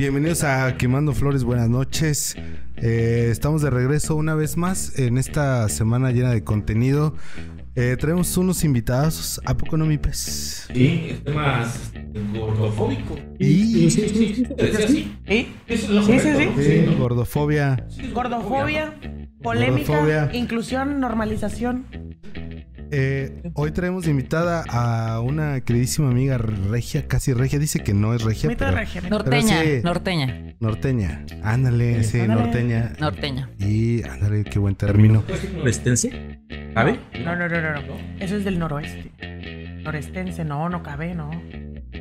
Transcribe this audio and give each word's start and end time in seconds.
Bienvenidos 0.00 0.44
a 0.44 0.78
Quemando 0.78 1.12
Flores, 1.12 1.44
buenas 1.44 1.68
noches. 1.68 2.34
Eh, 2.78 3.28
estamos 3.30 3.60
de 3.60 3.68
regreso 3.68 4.16
una 4.16 4.34
vez 4.34 4.56
más 4.56 4.98
en 4.98 5.18
esta 5.18 5.68
semana 5.68 6.10
llena 6.10 6.30
de 6.30 6.42
contenido. 6.42 7.14
Eh, 7.74 7.98
traemos 8.00 8.34
unos 8.38 8.64
invitados, 8.64 9.42
¿a 9.44 9.58
poco 9.58 9.76
no 9.76 9.84
mi 9.84 9.98
pez? 9.98 10.68
Sí, 10.72 11.20
es 11.22 11.34
más 11.34 11.92
gordofóbico. 12.34 13.18
Y 13.38 13.90
Sí, 13.90 14.08
sí, 14.08 14.08
sí. 14.08 14.46
¿Sí? 15.28 15.48
Sí. 15.68 16.48
Sí, 16.56 16.96
gordofobia. 16.98 17.86
Gordofobia, 18.14 18.94
polémica, 19.42 19.98
Gordofobia. 19.98 20.30
inclusión, 20.32 20.98
normalización. 20.98 21.84
Eh, 22.92 23.50
hoy 23.54 23.70
traemos 23.70 24.04
de 24.04 24.10
invitada 24.10 24.64
a 24.68 25.20
una 25.20 25.60
queridísima 25.60 26.08
amiga 26.10 26.38
regia, 26.38 27.06
casi 27.06 27.32
regia. 27.32 27.58
Dice 27.58 27.80
que 27.82 27.94
no 27.94 28.14
es 28.14 28.22
regia, 28.22 28.50
pero 28.56 28.70
regia. 28.72 29.00
Norteña, 29.08 29.62
sí. 29.62 29.80
norteña, 29.84 30.54
norteña. 30.60 31.24
Ándale, 31.42 32.02
sí, 32.04 32.20
Ándale. 32.20 32.42
norteña. 32.42 32.92
norteña. 32.98 33.50
Y 33.58 34.02
ándale, 34.04 34.44
qué 34.44 34.58
buen 34.58 34.74
término. 34.74 35.22
¿Norestense? 35.56 36.40
¿Sabe? 36.74 36.98
No, 37.24 37.36
no, 37.36 37.48
no, 37.48 37.60
no, 37.60 37.72
no. 37.74 37.94
Eso 38.18 38.36
es 38.36 38.44
del 38.44 38.58
noroeste. 38.58 39.12
Norestense, 39.82 40.44
no, 40.44 40.68
no 40.68 40.82
cabe, 40.82 41.14
no. 41.14 41.30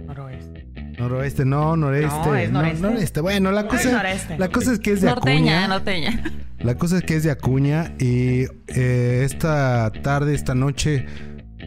Noroeste. 0.05 0.65
Noroeste, 0.97 1.45
no, 1.45 1.77
noreste. 1.77 2.49
No, 2.51 2.65
es 2.65 2.79
noreste. 2.81 3.21
Bueno, 3.21 3.51
la 3.51 3.61
Es 3.61 3.67
cosa, 3.67 3.91
noreste. 3.91 4.37
la 4.37 4.49
cosa 4.49 4.73
es 4.73 4.79
que 4.79 4.91
es 4.93 5.01
de 5.01 5.07
Norteña, 5.09 5.63
Acuña. 5.63 5.67
norteña. 5.67 6.23
La 6.61 6.75
cosa 6.75 6.97
es 6.97 7.03
que 7.03 7.15
es 7.15 7.23
de 7.23 7.31
Acuña 7.31 7.95
y 7.99 8.45
eh, 8.67 9.21
esta 9.23 9.91
tarde, 10.03 10.35
esta 10.35 10.55
noche, 10.55 11.05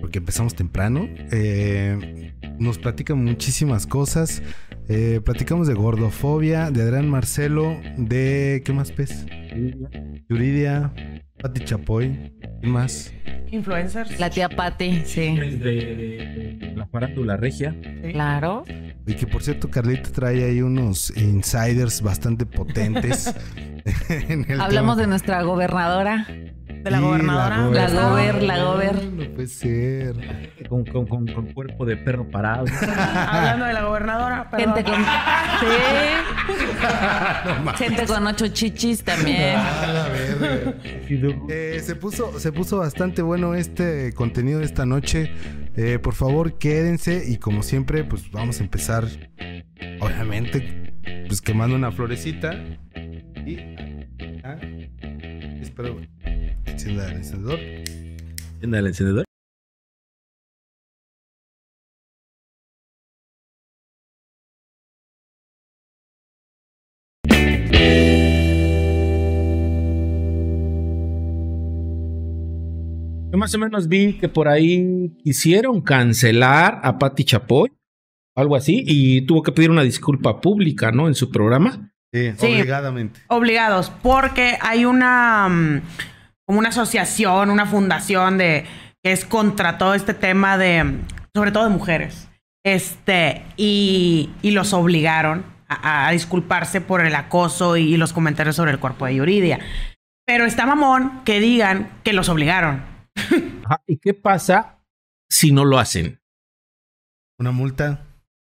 porque 0.00 0.18
empezamos 0.18 0.54
temprano, 0.54 1.08
eh, 1.30 2.34
nos 2.58 2.78
platican 2.78 3.24
muchísimas 3.24 3.86
cosas. 3.86 4.42
Eh, 4.88 5.20
platicamos 5.24 5.66
de 5.66 5.74
gordofobia, 5.74 6.70
de 6.70 6.82
Adrián 6.82 7.08
Marcelo, 7.08 7.80
de... 7.96 8.62
¿Qué 8.64 8.72
más, 8.74 8.92
pez? 8.92 9.24
Yuridia, 10.28 10.92
Pati 11.40 11.64
Chapoy, 11.64 12.32
¿qué 12.60 12.66
más? 12.66 13.12
Influencers. 13.50 14.18
La 14.18 14.30
tía 14.30 14.48
Patti, 14.48 15.02
sí. 15.04 15.36
De, 15.36 15.56
de- 15.58 16.56
de 16.58 16.72
la 16.76 16.86
farándula 16.86 17.36
regia. 17.36 17.74
Sí. 17.82 18.12
Claro. 18.12 18.64
Y 19.06 19.14
que 19.14 19.26
por 19.26 19.42
cierto, 19.42 19.68
Carlita 19.70 20.10
trae 20.10 20.44
ahí 20.44 20.62
unos 20.62 21.14
insiders 21.16 22.00
bastante 22.00 22.46
potentes. 22.46 23.34
en 24.08 24.46
el 24.50 24.60
Hablamos 24.60 24.94
tema. 24.96 25.02
de 25.02 25.06
nuestra 25.08 25.42
gobernadora. 25.42 26.26
De 26.28 26.90
la 26.90 26.98
Sí, 26.98 27.04
gobernadora. 27.04 27.56
La 27.88 28.08
gober, 28.08 28.42
la 28.42 28.64
gober. 28.64 29.04
No 29.04 29.34
puede 29.34 29.46
ser. 29.46 30.14
Con, 30.68 30.84
con, 30.84 31.06
con, 31.06 31.26
con 31.28 31.52
cuerpo 31.52 31.84
de 31.84 31.96
perro 31.96 32.28
parado. 32.28 32.64
Hablando 33.28 33.66
de 33.66 33.72
la 33.72 33.82
gobernadora, 33.84 34.50
perdón. 34.50 34.74
Gente 34.74 34.90
con. 34.90 35.00
Sí. 37.78 37.84
Gente 37.84 38.06
con 38.06 38.26
ocho 38.26 38.48
chichis 38.48 39.04
también. 39.04 39.41
A 39.42 39.92
la 39.92 40.08
verga. 40.08 40.74
Eh, 41.48 41.80
se, 41.82 41.96
puso, 41.96 42.38
se 42.38 42.52
puso 42.52 42.78
bastante 42.78 43.22
bueno 43.22 43.54
este 43.54 44.12
contenido 44.14 44.60
de 44.60 44.66
esta 44.66 44.86
noche. 44.86 45.30
Eh, 45.76 45.98
por 45.98 46.14
favor, 46.14 46.58
quédense 46.58 47.24
y 47.26 47.38
como 47.38 47.62
siempre, 47.62 48.04
pues 48.04 48.30
vamos 48.30 48.60
a 48.60 48.62
empezar, 48.62 49.04
obviamente, 50.00 50.94
pues 51.26 51.40
quemando 51.40 51.76
una 51.76 51.90
florecita. 51.92 52.54
Y... 53.46 53.58
ah, 54.44 54.58
espero 55.60 56.00
encienda 56.66 57.10
el 57.10 57.16
encendedor. 57.16 57.58
¿Tienda 58.60 58.78
el 58.78 58.86
encendedor? 58.86 59.24
Más 73.42 73.54
o 73.56 73.58
menos 73.58 73.88
vi 73.88 74.18
que 74.18 74.28
por 74.28 74.46
ahí 74.46 75.16
quisieron 75.24 75.80
cancelar 75.80 76.78
a 76.84 76.96
Patti 76.96 77.24
Chapoy, 77.24 77.72
algo 78.36 78.54
así, 78.54 78.84
y 78.86 79.22
tuvo 79.22 79.42
que 79.42 79.50
pedir 79.50 79.68
una 79.68 79.82
disculpa 79.82 80.40
pública, 80.40 80.92
¿no? 80.92 81.08
En 81.08 81.16
su 81.16 81.28
programa. 81.28 81.92
Sí, 82.14 82.30
Sí. 82.38 82.46
obligadamente. 82.46 83.18
Obligados, 83.26 83.90
porque 84.00 84.58
hay 84.60 84.84
una 84.84 85.48
mm, 85.48 85.82
como 86.46 86.60
una 86.60 86.68
asociación, 86.68 87.50
una 87.50 87.66
fundación 87.66 88.38
de 88.38 88.64
que 89.02 89.10
es 89.10 89.24
contra 89.24 89.76
todo 89.76 89.94
este 89.94 90.14
tema 90.14 90.56
de, 90.56 91.00
sobre 91.34 91.50
todo 91.50 91.64
de 91.64 91.70
mujeres. 91.70 92.28
Este, 92.64 93.42
y, 93.56 94.30
y 94.40 94.52
los 94.52 94.72
obligaron 94.72 95.44
a, 95.68 96.06
a 96.06 96.12
disculparse 96.12 96.80
por 96.80 97.04
el 97.04 97.16
acoso 97.16 97.76
y, 97.76 97.96
los 97.96 98.12
comentarios 98.12 98.54
sobre 98.54 98.70
el 98.70 98.78
cuerpo 98.78 99.06
de 99.06 99.16
Yuridia. 99.16 99.58
Pero 100.24 100.44
está 100.44 100.64
mamón 100.64 101.22
que 101.24 101.40
digan 101.40 101.90
que 102.04 102.12
los 102.12 102.28
obligaron. 102.28 102.91
Ajá, 103.64 103.82
¿Y 103.86 103.96
qué 103.98 104.14
pasa 104.14 104.78
si 105.28 105.52
no 105.52 105.64
lo 105.64 105.78
hacen? 105.78 106.20
Una 107.38 107.50
multa, 107.52 108.06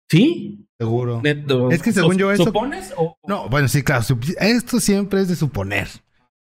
¿Sí? 0.10 0.68
seguro. 0.80 1.22
Neto, 1.24 1.72
Es 1.72 1.82
que 1.82 1.92
según 1.92 2.18
yo 2.18 2.32
eso- 2.32 2.46
¿Supones 2.46 2.94
o- 2.98 3.18
No, 3.28 3.50
bueno, 3.50 3.68
sí, 3.68 3.84
claro. 3.84 4.04
Esto 4.40 4.80
siempre 4.80 5.22
es 5.22 5.28
de 5.28 5.36
suponer. 5.36 5.88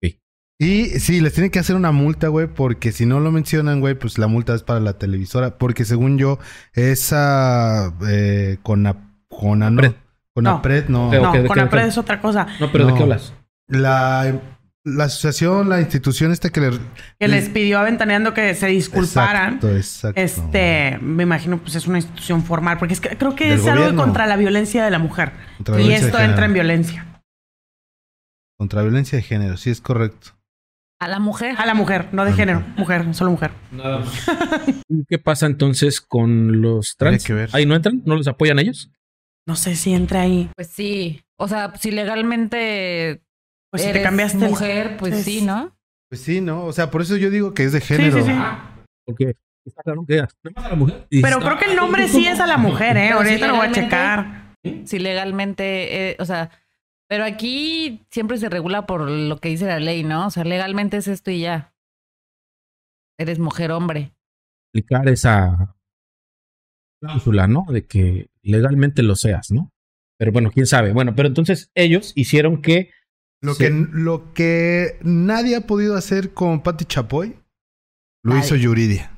Sí. 0.02 0.20
Y 0.60 0.86
sí, 1.00 1.22
les 1.22 1.34
tienen 1.34 1.52
que 1.52 1.60
hacer 1.60 1.76
una 1.76 1.92
multa, 1.92 2.28
güey, 2.28 2.48
porque 2.48 2.92
si 2.92 3.06
no 3.06 3.20
lo 3.20 3.32
mencionan, 3.32 3.80
güey, 3.82 3.96
pues 3.96 4.18
la 4.18 4.28
multa 4.28 4.54
es 4.56 4.64
para 4.64 4.80
la 4.80 4.98
televisora. 4.98 5.58
Porque 5.58 5.86
según 5.86 6.18
yo, 6.18 6.40
esa 6.74 7.94
eh, 8.08 8.58
con 8.64 8.84
con 9.30 9.64
Apred. 9.64 9.94
con 10.34 10.44
No. 10.44 10.50
Apred, 10.52 10.88
no. 10.90 11.10
Pero- 11.10 11.24
no, 11.24 11.48
con 11.48 11.70
qué- 11.70 11.88
es 11.88 11.98
otra 11.98 12.20
cosa. 12.22 12.48
No, 12.60 12.72
pero 12.72 12.88
¿de 12.88 12.94
qué 12.94 13.04
hablas? 13.04 13.34
La, 13.68 14.40
la 14.86 15.06
asociación, 15.06 15.68
la 15.68 15.82
institución 15.82 16.32
esta 16.32 16.52
que 16.52 16.62
le... 16.62 16.80
Que 17.20 17.28
les 17.28 17.50
pidió 17.50 17.80
a 17.80 17.84
Ventaneando 17.84 18.36
que 18.36 18.54
se 18.54 18.68
disculparan. 18.68 19.56
Exacto, 19.56 19.76
exacto. 19.76 20.22
Este, 20.22 21.00
me 21.02 21.24
imagino, 21.24 21.58
pues 21.58 21.76
es 21.76 21.88
una 21.88 21.98
institución 21.98 22.44
formal, 22.44 22.78
porque 22.78 22.94
es 22.94 23.02
que 23.02 23.18
creo 23.18 23.36
que 23.36 23.50
Del 23.50 23.60
es 23.60 23.68
algo 23.68 23.96
contra 23.96 24.28
la 24.28 24.38
violencia 24.38 24.86
de 24.86 24.92
la 24.92 25.00
mujer. 25.00 25.34
Contra 25.58 25.82
y 25.82 25.92
esto 25.92 26.20
entra 26.20 26.46
en 26.46 26.54
violencia. 26.54 27.24
Contra 28.58 28.84
violencia 28.84 29.18
de 29.18 29.24
género, 29.24 29.58
sí 29.58 29.72
es 29.72 29.82
correcto. 29.82 30.38
A 31.00 31.08
la 31.08 31.20
mujer. 31.20 31.56
A 31.58 31.66
la 31.66 31.74
mujer, 31.74 32.10
no 32.14 32.24
de 32.24 32.34
género, 32.34 32.64
mujer, 32.78 33.12
solo 33.16 33.32
mujer. 33.32 33.52
Nada 33.72 34.00
más. 34.00 34.26
¿Qué 35.10 35.18
pasa 35.18 35.48
entonces 35.48 36.00
con 36.00 36.62
los 36.62 36.96
trans? 36.96 37.26
Que 37.26 37.34
ver. 37.34 37.50
¿Ahí 37.54 37.66
no 37.66 37.76
entran? 37.76 38.04
¿No 38.06 38.16
los 38.16 38.28
apoyan 38.28 38.60
ellos? 38.60 38.92
No 39.48 39.56
sé 39.56 39.76
si 39.76 39.94
entra 39.94 40.22
ahí. 40.22 40.50
Pues 40.56 40.68
sí. 40.68 41.22
O 41.38 41.48
sea, 41.48 41.74
si 41.76 41.92
legalmente 41.92 43.24
Pues 43.78 43.88
si 43.88 43.94
te 43.94 44.02
cambiaste 44.04 44.44
el- 44.46 44.50
mujer, 44.52 44.98
pues 44.98 45.14
es- 45.14 45.26
sí, 45.26 45.42
¿no? 45.42 45.76
Pues 46.10 46.22
sí, 46.22 46.42
¿no? 46.42 46.66
O 46.66 46.74
sea, 46.74 46.92
por 46.92 47.02
eso 47.02 47.18
yo 47.18 47.30
digo 47.30 47.54
que 47.54 47.64
es 47.64 47.72
de 47.72 47.82
género. 47.82 48.18
sí, 48.18 48.32
sí. 48.32 48.38
Porque 49.06 49.36
está 49.66 49.82
claro 49.84 50.06
que 50.08 50.20
a 50.20 50.28
la 50.70 50.76
mujer. 50.76 51.08
Pero 51.10 51.28
está- 51.28 51.40
creo 51.42 51.58
que 51.60 51.66
el 51.66 51.76
nombre 51.76 52.08
sí 52.08 52.28
es 52.28 52.40
a 52.40 52.48
la 52.48 52.58
mujer, 52.58 52.98
¿eh? 52.98 53.06
Pero 53.10 53.18
Ahorita 53.18 53.48
lo 53.48 53.56
voy 53.56 53.68
a 53.68 53.72
checar. 53.72 54.56
Si 54.86 55.00
legalmente, 55.00 56.12
eh, 56.12 56.16
o 56.20 56.26
sea, 56.26 56.50
pero 57.08 57.24
aquí 57.24 58.06
siempre 58.10 58.38
se 58.38 58.50
regula 58.50 58.86
por 58.88 59.02
lo 59.10 59.38
que 59.38 59.50
dice 59.50 59.66
la 59.68 59.80
ley, 59.80 60.04
¿no? 60.04 60.28
O 60.28 60.30
sea, 60.32 60.44
legalmente 60.44 60.98
es 60.98 61.08
esto 61.08 61.30
y 61.32 61.42
ya. 61.42 61.74
Eres 63.20 63.40
mujer, 63.40 63.72
hombre. 63.72 64.12
aplicar 64.74 65.08
esa 65.08 65.76
cláusula, 67.02 67.48
¿no? 67.48 67.66
De 67.70 67.86
que 67.86 68.28
legalmente 68.42 69.04
lo 69.04 69.16
seas, 69.16 69.52
¿no? 69.52 69.72
Pero 70.18 70.32
bueno, 70.32 70.52
quién 70.52 70.66
sabe. 70.66 70.92
Bueno, 70.94 71.16
pero 71.16 71.28
entonces 71.30 71.72
ellos 71.76 72.12
hicieron 72.16 72.62
que 72.62 72.92
Lo, 73.46 73.54
Sí. 73.54 73.64
que, 73.66 73.70
lo 73.70 74.34
que 74.34 74.98
nadie 75.04 75.56
ha 75.56 75.62
podido 75.62 75.96
hacer 75.96 76.34
con 76.34 76.62
Patti 76.62 76.86
Chapoy, 76.86 77.38
lo 78.24 78.38
hizo 78.38 78.56
Yuridia. 78.56 79.12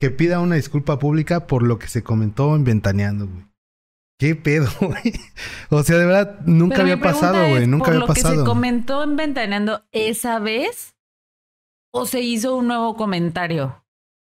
Que 0.00 0.10
pida 0.10 0.40
una 0.40 0.56
disculpa 0.56 0.98
pública 0.98 1.46
por 1.46 1.62
lo 1.62 1.78
que 1.78 1.86
se 1.86 2.02
comentó 2.02 2.54
en 2.56 2.64
Ventaneando, 2.64 3.28
güey. 3.28 3.46
¿Qué 4.18 4.34
pedo, 4.36 4.68
güey? 4.80 5.12
O 5.70 5.82
sea, 5.82 5.96
de 5.96 6.06
verdad, 6.06 6.40
nunca 6.46 6.76
Pero 6.76 6.82
había 6.82 7.00
pasado, 7.00 7.48
güey. 7.50 7.66
Nunca 7.66 7.84
¿por 7.86 7.94
había 7.94 8.06
lo 8.06 8.12
que 8.14 8.20
se 8.20 8.28
pasado. 8.28 8.44
comentó 8.44 9.02
en 9.04 9.16
Ventaneando 9.16 9.84
esa 9.92 10.38
vez 10.38 10.96
o 11.94 12.04
se 12.06 12.20
hizo 12.20 12.56
un 12.56 12.66
nuevo 12.68 12.96
comentario? 12.96 13.84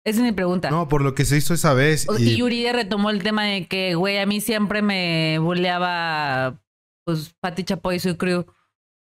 Esa 0.06 0.18
es 0.18 0.24
mi 0.24 0.32
pregunta. 0.32 0.70
No, 0.70 0.86
por 0.88 1.00
lo 1.00 1.14
que 1.14 1.24
se 1.24 1.38
hizo 1.38 1.54
esa 1.54 1.72
vez. 1.72 2.06
O- 2.10 2.18
y 2.18 2.28
Y, 2.30 2.36
Yuridia 2.36 2.74
retomó 2.74 3.08
el 3.08 3.22
tema 3.22 3.44
de 3.44 3.66
que, 3.66 3.94
güey, 3.94 4.18
a 4.18 4.26
mí 4.26 4.42
siempre 4.42 4.82
me 4.82 5.38
buleaba, 5.38 6.62
pues, 7.06 7.34
Pati 7.40 7.64
Chapoy 7.64 7.96
y 7.96 8.00
su 8.00 8.18
crew. 8.18 8.44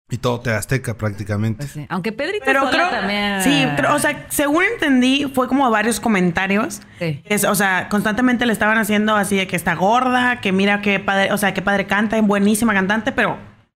Y 0.09 0.19
todo 0.19 0.39
te 0.41 0.51
azteca 0.53 0.95
prácticamente. 0.95 1.59
Pues 1.65 1.73
sí. 1.73 1.87
Aunque 1.89 2.13
Pedrito 2.13 2.45
Pero 2.47 2.71
creo. 2.71 2.89
también. 2.91 3.43
Sí, 3.43 3.67
o 3.91 3.99
sea, 3.99 4.27
según 4.29 4.63
entendí, 4.65 5.31
fue 5.35 5.49
como 5.49 5.69
varios 5.71 5.99
comentarios. 5.99 6.81
Sí. 6.99 7.23
Es, 7.25 7.45
o 7.45 7.55
sea, 7.55 7.89
constantemente 7.89 8.47
le 8.47 8.53
estaban 8.53 8.79
haciendo 8.79 9.17
así 9.17 9.37
de 9.37 9.47
que 9.49 9.57
está 9.57 9.75
gorda, 9.75 10.41
que 10.41 10.53
mira 10.53 10.81
qué 10.81 11.01
padre, 11.01 11.33
o 11.33 11.39
sea, 11.39 11.55
qué 11.55 11.63
padre 11.63 11.87
canta, 11.87 12.17
es 12.17 12.23
buenísima 12.25 12.73
cantante, 12.73 13.11
pero 13.13 13.37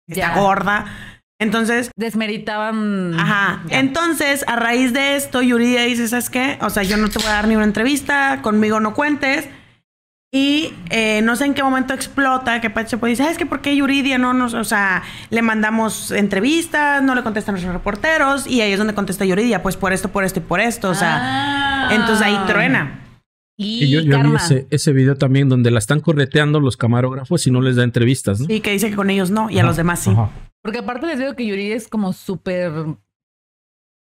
está 0.07 0.33
Ya. 0.33 0.35
gorda. 0.39 0.85
Entonces, 1.39 1.91
Desmeritaban. 1.95 3.13
Ajá. 3.19 3.61
Ya. 3.67 3.79
Entonces, 3.79 4.43
a 4.47 4.55
raíz 4.55 4.91
de 4.93 5.15
esto, 5.15 5.41
Yuridia 5.41 5.83
dice, 5.83 6.07
¿sabes 6.07 6.29
qué? 6.29 6.57
O 6.61 6.69
sea, 6.69 6.83
yo 6.83 6.97
no 6.97 7.09
te 7.09 7.19
voy 7.19 7.27
a 7.27 7.33
dar 7.33 7.47
ni 7.47 7.55
una 7.55 7.63
entrevista, 7.65 8.39
conmigo 8.41 8.79
no 8.79 8.93
cuentes. 8.93 9.47
Y 10.39 10.71
eh, 10.91 11.21
no 11.23 11.35
sé 11.35 11.45
en 11.45 11.53
qué 11.55 11.63
momento 11.63 11.93
explota 11.95 12.61
que 12.61 12.69
Pati 12.69 12.91
Chapoy 12.91 13.09
dice, 13.11 13.23
"Ah, 13.23 13.31
es 13.31 13.37
que 13.39 13.45
por 13.47 13.61
qué 13.61 13.75
Yuridia 13.75 14.19
no 14.19 14.33
nos, 14.33 14.53
o 14.53 14.63
sea, 14.63 15.01
le 15.31 15.41
mandamos 15.41 16.11
entrevistas, 16.11 17.01
no 17.01 17.15
le 17.15 17.23
contestan 17.23 17.53
nuestros 17.53 17.73
reporteros 17.73 18.45
y 18.45 18.61
ahí 18.61 18.71
es 18.71 18.77
donde 18.77 18.93
contesta 18.93 19.25
Yuridia, 19.25 19.63
pues 19.63 19.77
por 19.77 19.93
esto, 19.93 20.09
por 20.09 20.23
esto 20.23 20.39
y 20.39 20.43
por 20.43 20.59
esto, 20.59 20.89
o 20.89 20.95
sea, 20.95 21.87
Ah. 21.89 21.89
entonces 21.95 22.23
ahí 22.23 22.37
truena. 22.45 23.03
Y, 23.59 23.85
Y 23.85 23.89
yo, 23.89 24.01
yo 24.01 24.21
vi 24.21 24.35
ese, 24.35 24.67
ese 24.69 24.93
video 24.93 25.15
también 25.15 25.49
donde 25.49 25.71
la 25.71 25.79
están 25.79 25.99
correteando 26.01 26.59
los 26.59 26.77
camarógrafos 26.77 27.47
y 27.47 27.51
no 27.51 27.59
les 27.61 27.75
da 27.75 27.83
entrevistas, 27.83 28.39
¿no? 28.39 28.45
Sí, 28.45 28.59
que 28.61 28.71
dice 28.71 28.91
que 28.91 28.95
con 28.95 29.09
ellos 29.09 29.31
no 29.31 29.49
y 29.49 29.57
a 29.57 29.63
los 29.63 29.75
demás 29.77 29.99
sí. 30.01 30.11
ajá. 30.11 30.29
Porque 30.61 30.79
aparte 30.79 31.07
les 31.07 31.17
digo 31.17 31.33
que 31.35 31.47
Yuri 31.47 31.71
es 31.71 31.87
como 31.87 32.13
súper 32.13 32.71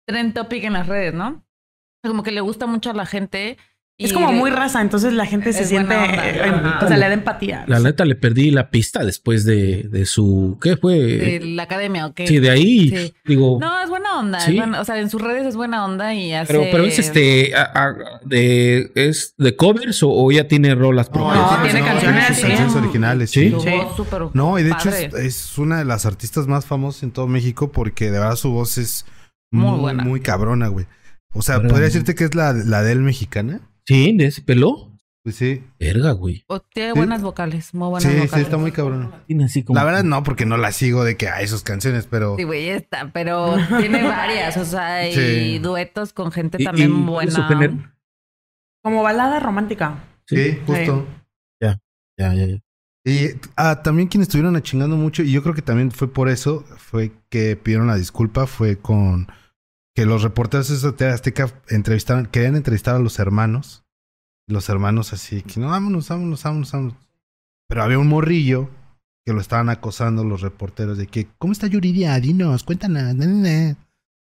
trend 0.06 0.34
topic 0.34 0.64
en 0.64 0.74
las 0.74 0.86
redes, 0.86 1.14
¿no? 1.14 1.42
Como 2.04 2.22
que 2.22 2.32
le 2.32 2.40
gusta 2.42 2.66
mucho 2.66 2.90
a 2.90 2.94
la 2.94 3.06
gente. 3.06 3.56
Es 3.98 4.12
como 4.12 4.30
muy 4.30 4.50
raza, 4.50 4.82
entonces 4.82 5.14
la 5.14 5.24
gente 5.24 5.54
se 5.54 5.64
siente, 5.64 5.94
eh, 5.94 6.42
o 6.82 6.86
sea, 6.86 6.98
le 6.98 7.08
da 7.08 7.14
empatía. 7.14 7.64
La 7.66 7.80
neta 7.80 8.04
le 8.04 8.14
perdí 8.14 8.50
la 8.50 8.68
pista 8.68 9.02
después 9.04 9.46
de, 9.46 9.84
de 9.84 10.04
su... 10.04 10.58
¿Qué 10.60 10.76
fue? 10.76 10.96
de 10.98 11.40
la 11.40 11.62
academia, 11.62 12.04
¿ok? 12.04 12.20
sí, 12.26 12.38
de 12.38 12.50
ahí. 12.50 12.90
Sí. 12.90 13.14
Digo... 13.24 13.56
No, 13.58 13.80
es 13.82 13.88
buena 13.88 14.18
onda. 14.18 14.40
Sí. 14.40 14.50
es 14.50 14.56
buena- 14.58 14.80
o 14.82 14.84
sea, 14.84 15.00
en 15.00 15.08
sus 15.08 15.22
redes 15.22 15.46
es 15.46 15.56
buena 15.56 15.82
onda 15.86 16.12
y 16.12 16.34
hace... 16.34 16.52
pero, 16.52 16.66
pero 16.70 16.84
es 16.84 16.98
este... 16.98 17.54
a- 17.56 17.70
a- 17.74 17.94
de, 18.24 18.92
¿Es 18.94 19.34
de 19.38 19.56
covers 19.56 20.02
o, 20.02 20.10
o 20.10 20.30
ya 20.30 20.46
tiene 20.46 20.74
rolas 20.74 21.08
propias? 21.08 21.36
No, 21.36 21.62
tiene 21.62 21.80
canciones, 21.82 22.26
sus 22.26 22.36
sí. 22.36 22.42
canciones 22.42 22.74
originales, 22.76 23.30
Sí. 23.30 23.54
sí. 23.58 23.70
No, 24.34 24.58
y 24.58 24.62
de 24.62 24.72
hecho 24.72 24.90
es, 24.90 25.14
es 25.14 25.56
una 25.58 25.78
de 25.78 25.86
las 25.86 26.04
artistas 26.04 26.46
más 26.46 26.66
famosas 26.66 27.02
en 27.02 27.12
todo 27.12 27.28
México 27.28 27.72
porque 27.72 28.10
de 28.10 28.18
verdad 28.18 28.36
su 28.36 28.50
voz 28.50 28.76
es 28.76 29.06
Muy 29.50 29.70
muy, 29.70 29.80
buena. 29.80 30.04
muy 30.04 30.20
cabrona, 30.20 30.68
güey. 30.68 30.84
O 31.32 31.40
sea, 31.40 31.60
podría 31.62 31.84
decirte 31.86 32.14
que 32.14 32.24
es 32.24 32.34
la, 32.34 32.52
la 32.52 32.82
del 32.82 33.00
mexicana. 33.00 33.60
Sí, 33.86 34.16
de 34.16 34.26
ese 34.26 34.42
pelo. 34.42 34.92
Pues 35.22 35.36
sí. 35.36 35.62
Verga, 35.80 36.12
güey. 36.12 36.44
O 36.46 36.60
tiene 36.60 36.92
Sí. 36.92 36.98
buenas 36.98 37.20
vocales, 37.20 37.74
muy 37.74 37.88
buenas 37.88 38.04
Sí, 38.04 38.16
sí, 38.16 38.24
vocales. 38.26 38.44
está 38.46 38.56
muy. 38.58 38.70
Tiene 39.26 39.44
así 39.44 39.64
como... 39.64 39.76
La 39.76 39.84
verdad 39.84 40.04
no, 40.04 40.22
porque 40.22 40.46
no 40.46 40.56
la 40.56 40.70
sigo 40.70 41.02
de 41.02 41.16
que 41.16 41.28
hay 41.28 41.48
sus 41.48 41.62
canciones, 41.64 42.06
pero 42.08 42.36
Sí, 42.36 42.44
güey, 42.44 42.68
está, 42.68 43.10
pero 43.12 43.56
tiene 43.80 44.04
varias, 44.04 44.56
o 44.56 44.64
sea, 44.64 45.08
y 45.08 45.12
Sí. 45.14 45.58
duetos 45.58 46.12
con 46.12 46.30
gente 46.30 46.58
Y- 46.60 46.64
también 46.64 46.90
y- 46.90 47.06
¿cuál 47.06 47.26
buena. 47.28 47.48
género? 47.48 47.92
Como 48.84 49.02
balada 49.02 49.40
romántica. 49.40 50.04
sí, 50.26 50.60
justo. 50.66 51.04
Ya, 51.60 51.80
ya, 52.18 52.32
ya. 52.34 52.46
Y 53.04 53.30
ah, 53.56 53.82
también 53.82 54.08
quienes 54.08 54.28
estuvieron 54.28 54.60
chingando 54.62 54.96
mucho, 54.96 55.22
y 55.24 55.30
yo 55.32 55.42
creo 55.42 55.54
que 55.54 55.62
también 55.62 55.90
fue 55.92 56.12
por 56.12 56.28
eso, 56.28 56.64
fue 56.76 57.12
que 57.30 57.56
pidieron 57.56 57.86
la 57.88 57.96
disculpa, 57.96 58.46
fue 58.46 58.76
con 58.78 59.26
que 59.96 60.04
los 60.04 60.22
reporteros 60.22 60.96
de 60.98 61.08
Azteca 61.08 61.48
entrevistaron, 61.68 62.26
querían 62.26 62.54
entrevistar 62.54 62.94
a 62.94 62.98
los 62.98 63.18
hermanos. 63.18 63.82
Los 64.46 64.68
hermanos 64.68 65.14
así, 65.14 65.42
que 65.42 65.58
no, 65.58 65.70
vámonos, 65.70 66.08
vámonos, 66.10 66.42
vámonos, 66.42 66.70
vámonos. 66.70 66.96
Pero 67.66 67.82
había 67.82 67.98
un 67.98 68.06
morrillo 68.06 68.68
que 69.24 69.32
lo 69.32 69.40
estaban 69.40 69.70
acosando 69.70 70.22
los 70.22 70.42
reporteros 70.42 70.98
de 70.98 71.06
que, 71.06 71.26
¿cómo 71.38 71.52
está 71.52 71.66
Yuridia? 71.66 72.20
Dinos, 72.20 72.62
cuéntanos. 72.62 73.14
na, 73.14 73.26
na, 73.26 73.26
na". 73.26 73.76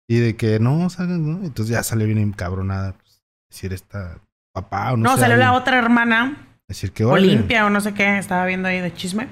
Y 0.09 0.19
de 0.19 0.37
que 0.37 0.61
no, 0.61 0.89
salgan, 0.91 1.27
¿no? 1.27 1.45
Entonces 1.45 1.75
ya 1.75 1.83
salió 1.83 2.07
bien 2.07 2.19
encabronada. 2.19 2.93
Pues, 2.93 3.23
decir 3.51 3.73
esta 3.73 4.21
papá 4.53 4.93
o 4.93 4.97
no, 4.99 5.05
No, 5.05 5.15
sé, 5.15 5.23
salió 5.23 5.39
la 5.39 5.55
otra 5.55 5.79
hermana, 5.79 6.47
Decir 6.69 6.93
que. 6.93 7.05
Olimpia 7.05 7.65
o 7.65 7.71
no 7.71 7.81
sé 7.81 7.95
qué, 7.95 8.19
estaba 8.19 8.45
viendo 8.45 8.69
ahí 8.69 8.81
de 8.81 8.93
chisme, 8.93 9.29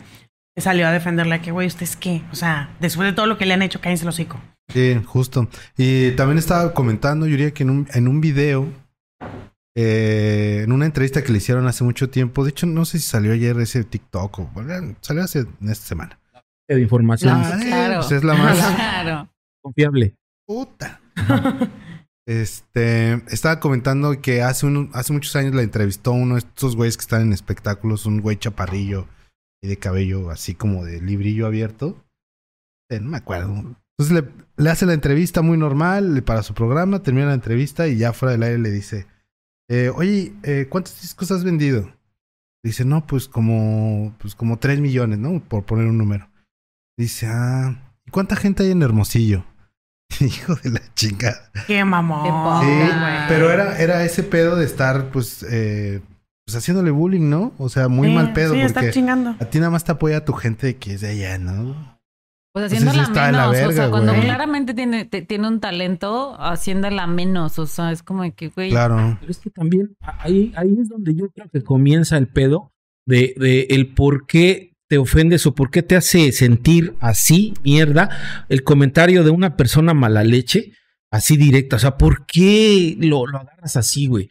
salió 0.61 0.87
a 0.87 0.93
defenderle 0.93 1.41
que, 1.41 1.51
güey, 1.51 1.67
¿ustedes 1.67 1.97
qué? 1.97 2.23
O 2.33 2.35
sea, 2.37 2.75
después 2.81 3.09
de 3.09 3.13
todo 3.13 3.27
lo 3.27 3.37
que 3.39 3.47
le 3.47 3.55
han 3.55 3.63
hecho, 3.63 3.81
cállense 3.81 4.05
el 4.05 4.09
hocico. 4.11 4.41
Sí, 4.73 5.01
justo. 5.05 5.49
Y 5.77 6.13
también 6.13 6.39
estaba 6.39 6.73
comentando, 6.73 7.27
Yuridia, 7.27 7.53
que 7.53 7.65
en 7.65 7.71
un, 7.71 7.89
en 7.93 8.09
un 8.09 8.21
video, 8.21 8.67
eh, 9.77 10.63
en 10.65 10.73
una 10.73 10.87
entrevista 10.87 11.23
que 11.23 11.33
le 11.33 11.39
hicieron 11.39 11.67
hace 11.67 11.85
mucho 11.85 12.09
tiempo, 12.09 12.45
de 12.45 12.51
hecho, 12.51 12.67
no 12.67 12.85
sé 12.85 12.99
si 12.99 13.05
salió 13.07 13.33
ayer 13.33 13.59
ese 13.61 13.85
TikTok 13.85 14.39
o 14.39 14.47
bueno, 14.55 14.95
salió 15.01 15.23
hace 15.25 15.41
en 15.41 15.69
esta 15.69 15.87
semana. 15.87 16.19
De 16.69 16.81
información 16.81 17.35
Ah, 17.35 17.59
eh, 17.61 17.67
claro. 17.67 17.95
pues 18.01 18.13
es 18.13 18.25
la 18.25 18.35
más 18.35 18.57
Claro. 18.75 19.29
confiable. 19.63 20.15
puta. 20.47 21.01
Este, 22.27 23.13
estaba 23.29 23.61
comentando 23.61 24.19
que 24.23 24.41
hace, 24.43 24.65
un, 24.65 24.89
hace 24.95 25.13
muchos 25.13 25.37
años 25.37 25.55
la 25.55 25.61
entrevistó 25.63 26.13
uno 26.13 26.35
de 26.37 26.39
estos 26.39 26.75
güeyes 26.75 26.97
que 26.97 27.03
están 27.03 27.21
en 27.21 27.33
espectáculos, 27.35 28.07
un 28.07 28.21
güey 28.23 28.39
chaparrillo 28.39 29.07
y 29.65 29.67
de 29.67 29.79
cabello 29.79 30.31
así 30.31 30.55
como 30.55 30.85
de 30.85 31.01
librillo 31.01 31.47
abierto. 31.47 32.05
Eh, 32.91 33.01
no 33.01 33.09
me 33.09 33.17
acuerdo. 33.17 33.55
Entonces 33.97 34.13
le, 34.13 34.63
le 34.63 34.71
hace 34.71 34.85
la 34.85 34.93
entrevista 34.93 35.41
muy 35.41 35.57
normal 35.57 36.23
para 36.23 36.43
su 36.43 36.53
programa, 36.53 37.03
termina 37.03 37.29
la 37.29 37.35
entrevista 37.35 37.89
y 37.89 37.97
ya 37.97 38.13
fuera 38.13 38.33
del 38.33 38.43
aire 38.43 38.59
le 38.59 38.71
dice, 38.71 39.07
eh, 39.69 39.91
oye, 39.95 40.35
eh, 40.43 40.67
¿cuántos 40.69 41.01
discos 41.01 41.31
has 41.31 41.45
vendido? 41.45 41.91
Dice, 42.63 42.85
no, 42.85 43.07
pues 43.07 43.27
como, 43.27 44.15
pues 44.19 44.35
como 44.35 44.59
3 44.59 44.81
millones, 44.81 45.19
¿no? 45.19 45.43
Por 45.43 45.65
poner 45.65 45.87
un 45.87 45.97
número. 45.97 46.29
Dice, 46.99 47.27
ah, 47.27 47.95
¿y 48.05 48.11
cuánta 48.11 48.37
gente 48.37 48.65
hay 48.65 48.71
en 48.71 48.83
Hermosillo? 48.83 49.47
Hijo 50.21 50.57
de 50.57 50.71
la 50.73 50.83
chingada. 50.95 51.51
Qué 51.67 51.83
mamón. 51.85 52.65
Sí, 52.65 52.91
pero 53.29 53.51
era, 53.51 53.79
era 53.79 54.05
ese 54.05 54.23
pedo 54.23 54.57
de 54.57 54.67
estar, 54.67 55.11
pues, 55.11 55.43
eh, 55.49 56.03
pues 56.47 56.57
haciéndole 56.57 56.91
bullying, 56.91 57.29
¿no? 57.31 57.53
O 57.59 57.69
sea, 57.69 57.89
muy 57.89 58.09
Sí, 58.09 58.15
mal 58.15 58.33
pedo, 58.33 58.55
Sí, 58.55 58.61
está 58.61 58.81
porque 58.81 58.93
chingando. 58.93 59.31
a 59.41 59.45
ti 59.47 59.59
nada 59.59 59.71
más 59.71 59.85
te 59.85 59.93
apoya 59.93 60.25
tu 60.25 60.33
gente 60.35 60.77
que 60.77 60.95
es 60.95 61.01
de 61.01 61.09
allá, 61.09 61.39
¿no? 61.39 61.95
Pues 62.53 62.71
Pues 62.71 62.73
haciéndola 62.73 63.03
de 63.03 63.09
menos. 63.09 63.33
la 63.37 63.49
o 63.51 63.55
sea, 63.55 63.67
verga, 63.67 63.91
cuando 63.91 64.13
güey. 64.13 64.25
claramente 64.25 64.75
tiene, 64.75 65.05
te- 65.07 65.23
tiene 65.23 65.49
un 65.49 65.59
talento, 65.59 66.37
haciéndola 66.39 67.07
menos. 67.09 67.59
O 67.59 67.67
sea, 67.67 67.91
es 67.91 68.03
como 68.05 68.23
que, 68.35 68.49
güey. 68.49 68.71
Claro. 68.71 69.17
Pero 69.19 69.31
es 69.33 69.39
que 69.39 69.51
también 69.51 69.97
ahí, 70.01 70.53
ahí 70.57 70.77
es 70.81 70.89
donde 70.89 71.15
yo 71.17 71.29
creo 71.31 71.49
que 71.53 71.63
comienza 71.65 72.17
el 72.17 72.29
pedo 72.29 72.71
de, 73.07 73.35
de 73.39 73.63
el 73.71 73.93
por 73.95 74.27
qué 74.27 74.73
te 74.89 74.99
ofendes 74.99 75.47
o 75.47 75.55
por 75.57 75.71
qué 75.71 75.83
te 75.83 75.97
hace 75.97 76.31
sentir 76.31 76.95
así, 77.01 77.55
mierda, 77.65 78.45
el 78.49 78.63
comentario 78.63 79.25
de 79.25 79.31
una 79.31 79.57
persona 79.57 79.93
mala 79.95 80.23
leche, 80.23 80.75
así 81.11 81.37
directa. 81.37 81.75
O 81.75 81.79
sea, 81.81 81.97
¿por 81.97 82.25
qué 82.27 82.97
lo, 83.01 83.27
lo 83.27 83.39
agarras 83.39 83.77
así, 83.77 84.07
güey? 84.07 84.29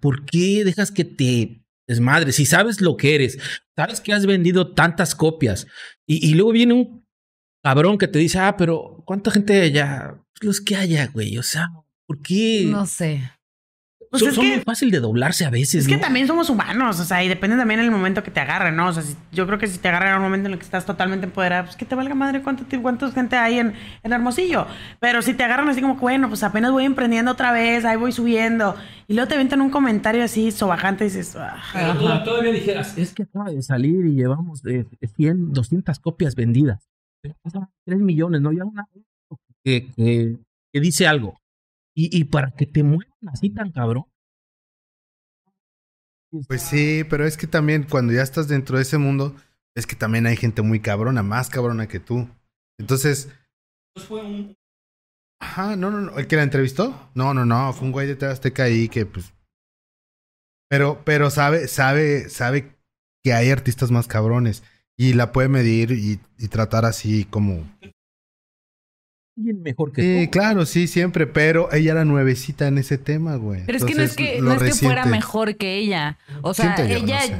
¿Por 0.00 0.24
qué 0.24 0.64
dejas 0.64 0.90
que 0.90 1.04
te 1.04 1.64
desmadres? 1.86 2.36
Si 2.36 2.46
sabes 2.46 2.80
lo 2.80 2.96
que 2.96 3.14
eres, 3.14 3.38
sabes 3.76 4.00
que 4.00 4.12
has 4.12 4.26
vendido 4.26 4.74
tantas 4.74 5.14
copias 5.14 5.66
y, 6.06 6.28
y 6.28 6.34
luego 6.34 6.52
viene 6.52 6.74
un 6.74 7.06
cabrón 7.62 7.98
que 7.98 8.08
te 8.08 8.18
dice, 8.18 8.38
ah, 8.38 8.56
pero 8.56 9.02
¿cuánta 9.06 9.30
gente 9.30 9.60
allá? 9.60 10.14
Pues 10.34 10.44
los 10.44 10.60
que 10.60 10.76
haya, 10.76 11.06
güey. 11.08 11.38
O 11.38 11.42
sea, 11.42 11.68
¿por 12.06 12.20
qué? 12.20 12.66
No 12.66 12.86
sé. 12.86 13.30
Pues 14.12 14.20
son 14.20 14.28
es 14.28 14.34
son 14.36 14.44
que- 14.44 14.50
muy 14.56 14.60
fácil 14.60 14.90
de 14.90 15.00
doblarse 15.00 15.44
a 15.46 15.50
veces. 15.50 15.86
Es 15.86 15.88
que 15.88 15.96
también 15.96 16.26
somos 16.26 16.50
humanos, 16.50 17.00
o 17.00 17.04
sea, 17.04 17.24
y 17.24 17.28
depende 17.28 17.56
también 17.56 17.80
el 17.80 17.90
momento 17.90 18.22
que 18.22 18.30
te 18.30 18.40
agarren, 18.40 18.76
¿no? 18.76 18.88
O 18.88 18.92
sea, 18.92 19.02
si- 19.02 19.16
yo 19.32 19.46
creo 19.46 19.58
que 19.58 19.66
si 19.66 19.78
te 19.78 19.88
agarran 19.88 20.10
en 20.10 20.16
un 20.18 20.22
momento 20.22 20.46
en 20.48 20.52
el 20.52 20.58
que 20.58 20.64
estás 20.64 20.84
totalmente 20.86 21.24
empoderada, 21.26 21.64
pues 21.64 21.76
que 21.76 21.84
te 21.86 21.94
valga 21.94 22.14
madre 22.14 22.42
cuánto, 22.42 22.64
cuánta 22.82 23.10
gente 23.10 23.36
hay 23.36 23.58
en, 23.58 23.72
en 24.02 24.12
Hermosillo. 24.12 24.66
Pero 25.00 25.22
si 25.22 25.32
te 25.34 25.42
agarran 25.44 25.68
así 25.70 25.80
como 25.80 25.96
bueno, 25.96 26.28
pues 26.28 26.42
apenas 26.42 26.70
voy 26.72 26.84
emprendiendo 26.84 27.32
otra 27.32 27.50
vez, 27.52 27.84
ahí 27.86 27.96
voy 27.96 28.12
subiendo, 28.12 28.76
y 29.08 29.14
luego 29.14 29.28
te 29.28 29.34
aventan 29.34 29.60
un 29.62 29.70
comentario 29.70 30.22
así 30.22 30.50
sobajante 30.52 31.04
y 31.04 31.08
dices, 31.08 31.34
"Ah". 31.36 31.56
Todavía 32.24 32.52
dijeras, 32.52 32.96
es 32.98 33.14
que 33.14 33.22
acaba 33.24 33.50
de 33.50 33.62
salir 33.62 34.04
y 34.06 34.14
llevamos 34.14 34.62
de 34.62 34.86
100, 35.16 35.52
200 35.52 35.98
copias 35.98 36.34
vendidas. 36.34 36.86
Pero 37.22 37.34
pasan 37.42 37.68
3 37.86 37.98
millones, 38.00 38.40
¿no? 38.42 38.52
Ya 38.52 38.64
una 38.64 38.84
que, 39.64 39.90
que, 39.96 40.36
que 40.72 40.80
dice 40.80 41.06
algo. 41.06 41.38
Y, 41.94 42.16
y 42.16 42.24
para 42.24 42.52
que 42.52 42.66
te 42.66 42.82
muevan 42.82 43.08
así 43.28 43.50
tan 43.50 43.70
cabrón. 43.70 44.04
Pues 46.48 46.62
sí, 46.62 47.04
pero 47.10 47.26
es 47.26 47.36
que 47.36 47.46
también 47.46 47.84
cuando 47.84 48.12
ya 48.12 48.22
estás 48.22 48.48
dentro 48.48 48.76
de 48.76 48.82
ese 48.82 48.96
mundo, 48.96 49.36
es 49.76 49.86
que 49.86 49.96
también 49.96 50.26
hay 50.26 50.36
gente 50.36 50.62
muy 50.62 50.80
cabrona, 50.80 51.22
más 51.22 51.50
cabrona 51.50 51.88
que 51.88 52.00
tú. 52.00 52.28
Entonces, 52.78 53.28
ajá, 55.40 55.76
no, 55.76 55.90
no, 55.90 56.00
no, 56.00 56.18
el 56.18 56.26
que 56.26 56.36
la 56.36 56.42
entrevistó, 56.42 57.10
no, 57.14 57.34
no, 57.34 57.44
no, 57.44 57.72
fue 57.74 57.86
un 57.86 57.92
güey 57.92 58.14
de 58.14 58.26
Azteca 58.26 58.64
ahí 58.64 58.88
que 58.88 59.04
pues, 59.04 59.34
pero, 60.70 61.02
pero 61.04 61.28
sabe, 61.30 61.68
sabe, 61.68 62.30
sabe 62.30 62.78
que 63.22 63.34
hay 63.34 63.50
artistas 63.50 63.90
más 63.90 64.08
cabrones 64.08 64.62
y 64.96 65.12
la 65.12 65.32
puede 65.32 65.48
medir 65.48 65.92
y, 65.92 66.18
y 66.38 66.48
tratar 66.48 66.86
así 66.86 67.26
como, 67.26 67.70
Alguien 69.42 69.62
mejor 69.62 69.92
que 69.92 70.02
sí, 70.02 70.26
tú. 70.26 70.30
claro, 70.30 70.66
sí, 70.66 70.86
siempre, 70.86 71.26
pero 71.26 71.72
ella 71.72 71.92
era 71.92 72.04
nuevecita 72.04 72.68
en 72.68 72.78
ese 72.78 72.98
tema, 72.98 73.36
güey. 73.36 73.64
Pero 73.66 73.78
es 73.78 73.84
que 73.84 73.94
no 73.94 74.02
es 74.02 74.14
que, 74.14 74.40
no 74.40 74.52
es 74.52 74.62
que 74.62 74.74
fuera 74.74 75.04
mejor 75.06 75.56
que 75.56 75.76
ella. 75.76 76.18
O 76.42 76.54
sea, 76.54 76.76
Siento 76.76 76.84
yo, 76.84 76.98
no 77.00 77.06
ella, 77.06 77.20
sé. 77.20 77.36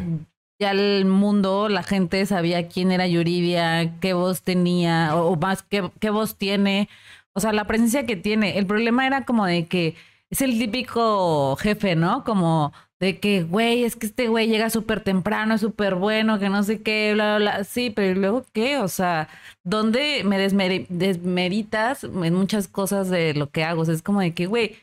ya 0.58 0.70
el 0.72 1.04
mundo, 1.06 1.68
la 1.68 1.82
gente 1.82 2.24
sabía 2.26 2.68
quién 2.68 2.92
era 2.92 3.06
Yuridia, 3.06 3.98
qué 4.00 4.14
voz 4.14 4.42
tenía, 4.42 5.16
o, 5.16 5.30
o 5.32 5.36
más 5.36 5.62
qué, 5.62 5.90
qué 6.00 6.10
voz 6.10 6.36
tiene. 6.36 6.88
O 7.34 7.40
sea, 7.40 7.52
la 7.52 7.66
presencia 7.66 8.06
que 8.06 8.16
tiene. 8.16 8.58
El 8.58 8.66
problema 8.66 9.06
era 9.06 9.24
como 9.24 9.46
de 9.46 9.66
que 9.66 9.94
es 10.30 10.40
el 10.42 10.58
típico 10.58 11.56
jefe, 11.56 11.96
¿no? 11.96 12.24
Como 12.24 12.72
de 13.02 13.18
que, 13.18 13.42
güey, 13.42 13.82
es 13.82 13.96
que 13.96 14.06
este 14.06 14.28
güey 14.28 14.46
llega 14.46 14.70
súper 14.70 15.02
temprano, 15.02 15.54
es 15.54 15.60
súper 15.60 15.96
bueno, 15.96 16.38
que 16.38 16.48
no 16.48 16.62
sé 16.62 16.82
qué, 16.82 17.14
bla, 17.14 17.36
bla, 17.36 17.56
bla. 17.56 17.64
Sí, 17.64 17.90
pero 17.90 18.12
¿y 18.12 18.14
luego 18.14 18.46
qué? 18.52 18.78
O 18.78 18.86
sea, 18.86 19.28
¿dónde 19.64 20.22
me 20.24 20.38
desmeri- 20.38 20.86
desmeritas 20.88 22.04
en 22.04 22.32
muchas 22.34 22.68
cosas 22.68 23.10
de 23.10 23.34
lo 23.34 23.50
que 23.50 23.64
hago? 23.64 23.82
O 23.82 23.84
sea, 23.84 23.94
es 23.94 24.02
como 24.02 24.20
de 24.20 24.34
que, 24.34 24.46
güey, 24.46 24.76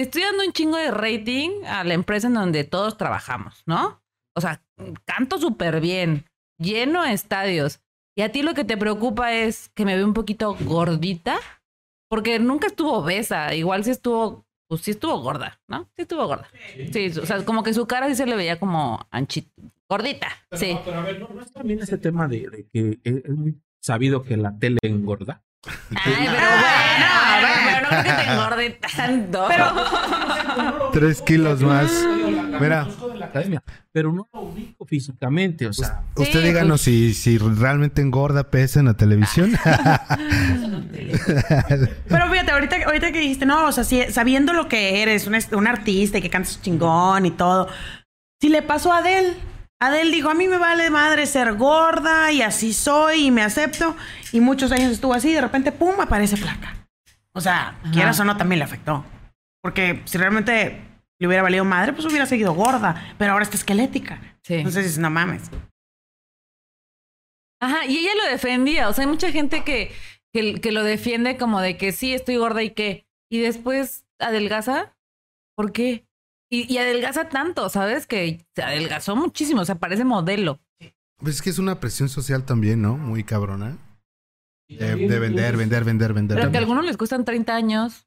estoy 0.00 0.22
dando 0.22 0.44
un 0.46 0.52
chingo 0.54 0.78
de 0.78 0.90
rating 0.90 1.50
a 1.66 1.84
la 1.84 1.92
empresa 1.92 2.28
en 2.28 2.34
donde 2.34 2.64
todos 2.64 2.96
trabajamos, 2.96 3.62
¿no? 3.66 4.00
O 4.34 4.40
sea, 4.40 4.62
canto 5.04 5.36
súper 5.38 5.82
bien, 5.82 6.24
lleno 6.58 7.02
de 7.02 7.12
estadios. 7.12 7.80
Y 8.16 8.22
a 8.22 8.32
ti 8.32 8.42
lo 8.42 8.54
que 8.54 8.64
te 8.64 8.78
preocupa 8.78 9.34
es 9.34 9.68
que 9.74 9.84
me 9.84 9.94
veo 9.94 10.06
un 10.06 10.14
poquito 10.14 10.56
gordita, 10.58 11.38
porque 12.08 12.38
nunca 12.38 12.68
estuvo 12.68 12.94
obesa, 12.94 13.54
igual 13.54 13.84
sí 13.84 13.90
estuvo, 13.90 14.46
pues 14.68 14.82
sí 14.82 14.92
estuvo 14.92 15.18
gorda, 15.20 15.60
¿no? 15.66 15.84
Sí 15.96 16.02
estuvo 16.02 16.26
gorda. 16.26 16.48
Sí, 16.92 17.08
o 17.20 17.26
sea, 17.26 17.44
como 17.44 17.62
que 17.62 17.74
su 17.74 17.86
cara 17.86 18.08
sí 18.08 18.14
se 18.14 18.26
le 18.26 18.36
veía 18.36 18.60
como 18.60 19.06
anchita, 19.10 19.50
gordita, 19.88 20.28
Pero, 20.50 20.60
sí. 20.60 20.78
pero 20.84 20.98
a 20.98 21.02
ver, 21.02 21.18
¿no, 21.20 21.28
no 21.34 21.40
es 21.42 21.52
también 21.52 21.80
ese 21.80 21.98
tema 21.98 22.28
de, 22.28 22.48
de 22.48 22.66
que 22.72 22.98
es 23.02 23.28
muy 23.30 23.58
sabido 23.80 24.22
que 24.22 24.36
la 24.36 24.56
tele 24.58 24.78
engorda? 24.82 25.42
Ay, 25.94 26.28
pero 26.30 26.46
bueno, 26.60 27.06
bueno, 27.62 27.80
no 27.82 27.88
creo 27.88 28.02
que 28.02 28.12
te 28.12 28.30
engorde 28.30 28.70
tanto. 28.96 29.48
Tres 30.92 31.22
kilos 31.22 31.60
más. 31.62 31.90
Mira. 32.60 32.86
Pero 33.92 34.12
no 34.12 34.28
lo 34.32 34.40
ubico 34.40 34.84
físicamente, 34.86 35.66
o 35.66 35.72
sea, 35.72 36.02
Usted 36.16 36.40
Sí, 36.40 36.46
díganos 36.46 36.80
si, 36.82 37.14
si 37.14 37.36
realmente 37.38 38.00
engorda 38.02 38.44
pesa 38.50 38.78
en 38.80 38.86
la 38.86 38.94
televisión. 38.94 39.52
Pero 42.08 42.30
fíjate, 42.30 42.50
ahorita, 42.52 42.76
ahorita 42.86 43.12
que 43.12 43.20
dijiste, 43.20 43.46
no, 43.46 43.66
o 43.66 43.72
sea, 43.72 43.84
si- 43.84 44.10
sabiendo 44.10 44.52
lo 44.52 44.68
que 44.68 45.02
eres, 45.02 45.26
un, 45.26 45.36
un 45.52 45.66
artista 45.66 46.18
y 46.18 46.22
que 46.22 46.30
cantas 46.30 46.60
chingón 46.62 47.26
y 47.26 47.30
todo. 47.32 47.68
Si 48.40 48.48
le 48.48 48.62
pasó 48.62 48.92
a 48.92 48.98
Adele, 48.98 49.34
Adele 49.80 50.10
dijo, 50.10 50.28
a 50.28 50.34
mí 50.34 50.48
me 50.48 50.58
vale 50.58 50.90
madre 50.90 51.26
ser 51.26 51.54
gorda 51.54 52.32
y 52.32 52.42
así 52.42 52.72
soy 52.72 53.26
y 53.26 53.30
me 53.30 53.42
acepto. 53.42 53.96
Y 54.32 54.40
muchos 54.40 54.72
años 54.72 54.90
estuvo 54.90 55.14
así 55.14 55.30
y 55.30 55.34
de 55.34 55.40
repente, 55.40 55.70
pum, 55.70 56.00
aparece 56.00 56.36
flaca. 56.36 56.74
O 57.32 57.40
sea, 57.40 57.78
quieras 57.92 58.18
o 58.18 58.24
no, 58.24 58.36
también 58.36 58.58
le 58.58 58.64
afectó. 58.64 59.04
Porque 59.62 60.02
si 60.04 60.18
realmente 60.18 60.80
le 61.20 61.26
hubiera 61.26 61.42
valido 61.42 61.64
madre, 61.64 61.92
pues 61.92 62.04
hubiera 62.06 62.26
seguido 62.26 62.52
gorda. 62.54 63.14
Pero 63.18 63.32
ahora 63.32 63.44
está 63.44 63.56
esquelética. 63.56 64.20
Sí. 64.42 64.54
Entonces 64.54 64.84
dices, 64.84 64.98
no 64.98 65.10
mames. 65.10 65.48
Ajá, 67.60 67.86
y 67.86 67.98
ella 67.98 68.14
lo 68.16 68.30
defendía. 68.30 68.88
O 68.88 68.92
sea, 68.92 69.04
hay 69.04 69.10
mucha 69.10 69.30
gente 69.30 69.62
que, 69.62 69.92
que, 70.32 70.60
que 70.60 70.72
lo 70.72 70.82
defiende 70.82 71.36
como 71.36 71.60
de 71.60 71.76
que 71.76 71.92
sí, 71.92 72.14
estoy 72.14 72.36
gorda 72.36 72.62
y 72.64 72.70
qué. 72.70 73.06
Y 73.30 73.38
después 73.38 74.04
adelgaza. 74.18 74.96
¿Por 75.56 75.72
qué? 75.72 76.07
Y, 76.50 76.72
y 76.72 76.78
adelgaza 76.78 77.28
tanto, 77.28 77.68
¿sabes? 77.68 78.06
Que 78.06 78.44
se 78.54 78.62
adelgazó 78.62 79.16
muchísimo. 79.16 79.60
O 79.60 79.64
sea, 79.64 79.74
parece 79.76 80.04
modelo. 80.04 80.58
Pues 81.18 81.36
es 81.36 81.42
que 81.42 81.50
es 81.50 81.58
una 81.58 81.80
presión 81.80 82.08
social 82.08 82.44
también, 82.44 82.80
¿no? 82.80 82.96
Muy 82.96 83.24
cabrona. 83.24 83.76
De, 84.68 84.76
de 84.96 85.18
vender, 85.18 85.56
vender, 85.56 85.84
vender, 85.84 86.12
vender. 86.12 86.38
Pero 86.38 86.50
que 86.50 86.56
a 86.58 86.60
algunos 86.60 86.84
les 86.84 86.96
cuestan 86.96 87.24
30 87.24 87.54
años, 87.54 88.06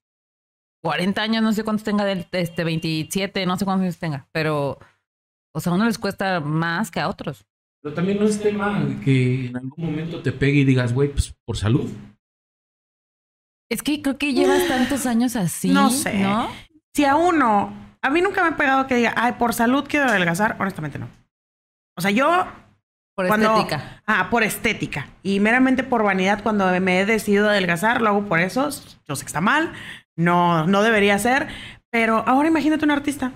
40 0.84 1.22
años, 1.22 1.44
no 1.44 1.54
sé 1.54 1.64
cuántos 1.64 1.84
tenga, 1.84 2.06
del- 2.06 2.28
este, 2.32 2.64
27, 2.64 3.46
no 3.46 3.58
sé 3.58 3.66
cuántos 3.66 3.84
años 3.84 3.98
tenga. 3.98 4.28
Pero, 4.32 4.80
o 5.56 5.60
sea, 5.60 5.72
a 5.72 5.76
uno 5.76 5.86
les 5.86 5.98
cuesta 5.98 6.40
más 6.40 6.90
que 6.92 7.00
a 7.00 7.10
otros. 7.10 7.46
pero 7.84 7.96
también 7.96 8.20
no 8.20 8.26
es 8.26 8.40
tema 8.42 8.88
que 9.04 9.48
en 9.48 9.58
algún 9.58 9.86
momento 9.86 10.22
te 10.22 10.32
pegue 10.32 10.60
y 10.60 10.66
digas, 10.66 10.94
güey, 10.94 11.12
pues 11.12 11.34
por 11.46 11.58
salud. 11.58 11.90
Es 13.70 13.82
que 13.84 14.02
creo 14.02 14.18
que 14.18 14.34
llevas 14.34 14.68
tantos 14.68 15.06
años 15.06 15.36
así. 15.36 15.70
No 15.70 15.90
sé. 15.90 16.20
¿no? 16.20 16.50
Si 16.94 17.06
a 17.06 17.16
uno, 17.16 17.74
a 18.04 18.10
mí 18.10 18.22
nunca 18.22 18.42
me 18.44 18.50
ha 18.50 18.58
pegado 18.58 18.88
que 18.88 18.96
diga, 18.96 19.14
ay, 19.16 19.34
por 19.34 19.54
salud 19.54 19.86
quiero 19.88 20.08
adelgazar, 20.08 20.58
honestamente 20.60 21.00
no. 21.00 21.08
O 21.98 22.02
sea, 22.02 22.12
yo 22.12 22.48
Por 23.16 23.28
cuando, 23.28 23.54
estética. 23.56 24.02
Ah, 24.08 24.30
por 24.30 24.44
estética. 24.44 25.08
Y 25.24 25.40
meramente 25.40 25.84
por 25.84 26.04
vanidad, 26.04 26.42
cuando 26.42 26.68
me 26.80 27.02
he 27.02 27.06
decidido 27.06 27.50
adelgazar, 27.50 28.02
lo 28.02 28.10
hago 28.10 28.26
por 28.28 28.40
eso. 28.40 28.70
Yo 29.08 29.16
sé 29.16 29.24
que 29.24 29.28
está 29.28 29.42
mal, 29.42 29.74
no, 30.16 30.66
no 30.68 30.82
debería 30.84 31.20
ser. 31.20 31.48
Pero 31.92 32.24
ahora 32.28 32.48
imagínate 32.48 32.86
un 32.86 32.92
artista. 32.92 33.34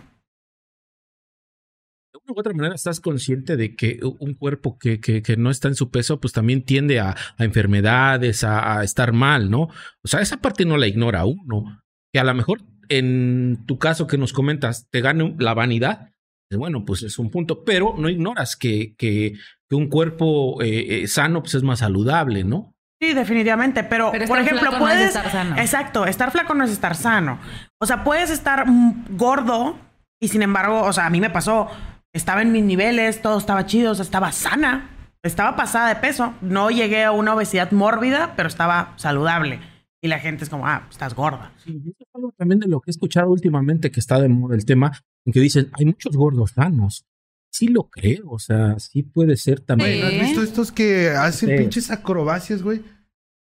De 2.13 2.19
una 2.23 2.33
u 2.33 2.39
otra 2.39 2.53
manera 2.53 2.73
estás 2.73 3.01
consciente 3.01 3.57
de 3.57 3.75
que 3.75 3.99
un 4.01 4.33
cuerpo 4.33 4.77
que, 4.79 5.01
que, 5.01 5.21
que 5.21 5.35
no 5.35 5.49
está 5.49 5.67
en 5.67 5.75
su 5.75 5.91
peso, 5.91 6.21
pues 6.21 6.31
también 6.33 6.63
tiende 6.63 6.99
a, 7.01 7.15
a 7.37 7.43
enfermedades, 7.43 8.45
a, 8.45 8.79
a 8.79 8.83
estar 8.83 9.11
mal, 9.11 9.51
¿no? 9.51 9.63
O 10.03 10.07
sea, 10.07 10.21
esa 10.21 10.37
parte 10.37 10.65
no 10.65 10.77
la 10.77 10.87
ignora 10.87 11.25
uno. 11.25 11.81
Que 12.13 12.19
a 12.19 12.23
lo 12.23 12.33
mejor 12.33 12.61
en 12.89 13.63
tu 13.65 13.77
caso 13.79 14.07
que 14.07 14.17
nos 14.17 14.33
comentas, 14.33 14.87
te 14.89 15.01
gane 15.01 15.35
la 15.39 15.53
vanidad, 15.53 16.09
pues 16.49 16.59
bueno, 16.59 16.85
pues 16.85 17.03
es 17.03 17.17
un 17.19 17.31
punto, 17.31 17.63
pero 17.63 17.95
no 17.97 18.09
ignoras 18.09 18.55
que, 18.55 18.95
que, 18.97 19.33
que 19.69 19.75
un 19.75 19.89
cuerpo 19.89 20.61
eh, 20.61 21.03
eh, 21.03 21.07
sano 21.07 21.41
pues 21.41 21.55
es 21.55 21.63
más 21.63 21.79
saludable, 21.79 22.43
¿no? 22.43 22.73
Sí, 23.01 23.13
definitivamente. 23.13 23.83
Pero, 23.83 24.11
Pero 24.11 24.25
por 24.27 24.39
ejemplo, 24.39 24.69
flaco 24.69 24.79
no 24.79 24.87
es 24.87 24.95
puedes. 24.95 25.15
estar 25.15 25.31
sano. 25.31 25.55
Exacto, 25.57 26.05
estar 26.05 26.31
flaco 26.31 26.53
no 26.53 26.63
es 26.63 26.71
estar 26.71 26.95
sano. 26.95 27.39
O 27.81 27.85
sea, 27.85 28.03
puedes 28.03 28.29
estar 28.29 28.65
gordo 29.09 29.77
y 30.21 30.29
sin 30.29 30.41
embargo, 30.41 30.81
o 30.83 30.93
sea, 30.93 31.05
a 31.07 31.09
mí 31.09 31.19
me 31.19 31.29
pasó. 31.29 31.69
Estaba 32.13 32.41
en 32.41 32.53
mis 32.53 32.63
niveles, 32.63 33.21
todo 33.21 33.37
estaba 33.37 33.65
chido, 33.65 33.91
o 33.91 33.95
sea, 33.95 34.03
estaba 34.03 34.31
sana. 34.31 34.89
Estaba 35.23 35.55
pasada 35.55 35.89
de 35.89 35.95
peso. 35.97 36.33
No 36.41 36.69
llegué 36.69 37.03
a 37.03 37.11
una 37.11 37.33
obesidad 37.33 37.71
mórbida, 37.71 38.33
pero 38.37 38.47
estaba 38.47 38.93
saludable. 38.95 39.59
Y 40.05 40.07
la 40.07 40.19
gente 40.19 40.43
es 40.43 40.51
como, 40.51 40.67
ah, 40.67 40.87
estás 40.91 41.15
gorda. 41.15 41.51
Sí, 41.63 41.81
eso 41.83 41.95
es 41.99 42.07
algo 42.13 42.31
también 42.37 42.59
de 42.59 42.67
lo 42.67 42.79
que 42.79 42.91
he 42.91 42.93
escuchado 42.93 43.31
últimamente 43.31 43.89
que 43.89 43.99
está 43.99 44.21
de 44.21 44.29
moda 44.29 44.53
el 44.55 44.63
tema, 44.63 44.91
en 45.25 45.33
que 45.33 45.39
dicen, 45.39 45.69
hay 45.73 45.85
muchos 45.85 46.15
gordos 46.15 46.51
sanos. 46.51 47.05
Sí 47.51 47.69
lo 47.69 47.89
creo, 47.89 48.29
o 48.29 48.37
sea, 48.37 48.77
sí 48.77 49.01
puede 49.01 49.35
ser 49.35 49.61
también. 49.61 49.93
Sí. 49.93 49.99
¿No 50.01 50.05
has 50.07 50.13
visto 50.27 50.43
estos 50.43 50.71
que 50.71 51.09
hacen 51.09 51.49
Sí. 51.49 51.55
pinches 51.57 51.89
acrobacias, 51.89 52.61
güey? 52.61 52.83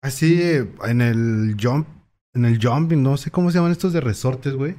Así 0.02 0.38
en 0.84 1.00
el 1.00 1.56
jump, 1.58 1.88
en 2.34 2.44
el 2.44 2.58
jumping, 2.62 3.02
no 3.02 3.16
sé 3.16 3.30
cómo 3.30 3.50
se 3.50 3.56
llaman 3.56 3.72
estos 3.72 3.94
de 3.94 4.02
resortes, 4.02 4.52
güey. 4.54 4.76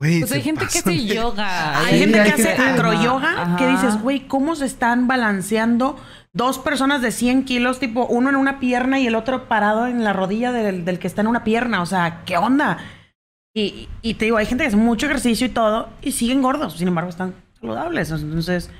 Güey, 0.00 0.20
Pues 0.20 0.32
hay 0.32 0.42
gente 0.42 0.66
que 0.66 0.78
hace 0.78 1.06
yoga. 1.06 1.78
Hay 1.86 1.92
Sí, 1.94 1.98
gente 2.00 2.20
hay 2.20 2.32
que 2.32 2.42
hace 2.42 2.52
acroyoga 2.62 3.56
que 3.56 3.66
dices, 3.68 4.02
güey, 4.02 4.26
¿cómo 4.26 4.56
se 4.56 4.66
están 4.66 5.06
balanceando 5.06 5.96
dos 6.36 6.58
personas 6.58 7.00
de 7.02 7.10
100 7.12 7.44
kilos, 7.44 7.78
tipo 7.80 8.06
uno 8.06 8.28
en 8.28 8.36
una 8.36 8.60
pierna 8.60 9.00
y 9.00 9.06
el 9.06 9.14
otro 9.14 9.48
parado 9.48 9.86
en 9.86 10.04
la 10.04 10.12
rodilla 10.12 10.52
del, 10.52 10.84
del 10.84 10.98
que 10.98 11.06
está 11.06 11.22
en 11.22 11.26
una 11.28 11.44
pierna? 11.44 11.80
O 11.82 11.86
sea, 11.86 12.22
¿qué 12.26 12.36
onda? 12.36 12.78
Y, 13.54 13.88
y 14.02 14.14
te 14.14 14.26
digo, 14.26 14.36
hay 14.36 14.46
gente 14.46 14.64
que 14.64 14.68
hace 14.68 14.76
mucho 14.76 15.06
ejercicio 15.06 15.46
y 15.46 15.50
todo 15.50 15.88
y 16.02 16.12
siguen 16.12 16.42
gordos, 16.42 16.74
sin 16.76 16.88
embargo, 16.88 17.08
están 17.10 17.34
saludables. 17.58 18.10
Entonces, 18.10 18.70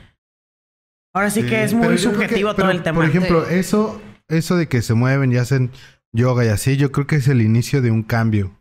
ahora 1.15 1.31
sí, 1.31 1.45
que 1.45 1.65
es 1.65 1.73
muy 1.73 1.89
que- 1.89 1.99
subjetivo 1.99 2.55
todo 2.55 2.71
el 2.71 2.83
tema. 2.83 2.97
Por 3.01 3.09
ejemplo, 3.09 3.47
Sí. 3.47 3.55
eso, 3.55 4.01
eso 4.29 4.57
de 4.57 4.69
que 4.69 4.83
se 4.83 4.93
mueven 4.95 5.33
y 5.33 5.37
hacen 5.39 5.71
yoga 6.13 6.45
y 6.45 6.49
así, 6.49 6.77
yo 6.77 6.93
creo 6.93 7.07
que 7.07 7.17
es 7.17 7.29
el 7.29 7.41
inicio 7.41 7.81
de 7.81 7.91
un 7.91 8.03
cambio. 8.03 8.53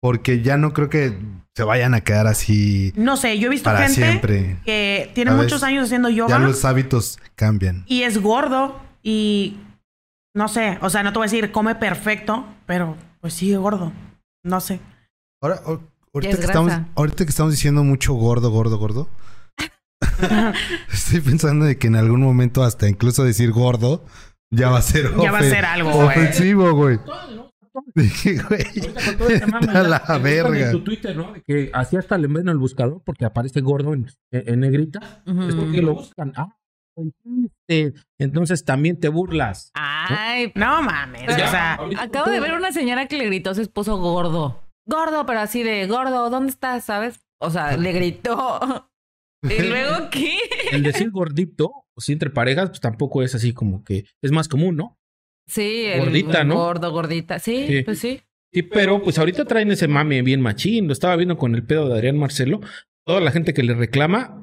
Porque 0.00 0.42
ya 0.42 0.56
no 0.56 0.72
creo 0.72 0.88
que 0.88 1.18
se 1.56 1.64
vayan 1.64 1.92
a 1.94 2.02
quedar 2.02 2.28
así 2.28 2.92
no 2.94 3.16
sé, 3.16 3.38
yo 3.38 3.48
he 3.48 3.50
visto 3.50 3.64
para 3.64 3.80
gente 3.88 3.94
siempre. 3.94 4.58
que 4.64 5.10
tiene 5.14 5.32
¿Sabes? 5.32 5.44
muchos 5.46 5.62
años 5.64 5.86
haciendo 5.86 6.08
yoga. 6.08 6.30
Ya 6.30 6.38
los 6.38 6.64
hábitos 6.64 7.18
cambian. 7.34 7.84
y 7.88 8.02
es 8.02 8.18
gordo 8.22 8.80
y 9.02 9.58
no 10.34 10.46
sé, 10.46 10.78
o 10.82 10.90
sea, 10.90 11.02
no 11.02 11.12
te 11.12 11.18
voy 11.18 11.26
a 11.26 11.30
decir 11.30 11.50
come 11.50 11.74
perfecto, 11.74 12.46
pero 12.66 12.96
pues 13.20 13.34
sigue 13.34 13.56
gordo. 13.56 13.92
No 14.44 14.60
sé. 14.60 14.78
Ahora, 15.42 15.60
ahorita, 16.14 16.32
es 16.32 16.38
que 16.38 16.44
estamos, 16.46 16.72
ahorita 16.94 17.24
que 17.24 17.30
estamos 17.30 17.52
diciendo 17.52 17.82
mucho 17.82 18.14
gordo, 18.14 18.50
gordo, 18.50 18.78
gordo. 18.78 19.08
Estoy 20.92 21.20
pensando 21.20 21.64
de 21.64 21.76
que 21.76 21.88
en 21.88 21.96
algún 21.96 22.20
momento 22.20 22.62
hasta 22.62 22.88
incluso 22.88 23.24
decir 23.24 23.50
gordo 23.50 24.04
ya 24.50 24.70
va 24.70 24.78
a 24.78 24.82
ser 24.82 25.12
Ya 25.20 25.32
va 25.32 25.38
a 25.40 25.42
ser 25.42 25.64
algo, 25.64 25.90
güey. 25.92 26.06
ofensivo, 26.08 26.72
güey. 26.72 26.98
Dije, 27.94 28.38
güey, 28.48 28.62
Ahorita 28.62 29.04
con 29.04 29.16
todo 29.18 29.28
este 29.28 29.46
mame, 29.46 29.72
a 29.78 29.82
la 29.82 30.02
te 30.02 30.18
verga. 30.18 30.66
En 30.66 30.72
tu 30.72 30.84
Twitter, 30.84 31.16
¿no? 31.16 31.32
De 31.32 31.42
que 31.42 31.70
así 31.72 31.96
hasta 31.96 32.18
le 32.18 32.28
ven 32.28 32.48
el 32.48 32.58
buscador 32.58 33.02
porque 33.04 33.24
aparece 33.24 33.60
gordo 33.60 33.94
en, 33.94 34.06
negrita. 34.60 35.22
Es 35.26 35.54
porque 35.54 35.82
lo 35.82 35.94
buscan. 35.94 36.32
Ah, 36.36 36.56
dijiste. 36.96 37.94
Entonces 38.18 38.64
también 38.64 38.98
te 38.98 39.08
burlas. 39.08 39.70
Ay, 39.74 40.52
No 40.54 40.82
mames, 40.82 41.22
Pero- 41.26 41.44
o 41.44 41.50
sea, 41.50 41.78
acabo 41.98 42.30
de 42.30 42.40
ver 42.40 42.54
una 42.54 42.72
señora 42.72 43.06
que 43.06 43.16
le 43.18 43.26
gritó 43.26 43.50
a 43.50 43.54
su 43.54 43.62
esposo 43.62 43.98
gordo. 43.98 44.62
Gordo, 44.86 45.26
pero 45.26 45.40
así 45.40 45.62
de 45.62 45.86
gordo, 45.86 46.30
¿dónde 46.30 46.50
estás? 46.50 46.84
¿Sabes? 46.84 47.20
O 47.40 47.50
sea, 47.50 47.76
le 47.76 47.92
gritó. 47.92 48.90
¿Y 49.42 49.62
luego 49.62 50.10
qué? 50.10 50.36
El 50.72 50.82
decir 50.82 51.10
gordito, 51.10 51.70
o 51.94 52.00
si 52.00 52.12
entre 52.12 52.30
parejas, 52.30 52.70
pues 52.70 52.80
tampoco 52.80 53.22
es 53.22 53.34
así 53.34 53.52
como 53.52 53.84
que 53.84 54.06
es 54.22 54.32
más 54.32 54.48
común, 54.48 54.76
¿no? 54.76 54.97
Sí, 55.48 55.86
el 55.86 56.00
Gordita, 56.00 56.44
¿no? 56.44 56.54
Gordo, 56.54 56.92
gordita. 56.92 57.38
Sí, 57.40 57.64
Sí. 57.66 57.82
pues 57.82 57.98
sí. 57.98 58.20
Sí, 58.52 58.62
pero 58.62 59.02
pues 59.02 59.18
ahorita 59.18 59.44
traen 59.44 59.70
ese 59.72 59.88
mame 59.88 60.22
bien 60.22 60.40
machín. 60.40 60.86
Lo 60.86 60.92
estaba 60.92 61.16
viendo 61.16 61.36
con 61.36 61.54
el 61.54 61.64
pedo 61.64 61.88
de 61.88 61.94
Adrián 61.94 62.16
Marcelo. 62.16 62.60
Toda 63.04 63.20
la 63.20 63.30
gente 63.30 63.52
que 63.52 63.62
le 63.62 63.74
reclama, 63.74 64.40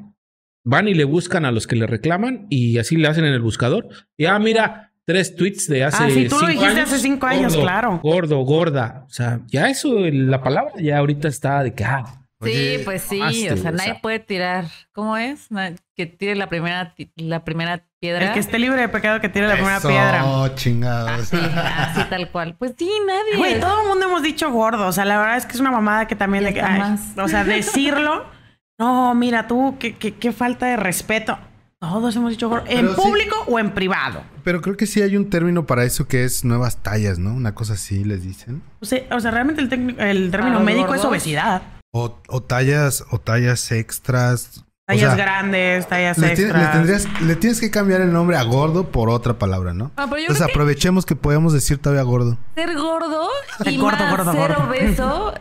van 0.63 0.87
y 0.87 0.93
le 0.93 1.03
buscan 1.05 1.45
a 1.45 1.51
los 1.51 1.65
que 1.67 1.75
le 1.75 1.87
reclaman 1.87 2.47
y 2.49 2.77
así 2.77 2.97
le 2.97 3.07
hacen 3.07 3.25
en 3.25 3.33
el 3.33 3.41
buscador. 3.41 3.87
Y 4.17 4.25
ah, 4.25 4.37
mira, 4.39 4.91
tres 5.05 5.35
tweets 5.35 5.67
de 5.67 5.83
hace. 5.85 6.03
Ah, 6.03 6.09
sí, 6.09 6.27
tú 6.27 6.35
lo 6.35 6.39
cinco 6.41 6.47
dijiste 6.51 6.67
años. 6.81 6.89
hace 6.91 6.99
cinco 7.01 7.25
años, 7.27 7.53
Gordo, 7.53 7.61
claro. 7.63 7.99
Gordo, 8.03 8.37
gorda. 8.41 9.05
O 9.07 9.09
sea, 9.11 9.41
ya 9.47 9.69
eso, 9.69 9.99
la 10.01 10.41
palabra 10.43 10.73
ya 10.79 10.97
ahorita 10.99 11.27
está 11.27 11.63
de 11.63 11.73
que. 11.73 11.83
ah, 11.83 12.24
Oye, 12.41 12.77
sí, 12.79 12.83
pues 12.83 13.01
sí. 13.01 13.17
mamaste, 13.19 13.53
o 13.53 13.57
sea, 13.57 13.71
o 13.71 13.73
nadie 13.73 13.91
sea. 13.93 14.01
puede 14.01 14.19
tirar. 14.19 14.65
¿Cómo 14.93 15.15
es? 15.17 15.47
Que 15.95 16.05
tire 16.05 16.35
la 16.35 16.47
primera, 16.49 16.93
la 17.15 17.45
primera 17.45 17.83
piedra. 18.01 18.27
el 18.27 18.33
que 18.33 18.39
esté 18.39 18.59
libre 18.59 18.81
de 18.81 18.89
pecado 18.89 19.21
que 19.21 19.29
tire 19.29 19.47
la 19.47 19.53
primera 19.53 19.77
Eso, 19.77 19.87
piedra. 19.87 20.55
chingados. 20.55 21.27
Sí, 21.29 21.37
así 21.37 22.01
tal 22.09 22.29
cual. 22.31 22.55
Pues 22.57 22.73
sí, 22.77 22.89
nadie. 23.07 23.37
Güey, 23.37 23.59
todo 23.59 23.81
el 23.83 23.87
mundo 23.87 24.05
hemos 24.05 24.21
dicho 24.21 24.51
gordo, 24.51 24.85
o 24.87 24.91
sea, 24.91 25.05
la 25.05 25.17
verdad 25.17 25.37
es 25.37 25.45
que 25.45 25.53
es 25.53 25.59
una 25.59 25.71
mamada 25.71 26.07
que 26.07 26.15
también 26.15 26.43
más. 26.61 27.13
o 27.17 27.27
sea, 27.27 27.43
decirlo 27.43 28.25
No, 28.77 29.15
mira 29.15 29.47
tú, 29.47 29.77
qué, 29.79 29.95
qué, 29.95 30.15
qué 30.15 30.33
falta 30.33 30.65
de 30.65 30.75
respeto. 30.75 31.39
Todos 31.79 32.13
hemos 32.17 32.31
dicho 32.31 32.49
gordo. 32.49 32.65
¿En 32.67 32.81
Pero 32.87 32.95
sí- 32.95 33.01
público 33.01 33.35
o 33.47 33.57
en 33.59 33.71
privado? 33.71 34.21
Pero 34.43 34.59
creo 34.61 34.75
que 34.75 34.85
sí 34.85 35.01
hay 35.01 35.15
un 35.15 35.29
término 35.29 35.65
para 35.65 35.85
eso 35.85 36.07
que 36.09 36.25
es 36.25 36.43
nuevas 36.43 36.83
tallas, 36.83 37.17
¿no? 37.17 37.33
Una 37.33 37.55
cosa 37.55 37.73
así 37.73 38.03
les 38.03 38.23
dicen. 38.23 38.61
O 38.81 38.85
sea, 38.85 39.01
o 39.11 39.19
sea, 39.21 39.31
realmente 39.31 39.61
el, 39.61 39.69
técnico- 39.69 40.01
el 40.01 40.29
término 40.29 40.59
médico 40.59 40.93
es 40.93 41.05
obesidad. 41.05 41.61
O, 41.95 42.19
o 42.27 42.43
tallas, 42.43 43.05
o 43.11 43.19
tallas 43.19 43.71
extras. 43.71 44.57
O 44.59 44.65
Tallas 44.87 45.15
sea, 45.15 45.25
grandes, 45.25 45.87
tallas 45.87 46.17
le, 46.17 46.29
ti- 46.35 46.41
le 46.41 46.47
extras. 46.49 46.71
tendrías, 46.73 47.21
le 47.21 47.35
tienes 47.37 47.59
que 47.61 47.71
cambiar 47.71 48.01
el 48.01 48.11
nombre 48.11 48.35
a 48.37 48.43
gordo 48.43 48.91
por 48.91 49.09
otra 49.09 49.39
palabra, 49.39 49.73
¿no? 49.73 49.91
Ah, 49.95 50.05
pero 50.09 50.17
yo 50.17 50.21
Entonces 50.23 50.37
creo 50.43 50.47
que 50.47 50.51
aprovechemos 50.53 51.05
que 51.05 51.15
podemos 51.15 51.53
decir 51.53 51.77
todavía 51.81 52.03
gordo. 52.03 52.37
ser 52.53 52.75
gordo 52.77 53.29
y 53.65 53.77
Gordo, 53.77 53.97
más 53.97 54.11
gordo, 54.11 54.31
ser 54.33 54.53
gordo. 54.55 54.67
obeso 54.69 55.33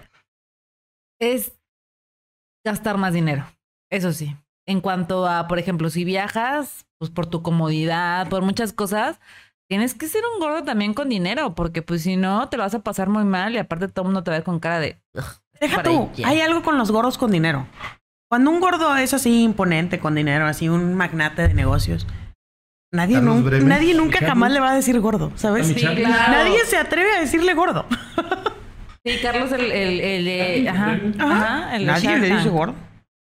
es 1.20 1.52
gastar 2.64 2.96
más 2.99 3.12
dinero. 3.12 3.44
Eso 3.90 4.12
sí. 4.12 4.37
En 4.66 4.80
cuanto 4.80 5.26
a, 5.26 5.46
por 5.46 5.58
ejemplo, 5.58 5.90
si 5.90 6.04
viajas, 6.04 6.87
pues 6.99 7.11
por 7.11 7.26
tu 7.26 7.42
comodidad, 7.42 8.28
por 8.30 8.42
muchas 8.42 8.73
cosas, 8.73 9.20
tienes 9.68 9.92
que 9.94 10.08
ser 10.08 10.23
un 10.32 10.40
gordo 10.40 10.62
también 10.64 10.94
con 10.94 11.08
dinero, 11.11 11.54
porque 11.54 11.82
pues 11.82 12.02
si 12.02 12.16
no, 12.16 12.49
te 12.49 12.56
lo 12.56 12.62
vas 12.62 12.75
a 12.75 12.78
pasar 12.82 13.11
muy 13.11 13.25
mal 13.25 13.52
y 13.54 13.58
aparte 13.58 13.88
todo 13.88 14.04
el 14.04 14.06
mundo 14.08 14.23
te 14.25 14.30
va 14.30 14.37
a 14.37 14.38
ver 14.38 14.44
con 14.44 14.58
cara 14.61 14.78
de... 14.78 14.99
"Ugh, 15.14 15.25
Deja 15.61 15.82
tú, 15.82 16.11
ella". 16.16 16.28
hay 16.28 16.40
algo 16.40 16.62
con 16.62 16.78
los 16.78 16.90
gordos 16.90 17.18
con 17.18 17.30
dinero. 17.30 17.66
Cuando 18.30 18.50
un 18.50 18.61
gordo 18.61 18.96
es 18.96 19.14
así 19.14 19.42
imponente 19.44 19.99
con 19.99 20.14
dinero, 20.14 20.46
así 20.46 20.68
un 20.68 20.94
magnate 20.94 21.46
de 21.49 21.54
negocios, 21.54 22.06
nadie, 22.92 23.20
nun- 23.20 23.44
nadie 23.64 23.94
nunca 23.94 24.14
Carlos. 24.18 24.28
jamás 24.30 24.52
le 24.52 24.61
va 24.61 24.70
a 24.73 24.75
decir 24.75 24.99
gordo, 25.00 25.30
¿sabes? 25.37 25.68
Sí, 25.68 25.75
claro. 25.75 25.94
Nadie 26.32 26.64
se 26.66 26.76
atreve 26.76 27.12
a 27.16 27.20
decirle 27.20 27.54
gordo. 27.54 27.87
Sí, 29.06 29.18
Carlos, 29.23 29.52
el... 29.52 29.70
el, 29.70 30.26
el, 30.28 30.68
ajá, 30.68 30.99
ajá, 31.18 31.76
el 31.76 31.87
de 31.87 31.92
Nadie 31.92 32.18
le 32.18 32.34
dice 32.37 32.49
gordo. 32.49 32.75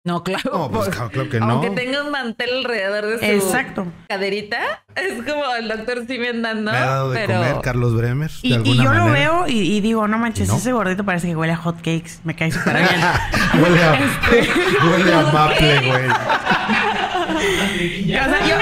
No, 0.05 0.23
claro. 0.23 0.51
No, 0.53 0.69
pues 0.69 0.89
claro, 0.89 1.09
claro 1.09 1.29
que 1.31 1.39
no. 1.39 1.49
Aunque 1.49 1.71
tenga 1.71 2.03
un 2.03 2.11
mantel 2.11 2.57
alrededor 2.59 3.07
de 3.07 3.17
su 3.17 3.25
Exacto. 3.25 3.87
caderita, 4.07 4.83
es 4.95 5.15
como 5.23 5.43
el 5.55 5.67
doctor 5.67 6.05
Simi 6.05 6.27
andando. 6.27 6.71
Me 6.71 6.77
ha 6.77 6.85
dado 6.85 7.09
de 7.11 7.25
pero... 7.25 7.39
comer 7.39 7.55
Carlos 7.63 7.95
Bremer. 7.95 8.29
de 8.29 8.37
Y, 8.43 8.77
yo 8.77 8.93
lo 8.93 9.09
veo 9.09 9.47
y, 9.47 9.61
y 9.75 9.81
digo, 9.81 10.07
no 10.07 10.19
manches, 10.19 10.49
ese 10.53 10.71
gordito 10.73 11.03
parece 11.03 11.25
que 11.27 11.35
huele 11.35 11.53
a 11.53 11.57
hot 11.57 11.77
cakes. 11.77 12.19
Me 12.23 12.35
cae 12.35 12.51
súper 12.51 12.75
bien. 12.77 12.85
huele 13.63 13.83
a, 13.83 13.95
Este. 13.95 14.47
huele 14.87 15.11
a 15.13 15.21
maple, 15.33 15.87
güey. 15.87 16.05
o 16.05 16.09
sea, 18.29 18.47
yo, 18.47 18.55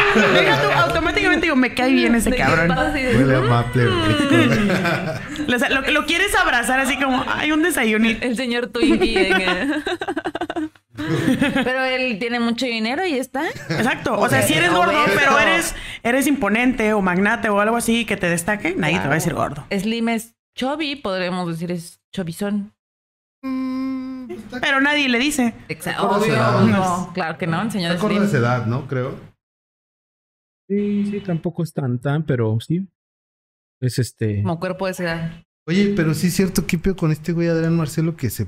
digo, 1.44 1.56
me 1.56 1.74
cae 1.74 1.92
bien 1.94 2.16
ese 2.16 2.30
¿De 2.32 2.38
cabrón. 2.38 2.68
de- 2.94 3.18
Huele 3.18 3.40
maple. 3.48 3.88
O 5.56 5.60
sea, 5.60 5.70
lo, 5.70 5.82
lo 5.92 6.06
quieres 6.06 6.34
abrazar 6.36 6.80
así 6.80 6.98
como, 6.98 7.24
hay 7.28 7.52
un 7.52 7.62
desayunito. 7.64 8.26
El 8.26 8.36
señor 8.36 8.68
Twinkie. 8.68 9.14
de 9.14 9.82
pero 11.64 11.84
él 11.84 12.18
tiene 12.20 12.40
mucho 12.40 12.66
dinero 12.66 13.06
y 13.06 13.14
está. 13.18 13.48
Exacto. 13.70 14.18
O 14.20 14.30
sea, 14.30 14.42
si 14.44 14.54
eres 14.54 14.72
gordo, 14.72 14.92
obeso. 14.92 15.12
pero 15.16 15.40
eres, 15.40 15.76
eres 16.04 16.28
imponente 16.28 16.94
o 16.94 17.02
magnate 17.02 17.50
o 17.50 17.60
algo 17.60 17.76
así 17.78 18.06
que 18.06 18.16
te 18.18 18.30
destaque, 18.30 18.76
nadie 18.78 19.00
te 19.00 19.06
va 19.08 19.12
a 19.14 19.16
decir 19.16 19.34
gordo. 19.34 19.66
Slim 19.72 20.10
es 20.10 20.36
chubby, 20.56 20.96
podríamos 20.96 21.48
decir 21.48 21.72
es 21.72 22.00
chubizón. 22.14 22.74
Pero 23.42 24.80
nadie 24.82 25.10
le 25.10 25.20
dice. 25.20 25.54
Exacto. 25.68 26.10
Obvio, 26.10 26.36
no. 26.38 27.12
Claro 27.14 27.38
que 27.38 27.48
no, 27.48 27.62
el 27.62 27.72
señor 27.72 27.98
Slim. 27.98 28.24
esa 28.24 28.38
edad, 28.38 28.66
¿no? 28.68 28.88
Creo. 28.88 29.33
Sí, 30.70 31.06
sí, 31.12 31.20
tampoco 31.22 31.64
es 31.64 31.74
tan, 31.74 32.00
tan, 32.00 32.26
pero 32.26 32.58
sí. 32.60 32.88
Es 33.82 34.00
este. 34.00 34.42
Como 34.42 34.60
cuerpo 34.60 34.86
de 34.86 34.92
esa 34.92 35.04
edad. 35.04 35.44
Oye, 35.68 35.94
pero 35.96 36.14
sí 36.14 36.28
es 36.28 36.34
cierto, 36.34 36.66
¿qué 36.68 36.78
pedo 36.78 36.96
con 36.96 37.12
este 37.12 37.32
güey 37.32 37.48
Adrián 37.48 37.76
Marcelo 37.78 38.16
que 38.18 38.30
se... 38.30 38.48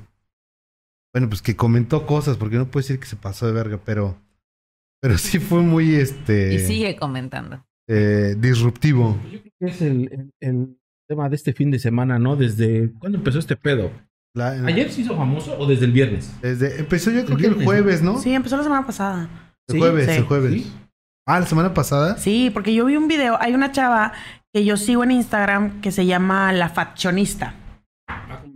Bueno, 1.14 1.30
pues 1.30 1.42
que 1.42 1.56
comentó 1.56 2.06
cosas, 2.06 2.36
porque 2.38 2.58
no 2.58 2.70
puede 2.70 2.84
decir 2.84 3.00
que 3.00 3.06
se 3.06 3.16
pasó 3.16 3.48
de 3.48 3.54
verga, 3.54 3.80
pero... 3.86 4.18
Pero 5.02 5.18
sí 5.18 5.40
fue 5.40 5.62
muy, 5.62 5.96
este... 5.96 6.56
Y 6.56 6.60
sigue 6.60 6.96
comentando. 6.98 7.66
eh, 7.88 8.36
disruptivo. 8.38 9.18
Yo 9.32 9.40
creo 9.40 9.54
que 9.60 9.66
es 9.68 9.82
el, 9.82 10.10
el- 10.12 10.34
el 10.42 10.78
tema 11.08 11.30
de 11.30 11.36
este 11.36 11.54
fin 11.54 11.70
de 11.72 11.80
semana, 11.80 12.18
¿no? 12.18 12.36
Desde. 12.36 12.92
¿Cuándo 13.00 13.18
empezó 13.20 13.38
este 13.40 13.56
pedo? 13.56 13.92
La- 14.36 14.52
¿Ayer 14.66 14.92
se 14.92 15.02
hizo 15.02 15.16
famoso 15.16 15.58
o 15.60 15.68
desde 15.68 15.86
el 15.86 15.92
viernes? 15.92 16.34
Desde, 16.42 16.80
empezó 16.80 17.12
yo 17.12 17.24
creo 17.26 17.38
El 17.38 17.42
que 17.44 17.48
el 17.60 17.64
jueves, 17.66 18.02
¿no? 18.02 18.20
Sí, 18.20 18.34
empezó 18.34 18.58
la 18.58 18.64
semana 18.64 18.86
pasada. 18.86 19.54
El 19.68 19.74
Sí, 19.76 19.80
jueves, 19.80 20.06
sí. 20.10 20.12
el 20.18 20.24
jueves. 20.24 20.54
Sí. 20.54 20.74
Ah, 21.28 21.40
la 21.40 21.46
semana 21.46 21.74
pasada. 21.74 22.18
Sí, 22.18 22.52
porque 22.54 22.74
yo 22.74 22.86
vi 22.86 22.98
un 22.98 23.08
video. 23.08 23.38
Hay 23.42 23.54
una 23.56 23.72
chava 23.72 24.14
que 24.54 24.64
yo 24.64 24.78
sigo 24.78 25.04
en 25.04 25.12
Instagram 25.12 25.82
que 25.82 25.92
se 25.92 26.06
llama 26.06 26.52
La 26.54 26.70
Faccionista. 26.70 27.54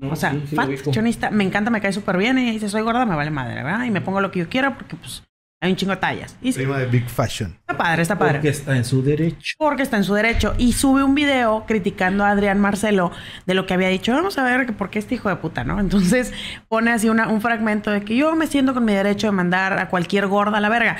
O 0.09 0.15
sea, 0.15 0.35
faccionista. 0.55 1.31
Me 1.31 1.43
encanta, 1.43 1.71
me 1.71 1.81
cae 1.81 1.91
súper 1.91 2.17
bien. 2.17 2.37
Y 2.37 2.51
dice, 2.51 2.69
soy 2.69 2.81
gorda, 2.83 3.05
me 3.05 3.15
vale 3.15 3.31
madre, 3.31 3.55
¿verdad? 3.63 3.85
Y 3.85 3.91
me 3.91 4.01
pongo 4.01 4.21
lo 4.21 4.29
que 4.31 4.39
yo 4.39 4.49
quiera 4.49 4.75
porque, 4.75 4.95
pues, 4.95 5.23
hay 5.61 5.71
un 5.71 5.77
chingo 5.77 5.91
de 5.93 5.97
tallas. 5.97 6.37
Y 6.41 6.51
sí, 6.53 6.59
Prima 6.59 6.77
de 6.77 6.85
Big 6.85 7.09
Fashion. 7.09 7.57
está 7.59 7.75
padre, 7.75 8.01
está 8.03 8.17
padre. 8.19 8.33
Porque 8.35 8.49
está 8.49 8.77
en 8.77 8.85
su 8.85 9.01
derecho. 9.03 9.55
porque 9.57 9.81
está 9.83 9.97
en 9.97 10.03
su 10.03 10.13
derecho. 10.13 10.53
Y 10.59 10.73
sube 10.73 11.03
un 11.03 11.15
video 11.15 11.65
criticando 11.67 12.23
a 12.23 12.29
Adrián 12.29 12.59
Marcelo 12.61 13.11
de 13.47 13.55
lo 13.55 13.65
que 13.65 13.73
había 13.73 13.89
dicho. 13.89 14.13
Vamos 14.13 14.37
a 14.37 14.43
ver 14.43 14.67
que 14.67 14.73
por 14.73 14.89
qué 14.91 14.99
este 14.99 15.15
hijo 15.15 15.27
de 15.27 15.35
puta, 15.37 15.63
¿no? 15.63 15.79
Entonces 15.79 16.31
pone 16.69 16.91
así 16.91 17.09
una- 17.09 17.27
un 17.29 17.41
fragmento 17.41 17.89
de 17.91 18.01
que 18.03 18.15
yo 18.15 18.35
me 18.35 18.45
siento 18.47 18.73
con 18.75 18.85
mi 18.85 18.93
derecho 18.93 19.27
de 19.27 19.31
mandar 19.31 19.73
a 19.79 19.89
cualquier 19.89 20.27
gorda 20.27 20.59
a 20.59 20.61
la 20.61 20.69
verga. 20.69 20.97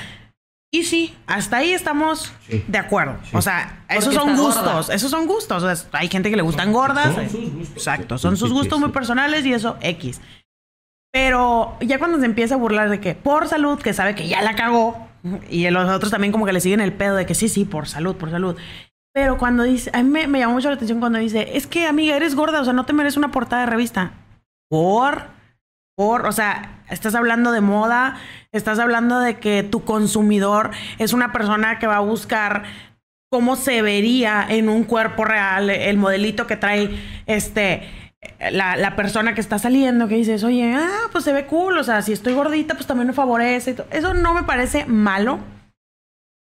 Y 0.71 0.83
sí, 0.83 1.15
hasta 1.25 1.57
ahí 1.57 1.71
estamos 1.71 2.31
Sí. 2.47 2.63
de 2.67 2.77
acuerdo. 2.77 3.15
O 3.33 3.41
sea, 3.41 3.83
esos 3.89 4.13
Porque 4.13 4.19
son 4.19 4.37
gustos. 4.37 4.63
gorda. 4.63 4.93
Esos 4.93 5.09
son 5.09 5.25
gustos. 5.25 5.63
O 5.63 5.75
sea, 5.75 5.89
hay 5.99 6.07
gente 6.09 6.29
que 6.29 6.35
le 6.35 6.43
gustan 6.43 6.71
gordas. 6.71 7.15
Son 7.15 7.29
sus 7.29 7.51
gustos. 7.53 7.77
Exacto, 7.77 8.17
Sí, 8.17 8.21
son 8.21 8.35
sí, 8.35 8.39
sus 8.41 8.49
sí, 8.49 8.53
gustos 8.55 8.77
sí. 8.77 8.83
muy 8.83 8.91
personales 8.91 9.45
y 9.45 9.53
eso 9.53 9.77
X. 9.81 10.21
Pero 11.11 11.75
ya 11.81 11.97
cuando 11.97 12.19
se 12.19 12.25
empieza 12.25 12.53
a 12.53 12.57
burlar 12.57 12.89
de 12.89 12.99
que 12.99 13.15
por 13.15 13.47
salud, 13.47 13.79
que 13.79 13.93
sabe 13.93 14.13
que 14.13 14.27
ya 14.27 14.41
la 14.43 14.55
cagó, 14.55 15.07
y 15.49 15.67
los 15.71 15.89
otros 15.89 16.11
también 16.11 16.31
como 16.31 16.45
que 16.45 16.53
le 16.53 16.61
siguen 16.61 16.81
el 16.81 16.93
pedo 16.93 17.15
de 17.15 17.25
que 17.25 17.33
sí, 17.33 17.49
sí, 17.49 17.65
por 17.65 17.87
salud, 17.87 18.15
por 18.15 18.29
salud. 18.29 18.55
Pero 19.11 19.39
cuando 19.39 19.63
dice, 19.63 19.89
a 19.93 20.03
mí 20.03 20.09
me, 20.09 20.27
me 20.27 20.37
llamó 20.37 20.53
mucho 20.53 20.69
la 20.69 20.75
atención 20.75 20.99
cuando 20.99 21.17
dice, 21.17 21.57
es 21.57 21.65
que 21.65 21.87
amiga, 21.87 22.15
eres 22.15 22.35
gorda, 22.35 22.61
o 22.61 22.63
sea, 22.63 22.73
no 22.73 22.85
te 22.85 22.93
mereces 22.93 23.17
una 23.17 23.31
portada 23.31 23.63
de 23.63 23.71
revista. 23.71 24.11
Por, 24.69 25.23
o 25.99 26.31
sea, 26.31 26.81
estás 26.89 27.13
hablando 27.13 27.51
de 27.51 27.61
moda, 27.61 28.15
estás 28.51 28.79
hablando 28.79 29.19
de 29.19 29.37
que 29.37 29.63
tu 29.63 29.83
consumidor 29.83 30.71
es 30.97 31.13
una 31.13 31.31
persona 31.33 31.77
que 31.77 31.87
va 31.87 31.97
a 31.97 32.01
buscar 32.01 32.63
cómo 33.29 33.55
se 33.55 33.81
vería 33.81 34.45
en 34.47 34.69
un 34.69 34.85
cuerpo 34.85 35.25
real 35.25 35.69
el 35.69 35.97
modelito 35.97 36.47
que 36.47 36.55
trae 36.55 36.89
este 37.27 37.87
la, 38.51 38.95
persona 38.95 39.35
que 39.35 39.41
está 39.41 39.59
saliendo 39.59 40.07
que 40.07 40.15
dices 40.15 40.43
oye 40.43 40.73
ah 40.75 41.09
pues 41.11 41.25
se 41.25 41.31
ve 41.31 41.45
cool 41.45 41.77
o 41.77 41.83
sea 41.83 42.01
si 42.01 42.11
estoy 42.11 42.33
gordita 42.33 42.73
pues 42.73 42.87
también 42.87 43.07
me 43.07 43.13
favorece 43.13 43.75
eso 43.91 44.13
no 44.13 44.33
me 44.33 44.43
parece 44.43 44.85
malo 44.85 45.39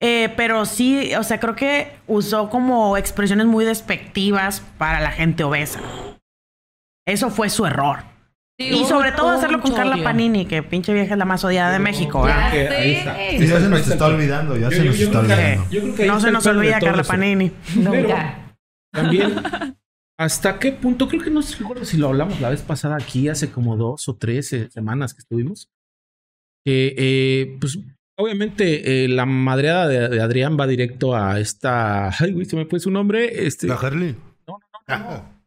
Eh, 0.00 0.32
pero 0.36 0.64
sí 0.64 1.12
o 1.16 1.24
sea 1.24 1.40
creo 1.40 1.56
que 1.56 1.90
usó 2.06 2.48
como 2.48 2.96
expresiones 2.96 3.46
muy 3.46 3.64
despectivas 3.64 4.62
para 4.78 5.00
la 5.00 5.10
gente 5.10 5.42
obesa. 5.42 5.80
Eso 7.04 7.30
fue 7.30 7.50
su 7.50 7.66
error 7.66 8.17
y 8.58 8.84
sobre 8.86 9.12
todo 9.12 9.30
hacerlo 9.30 9.60
con 9.60 9.72
Carla. 9.72 9.96
Panini 10.02 10.44
que 10.44 10.64
pinche 10.64 10.92
vieja 10.92 11.14
es 11.14 11.18
la 11.18 11.24
más 11.24 11.44
odiada 11.44 11.72
de 11.72 11.78
México 11.78 12.26
Ya 12.26 12.34
¿verdad? 12.34 12.52
Que 12.52 12.68
ahí 12.68 12.92
está. 12.94 13.32
Y 13.32 13.46
ya 13.46 13.60
se 13.60 13.68
nos 13.68 13.88
está 13.88 14.06
olvidando, 14.06 14.56
ya 14.56 14.70
se 14.70 14.84
nos 14.84 14.98
está 14.98 15.20
olvidando. 15.20 15.70
yo 15.70 15.80
creo 15.80 15.94
que 15.94 16.02
ahí 16.02 16.08
no 16.08 16.20
se 16.20 16.30
nos 16.32 16.46
olvida 16.46 16.80
Carla 16.80 17.02
eso. 17.02 17.10
Panini 17.10 17.52
Nunca. 17.76 17.92
Pero 17.92 18.16
también, 18.90 19.34
¿hasta 20.18 20.58
qué 20.58 20.72
punto? 20.72 21.08
Creo 21.08 21.22
que 21.22 21.30
no 21.30 21.40
recuerdo 21.40 21.84
si 21.84 21.98
lo 21.98 22.08
hablamos 22.08 22.40
la 22.40 22.50
vez 22.50 22.62
pasada 22.62 22.96
aquí, 22.96 23.28
hace 23.28 23.50
como 23.50 23.76
dos 23.76 24.08
o 24.08 24.16
tres 24.16 24.52
eh, 24.52 24.68
semanas 24.70 25.14
que 25.14 25.20
estuvimos. 25.20 25.68
Que, 26.64 26.94
eh, 26.98 27.56
pues, 27.60 27.78
obviamente, 28.16 29.04
eh, 29.04 29.08
la 29.08 29.24
madreada 29.24 29.86
de, 29.86 30.08
de 30.08 30.20
Adrián 30.20 30.56
va 30.58 30.66
directo 30.66 31.14
a 31.14 31.38
esta. 31.38 32.08
Ay, 32.18 32.32
güey, 32.32 32.46
se 32.46 32.56
me 32.56 32.64
fue 32.64 32.80
su 32.80 32.90
nombre. 32.90 33.46
Este, 33.46 33.68
La 33.68 33.74
Harley. 33.74 34.16
no, 34.48 34.58
no, 34.58 34.98
no. 34.98 34.98
No, 34.98 35.37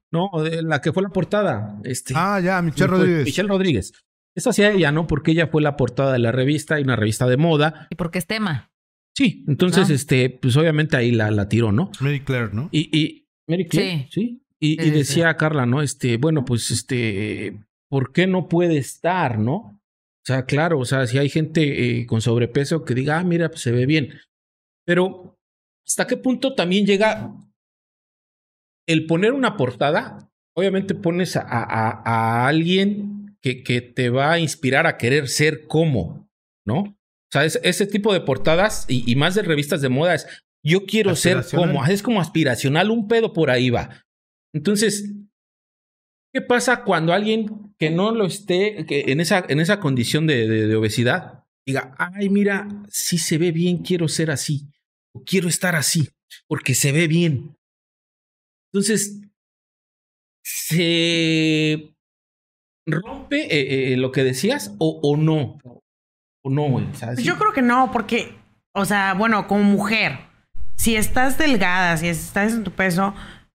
de 0.44 0.62
la 0.62 0.82
que 0.82 0.92
fue 0.94 1.04
la 1.04 1.10
portada. 1.10 1.80
Este, 1.84 2.14
Ah, 2.16 2.40
ya, 2.40 2.62
Michelle 2.62 2.88
Rodríguez. 2.88 3.26
Michelle 3.26 3.48
Rodríguez. 3.50 3.94
Es 4.36 4.48
hacia 4.48 4.72
ella, 4.72 4.92
¿no? 4.92 5.08
Porque 5.08 5.32
ella 5.32 5.48
fue 5.48 5.62
la 5.62 5.76
portada 5.78 6.14
de 6.14 6.20
la 6.20 6.32
revista 6.32 6.80
y 6.80 6.84
una 6.84 6.96
revista 6.96 7.28
de 7.28 7.38
moda. 7.38 7.88
¿Y 7.90 7.96
por 7.96 8.12
qué 8.12 8.20
es 8.20 8.28
tema? 8.28 8.72
Sí, 9.16 9.44
entonces, 9.48 9.90
Ah. 9.90 9.94
este, 9.94 10.30
pues 10.30 10.56
obviamente 10.58 10.96
ahí 10.98 11.12
la, 11.12 11.32
la 11.32 11.50
tiró, 11.50 11.72
¿no? 11.72 11.92
Mary 12.00 12.22
Claire, 12.22 12.50
¿no? 12.54 12.70
Y, 12.72 12.98
y 12.98 13.28
Mary 13.48 13.68
Claire, 13.68 14.08
sí. 14.12 14.42
Y, 14.60 14.76
Sí, 14.76 14.78
y 14.80 14.84
sí, 14.84 14.90
decía 14.92 15.36
Carla, 15.38 15.66
¿no? 15.66 15.82
Este, 15.82 16.18
bueno, 16.18 16.46
pues, 16.46 16.70
este, 16.72 17.60
¿por 17.90 18.14
qué 18.14 18.28
no 18.28 18.48
puede 18.48 18.78
estar, 18.78 19.40
no? 19.40 19.54
O 19.56 20.24
sea, 20.26 20.46
claro, 20.46 20.78
o 20.80 20.86
sea, 20.86 21.08
si 21.08 21.18
hay 21.18 21.30
gente 21.30 22.00
eh, 22.02 22.06
con 22.06 22.22
sobrepeso 22.22 22.86
que 22.86 22.94
diga, 22.94 23.18
ah, 23.20 23.24
mira, 23.24 23.50
pues 23.50 23.62
se 23.62 23.72
ve 23.72 23.86
bien. 23.88 24.10
Pero, 24.86 25.40
¿hasta 25.86 26.06
qué 26.08 26.16
punto 26.16 26.54
también 26.54 26.86
llega 26.86 27.34
el 28.88 29.06
poner 29.06 29.34
una 29.34 29.58
portada? 29.58 30.30
Obviamente 30.56 30.96
pones 30.96 31.36
a, 31.38 31.42
a- 31.42 32.02
a 32.06 32.48
alguien 32.48 33.38
que, 33.42 33.64
que 33.64 33.82
te 33.82 34.10
va 34.10 34.34
a 34.34 34.40
inspirar 34.40 34.86
a 34.88 34.98
querer 34.98 35.28
ser 35.28 35.66
como, 35.68 36.30
¿no? 36.66 36.80
O 36.82 36.98
sea, 37.32 37.46
es- 37.46 37.60
ese 37.64 37.88
tipo 37.88 38.14
de 38.14 38.22
portadas 38.22 38.86
y, 38.90 39.10
y 39.10 39.16
más 39.16 39.36
de 39.36 39.42
revistas 39.44 39.82
de 39.82 39.90
moda 39.90 40.14
es, 40.16 40.28
yo 40.64 40.86
quiero 40.86 41.12
ser 41.16 41.38
como, 41.68 41.86
es 41.86 42.04
como 42.04 42.22
aspiracional, 42.22 42.92
un 42.92 43.08
pedo 43.08 43.34
por 43.34 43.50
ahí 43.50 43.70
va. 43.70 44.04
Entonces, 44.54 45.12
¿Qué 46.34 46.40
pasa 46.42 46.84
cuando 46.86 47.12
alguien 47.12 47.74
que 47.78 47.90
no 47.90 48.12
lo 48.14 48.26
esté 48.26 48.86
que 48.88 49.12
en, 49.12 49.20
esa, 49.20 49.44
en 49.50 49.60
esa 49.60 49.82
condición 49.82 50.28
de, 50.28 50.48
de- 50.48 50.68
de 50.68 50.76
obesidad 50.78 51.44
diga, 51.68 51.94
ay, 51.98 52.30
mira, 52.30 52.68
si 52.88 53.18
se 53.18 53.38
ve 53.38 53.52
bien, 53.52 53.80
quiero 53.80 54.08
ser 54.08 54.32
así, 54.32 54.70
o 55.14 55.24
quiero 55.26 55.50
estar 55.50 55.76
así, 55.76 56.08
porque 56.48 56.74
se 56.74 56.94
ve 56.94 57.08
bien? 57.10 57.58
Entonces, 58.74 59.22
¿se 60.44 61.94
rompe 62.88 63.42
eh, 63.44 63.94
eh, 63.94 63.98
lo 63.98 64.12
que 64.12 64.24
decías 64.24 64.74
o, 64.80 65.00
o 65.04 65.18
no? 65.18 65.58
¿O 66.44 66.50
no, 66.50 66.64
güey? 66.70 66.88
Sea, 66.94 67.10
Pues 67.14 67.24
Yo 67.24 67.38
creo 67.38 67.54
que 67.54 67.62
no, 67.62 67.92
porque, 67.92 68.36
o 68.74 68.86
sea, 68.86 69.14
bueno, 69.14 69.48
como 69.48 69.64
mujer, 69.64 70.20
si 70.78 70.96
estás 70.96 71.38
delgada, 71.38 71.98
si 71.98 72.08
estás 72.08 72.54
en 72.54 72.64
tu 72.64 72.72
peso, 72.72 73.14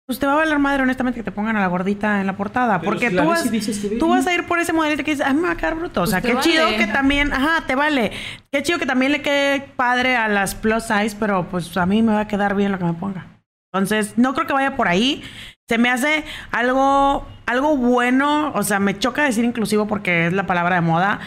pues 0.04 0.18
te 0.18 0.26
va 0.26 0.32
a 0.32 0.36
valer 0.36 0.58
madre, 0.58 0.82
honestamente, 0.82 1.20
que 1.20 1.24
te 1.24 1.30
pongan 1.30 1.56
a 1.56 1.60
la 1.60 1.68
gordita 1.68 2.20
en 2.20 2.26
la 2.26 2.36
portada. 2.36 2.80
Pero 2.80 2.90
porque 2.92 3.10
si 3.10 3.16
tú 3.16 3.24
vas, 3.24 3.46
y 3.46 3.50
dices, 3.50 3.76
"Se 3.76 3.88
ve 3.88 3.96
tú 3.98 4.06
bien". 4.06 4.18
vas 4.18 4.26
a 4.26 4.34
ir 4.34 4.46
por 4.48 4.58
ese 4.58 4.72
modelito 4.72 5.04
que 5.04 5.12
dices, 5.12 5.24
ay, 5.24 5.34
me 5.34 5.42
va 5.42 5.52
a 5.52 5.56
quedar 5.56 5.76
bruto. 5.76 6.02
O 6.02 6.06
sea, 6.08 6.20
Pues 6.20 6.32
qué 6.32 6.38
te 6.38 6.42
chido 6.50 6.64
vale. 6.64 6.76
que 6.78 6.86
también, 6.88 7.32
ajá, 7.32 7.64
te 7.66 7.76
vale. 7.76 8.10
Qué 8.50 8.62
chido 8.64 8.80
que 8.80 8.86
también 8.86 9.12
le 9.12 9.22
quede 9.22 9.60
padre 9.76 10.16
a 10.16 10.26
las 10.26 10.56
plus 10.56 10.82
size, 10.82 11.16
pero 11.20 11.48
pues 11.48 11.76
a 11.76 11.86
mí 11.86 12.02
me 12.02 12.12
va 12.14 12.20
a 12.20 12.28
quedar 12.28 12.56
bien 12.56 12.72
lo 12.72 12.78
que 12.78 12.84
me 12.84 12.94
ponga. 12.94 13.28
Entonces, 13.72 14.18
no 14.18 14.34
creo 14.34 14.46
que 14.46 14.52
vaya 14.52 14.76
por 14.76 14.88
ahí. 14.88 15.22
Se 15.68 15.78
me 15.78 15.88
hace 15.88 16.24
algo, 16.50 17.26
algo 17.46 17.76
bueno, 17.76 18.52
o 18.54 18.62
sea, 18.62 18.78
me 18.78 18.98
choca 18.98 19.24
decir 19.24 19.44
inclusivo 19.44 19.86
porque 19.86 20.26
es 20.26 20.32
la 20.32 20.46
palabra 20.46 20.74
de 20.76 20.82
moda, 20.82 21.20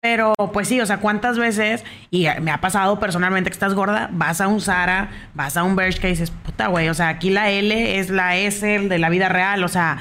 pero 0.00 0.32
pues 0.54 0.68
sí, 0.68 0.80
o 0.80 0.86
sea, 0.86 0.98
¿cuántas 0.98 1.38
veces, 1.38 1.84
y 2.10 2.26
me 2.40 2.50
ha 2.50 2.60
pasado 2.62 2.98
personalmente 2.98 3.50
que 3.50 3.54
estás 3.54 3.74
gorda, 3.74 4.08
vas 4.12 4.40
a 4.40 4.48
un 4.48 4.62
Zara, 4.62 5.10
vas 5.34 5.58
a 5.58 5.64
un 5.64 5.76
Bershka 5.76 6.08
y 6.08 6.12
dices, 6.12 6.30
puta 6.30 6.68
güey, 6.68 6.88
o 6.88 6.94
sea, 6.94 7.08
aquí 7.08 7.28
la 7.28 7.50
L 7.50 7.98
es 7.98 8.08
la 8.08 8.36
S 8.36 8.66
de 8.66 8.98
la 8.98 9.10
vida 9.10 9.28
real, 9.28 9.62
o 9.62 9.68
sea, 9.68 9.98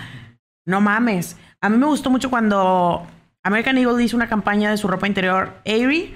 no 0.65 0.79
mames. 0.79 1.35
A 1.59 1.67
mí 1.67 1.77
me 1.77 1.85
gustó 1.87 2.09
mucho 2.09 2.29
cuando 2.29 3.05
American 3.43 3.77
Eagle 3.77 4.01
hizo 4.01 4.15
una 4.15 4.29
campaña 4.29 4.71
de 4.71 4.77
su 4.77 4.87
ropa 4.87 5.07
interior, 5.07 5.61
Avery, 5.65 6.15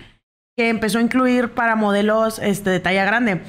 que 0.56 0.70
empezó 0.70 1.00
a 1.00 1.02
incluir 1.02 1.50
para 1.50 1.76
modelos 1.76 2.40
este, 2.40 2.70
de 2.70 2.80
talla 2.80 3.04
grande. 3.04 3.42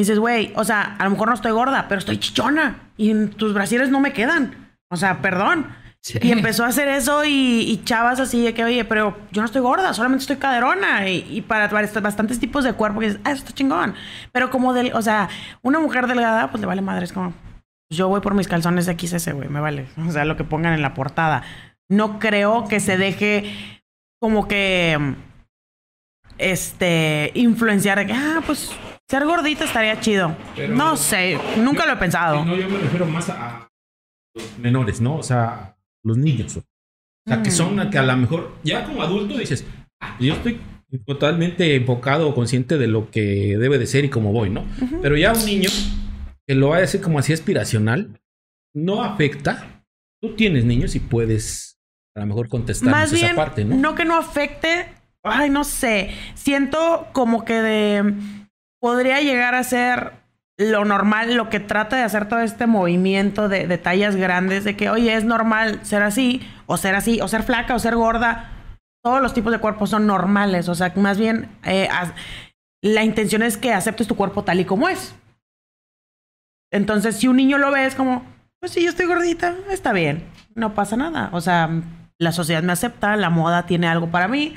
Y 0.00 0.02
dices, 0.02 0.18
güey, 0.18 0.50
o 0.56 0.64
sea, 0.64 0.96
a 0.98 1.04
lo 1.04 1.10
mejor 1.10 1.28
no 1.28 1.34
estoy 1.34 1.52
gorda, 1.52 1.84
pero 1.86 1.98
estoy 1.98 2.16
chichona 2.16 2.90
y 2.96 3.26
tus 3.26 3.52
brasieres 3.52 3.90
no 3.90 4.00
me 4.00 4.14
quedan. 4.14 4.72
O 4.88 4.96
sea, 4.96 5.20
perdón. 5.20 5.66
Y 6.22 6.32
empezó 6.32 6.64
a 6.64 6.68
hacer 6.68 6.88
eso 6.88 7.22
y, 7.26 7.66
y 7.68 7.84
chavas 7.84 8.18
así 8.18 8.42
de 8.42 8.54
que, 8.54 8.64
oye, 8.64 8.86
pero 8.86 9.14
yo 9.30 9.42
no 9.42 9.46
estoy 9.46 9.60
gorda, 9.60 9.92
solamente 9.92 10.22
estoy 10.22 10.38
caderona. 10.38 11.06
Y, 11.06 11.26
y 11.28 11.42
para, 11.42 11.68
para 11.68 11.86
bastantes 12.00 12.40
tipos 12.40 12.64
de 12.64 12.72
cuerpo 12.72 13.00
que 13.00 13.08
dices, 13.08 13.20
ah, 13.24 13.32
eso 13.32 13.40
está 13.40 13.52
chingón. 13.52 13.94
Pero 14.32 14.48
como, 14.48 14.72
del, 14.72 14.90
o 14.94 15.02
sea, 15.02 15.28
una 15.60 15.78
mujer 15.80 16.06
delgada, 16.06 16.50
pues 16.50 16.62
le 16.62 16.66
vale 16.66 16.80
madre. 16.80 17.04
Es 17.04 17.12
como, 17.12 17.34
yo 17.90 18.08
voy 18.08 18.22
por 18.22 18.32
mis 18.32 18.48
calzones 18.48 18.86
de 18.86 18.98
XS, 18.98 19.34
güey, 19.34 19.50
me 19.50 19.60
vale. 19.60 19.86
O 20.08 20.10
sea, 20.10 20.24
lo 20.24 20.38
que 20.38 20.44
pongan 20.44 20.72
en 20.72 20.80
la 20.80 20.94
portada. 20.94 21.42
No 21.90 22.18
creo 22.18 22.68
que 22.68 22.80
se 22.80 22.96
deje 22.96 23.52
como 24.18 24.48
que, 24.48 25.14
este, 26.38 27.32
influenciar 27.34 27.98
de 27.98 28.06
que, 28.06 28.14
ah, 28.14 28.40
pues 28.46 28.74
ser 29.10 29.24
gordita 29.26 29.64
estaría 29.64 29.98
chido. 30.00 30.36
Pero- 30.54 30.74
no 30.74 30.96
sé, 30.96 31.36
nunca 31.58 31.84
lo 31.86 31.92
he 31.94 31.96
pensado. 31.96 32.44
No, 32.44 32.54
yo 32.56 32.68
me 32.68 32.78
refiero 32.78 33.06
más 33.06 33.28
a 33.28 33.68
los 34.34 34.58
menores, 34.58 35.00
¿no? 35.00 35.16
O 35.16 35.22
sea, 35.22 35.76
los 36.04 36.16
niños. 36.16 36.56
O 36.56 36.62
sea, 37.26 37.42
que 37.42 37.50
son 37.50 37.90
que 37.90 37.98
a 37.98 38.02
lo 38.02 38.16
mejor 38.16 38.56
ya 38.62 38.84
como 38.84 39.02
adulto 39.02 39.36
dices, 39.36 39.66
"Ah, 40.00 40.16
yo 40.20 40.34
estoy 40.34 40.60
totalmente 41.06 41.74
enfocado 41.76 42.28
o 42.28 42.34
consciente 42.34 42.78
de 42.78 42.86
lo 42.86 43.10
que 43.10 43.56
debe 43.58 43.78
de 43.78 43.86
ser 43.86 44.04
y 44.04 44.10
cómo 44.10 44.32
voy, 44.32 44.50
¿no? 44.50 44.64
Pero 45.02 45.16
ya 45.16 45.32
un 45.32 45.44
niño 45.44 45.70
que 46.46 46.54
lo 46.54 46.68
vaya 46.68 46.82
a 46.82 46.84
hacer 46.84 47.00
como 47.00 47.18
así 47.18 47.32
aspiracional, 47.32 48.20
no 48.74 49.02
afecta. 49.04 49.84
Tú 50.22 50.34
tienes 50.36 50.64
niños 50.64 50.94
y 50.94 51.00
puedes 51.00 51.78
a 52.16 52.20
lo 52.20 52.26
mejor 52.26 52.48
contestar 52.48 52.90
Más 52.90 53.12
bien, 53.12 53.26
esa 53.26 53.34
parte, 53.36 53.64
¿no? 53.64 53.76
¿no? 53.76 53.94
que 53.94 54.04
no 54.04 54.16
afecte. 54.16 54.86
Ay, 55.22 55.50
no 55.50 55.64
sé. 55.64 56.10
Siento 56.34 57.08
como 57.12 57.44
que 57.44 57.54
de. 57.54 58.14
Podría 58.80 59.20
llegar 59.20 59.54
a 59.54 59.62
ser 59.62 60.12
lo 60.60 60.84
normal, 60.84 61.34
lo 61.34 61.48
que 61.48 61.58
trata 61.58 61.96
de 61.96 62.02
hacer 62.02 62.28
todo 62.28 62.40
este 62.40 62.66
movimiento 62.66 63.48
de, 63.48 63.78
tallas 63.78 64.14
grandes, 64.14 64.64
de 64.64 64.76
que, 64.76 64.90
oye, 64.90 65.14
es 65.14 65.24
normal 65.24 65.80
ser 65.84 66.02
así, 66.02 66.42
o 66.66 66.76
ser 66.76 66.94
así, 66.94 67.20
o 67.20 67.28
ser 67.28 67.42
flaca, 67.42 67.74
o 67.74 67.78
ser 67.78 67.96
gorda. 67.96 68.50
Todos 69.02 69.22
los 69.22 69.32
tipos 69.32 69.52
de 69.52 69.58
cuerpos 69.58 69.88
son 69.88 70.06
normales. 70.06 70.68
O 70.68 70.74
sea, 70.74 70.92
más 70.96 71.18
bien, 71.18 71.48
eh, 71.64 71.88
la 72.82 73.04
intención 73.04 73.42
es 73.42 73.56
que 73.56 73.72
aceptes 73.72 74.06
tu 74.06 74.16
cuerpo 74.16 74.44
tal 74.44 74.60
y 74.60 74.66
como 74.66 74.88
es. 74.88 75.14
Entonces, 76.70 77.16
si 77.16 77.26
un 77.26 77.36
niño 77.36 77.56
lo 77.56 77.70
ve, 77.70 77.86
es 77.86 77.94
como, 77.94 78.24
pues 78.60 78.72
sí, 78.72 78.82
yo 78.82 78.90
estoy 78.90 79.06
gordita, 79.06 79.56
está 79.70 79.92
bien, 79.92 80.28
no 80.54 80.74
pasa 80.74 80.96
nada. 80.96 81.30
O 81.32 81.40
sea, 81.40 81.70
la 82.18 82.32
sociedad 82.32 82.62
me 82.62 82.72
acepta, 82.72 83.16
la 83.16 83.30
moda 83.30 83.64
tiene 83.64 83.88
algo 83.88 84.10
para 84.10 84.28
mí. 84.28 84.56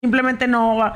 Simplemente 0.00 0.46
no 0.46 0.92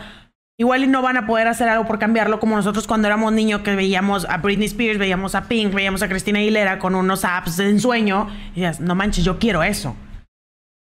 igual 0.58 0.82
y 0.84 0.86
no 0.88 1.02
van 1.02 1.16
a 1.16 1.26
poder 1.26 1.46
hacer 1.46 1.68
algo 1.68 1.86
por 1.86 1.98
cambiarlo 1.98 2.40
como 2.40 2.56
nosotros 2.56 2.86
cuando 2.86 3.06
éramos 3.06 3.32
niños 3.32 3.60
que 3.62 3.74
veíamos 3.76 4.24
a 4.28 4.38
Britney 4.38 4.66
Spears, 4.66 4.98
veíamos 4.98 5.34
a 5.34 5.48
Pink, 5.48 5.72
veíamos 5.72 6.02
a 6.02 6.08
Cristina 6.08 6.40
Aguilera 6.40 6.78
con 6.78 6.94
unos 6.94 7.24
apps 7.24 7.56
de 7.56 7.70
ensueño 7.70 8.28
y 8.50 8.60
decías, 8.60 8.80
no 8.80 8.94
manches, 8.94 9.24
yo 9.24 9.38
quiero 9.38 9.62
eso. 9.62 9.94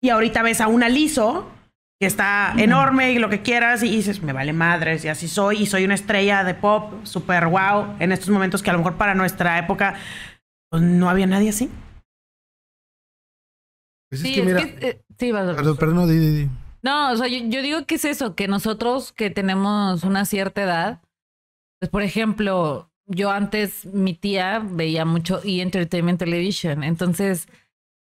Y 0.03 0.09
ahorita 0.09 0.43
ves 0.43 0.61
a 0.61 0.69
una 0.69 0.89
liso 0.89 1.51
que 2.01 2.07
está 2.07 2.55
enorme 2.59 3.13
y 3.13 3.19
lo 3.19 3.29
que 3.29 3.43
quieras 3.43 3.83
y 3.83 3.91
dices, 3.91 4.23
me 4.23 4.33
vale 4.33 4.53
madres 4.53 5.05
y 5.05 5.09
así 5.09 5.29
soy 5.29 5.63
y 5.63 5.67
soy 5.67 5.85
una 5.85 5.95
estrella 5.95 6.45
de 6.45 6.55
pop 6.55 7.05
super 7.05 7.47
wow 7.47 7.97
en 7.99 8.13
estos 8.13 8.29
momentos 8.31 8.63
que 8.63 8.71
a 8.71 8.73
lo 8.75 8.81
mejor 8.81 8.97
para 8.97 9.15
nuestra 9.15 9.59
época 9.59 9.95
pues, 10.71 10.83
no 10.83 11.09
había 11.09 11.27
nadie 11.27 11.51
así. 11.51 11.71
Pues 14.11 14.21
Sí, 14.23 14.29
es 14.29 14.35
que 14.35 14.41
es 14.41 14.47
mira. 14.47 14.79
que, 14.79 14.89
eh, 14.89 15.01
sí, 15.19 15.33
vas, 15.33 15.47
vas. 15.47 15.57
Perdón, 15.57 15.77
perdón, 15.77 15.97
no, 15.97 16.07
di, 16.07 16.19
di, 16.19 16.31
di. 16.45 16.51
No, 16.83 17.13
o 17.13 17.17
sea, 17.17 17.27
yo, 17.29 17.39
yo 17.45 17.63
digo 17.63 17.85
que 17.87 17.97
es 17.97 18.05
eso, 18.05 18.35
que 18.35 18.49
nosotros 18.49 19.13
que 19.13 19.31
tenemos 19.31 20.05
una 20.05 20.25
cierta 20.25 20.63
edad, 20.63 21.01
pues 21.81 21.91
por 21.91 22.03
ejemplo, 22.03 22.91
yo 23.07 23.31
antes, 23.31 23.87
mi 23.87 24.15
tía 24.15 24.61
veía 24.65 25.05
mucho 25.05 25.41
E! 25.45 25.61
Entertainment 25.63 26.19
Television, 26.19 26.83
entonces 26.85 27.49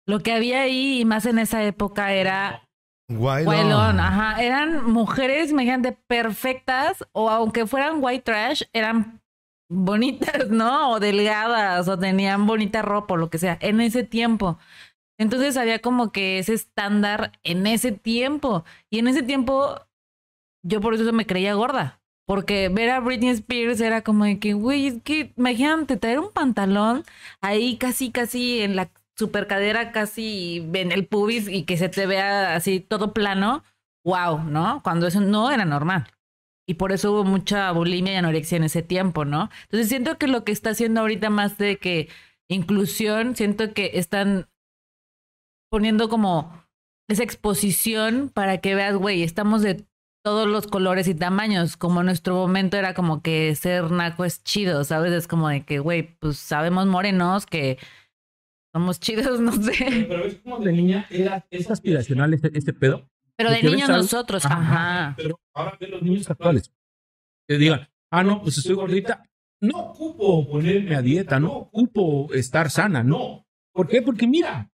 lo 0.06 0.20
que 0.20 0.32
había 0.32 0.62
ahí, 0.62 1.00
y 1.00 1.04
más 1.04 1.26
en 1.26 1.38
esa 1.38 1.64
época, 1.64 2.12
era 2.12 2.68
Guaylon. 3.08 3.54
Wailon, 3.54 4.00
ajá, 4.00 4.42
eran 4.42 4.84
mujeres, 4.90 5.50
imagínate, 5.50 5.92
perfectas, 6.06 7.04
o 7.12 7.30
aunque 7.30 7.66
fueran 7.66 7.98
white 8.00 8.22
trash, 8.22 8.62
eran 8.72 9.20
bonitas, 9.68 10.48
¿no? 10.48 10.92
O 10.92 11.00
delgadas, 11.00 11.88
o 11.88 11.98
tenían 11.98 12.46
bonita 12.46 12.82
ropa, 12.82 13.14
o 13.14 13.16
lo 13.16 13.30
que 13.30 13.38
sea, 13.38 13.58
en 13.60 13.80
ese 13.80 14.04
tiempo. 14.04 14.58
Entonces 15.18 15.56
había 15.56 15.80
como 15.80 16.12
que 16.12 16.38
ese 16.38 16.54
estándar 16.54 17.32
en 17.42 17.66
ese 17.66 17.92
tiempo. 17.92 18.64
Y 18.90 18.98
en 18.98 19.08
ese 19.08 19.22
tiempo, 19.22 19.80
yo 20.62 20.80
por 20.80 20.94
eso 20.94 21.12
me 21.12 21.26
creía 21.26 21.54
gorda. 21.54 22.00
Porque 22.26 22.68
ver 22.68 22.90
a 22.90 23.00
Britney 23.00 23.30
Spears 23.30 23.80
era 23.80 24.02
como 24.02 24.24
de 24.24 24.38
que, 24.40 24.52
güey, 24.52 24.88
es 24.88 25.02
que 25.02 25.32
imagínate 25.36 25.96
traer 25.96 26.18
un 26.18 26.32
pantalón 26.32 27.04
ahí 27.40 27.76
casi, 27.76 28.10
casi 28.10 28.62
en 28.62 28.74
la 28.74 28.90
super 29.16 29.46
cadera, 29.46 29.92
casi 29.92 30.68
en 30.74 30.92
el 30.92 31.06
pubis 31.06 31.48
y 31.48 31.62
que 31.62 31.76
se 31.76 31.88
te 31.88 32.06
vea 32.06 32.54
así 32.56 32.80
todo 32.80 33.12
plano. 33.14 33.62
Wow, 34.04 34.44
¿no? 34.44 34.82
Cuando 34.82 35.06
eso 35.06 35.20
no 35.20 35.50
era 35.50 35.64
normal. 35.64 36.08
Y 36.68 36.74
por 36.74 36.92
eso 36.92 37.12
hubo 37.12 37.24
mucha 37.24 37.70
bulimia 37.70 38.14
y 38.14 38.16
anorexia 38.16 38.56
en 38.56 38.64
ese 38.64 38.82
tiempo, 38.82 39.24
¿no? 39.24 39.48
Entonces 39.62 39.88
siento 39.88 40.18
que 40.18 40.26
lo 40.26 40.44
que 40.44 40.52
está 40.52 40.70
haciendo 40.70 41.00
ahorita 41.00 41.30
más 41.30 41.58
de 41.58 41.78
que 41.78 42.08
inclusión, 42.48 43.36
siento 43.36 43.72
que 43.72 43.92
están 43.94 44.48
poniendo 45.70 46.08
como 46.08 46.64
esa 47.08 47.22
exposición 47.22 48.30
para 48.32 48.58
que 48.58 48.74
veas, 48.74 48.96
güey, 48.96 49.22
estamos 49.22 49.62
de 49.62 49.86
todos 50.24 50.48
los 50.48 50.66
colores 50.66 51.06
y 51.06 51.14
tamaños, 51.14 51.76
como 51.76 52.00
en 52.00 52.06
nuestro 52.06 52.34
momento 52.34 52.76
era 52.76 52.94
como 52.94 53.22
que 53.22 53.54
ser 53.54 53.92
naco 53.92 54.24
es 54.24 54.42
chido, 54.42 54.82
¿sabes? 54.82 55.12
Es 55.12 55.28
como 55.28 55.48
de 55.48 55.64
que, 55.64 55.78
güey, 55.78 56.18
pues 56.18 56.36
sabemos 56.38 56.86
morenos 56.86 57.46
que 57.46 57.78
somos 58.74 58.98
chidos, 58.98 59.38
no 59.40 59.52
sé. 59.52 60.06
Pero 60.08 60.24
es 60.24 60.34
como 60.38 60.58
de 60.58 60.72
niña, 60.72 61.06
era, 61.10 61.46
es 61.48 61.70
aspiracional 61.70 62.34
este, 62.34 62.50
este 62.58 62.72
pedo. 62.72 63.08
Pero 63.36 63.50
de 63.50 63.62
niños 63.62 63.88
nosotros, 63.88 64.44
ajá. 64.46 65.14
Pero 65.16 65.38
ahora 65.54 65.76
ve 65.78 65.88
los 65.88 66.02
niños 66.02 66.28
actuales. 66.28 66.72
Que 67.46 67.58
digan, 67.58 67.88
ah, 68.10 68.24
no, 68.24 68.42
pues 68.42 68.58
estoy 68.58 68.74
gordita. 68.74 69.22
No 69.60 69.78
ocupo 69.78 70.48
ponerme 70.48 70.96
a 70.96 71.02
dieta, 71.02 71.38
no 71.38 71.52
ocupo 71.52 72.32
estar 72.34 72.68
sana, 72.70 73.04
no. 73.04 73.46
¿Por 73.72 73.86
qué? 73.86 74.02
Porque 74.02 74.26
mira, 74.26 74.70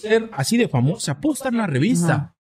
ser 0.00 0.28
así 0.32 0.56
de 0.56 0.68
famosa, 0.68 1.20
puedo 1.20 1.34
estar 1.34 1.52
en 1.52 1.58
la 1.58 1.66
revista. 1.66 2.14
Ajá. 2.14 2.34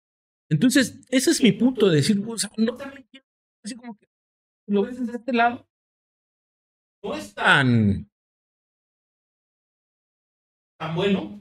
Entonces, 0.50 1.00
ese 1.08 1.30
es 1.30 1.42
mi 1.42 1.52
punto 1.52 1.88
de 1.88 1.96
decir, 1.96 2.22
o 2.26 2.36
sea, 2.38 2.50
no 2.56 2.74
también 2.76 3.06
quiero, 3.10 3.26
así 3.64 3.74
como 3.74 3.96
que 3.96 4.06
lo 4.68 4.82
ves 4.82 4.98
desde 5.00 5.18
este 5.18 5.32
lado. 5.32 5.66
No 7.02 7.14
es 7.14 7.34
tan, 7.34 8.08
tan 10.78 10.94
bueno. 10.94 11.40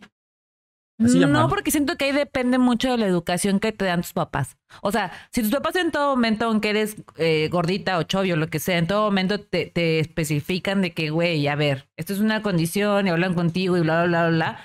Así 0.99 1.15
No, 1.15 1.21
llamado. 1.27 1.49
porque 1.49 1.71
siento 1.71 1.95
que 1.97 2.05
ahí 2.05 2.11
depende 2.11 2.57
mucho 2.59 2.91
de 2.91 2.97
la 2.97 3.07
educación 3.07 3.59
que 3.59 3.71
te 3.71 3.85
dan 3.85 4.01
tus 4.01 4.13
papás. 4.13 4.57
O 4.81 4.91
sea, 4.91 5.11
si 5.31 5.41
tus 5.41 5.51
papás 5.51 5.75
en 5.75 5.91
todo 5.91 6.15
momento, 6.15 6.45
aunque 6.45 6.69
eres 6.69 6.95
eh, 7.17 7.49
gordita 7.51 7.97
o 7.97 8.03
chovio, 8.03 8.35
lo 8.35 8.47
que 8.47 8.59
sea, 8.59 8.77
en 8.77 8.87
todo 8.87 9.05
momento 9.05 9.39
te, 9.39 9.65
te 9.65 9.99
especifican 9.99 10.81
de 10.81 10.93
que, 10.93 11.09
güey, 11.09 11.45
a 11.47 11.55
ver, 11.55 11.89
esto 11.97 12.13
es 12.13 12.19
una 12.19 12.41
condición 12.41 13.07
y 13.07 13.09
hablan 13.09 13.33
contigo 13.33 13.75
y 13.77 13.81
bla, 13.81 14.05
bla, 14.05 14.27
bla, 14.27 14.29
bla. 14.29 14.59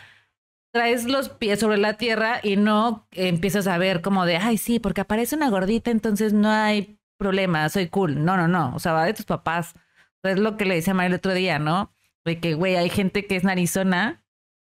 Traes 0.78 1.06
los 1.06 1.28
pies 1.28 1.58
sobre 1.58 1.76
la 1.76 1.94
tierra 1.94 2.38
y 2.40 2.54
no 2.54 3.08
empiezas 3.10 3.66
a 3.66 3.78
ver 3.78 4.00
como 4.00 4.24
de, 4.24 4.36
ay, 4.36 4.58
sí, 4.58 4.78
porque 4.78 5.00
aparece 5.00 5.34
una 5.34 5.50
gordita, 5.50 5.90
entonces 5.90 6.32
no 6.32 6.48
hay 6.48 7.00
problema, 7.18 7.68
soy 7.68 7.88
cool. 7.88 8.24
No, 8.24 8.36
no, 8.36 8.46
no. 8.46 8.72
O 8.76 8.78
sea, 8.78 8.92
va 8.92 9.04
de 9.04 9.12
tus 9.12 9.26
papás. 9.26 9.74
Es 10.22 10.38
lo 10.38 10.56
que 10.56 10.66
le 10.66 10.76
decía 10.76 10.92
a 10.92 10.94
Mario 10.94 11.08
el 11.08 11.14
otro 11.14 11.34
día, 11.34 11.58
¿no? 11.58 11.92
De 12.24 12.38
que, 12.38 12.54
güey, 12.54 12.76
hay 12.76 12.90
gente 12.90 13.26
que 13.26 13.34
es 13.34 13.42
narizona 13.42 14.24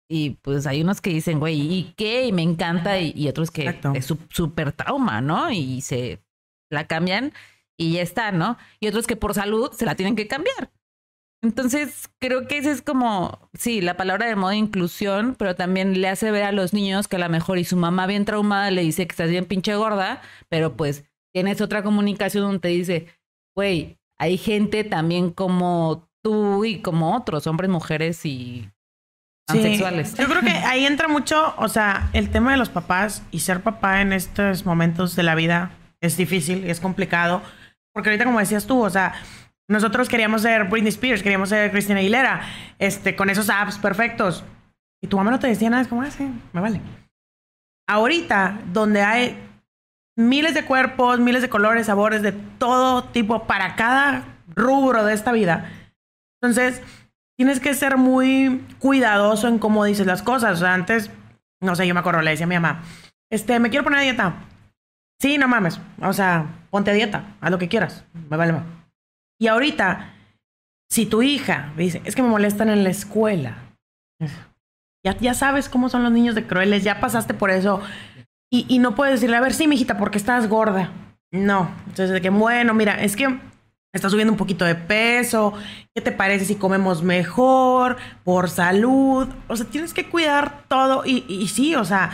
y 0.10 0.32
pues 0.42 0.68
hay 0.68 0.82
unos 0.82 1.00
que 1.00 1.12
dicen, 1.12 1.39
güey, 1.39 1.62
¿y 1.62 1.94
qué? 1.96 2.26
Y 2.26 2.34
me 2.34 2.42
encanta. 2.42 3.00
Y, 3.00 3.26
otros 3.30 3.50
que 3.50 3.62
Exacto. 3.62 3.94
es 3.96 4.13
súper 4.28 4.74
trauma, 4.74 5.22
¿no? 5.22 5.52
Y 5.52 5.80
se 5.80 6.22
la 6.70 6.86
cambian 6.86 7.32
y 7.78 7.94
ya 7.94 8.02
está, 8.02 8.34
¿no? 8.34 8.58
Y 8.82 8.89
otros 8.89 9.08
que 9.08 9.16
por 9.16 9.34
salud 9.34 9.72
se 9.72 9.86
la 9.86 9.96
tienen 9.96 10.18
que 10.18 10.28
cambiar. 10.28 10.70
Entonces, 11.43 12.10
creo 12.19 12.47
que 12.47 12.58
ese 12.58 12.71
es 12.71 12.82
como, 12.82 13.49
sí, 13.53 13.82
la 13.82 13.97
palabra 13.97 14.27
de 14.27 14.36
modo 14.38 14.53
inclusión, 14.53 15.36
pero 15.38 15.56
también 15.56 15.99
le 15.99 16.08
hace 16.08 16.32
ver 16.32 16.43
a 16.43 16.53
los 16.53 16.73
niños 16.73 17.10
que 17.10 17.17
a 17.17 17.19
lo 17.19 17.27
mejor 17.27 17.60
y 17.60 17.65
su 17.65 17.75
mamá 17.75 18.08
bien 18.08 18.23
traumada 18.23 18.71
le 18.71 18.82
dice 18.82 19.06
que 19.06 19.12
estás 19.12 19.29
bien 19.29 19.45
pinche 19.45 19.75
gorda, 19.75 20.21
pero 20.47 20.77
pues 20.77 21.03
tienes 21.34 21.60
otra 21.60 21.84
comunicación 21.84 22.45
donde 22.45 22.60
te 22.60 22.69
dice, 22.69 23.08
güey, 23.56 23.99
hay 24.17 24.38
gente 24.38 24.86
también 24.86 25.32
como 25.32 26.08
tú 26.23 26.63
y 26.63 26.82
como 26.82 27.13
otros, 27.13 27.45
hombres, 27.45 27.69
mujeres 27.69 28.25
y 28.25 28.69
Sí. 29.51 29.77
Yo 29.77 30.29
creo 30.29 30.41
que 30.41 30.51
ahí 30.51 30.86
entra 30.86 31.10
mucho, 31.10 31.53
o 31.58 31.67
sea, 31.67 32.10
el 32.13 32.29
tema 32.29 32.51
de 32.51 32.58
los 32.58 32.69
papás 32.69 33.23
y 33.29 33.41
ser 33.41 33.62
papá 33.62 33.99
en 33.99 34.13
estos 34.13 34.65
momentos 34.65 35.17
de 35.17 35.23
la 35.23 35.36
vida 35.36 35.71
es 35.99 36.15
difícil, 36.15 36.63
es 36.63 36.79
complicado, 36.79 37.41
porque 37.91 38.10
ahorita 38.10 38.23
como 38.23 38.39
decías 38.39 38.65
tú, 38.65 38.82
o 38.82 38.89
sea, 38.89 39.13
nosotros 39.69 40.10
queríamos 40.10 40.41
ser 40.41 40.65
Britney 40.65 40.89
Spears, 40.89 41.23
queríamos 41.23 41.49
ser 41.49 41.71
Christina 41.71 41.99
Aguilera, 41.99 42.41
este, 42.80 43.15
con 43.15 43.30
esos 43.30 43.49
apps 43.49 43.78
perfectos. 43.78 44.43
Y 45.02 45.08
tu 45.08 45.17
mamá 45.17 45.32
no 45.32 45.39
te 45.39 45.47
decía 45.47 45.69
nada, 45.69 45.82
es 45.82 45.88
como, 45.88 46.02
ah, 46.02 46.12
sí, 46.12 46.30
me 46.52 46.62
vale. 46.62 46.82
Ahorita, 47.88 48.60
donde 48.71 49.02
hay 49.02 49.38
miles 50.15 50.54
de 50.54 50.65
cuerpos, 50.65 51.19
miles 51.19 51.41
de 51.41 51.49
colores, 51.49 51.88
sabores, 51.88 52.21
de 52.21 52.32
todo 52.32 53.06
tipo, 53.06 53.45
para 53.45 53.76
cada 53.76 54.23
rubro 54.56 55.04
de 55.04 55.13
esta 55.13 55.32
vida. 55.32 55.69
Entonces, 56.41 56.82
tienes 57.38 57.60
que 57.60 57.73
ser 57.73 57.97
muy 57.97 58.65
cuidadoso 58.80 59.47
en 59.47 59.60
cómo 59.60 59.86
dices 59.86 60.06
las 60.06 60.21
cosas. 60.21 60.58
O 60.58 60.60
sea, 60.60 60.73
antes, 60.73 61.10
no 61.62 61.76
sé, 61.76 61.88
yo 61.88 61.93
me 61.93 61.99
acuerdo, 62.02 62.21
le 62.21 62.32
decía 62.32 62.45
a 62.45 62.49
mi 62.49 62.56
mamá, 62.56 62.84
este, 63.30 63.60
me 63.60 63.69
quiero 63.69 63.84
poner 63.84 63.99
a 63.99 64.04
dieta. 64.04 64.34
Sí, 65.19 65.38
no 65.38 65.47
mames. 65.47 65.80
O 66.02 66.13
sea, 66.13 66.45
ponte 66.69 66.91
a 66.91 66.93
dieta, 66.93 67.36
haz 67.41 67.52
lo 67.52 67.58
que 67.58 67.69
quieras. 67.69 68.06
Me 68.30 68.38
vale 68.38 68.54
más. 68.54 68.63
Y 69.39 69.48
ahorita, 69.48 70.13
si 70.89 71.06
tu 71.06 71.22
hija 71.22 71.74
dice, 71.78 72.02
es 72.06 72.15
que 72.15 72.22
me 72.22 72.30
molestan 72.30 72.69
en 72.69 72.84
la 72.84 72.89
escuela, 72.89 73.58
ya, 75.04 75.17
ya 75.17 75.34
sabes 75.34 75.69
cómo 75.69 75.89
son 75.89 76.04
los 76.04 76.12
niños 76.12 76.36
de 76.36 76.48
crueles, 76.48 76.84
ya 76.84 77.00
pasaste 77.00 77.34
por 77.34 77.52
eso. 77.52 77.82
Y, 78.52 78.65
y 78.69 78.80
no 78.80 78.96
puedes 78.96 79.15
decirle, 79.15 79.38
a 79.38 79.41
ver, 79.41 79.54
sí, 79.54 79.67
mijita, 79.67 79.98
porque 79.98 80.17
estás 80.17 80.48
gorda. 80.48 80.91
No. 81.32 81.72
Entonces, 81.88 82.12
de 82.12 82.22
que, 82.22 82.30
bueno, 82.30 82.74
mira, 82.74 83.02
es 83.04 83.15
que 83.15 83.39
estás 83.91 84.12
subiendo 84.12 84.32
un 84.32 84.38
poquito 84.38 84.63
de 84.65 84.76
peso. 84.76 85.54
¿Qué 85.93 86.02
te 86.02 86.12
parece 86.12 86.46
si 86.46 86.56
comemos 86.56 87.02
mejor? 87.02 87.98
Por 88.24 88.50
salud. 88.50 89.28
O 89.48 89.56
sea, 89.56 89.65
tienes 89.65 89.93
que 89.93 90.08
cuidar 90.08 90.63
todo. 90.67 91.04
Y, 91.06 91.26
y 91.28 91.48
sí, 91.48 91.76
o 91.76 91.84
sea, 91.84 92.12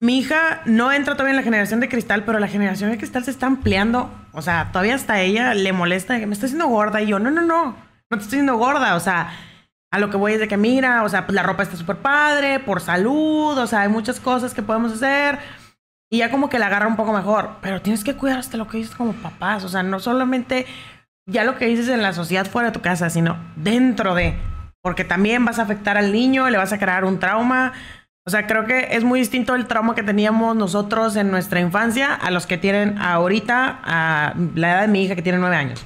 mi 0.00 0.18
hija 0.18 0.62
no 0.64 0.90
entra 0.92 1.14
todavía 1.14 1.32
en 1.32 1.36
la 1.36 1.42
generación 1.42 1.80
de 1.80 1.88
cristal, 1.88 2.24
pero 2.24 2.38
la 2.38 2.48
generación 2.48 2.90
de 2.90 2.96
cristal 2.96 3.24
se 3.24 3.30
está 3.30 3.46
ampliando. 3.46 4.10
O 4.32 4.40
sea, 4.40 4.70
todavía 4.72 4.94
hasta 4.94 5.20
ella 5.20 5.52
le 5.52 5.72
molesta 5.74 6.18
que 6.18 6.26
me 6.26 6.32
está 6.32 6.46
haciendo 6.46 6.68
gorda. 6.68 7.02
Y 7.02 7.08
yo, 7.08 7.18
no, 7.18 7.30
no, 7.30 7.42
no, 7.42 7.66
no 7.66 7.76
te 8.08 8.16
estoy 8.16 8.38
haciendo 8.38 8.56
gorda. 8.56 8.96
O 8.96 9.00
sea, 9.00 9.30
a 9.92 9.98
lo 9.98 10.08
que 10.08 10.16
voy 10.16 10.32
es 10.32 10.40
de 10.40 10.48
que 10.48 10.56
mira, 10.56 11.02
o 11.02 11.08
sea, 11.08 11.26
pues 11.26 11.34
la 11.34 11.42
ropa 11.42 11.62
está 11.62 11.76
súper 11.76 11.96
padre, 11.96 12.60
por 12.60 12.80
salud, 12.80 13.58
o 13.58 13.66
sea, 13.66 13.82
hay 13.82 13.88
muchas 13.88 14.20
cosas 14.20 14.54
que 14.54 14.62
podemos 14.62 14.92
hacer. 14.92 15.38
Y 16.10 16.18
ya 16.18 16.30
como 16.30 16.48
que 16.48 16.58
la 16.58 16.66
agarra 16.66 16.86
un 16.86 16.96
poco 16.96 17.12
mejor. 17.12 17.58
Pero 17.60 17.82
tienes 17.82 18.02
que 18.02 18.16
cuidar 18.16 18.38
hasta 18.38 18.56
lo 18.56 18.68
que 18.68 18.78
dices 18.78 18.94
como 18.94 19.12
papás. 19.12 19.64
O 19.64 19.68
sea, 19.68 19.82
no 19.82 20.00
solamente 20.00 20.66
ya 21.26 21.44
lo 21.44 21.58
que 21.58 21.66
dices 21.66 21.88
en 21.88 22.02
la 22.02 22.14
sociedad 22.14 22.46
fuera 22.46 22.68
de 22.68 22.72
tu 22.72 22.80
casa, 22.80 23.10
sino 23.10 23.36
dentro 23.54 24.14
de. 24.14 24.38
Porque 24.82 25.04
también 25.04 25.44
vas 25.44 25.58
a 25.58 25.62
afectar 25.62 25.98
al 25.98 26.10
niño, 26.10 26.48
le 26.48 26.56
vas 26.56 26.72
a 26.72 26.78
crear 26.78 27.04
un 27.04 27.18
trauma. 27.20 27.74
O 28.30 28.32
sea, 28.32 28.46
creo 28.46 28.64
que 28.64 28.90
es 28.92 29.02
muy 29.02 29.18
distinto 29.18 29.56
el 29.56 29.66
trauma 29.66 29.96
que 29.96 30.04
teníamos 30.04 30.54
nosotros 30.54 31.16
en 31.16 31.32
nuestra 31.32 31.58
infancia 31.58 32.14
a 32.14 32.30
los 32.30 32.46
que 32.46 32.58
tienen 32.58 32.96
ahorita, 32.96 33.80
a 33.82 34.34
la 34.54 34.70
edad 34.70 34.82
de 34.82 34.86
mi 34.86 35.02
hija 35.02 35.16
que 35.16 35.22
tiene 35.22 35.38
nueve 35.38 35.56
años. 35.56 35.84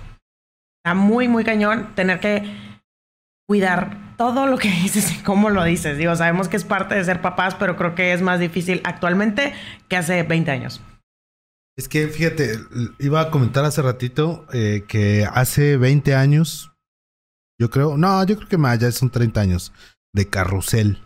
Está 0.84 0.92
muy, 0.92 1.26
muy 1.26 1.42
cañón 1.42 1.94
tener 1.94 2.20
que 2.20 2.54
cuidar 3.48 3.96
todo 4.18 4.46
lo 4.46 4.58
que 4.58 4.68
dices 4.82 5.10
y 5.10 5.22
cómo 5.22 5.48
lo 5.48 5.64
dices. 5.64 5.96
Digo, 5.96 6.14
sabemos 6.16 6.48
que 6.48 6.58
es 6.58 6.64
parte 6.64 6.94
de 6.94 7.04
ser 7.04 7.22
papás, 7.22 7.54
pero 7.54 7.78
creo 7.78 7.94
que 7.94 8.12
es 8.12 8.20
más 8.20 8.40
difícil 8.40 8.82
actualmente 8.84 9.54
que 9.88 9.96
hace 9.96 10.22
20 10.22 10.50
años. 10.50 10.82
Es 11.78 11.88
que, 11.88 12.08
fíjate, 12.08 12.58
iba 12.98 13.22
a 13.22 13.30
comentar 13.30 13.64
hace 13.64 13.80
ratito 13.80 14.46
eh, 14.52 14.84
que 14.86 15.26
hace 15.32 15.78
20 15.78 16.14
años, 16.14 16.72
yo 17.58 17.70
creo, 17.70 17.96
no, 17.96 18.22
yo 18.26 18.36
creo 18.36 18.48
que 18.50 18.58
más, 18.58 18.78
ya 18.80 18.92
son 18.92 19.08
30 19.08 19.40
años, 19.40 19.72
de 20.12 20.28
Carrusel. 20.28 20.98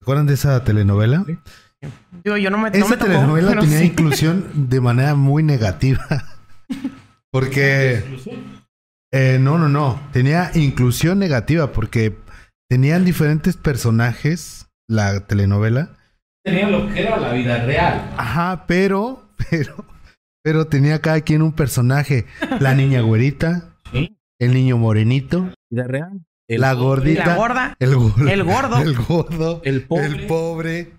¿Se 0.00 0.04
acuerdan 0.04 0.26
de 0.26 0.32
esa 0.34 0.64
telenovela? 0.64 1.24
Digo, 2.24 2.36
yo 2.38 2.50
no 2.50 2.56
me, 2.56 2.70
no 2.70 2.76
Esa 2.76 2.88
me 2.88 2.96
tocó, 2.96 3.10
telenovela 3.12 3.60
tenía 3.60 3.80
sí. 3.80 3.84
inclusión 3.84 4.46
de 4.70 4.80
manera 4.80 5.14
muy 5.14 5.42
negativa. 5.42 6.06
Porque... 7.30 8.02
Eh, 9.12 9.38
no, 9.40 9.58
no, 9.58 9.68
no. 9.68 10.00
Tenía 10.12 10.52
inclusión 10.54 11.18
negativa 11.18 11.72
porque 11.72 12.16
tenían 12.68 13.04
diferentes 13.04 13.56
personajes 13.56 14.68
la 14.88 15.26
telenovela. 15.26 15.96
Tenía 16.44 16.68
lo 16.70 16.86
que 16.88 17.02
era 17.02 17.18
la 17.18 17.32
vida 17.32 17.64
real. 17.66 18.08
Ajá, 18.16 18.66
pero, 18.68 19.28
pero, 19.50 19.84
pero 20.44 20.66
tenía 20.68 21.00
cada 21.00 21.20
quien 21.22 21.42
un 21.42 21.52
personaje. 21.52 22.26
La 22.60 22.74
niña 22.74 23.00
güerita, 23.00 23.74
Sí. 23.92 24.16
el 24.40 24.54
niño 24.54 24.78
morenito, 24.78 25.52
Vida 25.70 25.84
real. 25.88 26.24
La 26.58 26.72
gordita, 26.74 27.26
La 27.26 27.36
gorda, 27.36 27.76
el, 27.78 27.94
gordo, 27.94 28.28
el 28.28 28.42
gordo. 28.44 28.78
el 28.78 28.96
gordo, 28.96 29.60
El 29.64 29.82
pobre. 29.86 30.06
el 30.06 30.26
pobre. 30.26 30.92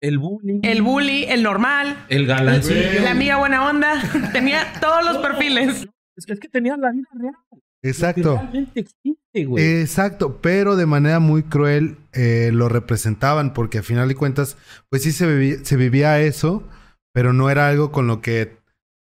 El 0.00 0.18
bullying. 0.18 0.60
el 0.62 0.82
bully, 0.82 1.24
el 1.24 1.42
normal, 1.42 2.04
El 2.08 2.26
galancillo. 2.26 3.00
la 3.02 3.10
amiga 3.12 3.36
buena 3.38 3.66
onda. 3.68 4.02
Tenía 4.32 4.72
todos 4.80 5.04
los 5.04 5.18
perfiles. 5.18 5.88
Es 6.16 6.26
que, 6.26 6.32
es 6.34 6.40
que 6.40 6.48
tenía 6.48 6.76
la 6.76 6.92
vida 6.92 7.08
real. 7.14 7.34
Exacto. 7.82 8.42
Existe, 8.74 9.44
güey. 9.46 9.80
Exacto, 9.80 10.40
pero 10.40 10.76
de 10.76 10.86
manera 10.86 11.18
muy 11.20 11.42
cruel 11.42 11.96
eh, 12.12 12.50
lo 12.52 12.68
representaban 12.68 13.52
porque 13.52 13.78
a 13.78 13.82
final 13.82 14.08
de 14.08 14.14
cuentas, 14.14 14.56
pues 14.90 15.02
sí 15.02 15.12
se 15.12 15.26
vivía, 15.26 15.56
se 15.62 15.76
vivía 15.76 16.20
eso, 16.20 16.66
pero 17.12 17.32
no 17.32 17.48
era 17.50 17.68
algo 17.68 17.92
con 17.92 18.06
lo 18.06 18.20
que, 18.20 18.56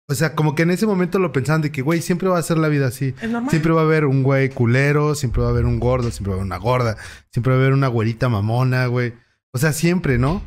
o 0.09 0.15
sea, 0.15 0.33
como 0.33 0.55
que 0.55 0.63
en 0.63 0.71
ese 0.71 0.87
momento 0.87 1.19
lo 1.19 1.31
pensaban 1.31 1.61
de 1.61 1.71
que, 1.71 1.83
güey, 1.83 2.01
siempre 2.01 2.27
va 2.29 2.39
a 2.39 2.41
ser 2.41 2.57
la 2.57 2.67
vida 2.67 2.87
así. 2.87 3.13
Es 3.21 3.29
normal. 3.29 3.51
Siempre 3.51 3.73
va 3.73 3.81
a 3.81 3.83
haber 3.83 4.05
un 4.05 4.23
güey 4.23 4.49
culero, 4.49 5.13
siempre 5.13 5.43
va 5.43 5.49
a 5.49 5.51
haber 5.51 5.65
un 5.65 5.79
gordo, 5.79 6.09
siempre 6.09 6.31
va 6.31 6.37
a 6.37 6.39
haber 6.39 6.47
una 6.47 6.57
gorda, 6.57 6.97
siempre 7.31 7.53
va 7.53 7.59
a 7.59 7.61
haber 7.61 7.73
una 7.73 7.87
güerita 7.89 8.27
mamona, 8.27 8.87
güey. 8.87 9.13
O 9.51 9.59
sea, 9.59 9.71
siempre, 9.71 10.17
¿no? 10.17 10.41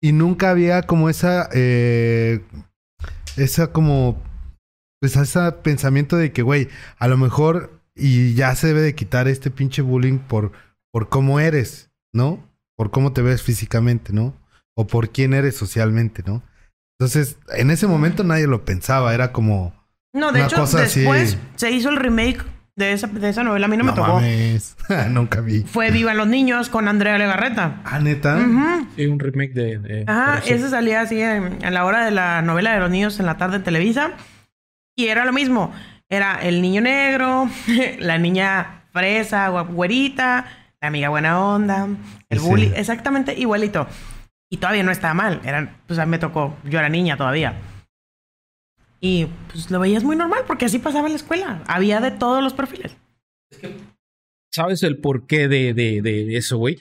Y 0.00 0.12
nunca 0.12 0.48
había 0.48 0.84
como 0.84 1.10
esa, 1.10 1.50
eh, 1.52 2.40
esa 3.36 3.70
como, 3.70 4.22
pues 4.98 5.14
ese 5.14 5.52
pensamiento 5.62 6.16
de 6.16 6.32
que, 6.32 6.40
güey, 6.40 6.68
a 6.98 7.06
lo 7.06 7.18
mejor 7.18 7.82
y 7.94 8.32
ya 8.32 8.54
se 8.54 8.68
debe 8.68 8.80
de 8.80 8.94
quitar 8.94 9.28
este 9.28 9.50
pinche 9.50 9.82
bullying 9.82 10.20
por, 10.20 10.52
por 10.90 11.10
cómo 11.10 11.38
eres, 11.38 11.90
¿no? 12.14 12.42
Por 12.78 12.90
cómo 12.90 13.12
te 13.12 13.20
ves 13.20 13.42
físicamente, 13.42 14.14
¿no? 14.14 14.34
O 14.74 14.86
por 14.86 15.10
quién 15.10 15.34
eres 15.34 15.54
socialmente, 15.54 16.22
¿no? 16.26 16.42
Entonces, 17.02 17.36
en 17.56 17.70
ese 17.72 17.86
momento 17.88 18.22
nadie 18.22 18.46
lo 18.46 18.64
pensaba, 18.64 19.12
era 19.12 19.32
como... 19.32 19.74
No, 20.14 20.30
de 20.30 20.38
Una 20.40 20.46
hecho, 20.46 20.56
cosa 20.56 20.82
así. 20.82 21.00
después 21.00 21.36
se 21.56 21.70
hizo 21.72 21.88
el 21.88 21.96
remake 21.96 22.44
de 22.76 22.92
esa, 22.92 23.06
de 23.08 23.28
esa 23.28 23.42
novela. 23.42 23.66
A 23.66 23.68
mí 23.68 23.76
no, 23.76 23.82
me 23.84 23.92
tocó. 23.92 24.14
mames, 24.14 24.76
nunca 25.10 25.40
vi. 25.40 25.62
Fue 25.62 25.90
Viva 25.90 26.14
los 26.14 26.28
Niños 26.28 26.68
con 26.68 26.86
Andrea 26.86 27.18
Legarreta. 27.18 27.80
Ah, 27.84 27.98
neta. 27.98 28.36
Ujú. 28.36 28.86
Sí, 28.94 29.06
un 29.06 29.18
remake 29.18 29.52
de. 29.52 29.78
de- 29.78 30.04
Ajá, 30.06 30.42
ese 30.46 30.68
salía 30.70 31.00
así 31.00 31.20
en- 31.20 31.64
a 31.64 31.70
la 31.70 31.84
hora 31.86 32.04
de 32.04 32.10
la 32.12 32.40
novela 32.42 32.72
de 32.74 32.80
los 32.80 32.90
niños 32.90 33.18
en 33.20 33.26
la 33.26 33.36
tarde 33.36 33.56
en 33.56 33.62
Televisa. 33.64 34.12
Y 34.96 35.06
era 35.06 35.24
lo 35.24 35.32
mismo. 35.32 35.72
Era 36.08 36.40
el 36.42 36.60
niño 36.62 36.82
negro, 36.82 37.48
la 37.98 38.18
niña 38.18 38.84
fresa, 38.92 39.48
güerita, 39.48 40.44
la 40.80 40.88
amiga 40.88 41.08
buena 41.08 41.40
onda, 41.42 41.88
el 42.28 42.38
Sí. 42.38 42.44
bully, 42.46 42.72
exactamente 42.76 43.34
igualito. 43.38 43.88
Y 44.52 44.58
todavía 44.58 44.82
no 44.82 44.92
estaba 44.92 45.14
mal. 45.14 45.40
Eran, 45.44 45.78
pues 45.86 45.98
a 45.98 46.04
mí 46.04 46.10
me 46.10 46.18
tocó, 46.18 46.54
yo 46.64 46.78
era 46.78 46.90
niña 46.90 47.16
todavía. 47.16 47.58
Y 49.00 49.26
pues 49.50 49.70
lo 49.70 49.80
veías 49.80 50.04
muy 50.04 50.14
normal 50.14 50.42
porque 50.46 50.66
así 50.66 50.78
pasaba 50.78 51.06
en 51.06 51.14
la 51.14 51.16
escuela. 51.16 51.64
Había 51.66 52.00
de 52.02 52.10
todos 52.10 52.42
los 52.42 52.52
perfiles. 52.52 52.94
¿Sabes 54.52 54.82
el 54.82 54.98
porqué 54.98 55.48
de, 55.48 55.72
de, 55.72 56.02
de 56.02 56.36
eso, 56.36 56.58
güey? 56.58 56.76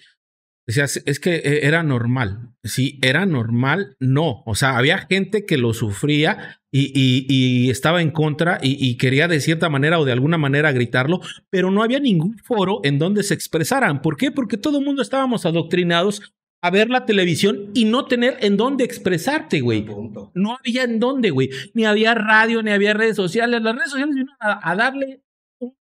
O 0.67 0.71
sea, 0.73 0.83
es 0.83 1.19
que 1.21 1.35
eh, 1.35 1.65
era 1.65 1.81
normal. 1.81 2.49
Sí, 2.63 2.99
era 3.01 3.25
normal, 3.25 3.95
no. 3.99 4.43
O 4.45 4.53
sea, 4.53 4.77
había 4.77 4.97
gente 4.99 5.45
que 5.45 5.57
lo 5.57 5.73
sufría 5.73 6.59
y, 6.71 6.91
y- 6.93 7.25
y 7.29 7.69
estaba 7.69 8.01
en 8.01 8.11
contra 8.11 8.59
y, 8.61 8.85
y 8.85 8.97
quería 8.97 9.29
de 9.29 9.39
cierta 9.39 9.69
manera 9.69 9.97
o 9.97 10.05
de 10.05 10.11
alguna 10.11 10.37
manera 10.37 10.73
gritarlo, 10.73 11.21
pero 11.49 11.71
no 11.71 11.83
había 11.83 11.99
ningún 11.99 12.37
foro 12.37 12.81
en 12.83 12.99
donde 12.99 13.23
se 13.23 13.33
expresaran. 13.33 14.01
¿Por 14.01 14.17
qué? 14.17 14.29
Porque 14.31 14.57
todo 14.57 14.79
el 14.79 14.85
mundo 14.85 15.01
estábamos 15.01 15.45
adoctrinados 15.45 16.33
a 16.61 16.69
ver 16.69 16.89
la 16.89 17.05
televisión 17.05 17.71
y 17.73 17.85
no 17.85 18.05
tener 18.05 18.37
en 18.41 18.55
dónde 18.55 18.83
expresarte, 18.83 19.61
güey. 19.61 19.85
No 20.33 20.57
había 20.57 20.83
en 20.83 20.99
dónde, 20.99 21.31
güey. 21.31 21.49
Ni 21.73 21.85
había 21.85 22.13
radio, 22.13 22.61
ni 22.61 22.71
había 22.71 22.93
redes 22.93 23.15
sociales. 23.15 23.61
Las 23.61 23.75
redes 23.75 23.89
sociales 23.89 24.15
vinieron 24.15 24.35
a, 24.39 24.71
a 24.71 24.75
darle 24.75 25.23
un 25.59 25.75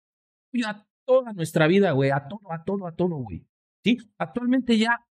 a 0.64 0.86
toda 1.04 1.32
nuestra 1.32 1.66
vida, 1.66 1.92
güey. 1.92 2.10
A 2.10 2.28
todo, 2.28 2.52
a 2.52 2.64
todo, 2.64 2.86
a 2.86 2.94
todo, 2.94 3.16
güey. 3.16 3.44
¿Sí? 3.84 3.98
Actualmente 4.18 4.78
ya 4.78 5.04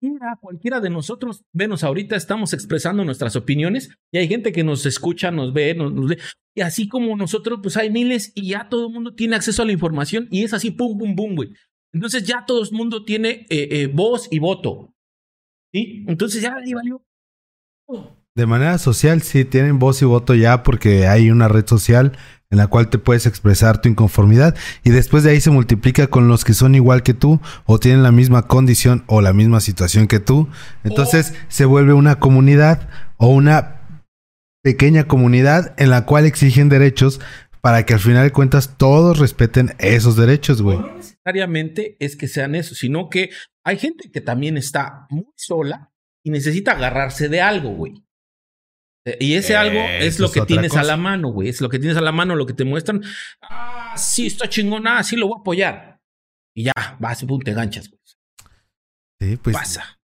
cualquiera, 0.00 0.36
cualquiera 0.40 0.80
de 0.80 0.90
nosotros, 0.90 1.44
venos 1.52 1.84
ahorita, 1.84 2.16
estamos 2.16 2.52
expresando 2.52 3.04
nuestras 3.04 3.36
opiniones 3.36 3.96
y 4.12 4.18
hay 4.18 4.28
gente 4.28 4.52
que 4.52 4.64
nos 4.64 4.84
escucha, 4.86 5.30
nos 5.30 5.52
ve, 5.52 5.74
nos, 5.74 5.92
nos 5.92 6.08
ve. 6.08 6.18
Y 6.54 6.60
así 6.60 6.88
como 6.88 7.16
nosotros, 7.16 7.60
pues 7.62 7.76
hay 7.76 7.90
miles 7.90 8.32
y 8.34 8.50
ya 8.50 8.68
todo 8.68 8.88
el 8.88 8.92
mundo 8.92 9.14
tiene 9.14 9.36
acceso 9.36 9.62
a 9.62 9.66
la 9.66 9.72
información 9.72 10.28
y 10.30 10.44
es 10.44 10.52
así, 10.52 10.70
pum, 10.70 10.98
pum, 10.98 11.16
pum, 11.16 11.34
güey. 11.34 11.50
Entonces 11.94 12.24
ya 12.24 12.44
todo 12.44 12.62
el 12.62 12.68
mundo 12.72 13.04
tiene 13.04 13.46
eh, 13.48 13.68
eh, 13.70 13.86
voz 13.86 14.28
y 14.30 14.40
voto. 14.40 14.92
¿Sí? 15.72 16.04
Entonces 16.08 16.42
ya 16.42 16.52
valió. 16.74 17.02
De 18.36 18.46
manera 18.46 18.78
social, 18.78 19.22
sí, 19.22 19.44
tienen 19.44 19.78
voz 19.78 20.02
y 20.02 20.04
voto 20.04 20.34
ya 20.34 20.64
porque 20.64 21.06
hay 21.06 21.30
una 21.30 21.46
red 21.46 21.66
social 21.66 22.18
en 22.50 22.58
la 22.58 22.66
cual 22.66 22.88
te 22.88 22.98
puedes 22.98 23.26
expresar 23.26 23.80
tu 23.80 23.88
inconformidad 23.88 24.56
y 24.82 24.90
después 24.90 25.22
de 25.22 25.30
ahí 25.30 25.40
se 25.40 25.50
multiplica 25.50 26.08
con 26.08 26.28
los 26.28 26.44
que 26.44 26.52
son 26.52 26.74
igual 26.74 27.02
que 27.02 27.14
tú 27.14 27.40
o 27.64 27.78
tienen 27.78 28.02
la 28.02 28.12
misma 28.12 28.46
condición 28.46 29.04
o 29.06 29.20
la 29.20 29.32
misma 29.32 29.60
situación 29.60 30.08
que 30.08 30.20
tú. 30.20 30.48
Entonces 30.82 31.34
se 31.48 31.64
vuelve 31.64 31.92
una 31.92 32.18
comunidad 32.18 32.88
o 33.18 33.28
una 33.28 33.80
pequeña 34.64 35.04
comunidad 35.04 35.74
en 35.76 35.90
la 35.90 36.06
cual 36.06 36.24
exigen 36.24 36.68
derechos 36.68 37.20
para 37.64 37.86
que 37.86 37.94
al 37.94 38.00
final 38.00 38.24
de 38.24 38.30
cuentas 38.30 38.76
todos 38.76 39.18
respeten 39.18 39.74
esos 39.78 40.16
derechos, 40.16 40.60
güey. 40.60 40.76
No 40.76 40.96
necesariamente 40.96 41.96
es 41.98 42.14
que 42.14 42.28
sean 42.28 42.54
eso, 42.54 42.74
sino 42.74 43.08
que 43.08 43.30
hay 43.64 43.78
gente 43.78 44.10
que 44.10 44.20
también 44.20 44.58
está 44.58 45.06
muy 45.08 45.32
sola 45.34 45.90
y 46.22 46.30
necesita 46.30 46.72
agarrarse 46.72 47.30
de 47.30 47.40
algo, 47.40 47.70
güey. 47.70 48.04
Eh, 49.06 49.16
Y 49.18 49.34
ese 49.36 49.56
algo 49.56 49.78
es 49.80 50.20
lo 50.20 50.30
que 50.30 50.42
tienes 50.42 50.76
a 50.76 50.82
la 50.82 50.98
mano, 50.98 51.30
güey. 51.30 51.48
Es 51.48 51.62
lo 51.62 51.70
que 51.70 51.78
tienes 51.78 51.96
a 51.96 52.02
la 52.02 52.12
mano, 52.12 52.36
lo 52.36 52.44
que 52.44 52.52
te 52.52 52.66
muestran. 52.66 53.02
Ah, 53.40 53.94
sí, 53.96 54.26
está 54.26 54.46
chingón, 54.46 54.86
ah, 54.86 55.02
sí 55.02 55.16
lo 55.16 55.28
voy 55.28 55.38
a 55.38 55.40
apoyar. 55.40 56.02
Y 56.54 56.64
ya, 56.64 56.72
vas 57.00 57.22
y 57.22 57.26
pum, 57.26 57.40
te 57.40 57.54
ganchas, 57.54 57.88
güey. 57.88 58.02
Sí, 59.22 59.38
pues 59.38 59.56
Pasa. 59.56 59.98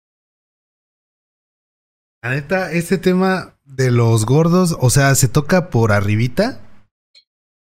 La 2.22 2.36
neta, 2.36 2.72
este 2.72 3.00
tema 3.00 3.58
de 3.64 3.90
los 3.90 4.28
gordos, 4.28 4.78
o 4.80 4.92
sea, 4.92 5.16
se 5.16 5.28
toca 5.28 5.72
por 5.72 5.92
arribita, 5.92 6.62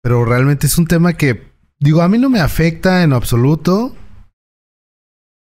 pero 0.05 0.23
realmente 0.27 0.67
es 0.67 0.77
un 0.77 0.87
tema 0.87 1.15
que, 1.15 1.51
digo, 1.81 2.03
a 2.03 2.09
mí 2.11 2.19
no 2.19 2.29
me 2.29 2.39
afecta 2.39 3.03
en 3.03 3.15
absoluto. 3.15 3.97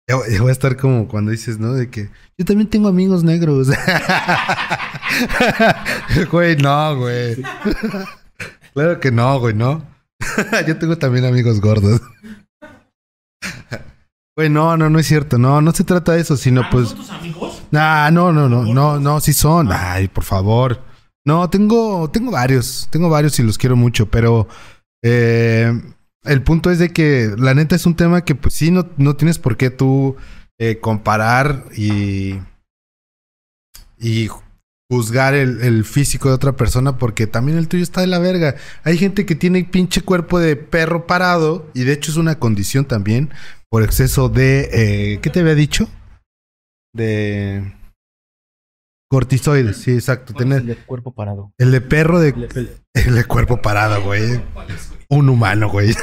Ya 0.10 0.18
voy- 0.18 0.50
a 0.50 0.52
estar 0.52 0.76
como 0.76 1.08
cuando 1.08 1.32
dices, 1.32 1.58
¿no? 1.58 1.72
De 1.72 1.90
que 1.90 2.10
yo 2.38 2.44
también 2.44 2.70
tengo 2.70 2.90
amigos 2.90 3.24
negros. 3.24 3.70
güey, 6.32 6.58
no, 6.58 6.98
güey. 6.98 7.42
claro 8.74 9.00
que 9.00 9.10
no, 9.10 9.40
güey, 9.40 9.54
no. 9.54 9.86
yo 10.68 10.78
tengo 10.78 10.98
también 10.98 11.24
amigos 11.24 11.62
gordos. 11.62 12.02
Güey, 14.36 14.50
no, 14.50 14.76
no, 14.76 14.90
no 14.90 15.00
es 15.00 15.08
cierto. 15.08 15.38
No, 15.38 15.62
no 15.62 15.72
se 15.72 15.86
trata 15.86 16.12
de 16.12 16.20
eso, 16.20 16.36
sino 16.36 16.70
pues... 16.70 16.94
tus 16.94 17.10
amigos? 17.10 17.64
Nah, 17.72 18.12
no, 18.12 18.34
no, 18.34 18.50
no, 18.50 18.66
no, 18.66 19.00
no, 19.00 19.22
sí 19.22 19.32
son. 19.32 19.70
Ay, 19.72 20.10
por 20.10 20.26
favor. 20.26 20.91
No, 21.26 21.50
tengo, 21.50 22.10
tengo 22.10 22.32
varios, 22.32 22.88
tengo 22.92 23.10
varios 23.10 23.38
y 23.40 23.44
los 23.44 23.58
quiero 23.58 23.76
mucho, 23.76 24.10
pero 24.10 24.48
eh, 25.04 25.72
el 26.24 26.42
punto 26.44 26.72
es 26.72 26.80
de 26.80 26.90
que 26.90 27.32
la 27.38 27.54
neta 27.54 27.76
es 27.76 27.86
un 27.86 27.96
tema 27.96 28.26
que 28.26 28.36
pues 28.36 28.56
sí, 28.56 28.72
no, 28.72 28.90
no 28.98 29.16
tienes 29.16 29.38
por 29.38 29.56
qué 29.56 29.70
tú 29.70 30.16
eh, 30.60 30.80
comparar 30.80 31.66
y, 31.78 32.40
y 34.00 34.30
juzgar 34.92 35.36
el, 35.36 35.62
el 35.62 35.86
físico 35.86 36.28
de 36.30 36.36
otra 36.36 36.56
persona 36.56 36.98
porque 36.98 37.28
también 37.28 37.58
el 37.58 37.68
tuyo 37.68 37.84
está 37.84 38.02
de 38.02 38.08
la 38.08 38.20
verga. 38.20 38.56
Hay 38.84 38.98
gente 38.98 39.26
que 39.26 39.36
tiene 39.36 39.64
pinche 39.64 40.02
cuerpo 40.02 40.40
de 40.40 40.56
perro 40.56 41.08
parado 41.08 41.70
y 41.74 41.84
de 41.84 41.94
hecho 41.94 42.12
es 42.12 42.18
una 42.18 42.40
condición 42.40 42.86
también 42.86 43.30
por 43.70 43.84
exceso 43.84 44.28
de... 44.28 44.70
eh, 44.74 45.20
¿Qué 45.22 45.30
te 45.30 45.40
había 45.40 45.56
dicho? 45.56 45.88
De... 46.94 47.74
Cortisoides, 49.12 49.76
sí, 49.76 49.92
exacto. 49.92 50.34
Tener 50.34 50.62
El 50.62 50.78
cuerpo 50.86 51.14
parado. 51.14 51.54
el 51.58 51.72
de 51.72 51.82
perro 51.82 52.22
de... 52.22 52.30
El 52.94 53.16
de 53.16 53.26
cuerpo 53.26 53.62
parado, 53.62 54.02
güey. 54.04 54.42
Un 55.10 55.28
humano, 55.28 55.70
güey. 55.70 55.94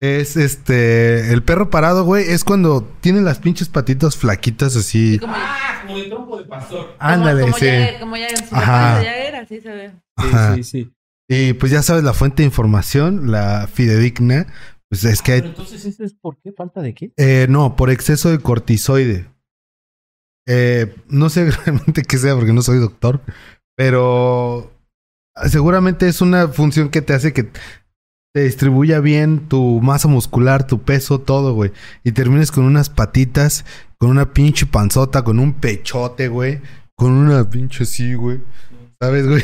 es 0.00 0.36
este... 0.36 1.32
El 1.32 1.44
perro 1.44 1.70
parado, 1.70 2.04
güey, 2.04 2.24
es 2.28 2.42
cuando 2.42 2.82
tiene 3.00 3.20
las 3.20 3.38
pinches 3.38 3.68
patitas 3.68 4.16
flaquitas 4.16 4.74
así. 4.76 5.18
Como, 5.20 5.32
Ah, 5.36 5.82
como 5.86 5.98
de 5.98 6.04
trompo 6.08 6.38
de 6.38 6.44
pastor. 6.44 6.96
Ándale, 6.98 7.42
como, 7.42 7.56
sí. 7.58 7.66
ya, 7.66 8.00
como 8.00 8.16
ya 8.16 8.26
en 8.28 8.36
su 8.48 8.54
Ajá. 8.56 8.98
de 8.98 9.04
Jagger, 9.06 9.36
así 9.36 9.60
se 9.60 9.68
ve. 9.70 9.92
Ajá. 10.16 10.54
Sí, 10.56 10.64
sí, 10.64 10.70
sí. 10.84 10.92
Y 11.28 11.52
pues 11.54 11.70
ya 11.70 11.82
sabes, 11.82 12.02
la 12.02 12.14
fuente 12.14 12.42
de 12.42 12.46
información, 12.46 13.30
la 13.30 13.68
fidedigna, 13.72 14.46
pues 14.90 15.04
es 15.04 15.22
que 15.22 15.32
Pero 15.32 15.44
hay... 15.44 15.50
entonces, 15.50 15.84
¿eso 15.84 16.02
es 16.04 16.14
por 16.14 16.36
qué? 16.42 16.52
¿Falta 16.52 16.82
de 16.82 16.94
qué? 16.94 17.12
Eh, 17.16 17.46
no, 17.48 17.76
por 17.76 17.90
exceso 17.90 18.28
de 18.30 18.38
cortisoide. 18.40 19.26
Eh, 20.46 20.94
no 21.08 21.28
sé 21.28 21.50
realmente 21.64 22.02
qué 22.02 22.18
sea 22.18 22.34
porque 22.34 22.52
no 22.52 22.62
soy 22.62 22.78
doctor, 22.78 23.20
pero 23.76 24.72
seguramente 25.48 26.08
es 26.08 26.20
una 26.20 26.48
función 26.48 26.88
que 26.88 27.02
te 27.02 27.14
hace 27.14 27.32
que 27.32 27.50
te 28.34 28.44
distribuya 28.44 29.00
bien 29.00 29.48
tu 29.48 29.80
masa 29.82 30.08
muscular, 30.08 30.66
tu 30.66 30.82
peso, 30.82 31.20
todo, 31.20 31.54
güey. 31.54 31.72
Y 32.02 32.12
termines 32.12 32.50
con 32.50 32.64
unas 32.64 32.88
patitas, 32.88 33.64
con 33.98 34.10
una 34.10 34.32
pinche 34.32 34.64
panzota, 34.64 35.22
con 35.22 35.38
un 35.38 35.52
pechote, 35.52 36.28
güey. 36.28 36.60
Con 36.96 37.12
una 37.12 37.48
pinche 37.50 37.84
así, 37.84 38.14
güey. 38.14 38.40
¿Sabes, 39.00 39.26
güey? 39.26 39.42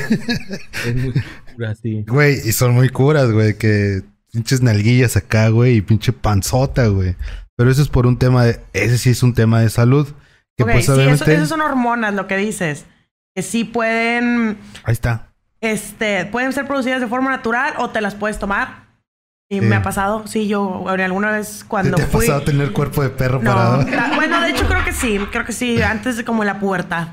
Es 0.87 0.96
muy 0.96 1.12
pura, 1.54 1.74
sí. 1.74 2.04
Güey, 2.06 2.34
y 2.48 2.52
son 2.52 2.74
muy 2.74 2.88
curas, 2.88 3.30
güey, 3.30 3.58
que 3.58 4.02
pinches 4.32 4.62
nalguillas 4.62 5.16
acá, 5.16 5.48
güey, 5.48 5.76
y 5.76 5.80
pinche 5.82 6.12
panzota, 6.12 6.87
güey. 6.87 7.16
Pero 7.56 7.70
eso 7.70 7.82
es 7.82 7.88
por 7.88 8.06
un 8.06 8.18
tema 8.18 8.44
de, 8.44 8.61
ese 8.72 8.96
sí 8.96 9.11
es 9.11 9.22
un 9.22 9.34
tema 9.34 9.61
de 9.61 9.68
salud. 9.68 10.06
Que 10.59 10.64
Ok, 10.64 10.71
pues 10.73 10.85
sí, 10.85 10.90
eso, 10.92 11.01
obviamente, 11.01 11.35
eso 11.35 11.47
son 11.47 11.61
hormonas, 11.62 12.12
lo 12.14 12.27
que 12.27 12.37
dices. 12.37 12.85
Que 13.35 13.42
sí 13.42 13.64
pueden, 13.64 14.59
ahí 14.85 14.92
está. 14.92 15.29
este, 15.61 16.27
pueden 16.27 16.53
ser 16.53 16.66
producidas 16.66 17.01
de 17.01 17.07
forma 17.07 17.31
natural 17.31 17.75
o 17.79 17.90
te 17.90 18.01
las 18.01 18.14
puedes 18.14 18.38
tomar. 18.38 18.87
Y 19.51 19.61
Sí. 19.61 19.64
me 19.64 19.77
ha 19.77 19.83
pasado, 19.83 20.27
sí, 20.27 20.47
yo 20.47 20.62
bueno, 20.62 21.03
alguna 21.03 21.31
vez 21.31 21.64
cuando 21.66 21.97
¿Te 21.97 22.03
ha 22.03 22.07
fui... 22.07 22.27
pasado 22.27 22.42
a 22.42 22.44
tener 22.44 22.71
cuerpo 22.73 23.03
de 23.03 23.09
perro 23.09 23.40
No, 23.42 23.51
parado? 23.55 23.83
la- 23.88 24.11
bueno, 24.14 24.42
de 24.42 24.51
hecho 24.51 24.66
creo 24.68 24.85
que 24.85 24.92
sí, 24.92 25.18
creo 25.33 25.47
que 25.47 25.53
sí, 25.53 25.81
antes 25.81 26.18
de 26.18 26.25
como 26.25 26.44
la 26.44 26.61
pubertad. 26.61 27.09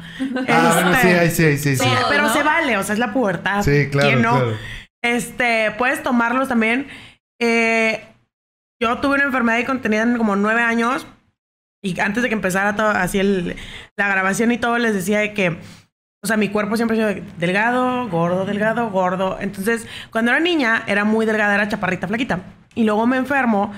Ah, 0.49 0.71
bueno, 0.73 0.91
sí, 0.99 1.07
Este, 1.07 1.19
ahí 1.19 1.31
sí, 1.31 1.43
ahí 1.45 1.57
sí, 1.57 1.75
sí. 1.77 1.83
sí, 1.83 1.89
Todo, 1.89 2.09
pero 2.09 2.23
¿no? 2.23 2.33
se 2.33 2.43
vale, 2.43 2.75
o 2.77 2.83
sea, 2.83 2.91
es 2.93 2.99
la 2.99 3.13
pubertad. 3.13 3.63
Sí, 3.63 3.87
claro, 3.89 4.09
¿Quién 4.09 4.21
no? 4.21 4.31
claro. 4.35 4.51
Este, 5.01 5.71
puedes 5.77 6.03
tomarlos 6.03 6.49
también. 6.49 6.87
Eh, 7.39 8.03
yo 8.81 8.97
tuve 8.97 9.15
una 9.15 9.23
enfermedad 9.25 9.59
y 9.59 9.63
contenida 9.63 10.01
en 10.01 10.17
como 10.17 10.35
nueve 10.35 10.61
años. 10.61 11.07
Y 11.85 11.99
antes 11.99 12.23
de 12.23 12.29
que 12.29 12.35
empezara 12.35 12.75
todo, 12.75 12.89
así 12.89 13.19
el, 13.19 13.55
la 13.95 14.07
grabación 14.07 14.51
y 14.51 14.57
todo, 14.57 14.79
les 14.79 14.95
decía 14.95 15.19
de 15.19 15.33
que, 15.33 15.49
o 15.49 16.27
sea, 16.27 16.35
mi 16.35 16.49
cuerpo 16.49 16.75
siempre 16.77 16.99
ha 16.99 17.13
sido 17.13 17.25
delgado, 17.37 18.09
gordo, 18.09 18.43
delgado, 18.43 18.89
gordo. 18.89 19.37
Entonces, 19.39 19.85
cuando 20.09 20.31
era 20.31 20.39
niña, 20.39 20.81
era 20.87 21.03
muy 21.05 21.27
delgada, 21.27 21.53
era 21.53 21.67
chaparrita, 21.67 22.07
flaquita. 22.07 22.39
Y 22.73 22.85
luego 22.85 23.05
me 23.05 23.17
enfermo, 23.17 23.71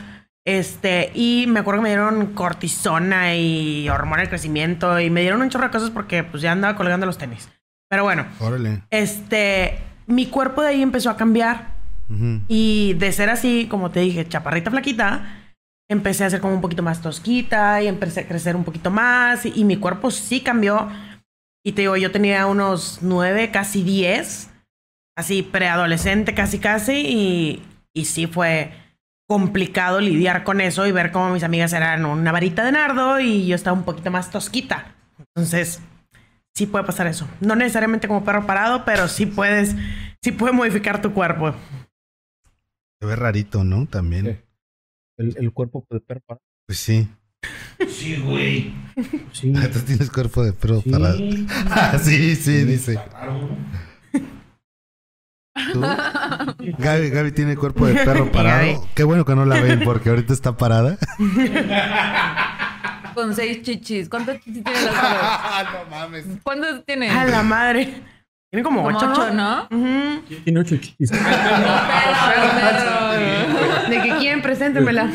este, 0.45 1.11
y 1.15 1.47
me 1.49 1.59
acuerdo 1.59 1.81
que 1.81 1.83
me 1.83 1.89
dieron 1.89 2.27
cortisona 2.27 3.35
y 3.35 3.89
hormona 3.89 4.21
de 4.21 4.29
crecimiento, 4.29 4.97
y 5.01 5.09
me 5.09 5.19
dieron 5.19 5.41
un 5.41 5.49
chorro 5.49 5.65
de 5.65 5.71
cosas 5.71 5.89
porque, 5.89 6.23
pues, 6.23 6.41
ya 6.41 6.53
andaba 6.53 6.77
colgando 6.77 7.05
los 7.05 7.17
tenis. 7.17 7.49
Pero 7.89 8.05
bueno, 8.05 8.25
Órale. 8.39 8.83
este, 8.89 9.79
mi 10.05 10.27
cuerpo 10.27 10.61
de 10.61 10.69
ahí 10.69 10.81
empezó 10.81 11.09
a 11.09 11.17
cambiar. 11.17 11.75
Ujú. 12.09 12.39
Y 12.47 12.93
de 12.93 13.11
ser 13.11 13.29
así, 13.29 13.67
como 13.69 13.91
te 13.91 13.99
dije, 13.99 14.25
chaparrita 14.25 14.71
flaquita, 14.71 15.43
empecé 15.89 16.23
a 16.25 16.29
ser 16.29 16.41
como 16.41 16.53
un 16.53 16.61
poquito 16.61 16.83
más 16.83 17.01
tosquita 17.01 17.81
y 17.81 17.87
empecé 17.87 18.21
a 18.21 18.27
crecer 18.27 18.55
un 18.55 18.63
poquito 18.63 18.91
más. 18.91 19.45
Y, 19.45 19.53
y 19.55 19.63
mi 19.63 19.77
cuerpo 19.77 20.11
sí 20.11 20.41
cambió. 20.41 20.89
Y 21.65 21.73
te 21.73 21.81
digo, 21.81 21.97
yo 21.97 22.11
tenía 22.11 22.45
unos 22.45 22.99
nueve, 23.01 23.51
casi 23.51 23.83
diez, 23.83 24.49
así 25.17 25.43
preadolescente, 25.43 26.33
casi 26.33 26.59
casi. 26.59 26.93
Y, 26.93 27.63
y 27.93 28.05
sí 28.05 28.27
fue 28.27 28.71
complicado 29.27 29.99
lidiar 29.99 30.43
con 30.45 30.61
eso 30.61 30.87
y 30.87 30.93
ver 30.93 31.11
cómo 31.11 31.31
mis 31.31 31.43
amigas 31.43 31.73
eran 31.73 32.05
una 32.05 32.31
varita 32.31 32.63
de 32.63 32.71
nardo 32.71 33.19
y 33.19 33.45
yo 33.45 33.55
estaba 33.55 33.77
un 33.77 33.83
poquito 33.83 34.09
más 34.09 34.31
tosquita. 34.31 34.95
Entonces, 35.19 35.81
sí 36.55 36.65
puede 36.65 36.85
pasar 36.85 37.07
eso. 37.07 37.27
No 37.41 37.55
necesariamente 37.55 38.07
como 38.07 38.23
perro 38.23 38.45
parado, 38.45 38.85
pero 38.85 39.09
sí 39.09 39.25
puedes, 39.25 39.75
sí 40.21 40.31
puede 40.31 40.53
modificar 40.53 41.01
tu 41.01 41.13
cuerpo. 41.13 41.53
Se 43.01 43.05
ve 43.05 43.15
rarito, 43.17 43.63
¿no? 43.65 43.85
También. 43.85 44.25
Sí. 44.25 44.46
El, 45.17 45.35
el 45.37 45.51
cuerpo 45.51 45.85
de 45.89 45.99
perro 45.99 46.21
parado. 46.25 46.43
Pues 46.67 46.79
sí. 46.79 47.07
Sí, 47.87 48.17
güey. 48.17 48.73
Sí. 49.31 49.53
Tú 49.73 49.79
tienes 49.81 50.09
cuerpo 50.11 50.43
de 50.43 50.53
perro 50.53 50.81
Sí. 50.81 50.89
parado. 50.91 51.17
Ah, 51.69 51.97
sí, 52.03 52.35
sí, 52.35 52.63
dice. 52.63 52.99
¿Tú? 55.73 55.81
Gaby, 55.81 57.09
Gaby 57.09 57.31
tiene 57.31 57.55
cuerpo 57.55 57.87
de 57.87 57.95
perro 57.95 58.31
parado. 58.31 58.87
Qué 58.93 59.03
bueno 59.03 59.25
que 59.25 59.35
no 59.35 59.45
la 59.45 59.59
ven 59.61 59.81
porque 59.83 60.09
ahorita 60.09 60.33
está 60.33 60.55
parada. 60.55 60.97
Con 63.15 63.33
seis 63.35 63.63
chichis. 63.63 64.07
¿Cuántas 64.07 64.39
chichis 64.41 64.63
tiene 64.63 64.79
perros? 64.79 64.93
no 65.73 65.89
mames. 65.89 66.25
¿Cuántos 66.43 66.85
tiene? 66.85 67.09
A 67.09 67.25
la 67.25 67.41
madre. 67.41 68.03
Tiene 68.49 68.63
como, 68.63 68.83
Como 68.83 68.97
ocho, 68.97 69.11
ocho, 69.11 69.33
¿no? 69.33 69.67
¿no? 69.69 69.77
Ujú. 69.77 70.21
Tiene 70.43 70.59
ocho 70.59 70.77
chiquis. 70.77 71.11
De 73.89 74.01
que 74.01 74.15
quieren, 74.17 74.41
preséntemela. 74.41 75.05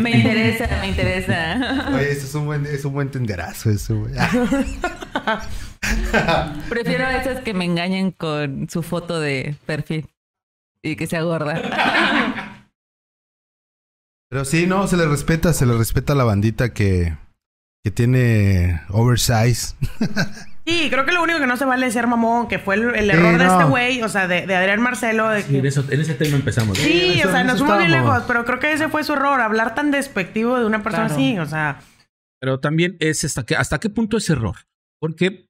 Me 0.00 0.10
interesa, 0.10 0.68
me 0.80 0.88
interesa. 0.88 1.88
Oye, 1.94 2.10
eso 2.12 2.26
es 2.26 2.34
un 2.34 2.46
buen, 2.46 2.66
es 2.66 2.84
un 2.84 2.92
buen 2.92 3.10
tenderazo, 3.10 3.70
eso, 3.70 4.00
güey. 4.00 4.12
Prefiero 6.68 7.06
a 7.06 7.16
esas 7.16 7.40
que 7.42 7.54
me 7.54 7.64
engañen 7.64 8.10
con 8.10 8.68
su 8.68 8.82
foto 8.82 9.20
de 9.20 9.54
perfil 9.66 10.08
y 10.82 10.96
que 10.96 11.06
sea 11.06 11.22
gorda. 11.22 11.62
Pero 14.28 14.44
sí, 14.44 14.66
no, 14.66 14.88
se 14.88 14.96
le 14.96 15.06
respeta, 15.06 15.52
se 15.52 15.64
le 15.66 15.78
respeta 15.78 16.12
a 16.12 16.16
la 16.16 16.24
bandita 16.24 16.74
que, 16.74 17.16
que 17.86 17.92
tiene 17.92 18.80
oversize. 18.88 19.76
Sí, 20.66 20.88
creo 20.90 21.06
que 21.06 21.12
lo 21.12 21.22
único 21.22 21.38
que 21.38 21.46
no 21.46 21.56
se 21.56 21.64
vale 21.64 21.86
es 21.86 21.92
ser 21.92 22.08
mamón, 22.08 22.48
que 22.48 22.58
fue 22.58 22.74
el, 22.74 22.82
el 22.96 23.04
Sí, 23.04 23.16
error 23.16 23.38
de 23.38 23.44
este 23.46 23.62
güey, 23.62 24.02
o 24.02 24.08
sea, 24.08 24.26
de, 24.26 24.44
de 24.44 24.56
Adrián 24.56 24.80
Marcelo. 24.82 25.28
De 25.28 25.42
Sí, 25.42 25.52
que- 25.52 25.58
en, 25.58 25.66
eso- 25.66 25.84
en 25.88 26.00
ese 26.00 26.14
tema 26.14 26.34
empezamos. 26.34 26.76
Sí, 26.78 27.20
eso- 27.20 27.28
o 27.28 27.30
sea, 27.30 27.44
nos 27.44 27.58
fuimos 27.60 27.78
bien 27.78 27.92
lejos, 27.92 28.24
pero 28.26 28.44
creo 28.44 28.58
que 28.58 28.72
ese 28.72 28.88
fue 28.88 29.04
su 29.04 29.12
error, 29.12 29.40
hablar 29.40 29.76
tan 29.76 29.92
despectivo 29.92 30.58
de 30.58 30.64
una 30.66 30.82
persona 30.82 31.06
Claro. 31.06 31.14
así, 31.22 31.38
o 31.38 31.46
sea, 31.46 31.78
Pero 32.40 32.58
también 32.58 32.96
es 32.98 33.22
hasta 33.22 33.46
qué, 33.46 33.54
hasta 33.54 33.78
qué 33.78 33.88
punto 33.88 34.16
es 34.16 34.28
error. 34.28 34.56
Porque 35.00 35.46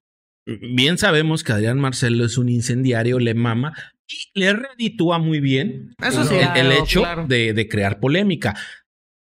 bien 0.47 0.99
sabemos 0.99 1.43
que 1.43 1.53
Adrián 1.53 1.81
Marcelo 1.81 2.27
es 2.27 2.37
un 2.37 2.51
incendiario, 2.51 3.19
le 3.19 3.33
mama 3.33 3.73
y 4.07 4.39
le 4.39 4.53
reditúa 4.53 5.19
muy 5.19 5.41
bien 5.41 5.95
Eso 6.07 6.21
el, 6.21 6.29
sí. 6.29 6.35
el 6.35 6.43
Claro, 6.67 6.71
hecho 6.73 7.01
claro. 7.01 7.27
de, 7.27 7.55
de 7.55 7.67
crear 7.69 7.99
polémica. 7.99 8.55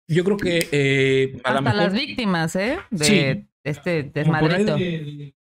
Yo 0.08 0.22
creo 0.24 0.36
que 0.36 0.68
eh, 0.70 1.40
a 1.44 1.50
lo 1.52 1.58
Hasta 1.58 1.70
mejor 1.72 1.82
las 1.82 1.92
víctimas, 1.92 2.56
¿eh? 2.56 2.78
De 2.90 3.04
Sí. 3.04 3.46
este 3.64 4.12
como 4.24 4.38
por 4.38 4.52
ahí 4.52 4.64
desmadrito. 4.64 4.76
de 4.76 5.34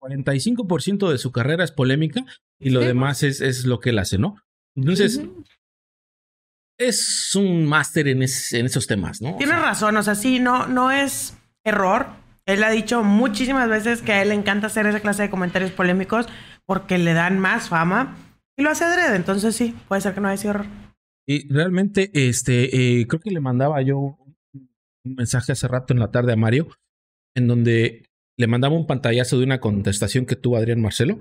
45% 0.00 1.10
de 1.10 1.18
su 1.18 1.32
carrera 1.32 1.64
es 1.64 1.72
polémica 1.72 2.24
y 2.60 2.70
lo 2.70 2.80
Sí. 2.80 2.86
demás 2.86 3.22
es, 3.22 3.40
es 3.40 3.64
lo 3.64 3.80
que 3.80 3.90
él 3.90 3.98
hace, 3.98 4.18
¿no? 4.18 4.36
Entonces, 4.76 5.20
es 6.78 7.34
un 7.34 7.64
máster 7.66 8.08
en, 8.08 8.22
es- 8.22 8.52
en 8.52 8.66
esos 8.66 8.86
temas, 8.86 9.20
¿no? 9.20 9.34
O 9.34 9.36
tienes 9.38 9.56
sea, 9.56 9.64
razón, 9.64 9.96
o 9.96 10.02
sea, 10.02 10.14
sí, 10.14 10.38
no, 10.40 10.66
no 10.66 10.90
es 10.90 11.36
error. 11.64 12.06
Él 12.46 12.64
ha 12.64 12.70
dicho 12.70 13.04
muchísimas 13.04 13.68
veces 13.68 14.02
que 14.02 14.12
a 14.12 14.22
él 14.22 14.30
le 14.30 14.34
encanta 14.34 14.66
hacer 14.66 14.86
esa 14.86 15.00
clase 15.00 15.22
de 15.22 15.30
comentarios 15.30 15.70
polémicos 15.70 16.26
porque 16.66 16.98
le 16.98 17.12
dan 17.14 17.38
más 17.38 17.68
fama 17.68 18.16
y 18.56 18.62
lo 18.62 18.70
hace 18.70 18.84
adrede, 18.84 19.14
entonces 19.16 19.54
sí, 19.54 19.76
puede 19.88 20.00
ser 20.02 20.14
que 20.14 20.20
no 20.20 20.28
haya 20.28 20.36
sido 20.38 20.54
error. 20.54 20.66
Y 21.26 21.52
realmente, 21.52 22.10
este, 22.14 23.00
eh, 23.00 23.06
creo 23.06 23.20
que 23.20 23.30
le 23.30 23.40
mandaba 23.40 23.80
yo 23.82 23.98
un 23.98 25.14
mensaje 25.14 25.52
hace 25.52 25.68
rato 25.68 25.92
en 25.92 26.00
la 26.00 26.10
tarde 26.10 26.32
a 26.32 26.36
Mario, 26.36 26.68
en 27.34 27.46
donde 27.46 28.06
le 28.38 28.46
mandaba 28.46 28.76
un 28.76 28.86
pantallazo 28.86 29.38
de 29.38 29.44
una 29.44 29.60
contestación 29.60 30.26
que 30.26 30.36
tuvo 30.36 30.56
Adrián 30.56 30.80
Marcelo 30.80 31.18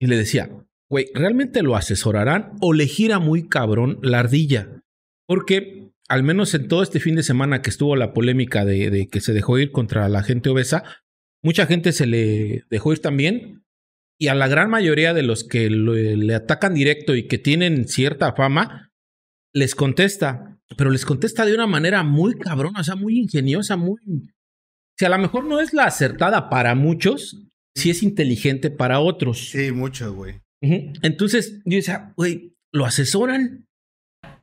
y 0.00 0.06
le 0.06 0.16
decía, 0.16 0.50
güey, 0.90 1.06
¿realmente 1.14 1.62
lo 1.62 1.76
asesorarán 1.76 2.52
o 2.60 2.72
le 2.72 2.86
gira 2.86 3.18
muy 3.18 3.48
cabrón 3.48 3.98
la 4.02 4.20
ardilla? 4.20 4.82
Porque 5.26 5.92
al 6.08 6.22
menos 6.22 6.54
en 6.54 6.68
todo 6.68 6.82
este 6.82 7.00
fin 7.00 7.16
de 7.16 7.22
semana 7.22 7.62
que 7.62 7.70
estuvo 7.70 7.96
la 7.96 8.12
polémica 8.12 8.64
de, 8.64 9.08
que 9.10 9.20
se 9.20 9.32
dejó 9.32 9.58
ir 9.58 9.72
contra 9.72 10.08
la 10.08 10.22
gente 10.22 10.50
obesa, 10.50 10.84
mucha 11.42 11.66
gente 11.66 11.92
se 11.92 12.06
le 12.06 12.64
dejó 12.70 12.92
ir 12.92 13.00
también 13.00 13.64
y 14.18 14.28
a 14.28 14.34
la 14.34 14.48
gran 14.48 14.70
mayoría 14.70 15.12
de 15.14 15.22
los 15.22 15.44
que 15.44 15.68
le 15.70 16.34
atacan 16.34 16.74
directo 16.74 17.16
y 17.16 17.26
que 17.26 17.38
tienen 17.38 17.88
cierta 17.88 18.32
fama, 18.34 18.92
les 19.54 19.74
contesta, 19.74 20.58
pero 20.76 20.90
les 20.90 21.04
contesta 21.06 21.44
de 21.46 21.54
una 21.54 21.66
manera 21.66 22.02
muy 22.02 22.34
cabrona, 22.38 22.80
o 22.80 22.84
sea, 22.84 22.96
muy 22.96 23.18
ingeniosa, 23.18 23.76
muy... 23.76 23.98
Si 24.98 25.04
a 25.04 25.08
lo 25.08 25.18
mejor 25.18 25.44
no 25.44 25.60
es 25.60 25.72
la 25.72 25.84
acertada 25.84 26.48
para 26.50 26.74
muchos, 26.74 27.42
sí 27.76 27.90
es 27.90 28.02
inteligente 28.02 28.70
para 28.70 29.00
otros. 29.00 29.50
Sí, 29.50 29.72
mucho, 29.72 30.12
güey. 30.14 30.40
Entonces, 31.02 31.60
yo 31.64 31.76
decía, 31.76 32.12
güey, 32.16 32.54
¿lo 32.72 32.84
asesoran? 32.86 33.66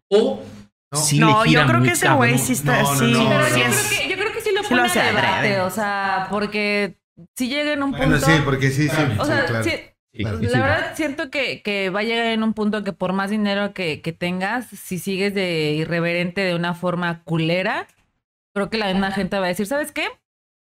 O 0.10 0.44
No. 0.92 0.98
sí 1.00 1.20
no, 1.20 1.46
yo 1.46 1.66
creo 1.66 1.80
muy 1.80 1.88
que 1.88 1.94
ese 1.94 2.10
güey 2.14 2.38
sí 2.38 2.54
está, 2.54 2.84
No, 2.84 2.94
no, 2.94 3.00
sí, 3.00 3.12
no, 3.14 3.30
Pero 3.30 3.48
yo, 3.58 3.66
es- 3.66 3.88
creo 3.88 3.90
que, 4.04 4.10
yo 4.10 4.16
creo 4.18 4.34
que 4.34 4.42
sí 4.42 4.50
lo 4.54 4.62
sí 4.64 4.70
pone 4.70 4.82
lo 4.82 4.88
hace 4.88 5.00
a 5.00 5.06
debate, 5.08 5.60
o 5.62 5.70
sea, 5.70 6.28
porque 6.30 6.98
si 7.38 7.48
llega 7.50 7.74
en 7.74 7.84
un 7.84 7.92
Bueno, 7.92 8.12
punto... 8.18 8.26
sí, 8.26 8.32
porque 8.44 8.70
sí, 8.72 8.90
sí. 8.90 9.02
O 9.18 9.26
sí, 9.26 9.32
sea, 9.32 9.46
claro. 9.46 9.66
Sí, 10.14 10.24
la 10.24 10.32
sí, 10.32 10.38
sí. 10.48 10.60
verdad 10.60 10.92
siento 10.96 11.30
que, 11.30 11.62
que 11.62 11.90
va 11.90 12.02
a 12.02 12.04
llegar 12.04 12.28
en 12.28 12.44
un 12.44 12.54
punto 12.54 12.84
que 12.84 12.94
por 12.94 13.14
más 13.14 13.30
dinero 13.30 13.74
que, 13.74 14.02
que 14.02 14.14
tengas, 14.14 14.68
si 14.68 15.00
sigues 15.00 15.34
de 15.34 15.74
irreverente 15.74 16.42
de 16.42 16.56
una 16.56 16.74
forma 16.74 17.24
culera, 17.24 17.88
creo 18.54 18.70
que 18.70 18.78
la 18.78 18.88
misma 18.88 19.12
gente 19.12 19.40
va 19.40 19.46
a 19.46 19.50
decir, 19.50 19.68
¿sabes 19.68 19.92
qué? 19.92 20.08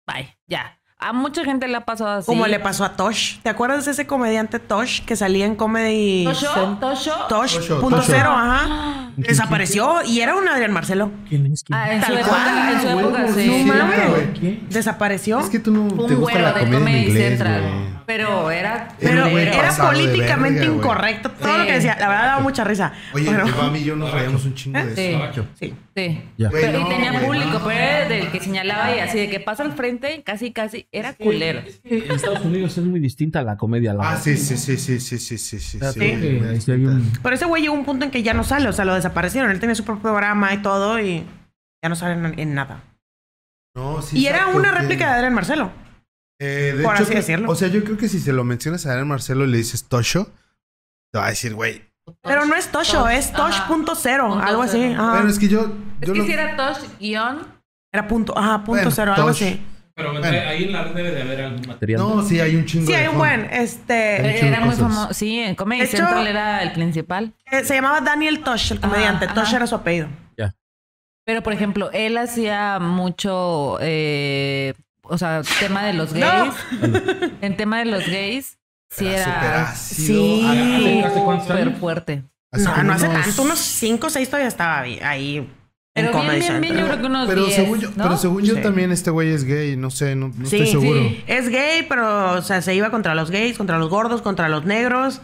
Bye, 0.08 0.38
ya. 0.48 0.80
A 1.02 1.14
mucha 1.14 1.46
gente 1.46 1.68
le 1.68 1.78
ha 1.78 1.86
pasado 1.86 2.10
así. 2.10 2.26
Como 2.26 2.46
le 2.46 2.60
pasó 2.60 2.84
a 2.84 2.98
Tosh. 2.98 3.40
¿Te 3.42 3.48
acuerdas 3.48 3.86
de 3.86 3.92
ese 3.92 4.06
comediante 4.06 4.60
Tosh 4.60 5.06
que 5.06 5.16
salía 5.16 5.46
en 5.46 5.56
Comedy? 5.56 6.26
¿Tosho? 6.26 6.78
¿Tosho? 6.82 7.14
Tosh, 7.30 7.56
Tosho, 7.56 7.80
punto 7.80 8.02
cero, 8.02 8.32
ajá. 8.32 9.09
Desapareció 9.28 9.96
y 10.06 10.22
era 10.22 10.36
un 10.36 10.48
Adrián 10.48 10.72
Marcelo. 10.72 11.12
¿Quién 11.28 11.46
es? 11.48 11.64
¿Quién 11.64 11.78
Ah, 11.80 11.92
en 11.94 12.02
su 12.02 12.08
Tal 12.08 12.18
época, 12.20 12.30
cual, 12.36 12.74
en 12.74 12.82
su 12.82 13.00
época, 13.00 13.28
sí, 13.28 13.42
sí. 13.42 13.64
No 13.66 13.74
mames. 13.74 14.70
Desapareció. 14.70 15.40
Es 15.40 15.50
que 15.50 15.60
tú 15.60 15.72
no 15.72 15.90
Fue 15.90 16.08
te 16.08 16.14
un 16.16 16.20
gusta 16.22 16.40
güero 16.40 16.56
la 16.56 16.62
en 16.62 16.88
inglés, 17.08 17.30
Central. 17.30 17.62
güey. 17.62 18.00
Pero 18.06 18.50
era... 18.50 18.88
Pero 19.00 19.28
Era, 19.28 19.54
era 19.54 19.72
políticamente 19.78 20.62
verga, 20.62 20.76
incorrecto. 20.76 21.30
Todo 21.30 21.60
lo 21.60 21.66
que 21.68 21.74
decía, 21.74 21.96
la 22.00 22.08
verdad 22.10 22.24
daba 22.26 22.42
mucha 22.42 22.64
risa. 22.64 22.92
Oye, 23.14 23.30
Pero- 23.30 23.46
el 23.46 23.52
Bam 23.54 23.76
y 23.76 23.84
yo 23.84 23.96
nos 23.96 24.12
reíamos 24.12 24.46
un 24.46 24.56
chingo 24.56 24.80
de 24.84 25.12
eso. 25.14 25.46
sí. 25.60 25.74
Sí. 25.96 26.22
Pero, 26.34 26.80
no, 26.80 26.86
y 26.88 26.90
tenía 26.90 27.12
güey, 27.12 27.26
público, 27.26 27.60
no. 27.60 27.66
pero 27.66 27.72
era 27.78 28.08
del 28.08 28.32
que 28.32 28.40
señalaba 28.40 28.96
y 28.96 29.00
así 29.00 29.20
de 29.20 29.30
que 29.30 29.42
pasa 29.42 29.64
al 29.64 29.74
frente, 29.74 30.24
casi, 30.24 30.52
casi, 30.54 30.88
era 30.94 31.14
culero. 31.14 31.60
En 31.84 32.12
Estados 32.12 32.40
Unidos 32.46 32.78
es 32.78 32.86
muy 32.86 33.02
distinta 33.02 33.42
la 33.44 33.58
comedia. 33.58 33.94
La 33.94 34.12
Ah, 34.12 34.18
sí, 34.18 34.38
sí, 34.38 34.56
sí, 34.58 34.78
sí, 34.78 35.00
sí, 35.02 35.20
sí, 35.20 35.38
sí, 35.38 35.60
sí. 35.60 35.78
Un- 36.72 37.12
Pero 37.22 37.36
ese 37.36 37.46
güey 37.46 37.64
llegó 37.64 37.76
a 37.76 37.78
un 37.80 37.86
punto 37.86 38.06
en 38.06 38.12
que 38.12 38.24
ya 38.24 38.34
no 38.34 38.44
sale, 38.46 38.70
o 38.70 38.74
sea, 38.74 38.86
lo 38.86 38.94
desaparecieron. 39.10 39.52
Él 39.52 39.60
tenía 39.60 39.76
su 39.76 39.84
propio 39.84 40.04
programa 40.04 40.54
y 40.54 40.62
todo 40.62 41.00
y 41.00 41.26
ya 41.84 41.90
no 41.90 41.96
sale 41.96 42.14
en, 42.42 42.54
nada. 42.54 42.84
No, 43.76 44.02
sí, 44.02 44.18
y 44.20 44.28
era 44.28 44.48
una 44.48 44.72
que- 44.74 44.80
réplica 44.80 45.08
de 45.08 45.14
Adrián 45.16 45.34
Marcelo. 45.34 45.72
Eh, 46.42 46.74
de 46.78 46.84
por 46.84 46.94
hecho, 46.96 47.04
así 47.04 47.12
que- 47.12 47.18
decirlo. 47.18 47.50
O 47.52 47.56
sea, 47.56 47.68
yo 47.68 47.84
creo 47.84 47.98
que 47.98 48.08
si 48.10 48.20
se 48.20 48.32
lo 48.34 48.44
mencionas 48.44 48.86
a 48.86 48.92
Adrián 48.92 49.08
Marcelo 49.08 49.46
y 49.46 49.48
le 49.48 49.58
dices 49.58 49.86
Tosho, 49.86 50.26
te 51.12 51.20
va 51.20 51.26
a 51.28 51.30
decir, 51.30 51.54
güey. 51.54 51.88
Pero 52.24 52.46
no 52.46 52.56
es 52.56 52.72
Tosho, 52.72 53.04
Tosh, 53.04 53.12
es 53.14 53.28
ajá. 53.34 53.38
Tosh.0, 53.68 53.68
Punto 53.68 54.40
algo 54.44 54.62
así. 54.64 54.84
ajá. 54.94 55.12
Bueno, 55.12 55.30
es 55.30 55.38
que 55.38 55.48
yo. 55.48 55.72
Es 56.02 56.08
yo 56.08 56.14
que 56.14 56.20
lo- 56.20 56.26
si 56.26 56.32
era 56.32 56.56
Tosh 56.56 56.80
guion, 57.00 57.48
Era 57.94 58.08
punto, 58.08 58.38
ajá, 58.38 58.58
punto 58.60 58.72
Bueno, 58.72 58.92
cero, 58.92 59.14
algo 59.16 59.30
así. 59.30 59.62
Pero 60.00 60.12
Bueno. 60.14 60.28
ahí 60.50 60.64
en 60.64 60.72
la 60.74 60.84
red 60.86 60.94
debe 60.96 61.12
de 61.12 61.22
haber 61.22 61.42
algún 61.42 61.68
material. 61.68 62.00
No, 62.02 62.24
sí, 62.24 62.40
hay 62.40 62.56
un 62.56 62.66
chingo 62.66 62.86
Sí, 62.88 62.94
de 62.94 62.98
hay 63.00 63.08
un 63.08 63.18
buen, 63.18 63.46
este... 63.52 63.94
Hay 63.94 64.34
un 64.34 64.40
chingo 64.40 64.54
era 64.56 64.66
muy 64.66 64.76
famoso. 64.76 65.14
Sí, 65.14 65.40
en 65.40 65.56
Comedy 65.56 65.82
hecho- 65.82 65.98
Central 65.98 66.26
era 66.28 66.64
el 66.64 66.72
principal. 66.72 67.34
eh, 67.52 67.64
se 67.66 67.76
llamaba 67.76 68.02
Daniel 68.02 68.40
Tosh, 68.42 68.72
el 68.72 68.80
comediante. 68.80 69.26
Ajá, 69.26 69.34
Tosh 69.36 69.48
ajá. 69.48 69.56
era 69.58 69.68
su 69.68 69.76
apellido. 69.76 70.08
Ya. 70.38 70.56
Pero, 71.26 71.44
por 71.44 71.54
ejemplo, 71.54 71.92
él 71.92 72.18
hacía 72.18 72.80
mucho, 72.80 73.78
eh, 73.82 74.74
o 75.04 75.18
sea, 75.18 75.42
tema 75.60 75.84
de 75.86 75.94
los 75.94 76.14
No. 76.14 76.20
gays. 76.20 76.54
En 77.42 77.56
tema 77.58 77.80
de 77.80 77.86
los 77.86 78.08
gays, 78.08 78.58
sí 78.90 79.06
Era 79.08 79.24
súper 79.26 79.44
era 79.44 79.70
ácido. 79.70 80.08
Sí. 80.24 80.46
¿Hace- 80.48 81.04
hace 81.06 81.24
cuántos 81.24 81.48
súper 81.48 81.72
fuerte. 81.76 82.24
Hace 82.52 82.64
no, 82.64 82.84
no 82.84 82.94
hace 82.94 83.08
unos- 83.08 83.26
tanto, 83.26 83.42
unos 83.44 83.60
5 83.60 84.08
o 84.08 84.10
6 84.10 84.28
todavía 84.30 84.48
estaba 84.48 84.80
ahí. 84.80 85.48
Pero 86.06 86.22
bien, 86.22 86.40
bien, 86.40 86.62
bien, 86.62 86.78
yo 86.78 86.86
creo 86.86 87.00
que 87.00 87.06
unos 87.06 87.28
Pero 87.28 87.44
10, 87.46 87.56
según 87.56 87.80
yo, 87.80 87.90
¿no? 87.96 88.04
pero 88.04 88.18
según 88.18 88.44
yo 88.44 88.56
Sí. 88.56 88.62
también 88.62 88.92
este 88.92 89.10
güey 89.12 89.30
es 89.32 89.44
gay, 89.44 89.76
no 89.78 89.90
sé, 89.90 90.16
no, 90.16 90.28
no 90.30 90.46
Sí, 90.46 90.58
estoy 90.58 90.68
seguro. 90.68 91.00
sí. 91.02 91.24
Es 91.28 91.50
gay, 91.50 91.86
pero 91.88 92.34
o 92.34 92.42
sea, 92.42 92.62
se 92.62 92.74
iba 92.76 92.90
contra 92.92 93.16
los 93.16 93.32
gays, 93.32 93.58
contra 93.58 93.78
los 93.78 93.90
gordos, 93.90 94.22
contra 94.22 94.50
los 94.50 94.66
negros. 94.66 95.22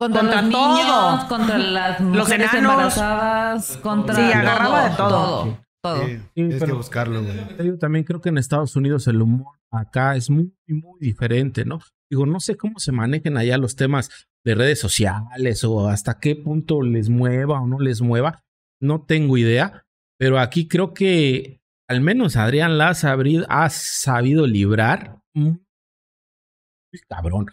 Contra, 0.00 0.20
Contra 0.20 0.42
los 0.42 0.50
todo. 0.52 0.76
niños, 0.76 1.24
contra 1.24 1.58
las 1.58 2.00
Los 2.00 2.10
mujeres 2.18 2.54
enanos. 2.54 2.96
embarazadas, 2.96 3.76
contra 3.78 4.14
Sí, 4.14 4.22
agarraba 4.32 4.88
de 4.90 4.96
todo. 4.96 5.08
Todo, 5.08 5.58
todo. 5.82 6.06
Sí, 6.06 6.12
Sí, 6.16 6.22
tienes 6.34 6.62
que 6.62 6.72
buscarlo, 6.72 7.22
güey. 7.24 7.78
También 7.78 8.04
creo 8.04 8.20
que 8.20 8.28
en 8.28 8.38
Estados 8.38 8.76
Unidos 8.76 9.08
el 9.08 9.20
humor 9.20 9.56
acá 9.72 10.14
es 10.14 10.30
muy, 10.30 10.52
muy 10.68 11.00
diferente, 11.00 11.64
¿no? 11.64 11.80
Digo, 12.10 12.26
no 12.26 12.38
sé 12.40 12.56
cómo 12.56 12.78
se 12.78 12.92
manejen 12.92 13.36
allá 13.36 13.58
los 13.58 13.74
temas 13.74 14.08
de 14.44 14.54
redes 14.54 14.80
sociales 14.80 15.64
o 15.64 15.88
hasta 15.88 16.20
qué 16.20 16.36
punto 16.36 16.80
les 16.82 17.08
mueva 17.10 17.60
o 17.60 17.66
no 17.66 17.80
les 17.80 18.00
mueva. 18.00 18.44
No 18.80 19.02
tengo 19.02 19.36
idea, 19.36 19.84
pero 20.18 20.38
aquí 20.38 20.66
creo 20.68 20.92
que 20.94 21.60
al 21.88 22.00
menos 22.00 22.36
Adrián 22.36 22.76
Las 22.78 23.04
abri- 23.04 23.46
ha 23.48 23.70
sabido 23.70 24.46
librar 24.46 25.20
muy 25.34 27.00
cabrón. 27.08 27.46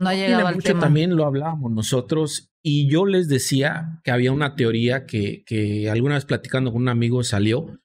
No 0.00 0.08
ha 0.08 0.14
llegado 0.14 0.46
al 0.48 0.54
mucho 0.56 0.68
tema. 0.68 0.80
también 0.80 1.14
lo 1.16 1.24
hablábamos 1.24 1.70
nosotros 1.70 2.50
y 2.64 2.88
yo 2.90 3.06
les 3.06 3.28
decía 3.28 4.00
que 4.02 4.10
había 4.10 4.32
una 4.32 4.56
teoría 4.56 5.06
que, 5.06 5.44
que 5.44 5.88
alguna 5.90 6.14
vez 6.16 6.24
platicando 6.24 6.72
con 6.72 6.82
un 6.82 6.88
amigo 6.88 7.22
salió 7.22 7.78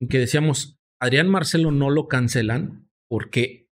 en 0.00 0.08
que 0.08 0.18
decíamos 0.18 0.78
Adrián 1.00 1.28
Marcelo 1.28 1.70
no 1.72 1.90
lo 1.90 2.06
cancelan 2.08 2.88
porque 3.10 3.68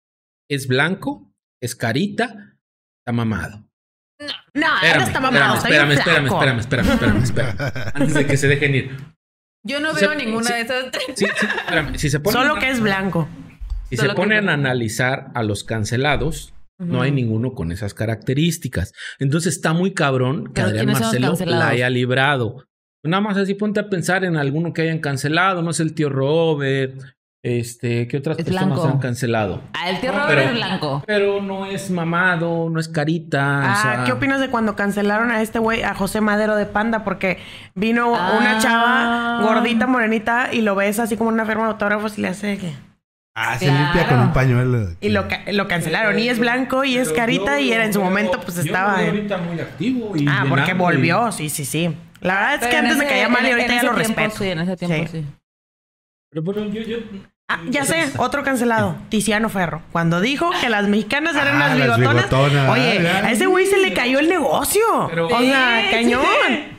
es 0.49 0.67
blanco, 0.67 1.31
es 1.61 1.75
carita, 1.75 2.57
está 3.01 3.11
mamado. 3.13 3.67
No, 4.19 4.27
él 4.57 4.63
Espérame, 4.83 5.03
está 5.07 5.19
mamado, 5.19 5.55
espérame, 5.57 5.91
espérame, 5.91 6.27
espérame, 6.27 6.27
flaco. 6.27 6.59
espérame, 6.59 6.59
espérame, 6.59 7.23
espérame, 7.23 7.23
espérame, 7.23 7.91
antes 7.95 8.13
de 8.13 8.25
que 8.27 8.37
se 8.37 8.47
dejen 8.47 8.75
ir. 8.75 9.14
Yo 9.67 9.79
no 9.79 9.93
Se- 9.95 10.07
veo 10.07 10.15
ninguna 10.15 10.55
de 10.55 10.61
esas 10.61 10.91
tres. 10.91 11.03
Sí, 11.15 11.25
sí, 11.25 11.45
espérame, 11.57 11.95
si 11.97 12.09
se 12.09 12.19
ponen, 12.19 12.39
Solo 12.41 12.55
que 12.59 12.69
es 12.69 12.79
blanco. 12.79 13.27
si 13.89 13.97
solo 13.97 14.11
se 14.11 14.15
ponen 14.15 14.43
es 14.45 14.49
a 14.49 14.53
analizar 14.53 15.27
a 15.33 15.43
los 15.43 15.63
cancelados, 15.63 16.53
no 16.77 17.01
hay 17.01 17.11
ninguno 17.11 17.53
con 17.53 17.71
esas 17.71 17.93
características. 17.93 18.93
Entonces 19.19 19.55
está 19.55 19.73
muy 19.73 19.93
cabrón 19.93 20.53
que 20.53 20.61
Adrián 20.61 20.85
¿quiénes 20.85 20.99
son 20.99 21.21
los 21.21 21.29
Marcelo 21.31 21.51
la 21.51 21.69
haya 21.69 21.89
librado. 21.89 22.65
Nada 23.03 23.21
más 23.21 23.37
así 23.37 23.53
ponte 23.53 23.79
a 23.79 23.89
pensar 23.89 24.23
en 24.23 24.35
alguno 24.37 24.73
que 24.73 24.81
hayan 24.83 24.99
cancelado, 24.99 25.61
no 25.61 25.73
sé, 25.73 25.83
el 25.83 25.93
tío 25.93 26.09
Robert, 26.09 26.99
este, 27.47 28.07
¿qué 28.07 28.17
otras 28.17 28.39
Es 28.39 28.45
personas 28.45 28.69
blanco. 28.79 28.87
han 28.91 28.97
cancelado? 28.99 29.61
Ah, 29.73 29.89
el 29.91 29.99
tío 29.99 30.11
Robert 30.11 30.27
pero- 30.29 30.41
es 30.41 30.51
blanco. 30.53 31.03
Pero 31.05 31.41
no 31.43 31.65
es 31.67 31.91
mamado, 31.91 32.69
no 32.71 32.79
es 32.79 32.87
carita. 32.87 33.59
o 33.59 33.63
Ah, 33.67 33.79
sea, 33.81 34.03
¿qué 34.03 34.11
opinas 34.13 34.39
de 34.39 34.49
cuando 34.49 34.75
cancelaron 34.75 35.29
a 35.29 35.41
este 35.43 35.59
güey, 35.59 35.83
a 35.83 35.93
José 35.93 36.21
Madero 36.21 36.55
de 36.55 36.65
Panda? 36.65 37.03
Porque 37.03 37.37
vino 37.75 38.15
Ah. 38.15 38.37
una 38.39 38.57
chava 38.57 39.41
gordita, 39.43 39.85
morenita, 39.85 40.49
y 40.51 40.61
lo 40.61 40.73
ves 40.75 40.97
así 40.99 41.17
como 41.17 41.29
una 41.29 41.45
firma 41.45 41.65
de 41.65 41.69
autógrafos 41.73 42.17
y 42.17 42.21
le 42.21 42.29
hace 42.29 42.57
que... 42.57 42.73
Ah, 43.37 43.59
se 43.59 43.65
Claro. 43.65 43.83
limpia 43.83 44.07
con 44.07 44.19
un 44.21 44.33
pañuelo. 44.33 44.95
Y 45.01 45.09
lo, 45.09 45.27
ca- 45.27 45.43
lo 45.51 45.67
cancelaron. 45.67 46.17
Y 46.17 46.29
es 46.29 46.39
blanco 46.39 46.83
y 46.85 46.95
es 46.97 47.11
carita 47.11 47.59
yo 47.59 47.65
y 47.65 47.73
era 47.73 47.83
en 47.85 47.93
su 47.93 48.01
momento 48.01 48.39
pues 48.39 48.55
yo 48.55 48.61
estaba... 48.63 48.97
ahorita 48.97 49.37
muy 49.39 49.59
activo 49.59 50.15
y 50.15 50.25
Ah, 50.27 50.45
porque 50.49 50.73
volvió, 50.73 51.27
y- 51.29 51.31
sí, 51.33 51.49
sí, 51.49 51.65
sí. 51.65 51.95
La 52.21 52.33
verdad 52.35 52.53
es 52.55 52.59
que 52.61 52.65
Pero 52.67 52.77
antes 52.79 52.97
me 52.97 53.03
ese- 53.03 53.13
caía 53.13 53.29
mal 53.29 53.45
y 53.45 53.51
ahorita 53.51 53.67
ya 53.67 53.83
lo 53.83 53.93
tiempo 53.93 53.99
respeto. 54.21 54.35
Sí, 54.37 54.49
en 54.49 54.59
ese 54.59 54.77
tiempo 54.77 55.11
sí. 55.11 55.25
Pero, 56.31 56.43
pero 56.45 56.65
yo, 56.65 56.81
yo- 56.81 56.97
Ah, 57.47 57.59
ya 57.69 57.85
sé, 57.85 58.11
otro 58.17 58.43
cancelado, 58.43 58.95
Tiziano 59.09 59.49
Ferro. 59.49 59.83
Cuando 59.91 60.19
dijo 60.19 60.49
que 60.61 60.69
las 60.69 60.87
mexicanas 60.87 61.35
eran 61.35 61.53
Ah, 61.61 61.67
unas 61.67 61.77
las 61.77 61.97
bigotonas. 61.99 62.29
bigotonas. 62.29 62.69
Oye, 62.71 63.07
Ah, 63.07 63.21
a 63.27 63.31
ese 63.31 63.45
güey 63.45 63.67
se 63.67 63.77
le 63.77 63.93
cayó 63.93 64.17
el 64.19 64.29
negocio. 64.29 64.81
Pero- 65.09 65.27
o 65.27 65.39
sea, 65.39 65.81
Sí, 65.83 65.91
cañón. 65.91 66.25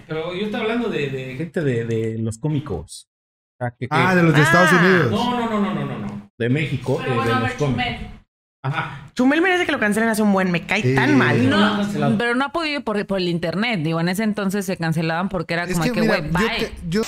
Pero 0.08 0.34
yo 0.34 0.46
estaba 0.46 0.64
hablando 0.64 0.88
de, 0.88 1.08
de 1.10 1.36
gente 1.36 1.60
de, 1.62 1.84
de 1.84 2.18
los 2.18 2.38
cómicos. 2.38 3.08
O 3.58 3.64
sea, 3.64 3.70
que- 3.70 3.86
que- 3.86 3.96
Ah, 3.96 4.14
de 4.16 4.22
los 4.24 4.34
de 4.34 4.40
Ah. 4.40 4.44
Estados 4.44 4.72
Unidos. 4.72 5.10
No, 5.12 5.40
no, 5.40 5.50
no, 5.50 5.60
no, 5.60 5.74
no, 5.74 5.84
no, 5.86 5.98
no. 6.00 6.30
De 6.36 6.48
México, 6.48 7.00
eh, 7.06 7.10
de 7.10 7.34
los 7.40 7.52
cómicos. 7.52 7.84
Ajá. 8.64 9.10
Chumel 9.14 9.40
merece 9.42 9.64
que 9.64 9.70
lo 9.72 9.78
cancelen 9.78 10.08
hace 10.08 10.22
un 10.22 10.32
buen, 10.32 10.50
me 10.50 10.66
cae 10.66 10.82
Sí. 10.82 10.94
tan 10.96 11.16
mal. 11.16 11.48
No, 11.48 11.86
pero 12.18 12.34
no 12.34 12.44
ha 12.46 12.48
podido 12.52 12.80
por, 12.80 13.06
por 13.06 13.18
el 13.18 13.28
internet. 13.28 13.80
Digo, 13.84 14.00
en 14.00 14.08
ese 14.08 14.24
entonces 14.24 14.66
se 14.66 14.76
cancelaban 14.76 15.28
porque 15.28 15.54
era 15.54 15.64
Es 15.64 15.78
como 15.78 15.84
que, 15.92 16.00
güey, 16.00 16.22
yo, 16.24 16.32
bye. 16.32 16.48
te- 16.48 16.72
yo- 16.88 17.02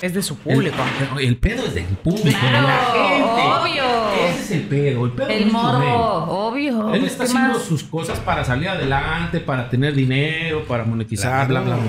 Es 0.00 0.14
de 0.14 0.22
su 0.22 0.36
público. 0.36 0.76
el- 1.18 1.26
el 1.26 1.36
pedo 1.38 1.66
es 1.66 1.74
del 1.74 1.84
público. 1.84 2.38
Claro, 2.38 2.56
de 2.56 2.62
la 2.62 2.78
gente. 2.92 3.40
obvio. 3.82 3.84
Ese 4.28 4.40
es 4.42 4.50
el 4.52 4.62
pedo. 4.62 5.04
El 5.06 5.12
pedo 5.12 5.28
El 5.28 5.40
no 5.40 5.46
es 5.46 5.52
morbo, 5.52 6.46
obvio. 6.48 6.94
Él 6.94 7.04
está 7.04 7.24
¿Qué 7.24 7.30
haciendo 7.30 7.54
más? 7.58 7.62
sus 7.64 7.82
cosas 7.84 8.18
para 8.20 8.44
salir 8.44 8.68
adelante, 8.68 9.40
para 9.40 9.68
tener 9.68 9.94
dinero, 9.94 10.64
para 10.66 10.84
monetizar, 10.84 11.48
bla, 11.48 11.60
bla, 11.62 11.76
bla. 11.76 11.84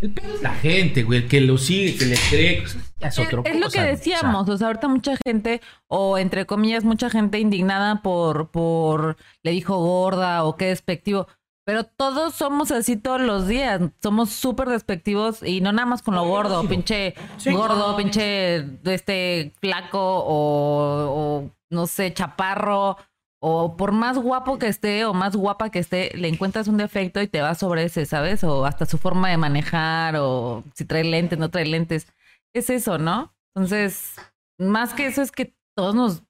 El 0.00 0.12
pedo 0.12 0.34
es 0.34 0.40
la 0.42 0.54
gente, 0.54 1.02
güey, 1.02 1.18
el 1.20 1.28
que 1.28 1.42
lo 1.42 1.58
sigue, 1.58 1.94
que 1.96 2.06
le 2.06 2.16
cree. 2.30 2.64
ya 2.98 3.08
Es, 3.08 3.18
Es, 3.18 3.26
otro 3.26 3.42
es 3.44 3.60
lo 3.60 3.68
que 3.68 3.82
decíamos, 3.82 4.48
o 4.48 4.56
sea, 4.56 4.68
ahorita 4.68 4.88
mucha 4.88 5.12
gente, 5.22 5.60
o 5.88 6.16
entre 6.16 6.46
comillas, 6.46 6.84
mucha 6.84 7.10
gente 7.10 7.38
indignada 7.38 8.00
por, 8.00 8.48
por, 8.50 9.18
le 9.42 9.50
dijo 9.50 9.76
gorda 9.76 10.44
o 10.44 10.56
qué 10.56 10.66
despectivo, 10.66 11.26
pero 11.70 11.84
todos 11.84 12.34
somos 12.34 12.72
así 12.72 12.96
todos 12.96 13.20
los 13.20 13.46
días, 13.46 13.80
somos 14.02 14.30
súper 14.30 14.68
despectivos 14.68 15.40
y 15.44 15.60
no 15.60 15.70
nada 15.70 15.86
más 15.86 16.02
con 16.02 16.16
lo 16.16 16.24
gordo, 16.24 16.66
pinche 16.66 17.14
Sí. 17.36 17.52
gordo, 17.52 17.96
pinche 17.96 18.66
este 18.92 19.52
flaco 19.60 20.00
o, 20.00 21.44
o, 21.44 21.50
no 21.70 21.86
sé, 21.86 22.12
chaparro. 22.12 22.96
O 23.40 23.76
por 23.76 23.92
más 23.92 24.18
guapo 24.18 24.58
que 24.58 24.66
esté 24.66 25.04
o 25.04 25.14
más 25.14 25.36
guapa 25.36 25.70
que 25.70 25.78
esté, 25.78 26.10
le 26.16 26.26
encuentras 26.26 26.66
un 26.66 26.76
defecto 26.76 27.22
y 27.22 27.28
te 27.28 27.40
vas 27.40 27.58
sobre 27.58 27.84
ese, 27.84 28.04
¿sabes? 28.04 28.42
O 28.42 28.66
hasta 28.66 28.84
su 28.84 28.98
forma 28.98 29.28
de 29.30 29.36
manejar, 29.36 30.16
o 30.16 30.64
si 30.74 30.84
trae 30.84 31.04
lentes, 31.04 31.38
no 31.38 31.50
trae 31.50 31.66
lentes 31.66 32.08
es 32.52 32.68
eso, 32.68 32.98
¿no? 32.98 33.32
Entonces, 33.54 34.16
más 34.58 34.92
que 34.92 35.06
eso 35.06 35.22
es 35.22 35.30
que 35.30 35.54
todos 35.76 35.94
nos, 35.94 36.24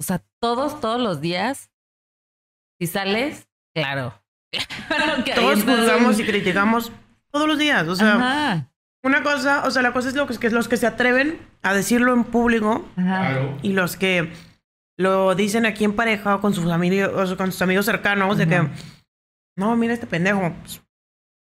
o 0.00 0.02
sea, 0.02 0.24
todos, 0.40 0.80
todos 0.80 1.02
los 1.02 1.20
días, 1.20 1.70
si 2.80 2.86
sales, 2.86 3.46
claro. 3.74 4.14
Todos 5.34 5.62
juzgamos 5.64 6.18
y 6.20 6.24
criticamos 6.24 6.92
todos 7.30 7.46
los 7.48 7.58
días. 7.58 7.86
O 7.88 7.96
sea, 7.96 8.14
Ajá, 8.14 8.70
una 9.02 9.22
cosa, 9.22 9.64
o 9.66 9.70
sea, 9.70 9.82
la 9.82 9.92
cosa 9.92 10.08
es 10.08 10.14
lo 10.14 10.26
que, 10.26 10.36
que 10.38 10.50
los 10.50 10.68
que 10.68 10.76
se 10.76 10.86
atreven 10.86 11.38
a 11.62 11.74
decirlo 11.74 12.12
en 12.14 12.24
público 12.24 12.88
ajá. 12.96 13.38
Y 13.62 13.72
los 13.72 13.96
que 13.96 14.32
lo 14.98 15.34
dicen 15.34 15.66
aquí 15.66 15.84
en 15.84 15.94
pareja 15.94 16.36
o 16.36 16.40
con 16.40 16.54
sus 16.54 16.70
amigos, 16.70 17.30
o 17.30 17.36
con 17.36 17.52
sus 17.52 17.62
amigos 17.62 17.84
cercanos, 17.86 18.38
de 18.38 18.48
que 18.48 18.68
no, 19.56 19.76
mira 19.76 19.94
este 19.94 20.06
pendejo. 20.06 20.40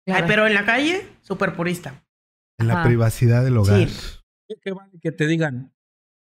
Claro. 0.05 0.23
Ay, 0.23 0.23
pero 0.27 0.45
en 0.47 0.53
la 0.53 0.65
calle, 0.65 1.07
súper 1.21 1.55
purista. 1.55 2.03
en 2.59 2.67
la 2.67 2.75
Ajá. 2.75 2.83
privacidad 2.83 3.43
del 3.43 3.57
hogar. 3.57 3.87
Sí. 3.89 4.19
Que 4.61 4.71
vale 4.71 4.91
que 5.01 5.11
te 5.11 5.25
digan, 5.27 5.73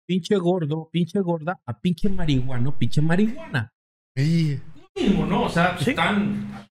pinche 0.07 0.37
gordo, 0.37 0.89
pinche 0.93 1.21
gorda, 1.21 1.61
a 1.65 1.79
pinche 1.81 2.09
marihuano, 2.09 2.77
pinche 2.77 3.01
marihuana. 3.01 3.73
Sí. 4.17 4.61
Lo 4.75 5.03
mismo, 5.03 5.27
¿no? 5.27 5.43
O 5.45 5.49
sea, 5.49 5.79
Sí. 5.79 5.91
están. 5.91 6.69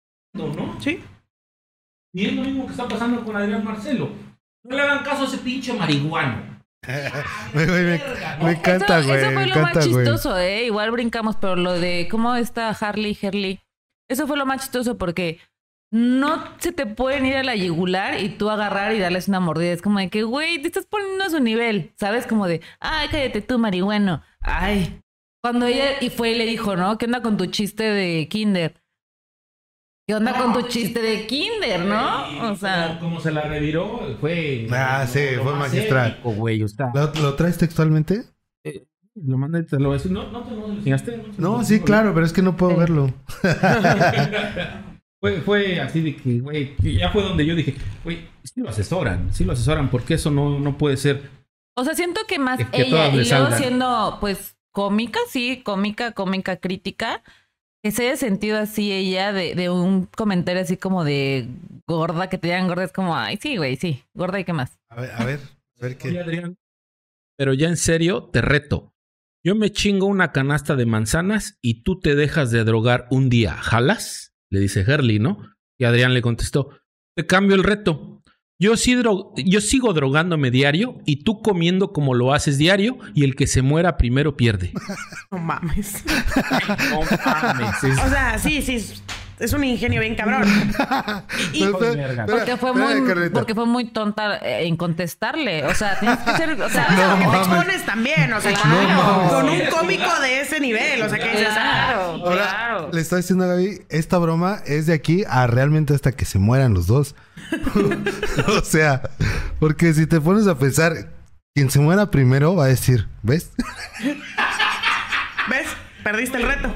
No. 0.47 0.80
Sí. 0.80 1.01
Y 2.14 2.26
es 2.26 2.32
lo 2.34 2.43
mismo 2.43 2.66
que 2.66 2.72
está 2.72 2.89
pasando 2.89 3.24
con 3.24 3.36
Adrián 3.36 3.64
Marcelo. 3.64 4.11
No 4.64 4.76
le 4.76 4.82
hagan 4.82 5.05
caso 5.05 5.22
a 5.22 5.26
ese 5.26 5.39
pinche 5.39 5.72
marihuano. 5.72 6.59
Me, 7.55 7.66
me 7.66 8.53
encanta, 8.53 9.01
eso, 9.01 9.09
güey. 9.09 9.20
eso 9.20 9.30
Me 9.30 9.34
fue 9.34 9.47
lo 9.47 9.57
más 9.57 9.70
encanta, 9.72 9.80
chistoso, 9.80 10.39
¿eh? 10.39 10.66
Igual 10.66 10.91
brincamos, 10.93 11.36
pero 11.36 11.57
lo 11.57 11.72
de 11.72 12.07
cómo 12.11 12.36
está 12.36 12.70
Harley 12.70 13.18
Herley, 13.20 13.61
eso 14.09 14.26
fue 14.26 14.36
lo 14.36 14.47
más 14.47 14.62
chistoso 14.62 14.97
porque 14.97 15.41
no 15.91 16.45
se 16.59 16.72
te 16.72 16.86
pueden 16.86 17.26
ir 17.26 17.36
a 17.36 17.43
la 17.43 17.57
yugular 17.57 18.20
y 18.20 18.28
tú 18.28 18.51
agarrar 18.51 18.95
y 18.95 18.99
darles 18.99 19.28
una 19.28 19.41
mordida. 19.41 19.72
Es 19.72 19.82
como 19.82 19.99
de 19.99 20.09
que, 20.09 20.22
güey, 20.22 20.61
te 20.62 20.68
estás 20.68 20.86
poniendo 20.86 21.24
a 21.24 21.30
su 21.30 21.41
nivel, 21.41 21.93
¿sabes? 21.97 22.26
Como 22.26 22.47
de, 22.47 22.61
ay, 22.80 23.09
cállate 23.11 23.41
tú, 23.41 23.59
marihuano. 23.59 24.22
Ay. 24.41 25.01
Cuando 25.43 25.66
ella 25.66 26.01
y 26.01 26.11
fue 26.11 26.32
y 26.32 26.34
le 26.36 26.47
dijo, 26.47 26.76
¿no? 26.76 26.99
¿Qué 26.99 27.07
onda 27.07 27.22
con 27.22 27.36
tu 27.36 27.47
chiste 27.47 27.84
de 27.84 28.28
Kinder? 28.28 28.74
¿Qué 30.09 30.14
onda 30.14 30.38
con 30.38 30.54
tu 30.54 30.62
chiste 30.68 31.02
de 31.02 31.26
Kinder, 31.26 31.84
no? 31.84 32.50
O 32.50 32.56
sea, 32.56 32.98
como 32.98 33.20
se 33.20 33.30
la 33.30 33.42
reviró, 33.42 34.16
fue. 34.18 34.66
Ah, 34.70 35.06
sí, 35.06 35.20
lo 35.36 35.42
fue 35.42 35.54
magistral. 35.54 36.12
épico, 36.12 36.30
güey. 36.30 36.59
¿Lo, 36.94 37.12
lo 37.20 37.34
traes 37.34 37.59
textualmente? 37.59 38.24
lo 39.14 39.36
mandé, 39.36 39.64
te 39.64 39.78
lo 39.78 39.88
voy 39.88 39.96
a 39.96 39.98
decir. 39.98 40.11
No, 40.11 40.32
no 40.32 40.44
te 40.44 40.54
lo 40.54 40.66
enseñaste. 40.66 41.22
No, 41.36 41.62
sí, 41.62 41.80
claro, 41.80 42.14
pero 42.14 42.24
es 42.24 42.32
que 42.32 42.40
no 42.40 42.56
puedo 42.56 42.74
verlo. 42.76 43.12
Fue, 45.20 45.40
fue 45.40 45.80
así 45.80 46.00
de 46.00 46.14
que, 46.14 46.38
güey, 46.38 46.76
ya 46.80 47.11
fue 47.11 47.24
donde 47.24 47.44
yo 47.44 47.56
dije, 47.56 47.74
güey, 48.04 48.28
sí 48.44 48.61
lo 48.61 48.68
asesoran, 48.68 49.34
sí 49.34 49.42
lo 49.42 49.52
asesoran, 49.52 49.90
porque 49.90 50.14
eso 50.14 50.30
no, 50.30 50.61
no 50.61 50.78
puede 50.78 50.96
ser. 50.96 51.28
O 51.74 51.82
sea, 51.82 51.96
siento 51.96 52.20
que 52.28 52.38
más 52.38 52.61
que 52.70 52.82
ella 52.82 53.09
y 53.09 53.24
salgan. 53.24 53.59
siendo, 53.59 54.18
pues, 54.20 54.56
cómica, 54.70 55.18
sí, 55.28 55.61
cómica, 55.64 56.12
cómica, 56.12 56.59
crítica, 56.59 57.24
que 57.83 57.91
se 57.91 58.07
haya 58.07 58.16
sentido 58.16 58.59
así 58.59 58.93
ella 58.93 59.33
de, 59.33 59.55
de 59.55 59.70
un 59.70 60.07
comentario 60.07 60.62
así 60.62 60.76
como 60.76 61.05
de 61.05 61.49
gorda, 61.87 62.29
que 62.29 62.39
te 62.39 62.49
digan 62.49 62.68
gorda, 62.68 62.85
es 62.85 62.93
como, 62.93 63.16
ay, 63.16 63.39
sí, 63.41 63.57
güey, 63.57 63.76
sí, 63.76 64.03
gorda 64.14 64.41
y 64.41 64.45
qué 64.45 64.53
más. 64.53 64.79
A 64.89 65.01
ver, 65.01 65.11
a 65.12 65.24
ver, 65.24 65.41
a 65.79 65.83
ver 65.83 65.91
Oye, 65.93 65.99
qué. 65.99 66.20
Adrián, 66.20 66.57
pero 67.37 67.55
ya 67.55 67.68
en 67.68 67.76
serio, 67.76 68.24
te 68.24 68.43
reto. 68.43 68.93
Yo 69.45 69.55
me 69.55 69.70
chingo 69.70 70.07
una 70.07 70.33
canasta 70.33 70.74
de 70.74 70.87
manzanas 70.87 71.57
y 71.62 71.83
tú 71.85 72.01
te 72.01 72.16
dejas 72.16 72.51
de 72.51 72.64
drogar 72.64 73.07
un 73.11 73.29
día. 73.29 73.55
¿Jalas? 73.55 74.35
Le 74.51 74.59
dice 74.59 74.81
Herley, 74.81 75.20
¿no? 75.20 75.55
Y 75.79 75.85
Adrián 75.85 76.12
le 76.12 76.22
contestó, 76.22 76.81
te 77.16 77.26
cambio 77.26 77.55
el 77.55 77.62
reto. 77.62 78.18
Yo, 78.61 78.76
sí 78.76 78.96
dro- 78.96 79.32
yo 79.36 79.61
sigo 79.61 79.92
drogándome 79.92 80.50
diario 80.50 80.96
y 81.06 81.22
tú 81.22 81.42
comiendo 81.42 81.92
como 81.92 82.14
lo 82.14 82.34
haces 82.34 82.59
diario 82.59 82.98
y 83.14 83.22
el 83.22 83.36
que 83.36 83.46
se 83.46 83.62
muera 83.62 83.96
primero 83.96 84.36
pierde. 84.36 84.72
No 85.30 85.38
mames. 85.38 86.02
no 86.90 87.00
mames, 87.24 87.84
es- 87.84 87.98
O 88.02 88.09
sea, 88.09 88.38
sí, 88.38 88.62
sí. 88.62 88.78
Es- 89.41 89.53
un 89.53 89.64
ingenio 89.64 90.01
bien 90.01 90.14
cabrón. 90.14 90.43
Y- 91.53 91.64
Porque 91.66 92.57
fue 92.59 92.72
muy, 92.72 93.07
Carlita. 93.07 93.32
porque 93.32 93.55
fue 93.55 93.66
muy 93.66 93.86
tonta 93.86 94.39
eh, 94.39 94.66
en 94.66 94.76
contestarle. 94.76 95.64
O 95.66 95.74
sea, 95.74 95.99
tienes 95.99 96.18
que 96.18 96.30
ser, 96.36 96.51
o 96.61 96.68
sea, 96.68 96.86
¿Sabes 96.89 97.01
a 97.05 97.14
lo 97.16 97.18
que 97.18 97.26
te 97.30 97.36
expones 97.39 97.86
también? 97.86 98.32
O 98.32 98.41
sea, 98.41 98.53
Claro. 98.55 99.28
con 99.30 99.49
un 99.49 99.61
cómico 99.70 100.20
de 100.20 100.41
ese 100.41 100.61
nivel. 100.61 101.03
O 101.03 101.09
sea, 101.09 101.18
que 101.18 101.30
dices, 101.30 101.49
ah, 101.51 101.55
claro, 101.55 102.01
Ahora, 102.24 102.34
claro. 102.36 102.91
le 102.93 103.01
estoy 103.01 103.20
diciendo 103.22 103.45
a 103.45 103.49
Gaby, 103.49 103.82
esta 103.89 104.18
broma 104.18 104.59
es 104.66 104.86
de 104.86 104.95
aquí 104.95 105.24
a 105.28 105.47
realmente 105.47 105.95
hasta 105.95 106.12
que 106.12 106.24
se 106.24 106.39
mueran 106.39 106.74
los 106.74 106.86
dos. 106.86 107.14
o 108.47 108.61
sea, 108.62 109.03
porque 109.61 109.95
si 109.95 110.07
te 110.07 110.20
pones 110.20 110.47
a 110.47 110.59
pensar, 110.59 110.93
quien 111.55 111.70
se 111.70 111.78
muera 111.80 112.11
primero 112.11 112.55
va 112.55 112.64
a 112.64 112.68
decir, 112.68 113.09
¿ves? 113.22 113.51
¿ves? 115.49 115.66
Perdiste 116.05 116.36
el 116.38 116.44
reto. 116.44 116.72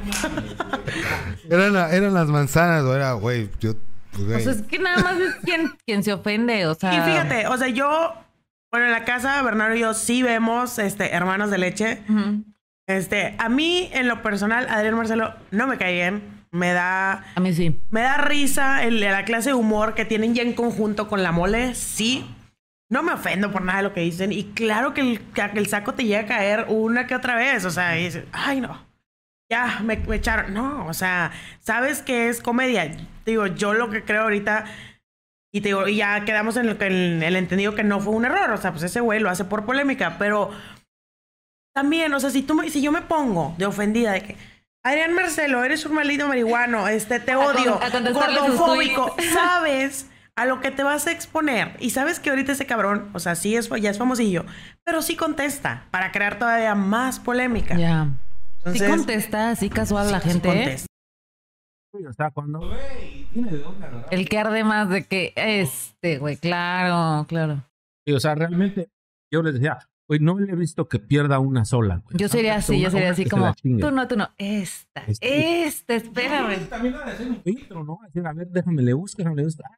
eran, 1.50 1.72
la- 1.72 1.90
eran 1.94 2.14
las 2.14 2.28
manzanas, 2.28 2.82
o 2.84 2.94
era, 2.94 3.12
güey, 3.12 3.48
yo, 3.60 3.74
pues, 4.12 4.24
güey. 4.24 4.36
O 4.36 4.40
sea, 4.40 4.52
es 4.52 4.62
que 4.62 4.78
nada 4.78 5.02
más 5.02 5.18
es 5.18 5.34
quien, 5.44 5.72
quien 5.86 6.02
se 6.02 6.12
ofende, 6.12 6.66
o 6.66 6.74
sea. 6.74 6.92
Y 6.94 7.00
fíjate, 7.10 7.46
o 7.46 7.56
sea, 7.56 7.68
yo, 7.68 8.14
bueno, 8.70 8.86
en 8.86 8.92
la 8.92 9.04
casa, 9.04 9.40
Bernardo 9.42 9.74
y 9.76 9.80
yo 9.80 9.94
sí 9.94 10.22
vemos 10.22 10.78
este, 10.78 11.12
hermanos 11.14 11.50
de 11.50 11.58
leche. 11.58 12.02
Ujú. 12.08 12.44
Este, 12.88 13.36
a 13.38 13.48
mí, 13.48 13.88
en 13.92 14.08
lo 14.08 14.22
personal, 14.22 14.66
Adrián 14.68 14.96
Marcelo 14.96 15.34
no 15.50 15.66
me 15.66 15.78
cae 15.78 15.92
bien. 15.94 16.42
Me 16.50 16.72
da, 16.74 17.24
A 17.34 17.40
mí 17.40 17.54
sí. 17.54 17.80
me 17.90 18.02
da 18.02 18.18
risa 18.18 18.84
el, 18.84 19.00
la 19.00 19.24
clase 19.24 19.50
de 19.50 19.54
humor 19.54 19.94
que 19.94 20.04
tienen 20.04 20.34
ya 20.34 20.42
en 20.42 20.52
conjunto 20.52 21.08
con 21.08 21.22
la 21.22 21.32
mole, 21.32 21.74
sí. 21.74 22.26
no 22.90 23.02
me 23.02 23.12
ofendo 23.14 23.50
por 23.50 23.62
nada 23.62 23.78
de 23.78 23.84
lo 23.84 23.94
que 23.94 24.00
dicen. 24.02 24.32
Y 24.32 24.44
claro 24.52 24.92
que 24.92 25.00
el, 25.00 25.20
que 25.20 25.40
el 25.54 25.66
saco 25.68 25.94
te 25.94 26.04
llega 26.04 26.20
a 26.20 26.26
caer 26.26 26.66
una 26.68 27.06
que 27.06 27.14
otra 27.14 27.36
vez. 27.36 27.64
O 27.64 27.70
sea, 27.70 27.98
y 27.98 28.04
dices, 28.04 28.24
ay, 28.32 28.60
no. 28.60 28.78
Ya, 29.52 29.80
me, 29.84 29.96
me 29.98 30.16
echaron. 30.16 30.54
No, 30.54 30.86
o 30.86 30.94
sea, 30.94 31.30
sabes 31.60 32.00
que 32.02 32.28
es 32.30 32.40
comedia. 32.40 32.90
Digo, 33.26 33.46
yo 33.46 33.74
lo 33.74 33.90
que 33.90 34.02
creo 34.02 34.22
ahorita. 34.22 34.64
Y 35.54 35.60
te 35.60 35.68
digo, 35.68 35.86
y 35.86 35.96
ya 35.96 36.24
quedamos 36.24 36.56
en 36.56 36.66
el, 36.70 36.82
en 36.82 37.22
el 37.22 37.36
entendido 37.36 37.74
que 37.74 37.84
no 37.84 38.00
fue 38.00 38.14
un 38.14 38.24
error. 38.24 38.50
O 38.52 38.56
sea, 38.56 38.70
pues 38.70 38.82
ese 38.84 39.00
güey 39.00 39.20
lo 39.20 39.28
hace 39.28 39.44
por 39.44 39.66
polémica. 39.66 40.16
Pero 40.18 40.50
también, 41.74 42.12
o 42.14 42.20
sea, 42.20 42.30
si, 42.30 42.42
tú 42.42 42.54
me- 42.54 42.70
si 42.70 42.82
yo 42.82 42.92
me 42.92 43.02
pongo 43.02 43.54
de 43.58 43.66
ofendida 43.66 44.12
de 44.12 44.22
que. 44.22 44.36
Adrián 44.84 45.14
Marcelo, 45.14 45.62
eres 45.62 45.86
un 45.86 45.94
maldito 45.94 46.26
marihuano, 46.26 46.88
este, 46.88 47.20
te 47.20 47.32
A 47.32 47.36
con- 47.36 47.56
odio, 47.56 47.80
a 47.80 47.88
gordofóbico, 48.12 49.14
sabes 49.32 50.06
a 50.34 50.44
lo 50.46 50.60
que 50.60 50.70
te 50.72 50.82
vas 50.82 51.06
a 51.06 51.12
exponer. 51.12 51.76
Y 51.78 51.90
sabes 51.90 52.18
que 52.18 52.30
ahorita 52.30 52.52
ese 52.52 52.66
cabrón, 52.66 53.10
o 53.12 53.20
sea, 53.20 53.34
sí 53.36 53.54
es, 53.54 53.68
ya 53.80 53.90
es 53.90 53.98
famosillo, 53.98 54.44
pero 54.84 55.00
sí 55.02 55.14
contesta 55.14 55.84
para 55.92 56.10
crear 56.10 56.38
todavía 56.38 56.74
más 56.74 57.20
polémica. 57.20 57.76
Ya. 57.76 58.08
Entonces, 58.64 58.82
sí 58.82 58.90
contesta, 58.96 59.50
así 59.50 59.68
casual 59.70 60.10
la 60.10 60.20
sí 60.20 60.30
gente, 60.30 60.48
¿eh? 60.48 60.52
contesta. 60.64 60.86
O 62.08 62.12
sea, 62.14 62.30
cuando 62.30 62.58
güey, 62.60 63.26
tiene 63.32 63.50
de 63.50 63.58
dónde 63.58 63.86
agarrar. 63.86 64.06
El 64.14 64.28
que 64.28 64.38
arde 64.38 64.64
más 64.64 64.88
de 64.88 65.04
que 65.06 65.32
este, 65.36 66.18
güey, 66.18 66.36
claro, 66.36 67.26
claro. 67.26 67.64
Sí, 68.06 68.14
o 68.14 68.20
sea, 68.20 68.34
realmente, 68.34 68.88
yo 69.30 69.42
les 69.42 69.54
decía, 69.54 69.78
güey, 70.08 70.18
no 70.20 70.38
le 70.38 70.52
he 70.52 70.56
visto 70.56 70.88
que 70.88 70.98
pierda 70.98 71.38
una 71.38 71.64
sola. 71.66 71.96
güey. 72.04 72.16
Yo 72.16 72.28
sería 72.28 72.56
así, 72.56 72.80
yo 72.80 72.90
sería 72.90 73.10
así 73.10 73.26
como, 73.28 73.46
la 73.46 73.54
tú 73.54 73.90
no, 73.90 74.08
tú 74.08 74.16
no, 74.16 74.28
esta, 74.38 75.04
Este- 75.06 75.64
esta, 75.66 75.94
espérame. 75.96 76.66
También 76.68 76.94
ha 76.94 77.04
de 77.10 77.16
ser 77.16 77.28
un 77.28 77.42
filtro, 77.42 77.84
¿no? 77.84 77.98
Decir, 78.06 78.26
a 78.26 78.32
ver, 78.32 78.48
déjame, 78.48 78.82
le 78.82 78.94
busco, 78.94 79.18
déjame, 79.18 79.36
le 79.36 79.44
busco. 79.44 79.62
Ah, 79.66 79.76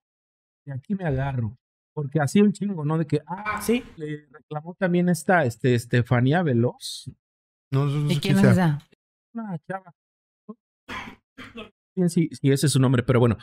y 0.66 0.70
aquí 0.70 0.95
me 0.95 1.05
agarro. 1.05 1.57
Porque 1.95 2.20
así 2.20 2.41
un 2.41 2.53
chingo, 2.53 2.85
¿no? 2.85 2.97
De 2.99 3.07
que, 3.07 3.22
ah, 3.26 3.61
Sí. 3.61 3.82
le 3.97 4.26
reclamó 4.30 4.74
también 4.74 5.09
esta, 5.09 5.45
este, 5.45 5.74
Estefanía 5.74 6.43
Veloz, 6.43 7.11
No, 7.75 7.87
no 7.87 8.11
¿Y 8.11 8.16
quién 8.18 8.39
sea. 8.39 8.51
es 8.51 8.57
esa? 8.57 8.89
una 9.35 9.59
chava. 9.68 9.93
Bien 11.97 12.09
si, 12.11 12.29
si 12.33 12.51
ese 12.51 12.66
es 12.66 12.72
su 12.72 12.81
nombre, 12.81 13.03
pero 13.03 13.20
bueno. 13.20 13.37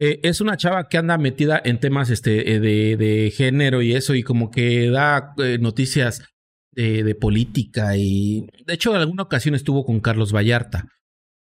Eh, 0.00 0.20
es 0.22 0.40
una 0.40 0.56
chava 0.56 0.88
que 0.88 0.96
anda 0.98 1.18
metida 1.18 1.60
en 1.64 1.80
temas 1.80 2.10
este, 2.10 2.54
eh, 2.54 2.60
de, 2.60 2.96
de 2.96 3.32
género 3.34 3.82
y 3.82 3.94
eso, 3.94 4.14
y 4.14 4.22
como 4.22 4.50
que 4.50 4.88
da 4.90 5.34
eh, 5.38 5.58
noticias 5.60 6.24
de, 6.72 7.02
de 7.02 7.14
política. 7.16 7.96
Y 7.96 8.46
de 8.64 8.74
hecho, 8.74 8.94
en 8.94 9.00
alguna 9.00 9.24
ocasión 9.24 9.56
estuvo 9.56 9.84
con 9.84 9.98
Carlos 10.00 10.32
Vallarta. 10.32 10.86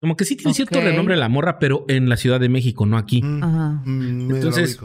Como 0.00 0.16
que 0.16 0.24
sí 0.24 0.34
tiene 0.34 0.52
cierto 0.54 0.80
renombre 0.80 1.14
la 1.16 1.28
morra, 1.28 1.60
pero 1.60 1.84
en 1.86 2.08
la 2.08 2.16
Ciudad 2.16 2.40
de 2.40 2.48
México, 2.48 2.84
no 2.86 2.98
aquí. 2.98 3.22
Mm, 3.22 3.42
Ajá. 3.44 3.82
mm, 3.84 4.34
Entonces. 4.34 4.80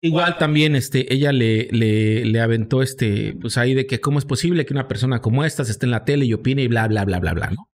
Igual 0.00 0.38
también 0.38 0.76
este, 0.76 1.12
ella 1.12 1.32
le, 1.32 1.68
le, 1.72 2.24
le 2.24 2.40
aventó 2.40 2.82
este, 2.82 3.34
pues 3.40 3.58
ahí 3.58 3.74
de 3.74 3.86
que 3.86 4.00
cómo 4.00 4.18
es 4.20 4.24
posible 4.24 4.64
que 4.64 4.72
una 4.72 4.86
persona 4.86 5.20
como 5.20 5.44
esta 5.44 5.62
esté 5.62 5.86
en 5.86 5.90
la 5.90 6.04
tele 6.04 6.24
y 6.24 6.32
opine 6.34 6.62
y 6.62 6.68
bla, 6.68 6.86
bla, 6.86 7.04
bla, 7.04 7.18
bla, 7.18 7.32
bla, 7.34 7.50
¿no? 7.50 7.68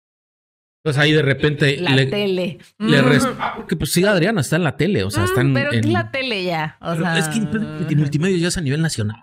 Entonces 0.84 1.02
ahí 1.02 1.12
de 1.12 1.22
repente 1.22 1.76
La 1.78 1.94
le, 1.94 2.06
tele. 2.06 2.58
le 2.78 3.02
Mm. 3.02 3.18
ah, 3.38 3.54
porque 3.56 3.76
pues 3.76 3.92
sí, 3.92 4.04
Adriana 4.04 4.40
está 4.42 4.56
en 4.56 4.64
la 4.64 4.76
tele, 4.76 5.04
o 5.04 5.10
sea, 5.10 5.24
está 5.24 5.40
en... 5.42 5.52
Pero 5.54 5.72
en- 5.72 5.92
la 5.92 6.10
tele 6.10 6.44
ya. 6.44 6.76
O 6.80 6.92
pero 6.92 7.02
sea, 7.04 7.18
es 7.18 7.28
que 7.28 7.38
en 7.38 7.98
multimedia 7.98 8.36
ya 8.38 8.48
es 8.48 8.56
a 8.58 8.62
nivel 8.62 8.80
nacional. 8.82 9.22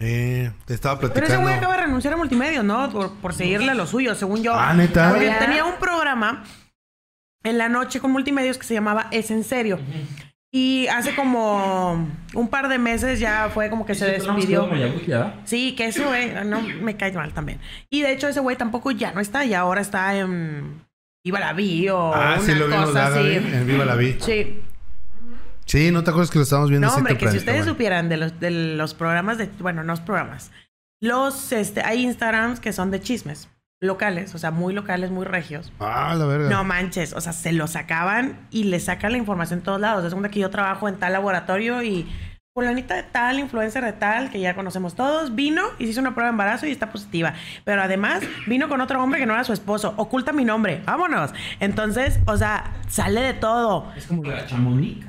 Eh, 0.00 0.50
te 0.64 0.74
estaba 0.74 0.96
Pero 1.00 1.08
ese 1.12 1.14
platicando. 1.20 1.42
güey 1.42 1.54
acaba 1.56 1.76
de 1.76 1.82
renunciar 1.82 2.14
a 2.14 2.16
multimedia, 2.18 2.62
¿no? 2.62 2.90
Por, 2.90 3.14
por 3.20 3.34
seguirle 3.34 3.70
a 3.70 3.74
lo 3.74 3.86
suyo, 3.86 4.14
según 4.14 4.42
yo. 4.42 4.54
Ah, 4.54 4.72
¿neta? 4.74 5.10
Porque 5.10 5.30
tenía 5.40 5.64
un 5.64 5.74
programa 5.80 6.44
en 7.42 7.58
la 7.58 7.68
noche 7.68 8.00
con 8.00 8.12
multimedios 8.12 8.58
que 8.58 8.66
se 8.66 8.74
llamaba 8.74 9.08
Es 9.10 9.30
en 9.30 9.44
serio. 9.44 9.78
Y 10.50 10.86
hace 10.86 11.14
como 11.14 12.08
un 12.34 12.48
par 12.48 12.68
de 12.68 12.78
meses 12.78 13.20
ya 13.20 13.50
fue 13.52 13.68
como 13.68 13.84
que 13.84 13.94
se 13.94 14.06
despidió. 14.06 14.68
Sí, 15.44 15.74
que 15.76 15.86
ese 15.86 16.04
güey 16.04 16.32
no 16.46 16.62
me 16.62 16.96
cae 16.96 17.12
mal 17.12 17.34
también. 17.34 17.60
Y 17.90 18.00
de 18.02 18.12
hecho 18.12 18.28
ese 18.28 18.40
güey 18.40 18.56
tampoco 18.56 18.90
ya 18.90 19.12
no 19.12 19.20
está 19.20 19.44
y 19.44 19.52
ahora 19.52 19.82
está 19.82 20.16
en 20.16 20.84
Viva 21.22 21.38
la 21.40 21.52
Vi 21.52 21.88
o 21.90 22.14
Ah, 22.14 22.36
una 22.38 22.40
sí 22.40 22.54
lo 22.54 22.66
vimos 22.66 22.86
cosa 22.86 23.08
así. 23.08 23.34
en 23.34 23.66
Viva 23.66 23.84
la 23.84 23.94
Vi. 23.96 24.16
Sí. 24.20 24.62
Sí, 25.66 25.90
¿no 25.90 26.02
te 26.02 26.08
acuerdas 26.10 26.30
que 26.30 26.38
lo 26.38 26.44
estábamos 26.44 26.70
viendo 26.70 26.88
No, 26.88 26.94
hombre, 26.94 27.18
que 27.18 27.30
si 27.30 27.36
ustedes 27.36 27.66
supieran 27.66 28.08
de 28.08 28.16
los, 28.16 28.40
de 28.40 28.50
los 28.50 28.94
programas 28.94 29.36
de, 29.36 29.50
bueno, 29.58 29.82
no 29.84 29.92
los 29.92 30.00
programas, 30.00 30.50
los, 30.98 31.52
este, 31.52 31.82
hay 31.82 32.04
Instagrams 32.04 32.58
que 32.58 32.72
son 32.72 32.90
de 32.90 33.02
chismes 33.02 33.50
locales, 33.80 34.34
o 34.34 34.38
sea, 34.38 34.50
muy 34.50 34.74
locales, 34.74 35.10
muy 35.10 35.24
regios. 35.24 35.72
Ah, 35.78 36.14
la 36.16 36.26
verga. 36.26 36.48
No 36.48 36.64
manches, 36.64 37.12
o 37.12 37.20
sea, 37.20 37.32
se 37.32 37.52
lo 37.52 37.66
sacaban 37.66 38.46
y 38.50 38.64
le 38.64 38.80
sacan 38.80 39.12
la 39.12 39.18
información 39.18 39.60
en 39.60 39.64
todos 39.64 39.80
lados. 39.80 40.04
Es 40.04 40.10
segunda 40.10 40.30
que 40.30 40.40
yo 40.40 40.50
trabajo 40.50 40.88
en 40.88 40.96
tal 40.96 41.12
laboratorio 41.12 41.82
y 41.82 42.08
fulanita 42.54 42.96
de 42.96 43.04
tal, 43.04 43.38
influencer 43.38 43.84
de 43.84 43.92
tal, 43.92 44.30
que 44.30 44.40
ya 44.40 44.56
conocemos 44.56 44.96
todos, 44.96 45.36
vino 45.36 45.62
y 45.78 45.84
se 45.84 45.90
hizo 45.90 46.00
una 46.00 46.14
prueba 46.14 46.26
de 46.26 46.32
embarazo 46.32 46.66
y 46.66 46.72
está 46.72 46.90
positiva. 46.90 47.34
Pero 47.64 47.82
además 47.82 48.22
vino 48.48 48.68
con 48.68 48.80
otro 48.80 49.00
hombre 49.00 49.20
que 49.20 49.26
no 49.26 49.34
era 49.34 49.44
su 49.44 49.52
esposo. 49.52 49.94
Oculta 49.96 50.32
mi 50.32 50.44
nombre. 50.44 50.82
Vámonos. 50.84 51.32
Entonces, 51.60 52.18
o 52.26 52.36
sea, 52.36 52.72
sale 52.88 53.20
de 53.20 53.34
todo. 53.34 53.92
Es 53.96 54.08
como 54.08 54.24
la 54.24 54.44
chamonix. 54.44 55.07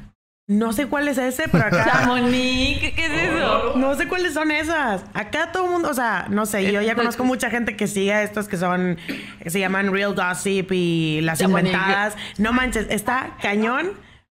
No 0.49 0.73
sé 0.73 0.87
cuál 0.87 1.07
es 1.07 1.19
ese, 1.19 1.47
pero 1.47 1.65
acá... 1.65 2.09
¿qué 2.19 2.93
es 2.97 3.31
eso? 3.31 3.73
No 3.75 3.93
sé 3.93 4.07
cuáles 4.07 4.33
son 4.33 4.49
esas. 4.49 5.03
Acá 5.13 5.51
todo 5.51 5.65
el 5.65 5.71
mundo, 5.73 5.91
o 5.91 5.93
sea, 5.93 6.25
no 6.27 6.47
sé, 6.47 6.71
yo 6.71 6.81
ya 6.81 6.95
conozco 6.95 7.23
mucha 7.23 7.51
gente 7.51 7.75
que 7.75 7.85
sigue 7.85 8.13
a 8.13 8.23
estos 8.23 8.47
que 8.47 8.57
son, 8.57 8.97
que 9.43 9.51
se 9.51 9.59
llaman 9.59 9.93
Real 9.93 10.15
Gossip 10.15 10.71
y 10.71 11.21
las 11.21 11.37
Chamonix. 11.37 11.67
inventadas. 11.71 12.15
No 12.39 12.51
manches, 12.51 12.87
está 12.89 13.37
cañón 13.43 13.91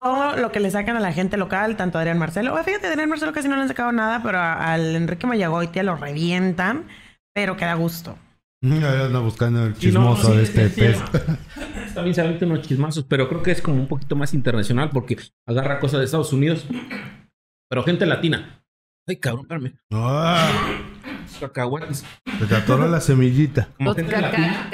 todo 0.02 0.36
lo 0.36 0.50
que 0.50 0.58
le 0.58 0.72
sacan 0.72 0.96
a 0.96 1.00
la 1.00 1.12
gente 1.12 1.36
local, 1.36 1.76
tanto 1.76 1.98
a 1.98 2.00
Adrián 2.00 2.18
Marcelo. 2.18 2.54
Oye, 2.54 2.64
fíjate, 2.64 2.88
a 2.88 2.90
Adrián 2.90 3.08
Marcelo 3.08 3.32
casi 3.32 3.46
no 3.46 3.54
le 3.54 3.62
han 3.62 3.68
sacado 3.68 3.92
nada, 3.92 4.20
pero 4.20 4.40
al 4.40 4.96
Enrique 4.96 5.28
Mayagoitia 5.28 5.84
lo 5.84 5.94
revientan, 5.94 6.86
pero 7.32 7.56
queda 7.56 7.74
gusto. 7.74 8.18
Anda 8.62 9.20
buscando 9.20 9.64
el 9.64 9.70
no, 9.72 9.76
chismoso 9.78 10.30
sí, 10.32 10.36
de 10.36 10.42
este 10.42 10.68
sí, 10.68 10.80
pez. 10.80 10.98
sí. 10.98 11.94
También 11.94 12.14
se 12.14 12.20
avientan 12.20 12.50
unos 12.50 12.66
chismazos, 12.66 13.04
pero 13.04 13.28
creo 13.28 13.42
que 13.42 13.52
es 13.52 13.62
como 13.62 13.76
un 13.80 13.88
poquito 13.88 14.16
más 14.16 14.34
internacional 14.34 14.90
porque 14.90 15.16
agarra 15.46 15.80
cosas 15.80 16.00
de 16.00 16.04
Estados 16.04 16.32
Unidos, 16.32 16.66
pero 17.70 17.82
gente 17.84 18.04
latina. 18.06 18.62
Ay, 19.08 19.16
cabrón, 19.16 19.42
espérame. 19.46 19.78
Ah, 19.92 20.52
Cacahuates. 21.40 22.04
se 22.38 22.46
te 22.46 22.54
atoró 22.54 22.86
la 22.86 23.00
semillita. 23.00 23.70
Como 23.78 23.94
gente 23.94 24.12
caca- 24.12 24.30
latina. 24.30 24.70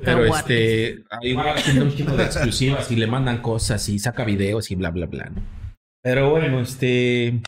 Pero 0.00 0.24
este, 0.24 1.04
igual 1.20 1.48
haciendo 1.58 1.84
un 1.84 1.94
chingo 1.94 2.16
de 2.16 2.24
exclusivas 2.24 2.90
y 2.90 2.96
le 2.96 3.06
mandan 3.06 3.42
cosas 3.42 3.86
y 3.90 3.98
saca 3.98 4.24
videos 4.24 4.70
y 4.70 4.76
bla, 4.76 4.90
bla, 4.90 5.06
bla. 5.06 5.26
¿no? 5.26 5.42
Pero 6.02 6.30
bueno, 6.30 6.60
este. 6.60 7.40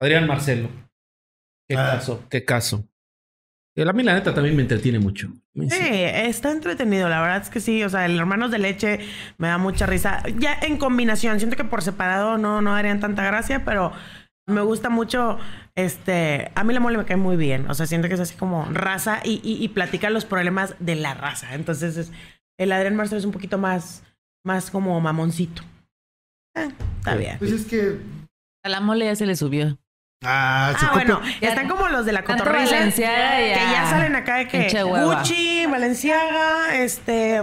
Adrián 0.00 0.26
Marcelo. 0.26 0.68
Qué 1.68 1.76
Ah. 1.76 1.92
caso, 1.94 2.22
qué 2.28 2.44
caso. 2.44 2.84
Eh, 3.78 3.88
A 3.88 3.92
mí, 3.92 4.02
la 4.02 4.14
neta, 4.14 4.34
también 4.34 4.56
me 4.56 4.62
entretiene 4.62 4.98
mucho. 4.98 5.28
Sí, 5.54 5.86
está 5.90 6.50
entretenido, 6.50 7.08
la 7.08 7.20
verdad 7.20 7.42
es 7.42 7.48
que 7.50 7.60
sí, 7.60 7.82
o 7.84 7.88
sea, 7.88 8.06
el 8.06 8.18
Hermanos 8.18 8.50
de 8.50 8.58
Leche 8.58 9.00
me 9.38 9.48
da 9.48 9.58
mucha 9.58 9.86
risa. 9.86 10.22
Ya 10.38 10.58
en 10.62 10.78
combinación, 10.78 11.38
siento 11.38 11.56
que 11.56 11.64
por 11.64 11.82
separado 11.82 12.38
no, 12.38 12.60
no 12.60 12.72
darían 12.72 13.00
tanta 13.00 13.24
gracia, 13.24 13.64
pero 13.64 13.92
me 14.48 14.62
gusta 14.62 14.88
mucho, 14.88 15.38
este, 15.76 16.50
a 16.54 16.64
mí 16.64 16.72
la 16.74 16.80
mole 16.80 16.96
me 16.98 17.04
cae 17.04 17.16
muy 17.18 17.36
bien, 17.36 17.70
o 17.70 17.74
sea, 17.74 17.86
siento 17.86 18.08
que 18.08 18.14
es 18.14 18.20
así 18.20 18.34
como 18.34 18.64
raza 18.72 19.20
y, 19.22 19.40
y, 19.44 19.62
y 19.62 19.68
platica 19.68 20.08
los 20.10 20.24
problemas 20.24 20.74
de 20.80 20.94
la 20.96 21.14
raza, 21.14 21.54
entonces 21.54 21.96
es- 21.98 22.12
el 22.58 22.72
Adrián 22.72 22.96
Marcelo 22.96 23.18
es 23.20 23.24
un 23.26 23.30
poquito 23.32 23.58
más, 23.58 24.02
más 24.44 24.70
como 24.72 24.98
mamoncito. 25.00 25.62
Eh, 26.56 26.68
está 26.98 27.14
bien. 27.14 27.36
Pues 27.38 27.52
es 27.52 27.66
que. 27.66 27.98
A 28.64 28.68
la 28.68 28.80
mole 28.80 29.04
ya 29.04 29.14
se 29.14 29.26
le 29.26 29.36
subió. 29.36 29.78
Ah, 30.24 30.74
Ah, 30.76 30.90
bueno, 30.94 31.20
están 31.40 31.68
como 31.68 31.88
los 31.88 32.04
de 32.04 32.12
la. 32.12 32.22
Valenciaga 32.22 33.36
Que 33.36 33.54
ya- 33.72 33.86
salen 33.88 34.16
acá 34.16 34.36
de 34.38 34.48
que. 34.48 34.82
Gucci, 34.82 35.66
Valenciaga, 35.66 36.74
este, 36.76 37.40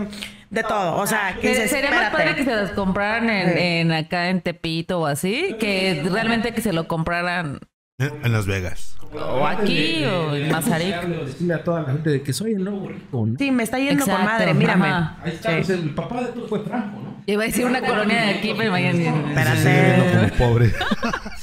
de 0.49 0.63
todo. 0.63 0.97
O 0.97 1.07
sea, 1.07 1.35
que 1.35 1.41
Ser- 1.47 1.51
dices, 1.63 1.69
Sería 1.71 1.89
más 1.91 2.03
espérate. 2.07 2.17
padre 2.31 2.35
que 2.35 2.43
se 2.43 2.55
los 2.55 2.71
compraran 2.71 3.29
en, 3.29 3.57
en 3.57 3.91
acá 3.93 4.29
en 4.29 4.41
Tepito 4.41 4.99
o 5.01 5.05
así, 5.05 5.55
que 5.59 6.03
realmente 6.11 6.53
que 6.53 6.61
se 6.61 6.73
lo 6.73 6.87
compraran 6.87 7.59
En 7.97 8.33
Las 8.33 8.45
Vegas. 8.45 8.97
o 9.13 9.47
aquí 9.47 10.03
o 10.03 10.35
en 10.35 10.51
Mazarik. 10.51 11.01
Decirle 11.01 11.53
a 11.53 11.63
toda 11.63 11.81
la 11.83 11.93
gente 11.93 12.09
de 12.09 12.21
que 12.23 12.33
soy 12.33 12.51
el 12.55 12.63
nuevo 12.65 12.89
rico, 12.89 13.25
¿no? 13.25 13.35
Sí, 13.37 13.51
me 13.51 13.63
está 13.63 13.79
yendo 13.79 14.03
Exacto, 14.03 14.17
con 14.17 14.25
madre, 14.25 14.53
mírame. 14.53 14.87
ajá. 14.89 15.17
Ahí 15.23 15.31
está, 15.31 15.51
pues, 15.51 15.69
el 15.69 15.95
papá 15.95 16.21
de 16.23 16.27
tú 16.33 16.45
fue 16.49 16.59
Franco, 16.59 16.99
¿no? 17.01 17.14
Iba 17.27 17.43
a 17.43 17.45
decir 17.47 17.65
una 17.65 17.81
colonia 17.81 18.21
de 18.21 18.29
aquí, 18.31 18.53
pero 18.57 18.69
imagínate. 18.77 20.31
Pobre. 20.37 20.71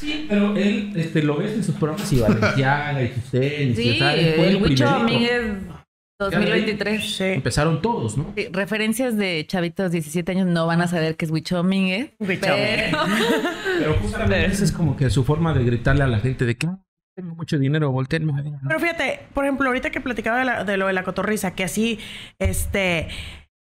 Sí, 0.03 0.26
pero 0.28 0.57
él 0.57 0.93
este, 0.97 1.22
lo 1.22 1.37
ves 1.37 1.53
en 1.53 1.62
sus 1.62 1.76
programas 1.76 2.12
y 2.12 2.18
Valenciaga 2.20 3.01
y 3.05 3.09
sus 3.14 3.24
tenis. 3.30 3.78
y 3.78 3.83
Sí, 3.93 3.99
el 4.03 4.57
Huicho. 4.61 4.85
Domínguez 4.85 5.43
2023. 6.18 7.16
Sí. 7.16 7.24
Empezaron 7.24 7.80
todos, 7.83 8.16
¿no? 8.18 8.33
Sí, 8.37 8.49
referencias 8.53 9.16
de 9.16 9.45
chavitos 9.47 9.93
17 9.93 10.33
años 10.33 10.47
no 10.49 10.66
van 10.66 10.80
a 10.83 10.89
saber 10.89 11.16
que 11.16 11.24
es 11.24 11.30
Huicho 11.30 11.57
Domínguez. 11.57 12.11
Huicho 12.18 12.41
pero- 12.43 12.99
Pero 13.78 13.95
justamente 13.95 14.45
esa 14.47 14.64
es 14.64 14.72
como 14.72 14.97
que 14.97 15.09
su 15.11 15.22
forma 15.24 15.55
de 15.55 15.64
gritarle 15.64 16.03
a 16.03 16.07
la 16.09 16.18
gente 16.18 16.45
de 16.47 16.57
que 16.57 16.66
"Ah, 16.66 16.78
tengo 17.16 17.35
mucho 17.37 17.59
dinero, 17.59 17.91
volteenme 17.93 18.33
a 18.33 18.43
ver", 18.43 18.53
¿no? 18.53 18.59
Pero 18.66 18.80
fíjate, 18.80 19.20
por 19.35 19.45
ejemplo, 19.45 19.66
ahorita 19.68 19.91
que 19.91 20.01
platicaba 20.01 20.39
de, 20.41 20.45
la- 20.47 20.64
de 20.64 20.76
lo 20.76 20.87
de 20.89 20.93
la 20.95 21.03
cotorriza, 21.05 21.55
que 21.55 21.64
así, 21.64 21.99
este, 22.41 23.07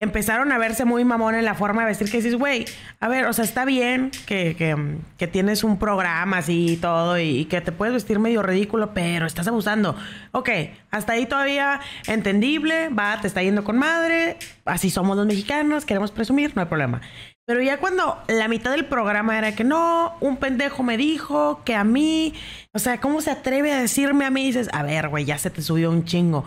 empezaron 0.04 0.52
a 0.52 0.58
verse 0.58 0.84
muy 0.84 1.04
mamón 1.04 1.34
en 1.34 1.44
la 1.44 1.54
forma 1.54 1.82
de 1.82 1.88
vestir 1.88 2.10
que 2.10 2.18
dices, 2.18 2.36
güey, 2.36 2.64
a 3.00 3.08
ver, 3.08 3.26
o 3.26 3.32
sea, 3.32 3.44
está 3.44 3.64
bien 3.64 4.10
que, 4.26 4.54
que, 4.56 4.76
que 5.18 5.26
tienes 5.26 5.64
un 5.64 5.78
programa 5.78 6.38
así 6.38 6.72
y 6.72 6.76
todo 6.76 7.18
y, 7.18 7.46
que 7.46 7.60
te 7.60 7.72
puedes 7.72 7.92
vestir 7.92 8.18
medio 8.18 8.42
ridículo, 8.42 8.94
pero 8.94 9.26
estás 9.26 9.48
abusando. 9.48 9.96
Ok, 10.32 10.50
hasta 10.90 11.14
ahí 11.14 11.26
todavía 11.26 11.80
entendible, 12.06 12.88
va, 12.90 13.20
te 13.20 13.26
está 13.26 13.42
yendo 13.42 13.64
con 13.64 13.78
madre, 13.78 14.36
así 14.64 14.90
somos 14.90 15.16
los 15.16 15.26
mexicanos, 15.26 15.84
queremos 15.84 16.12
presumir, 16.12 16.52
no 16.54 16.62
hay 16.62 16.68
problema. 16.68 17.00
Pero 17.46 17.60
ya 17.60 17.78
cuando 17.78 18.22
la 18.26 18.48
mitad 18.48 18.70
del 18.70 18.86
programa 18.86 19.36
era 19.36 19.54
que 19.54 19.64
no, 19.64 20.14
un 20.20 20.38
pendejo 20.38 20.82
me 20.82 20.96
dijo 20.96 21.60
que 21.64 21.74
a 21.74 21.84
mí, 21.84 22.32
o 22.72 22.78
sea, 22.78 23.00
¿cómo 23.00 23.20
se 23.20 23.30
atreve 23.30 23.70
a 23.70 23.80
decirme 23.80 24.24
a 24.24 24.30
mí? 24.30 24.44
Y 24.44 24.46
dices, 24.46 24.70
a 24.72 24.82
ver, 24.82 25.10
güey, 25.10 25.26
ya 25.26 25.36
se 25.36 25.50
te 25.50 25.60
subió 25.60 25.90
un 25.90 26.06
chingo. 26.06 26.46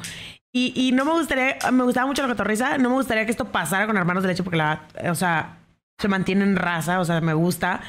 Y, 0.54 0.92
no 0.94 1.06
me 1.06 1.12
gustaría, 1.12 1.58
me 1.72 1.84
gustaba 1.84 2.08
mucho 2.08 2.24
la 2.24 2.30
cotorriza, 2.30 2.80
no 2.80 2.90
me 2.90 2.96
gustaría 2.96 3.26
que 3.26 3.32
esto 3.32 3.52
pasara 3.52 3.86
con 3.86 3.96
hermanos 3.96 4.24
de 4.24 4.30
leche 4.30 4.42
porque 4.42 4.58
la, 4.58 4.88
o 5.08 5.14
sea, 5.14 5.60
se 6.00 6.08
mantiene 6.08 6.44
en 6.44 6.56
raza, 6.56 7.00
o 7.00 7.06
sea, 7.06 7.22
me 7.22 7.36
gusta. 7.36 7.82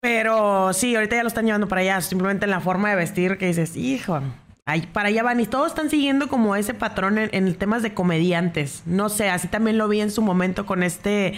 Pero 0.00 0.72
sí, 0.72 0.94
ahorita 0.94 1.16
ya 1.16 1.22
lo 1.22 1.28
están 1.28 1.46
llevando 1.46 1.66
para 1.66 1.80
allá, 1.80 2.00
simplemente 2.00 2.44
en 2.44 2.50
la 2.50 2.60
forma 2.60 2.90
de 2.90 2.96
vestir 2.96 3.38
que 3.38 3.46
dices, 3.46 3.74
hijo, 3.74 4.20
ahí, 4.66 4.82
para 4.82 5.08
allá 5.08 5.24
van. 5.24 5.40
Y 5.40 5.46
todos 5.46 5.68
están 5.68 5.90
siguiendo 5.90 6.28
como 6.28 6.54
ese 6.54 6.74
patrón 6.74 7.18
en, 7.18 7.30
en 7.32 7.54
temas 7.56 7.82
de 7.82 7.92
comediantes. 7.92 8.82
No 8.86 9.08
sé, 9.08 9.30
así 9.30 9.48
también 9.48 9.76
lo 9.76 9.88
vi 9.88 10.00
en 10.00 10.12
su 10.12 10.22
momento 10.22 10.66
con 10.66 10.84
este, 10.84 11.34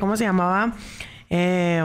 ¿cómo 0.00 0.16
se 0.16 0.24
llamaba? 0.24 0.72
Eh, 1.28 1.84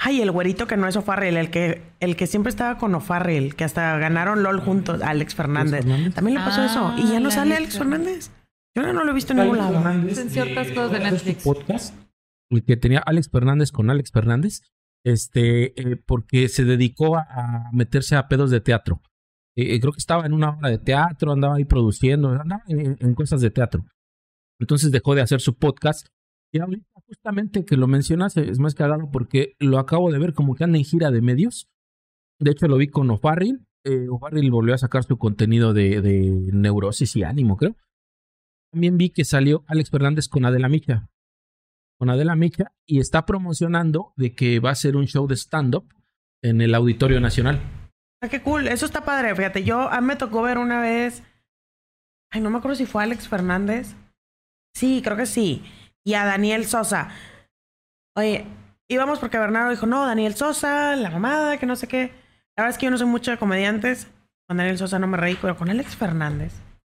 Ay, 0.00 0.20
el 0.22 0.30
güerito 0.30 0.66
que 0.66 0.76
no 0.76 0.86
es 0.86 0.96
O'Farrell, 0.96 1.36
el 1.36 1.50
que, 1.50 1.82
el 1.98 2.16
que 2.16 2.28
siempre 2.28 2.50
estaba 2.50 2.78
con 2.78 2.94
O'Farrell, 2.94 3.56
que 3.56 3.64
hasta 3.64 3.98
ganaron 3.98 4.44
LOL 4.44 4.60
juntos, 4.60 5.02
Alex 5.02 5.34
Fernández. 5.34 5.84
También 6.14 6.38
le 6.38 6.44
pasó 6.44 6.62
eso. 6.64 6.94
Y 6.96 7.10
ya 7.10 7.20
no 7.20 7.30
sale 7.30 7.56
Alex 7.56 7.78
Fernández. 7.78 8.30
Yo 8.76 8.92
no 8.92 9.04
lo 9.04 9.10
he 9.10 9.14
visto 9.14 9.32
en 9.32 9.40
ningún 9.40 9.58
lado. 9.58 9.90
En 9.90 10.30
ciertas 10.30 10.68
cosas 10.68 10.92
de 10.92 11.00
Netflix. 11.00 11.42
podcast 11.42 11.94
que 12.64 12.76
tenía 12.76 13.00
Alex 13.00 13.28
Fernández 13.30 13.72
con 13.72 13.90
Alex 13.90 14.10
Fernández, 14.10 14.62
este, 15.04 15.80
eh, 15.80 15.96
porque 15.96 16.48
se 16.48 16.64
dedicó 16.64 17.16
a, 17.16 17.70
meterse 17.72 18.16
a 18.16 18.28
pedos 18.28 18.50
de 18.50 18.60
teatro. 18.60 19.02
Eh, 19.56 19.74
eh, 19.74 19.80
creo 19.80 19.92
que 19.92 19.98
estaba 19.98 20.24
en 20.24 20.32
una 20.32 20.50
obra 20.50 20.70
de 20.70 20.78
teatro, 20.78 21.32
andaba 21.32 21.56
ahí 21.56 21.64
produciendo, 21.64 22.30
andaba 22.30 22.62
en 22.68 23.14
cosas 23.14 23.40
de 23.40 23.50
teatro. 23.50 23.84
Entonces 24.60 24.90
dejó 24.90 25.14
de 25.14 25.22
hacer 25.22 25.40
su 25.40 25.56
podcast 25.56 26.08
y 26.52 26.60
ahorita 26.60 26.97
justamente 27.08 27.64
que 27.64 27.76
lo 27.76 27.86
mencionas 27.86 28.36
es 28.36 28.58
más 28.58 28.74
cagado 28.74 29.10
porque 29.10 29.56
lo 29.58 29.78
acabo 29.78 30.12
de 30.12 30.18
ver 30.18 30.34
como 30.34 30.54
que 30.54 30.64
anda 30.64 30.78
en 30.78 30.84
gira 30.84 31.10
de 31.10 31.22
medios. 31.22 31.68
De 32.38 32.52
hecho 32.52 32.68
lo 32.68 32.76
vi 32.76 32.88
con 32.88 33.10
O'Farrill. 33.10 33.66
Eh, 33.84 34.06
volvió 34.08 34.74
a 34.74 34.78
sacar 34.78 35.04
su 35.04 35.16
contenido 35.16 35.72
de, 35.72 36.02
de, 36.02 36.50
neurosis 36.52 37.16
y 37.16 37.22
ánimo, 37.22 37.56
creo. 37.56 37.74
También 38.70 38.98
vi 38.98 39.10
que 39.10 39.24
salió 39.24 39.64
Alex 39.66 39.90
Fernández 39.90 40.28
con 40.28 40.44
Adela 40.44 40.68
Micha. 40.68 41.08
Con 41.98 42.10
Adela 42.10 42.36
Micha 42.36 42.72
y 42.84 43.00
está 43.00 43.24
promocionando 43.24 44.12
de 44.16 44.34
que 44.34 44.60
va 44.60 44.70
a 44.70 44.74
ser 44.74 44.96
un 44.96 45.06
show 45.06 45.26
de 45.26 45.36
stand-up 45.36 45.86
en 46.42 46.60
el 46.60 46.74
Auditorio 46.74 47.20
Nacional. 47.20 47.60
Ah, 48.20 48.28
qué 48.28 48.42
cool. 48.42 48.68
Eso 48.68 48.84
está 48.84 49.04
padre. 49.04 49.34
Fíjate, 49.34 49.64
yo 49.64 49.88
me 50.02 50.16
tocó 50.16 50.42
ver 50.42 50.58
una 50.58 50.80
vez. 50.80 51.22
Ay, 52.30 52.42
no 52.42 52.50
me 52.50 52.58
acuerdo 52.58 52.76
si 52.76 52.84
fue 52.84 53.02
Alex 53.02 53.26
Fernández. 53.26 53.94
Sí, 54.74 55.00
creo 55.02 55.16
que 55.16 55.26
sí 55.26 55.62
y 56.08 56.14
a 56.14 56.24
Daniel 56.24 56.64
Sosa. 56.64 57.08
Oye, 58.16 58.46
íbamos 58.88 59.18
porque 59.18 59.36
Bernardo 59.36 59.68
dijo, 59.68 59.84
no, 59.84 60.06
Daniel 60.06 60.34
Sosa, 60.34 60.96
la 60.96 61.10
mamada, 61.10 61.58
que 61.58 61.66
no 61.66 61.76
sé 61.76 61.86
qué. 61.86 62.12
La 62.56 62.62
verdad 62.62 62.70
es 62.70 62.78
que 62.78 62.86
yo 62.86 62.90
no 62.90 62.96
soy 62.96 63.06
mucho 63.06 63.30
de 63.30 63.36
comediantes. 63.36 64.06
Con 64.48 64.56
Daniel 64.56 64.78
Sosa 64.78 64.98
no 64.98 65.06
me 65.06 65.18
reí, 65.18 65.36
pero 65.38 65.54
con 65.58 65.68
Alex 65.68 65.96
Fernández. 65.96 66.54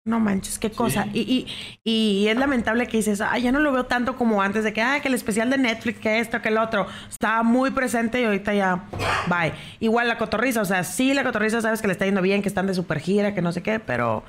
No 0.05 0.19
manches, 0.19 0.59
qué 0.59 0.69
cosa. 0.69 1.07
Y, 1.11 1.21
y, 1.21 1.47
y, 1.83 2.27
es 2.27 2.37
lamentable 2.37 2.87
que 2.87 2.97
dices, 2.97 3.19
ay, 3.19 3.41
ya 3.41 3.51
no 3.51 3.59
lo 3.59 3.71
veo 3.71 3.87
tanto 3.87 4.15
como 4.15 4.43
antes, 4.43 4.63
de 4.63 4.73
que, 4.73 4.81
ah, 4.83 4.99
que 5.01 5.07
el 5.07 5.15
especial 5.15 5.49
de 5.49 5.57
Netflix, 5.57 5.99
que 5.99 6.19
esto, 6.19 6.39
que 6.43 6.49
el 6.49 6.59
otro. 6.59 6.85
Estaba 7.09 7.41
muy 7.41 7.71
presente 7.71 8.21
y 8.21 8.25
ahorita 8.25 8.53
ya, 8.53 8.83
bye. 9.27 9.53
Igual 9.79 10.07
la 10.07 10.19
cotorriza, 10.19 10.61
o 10.61 10.65
sea, 10.65 10.83
sí, 10.83 11.15
la 11.15 11.23
cotorriza 11.23 11.61
sabes 11.61 11.81
que 11.81 11.87
le 11.87 11.93
está 11.93 12.05
yendo 12.05 12.21
bien, 12.21 12.43
que 12.43 12.47
están 12.47 12.67
de 12.67 12.75
super 12.75 12.99
gira, 12.99 13.33
que 13.33 13.41
no 13.41 13.51
sé 13.51 13.63
qué, 13.63 13.79
pero 13.79 14.23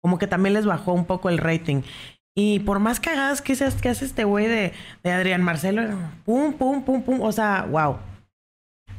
como 0.00 0.18
que 0.18 0.26
también 0.26 0.54
les 0.54 0.64
bajó 0.64 0.94
un 0.94 1.04
poco 1.04 1.28
el 1.28 1.36
rating. 1.36 1.82
Y 2.34 2.60
por 2.60 2.78
más 2.78 2.98
cagadas 2.98 3.42
que, 3.42 3.54
seas, 3.54 3.74
que 3.74 3.90
hace 3.90 4.06
este 4.06 4.24
güey 4.24 4.46
de, 4.46 4.72
de 5.02 5.12
Adrián 5.12 5.42
Marcelo, 5.42 5.82
pum, 6.24 6.54
pum, 6.54 6.84
pum, 6.84 7.02
pum. 7.02 7.20
O 7.20 7.30
sea, 7.32 7.66
wow. 7.70 7.98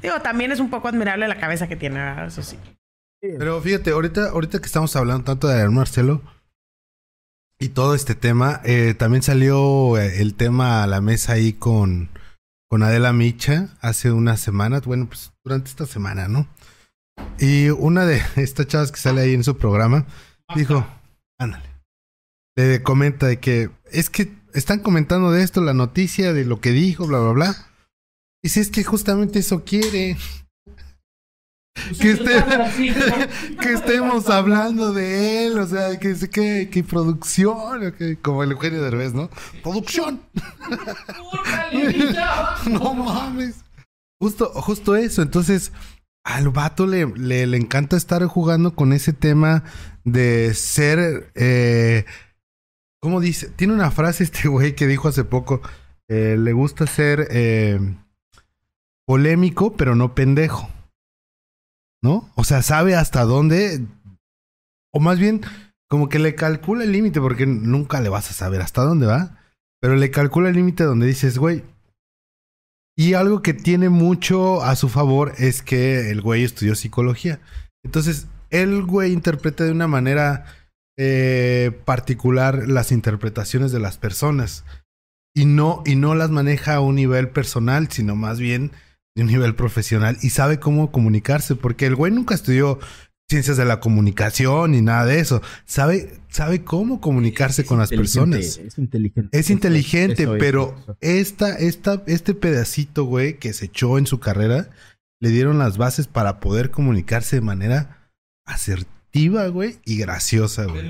Digo, 0.01 0.19
también 0.21 0.51
es 0.51 0.59
un 0.59 0.69
poco 0.69 0.87
admirable 0.87 1.27
la 1.27 1.39
cabeza 1.39 1.67
que 1.67 1.75
tiene, 1.75 2.25
eso 2.25 2.43
sí. 2.43 2.57
Pero 3.21 3.61
fíjate, 3.61 3.91
ahorita, 3.91 4.29
ahorita 4.29 4.59
que 4.59 4.65
estamos 4.65 4.95
hablando 4.95 5.23
tanto 5.23 5.47
de 5.47 5.53
Adrián 5.53 5.73
Marcelo 5.73 6.21
y 7.57 7.69
todo 7.69 7.95
este 7.95 8.13
tema, 8.13 8.61
eh, 8.65 8.93
también 8.93 9.23
salió 9.23 9.97
eh, 9.97 10.19
el 10.19 10.35
tema 10.35 10.83
a 10.83 10.87
la 10.87 10.99
mesa 10.99 11.33
ahí 11.33 11.53
con, 11.53 12.09
con 12.69 12.83
Adela 12.83 13.13
Micha 13.13 13.69
hace 13.79 14.11
unas 14.11 14.41
semanas, 14.41 14.85
bueno, 14.85 15.07
pues 15.07 15.31
durante 15.43 15.69
esta 15.69 15.85
semana, 15.85 16.27
¿no? 16.27 16.47
Y 17.39 17.69
una 17.69 18.05
de 18.05 18.21
estas 18.35 18.67
chavas 18.67 18.91
que 18.91 18.99
sale 18.99 19.21
ahí 19.21 19.33
en 19.33 19.45
su 19.45 19.57
programa 19.57 20.05
dijo, 20.53 20.85
ándale 21.39 21.72
le 22.55 22.83
comenta 22.83 23.27
de 23.27 23.39
que 23.39 23.69
es 23.91 24.09
que 24.09 24.33
están 24.53 24.79
comentando 24.79 25.31
de 25.31 25.43
esto, 25.43 25.61
la 25.61 25.73
noticia 25.73 26.33
de 26.33 26.45
lo 26.45 26.61
que 26.61 26.71
dijo, 26.71 27.07
bla, 27.07 27.19
bla, 27.19 27.31
bla. 27.31 27.67
Y 28.43 28.49
si 28.49 28.59
es 28.59 28.69
que 28.69 28.83
justamente 28.83 29.39
eso 29.39 29.63
quiere. 29.63 30.17
Que, 31.99 32.15
que 33.61 33.73
estemos 33.73 34.29
hablando 34.29 34.93
de 34.93 35.47
él, 35.47 35.57
o 35.57 35.65
sea, 35.65 35.99
que, 35.99 36.15
que, 36.29 36.69
que 36.69 36.83
producción, 36.83 37.93
como 38.21 38.43
el 38.43 38.51
Eugenio 38.51 38.81
Derbez, 38.81 39.13
¿no? 39.13 39.29
¡Producción! 39.63 40.21
no 42.69 42.93
mames. 42.93 43.55
Justo, 44.21 44.51
justo 44.53 44.95
eso. 44.95 45.21
Entonces, 45.21 45.73
al 46.23 46.49
vato 46.49 46.85
le, 46.85 47.07
le, 47.07 47.47
le, 47.47 47.57
encanta 47.57 47.97
estar 47.97 48.23
jugando 48.25 48.75
con 48.75 48.93
ese 48.93 49.11
tema 49.11 49.63
de 50.05 50.53
ser 50.53 51.31
eh, 51.35 52.05
¿Cómo 53.03 53.19
dice? 53.19 53.49
Tiene 53.49 53.73
una 53.73 53.91
frase 53.91 54.23
este 54.23 54.47
güey 54.47 54.75
que 54.75 54.87
dijo 54.87 55.09
hace 55.09 55.25
poco. 55.25 55.61
Eh, 56.07 56.37
le 56.39 56.53
gusta 56.53 56.87
ser 56.87 57.27
eh, 57.31 57.77
polémico, 59.05 59.75
pero 59.75 59.93
no 59.93 60.15
pendejo. 60.15 60.69
¿No? 62.01 62.31
O 62.35 62.45
sea, 62.45 62.61
sabe 62.61 62.95
hasta 62.95 63.25
dónde. 63.25 63.85
O 64.93 65.01
más 65.01 65.19
bien, 65.19 65.41
como 65.89 66.07
que 66.07 66.17
le 66.17 66.33
calcula 66.33 66.85
el 66.85 66.93
límite, 66.93 67.19
porque 67.19 67.45
nunca 67.45 67.99
le 67.99 68.07
vas 68.07 68.29
a 68.29 68.33
saber 68.33 68.61
hasta 68.61 68.83
dónde 68.83 69.05
va. 69.05 69.37
Pero 69.81 69.97
le 69.97 70.09
calcula 70.09 70.47
el 70.47 70.55
límite 70.55 70.85
donde 70.85 71.05
dices, 71.05 71.37
güey. 71.37 71.61
Y 72.95 73.15
algo 73.15 73.41
que 73.41 73.53
tiene 73.53 73.89
mucho 73.89 74.63
a 74.63 74.77
su 74.77 74.87
favor 74.87 75.33
es 75.37 75.61
que 75.61 76.09
el 76.09 76.21
güey 76.21 76.45
estudió 76.45 76.73
psicología. 76.75 77.41
Entonces, 77.83 78.27
el 78.49 78.83
güey 78.83 79.11
interpreta 79.11 79.65
de 79.65 79.71
una 79.71 79.89
manera 79.89 80.45
eh, 80.97 81.71
particular 81.85 82.67
las 82.67 82.91
interpretaciones 82.91 83.71
de 83.71 83.79
las 83.79 83.97
personas 83.97 84.63
y 85.35 85.45
no, 85.45 85.81
y 85.85 85.95
no 85.95 86.15
las 86.15 86.29
maneja 86.29 86.75
a 86.75 86.79
un 86.79 86.95
nivel 86.95 87.29
personal, 87.29 87.89
sino 87.89 88.15
más 88.15 88.39
bien 88.39 88.71
de 89.15 89.23
un 89.23 89.27
nivel 89.29 89.55
profesional 89.55 90.17
y 90.21 90.29
sabe 90.29 90.59
cómo 90.59 90.91
comunicarse, 90.91 91.55
porque 91.55 91.85
el 91.85 91.95
güey 91.95 92.11
nunca 92.11 92.35
estudió 92.35 92.79
ciencias 93.29 93.57
de 93.57 93.65
la 93.65 93.79
comunicación 93.79 94.71
ni 94.71 94.81
nada 94.81 95.05
de 95.05 95.19
eso. 95.19 95.41
Sabe, 95.65 96.19
sabe 96.29 96.63
cómo 96.63 97.01
comunicarse 97.01 97.65
con 97.65 97.79
las 97.79 97.89
personas. 97.89 98.59
Es 98.59 98.77
inteligente. 98.77 99.39
Es 99.39 99.49
inteligente, 99.49 100.27
pero 100.39 100.75
esta, 101.01 101.55
esta, 101.55 102.03
este 102.05 102.33
pedacito, 102.33 103.05
güey, 103.05 103.39
que 103.39 103.53
se 103.53 103.65
echó 103.65 103.97
en 103.97 104.05
su 104.05 104.19
carrera, 104.19 104.69
le 105.19 105.29
dieron 105.29 105.57
las 105.57 105.77
bases 105.77 106.07
para 106.07 106.39
poder 106.39 106.69
comunicarse 106.69 107.37
de 107.37 107.41
manera 107.41 108.11
güey, 109.51 109.75
y 109.85 109.97
graciosa, 109.97 110.65
güey. 110.65 110.89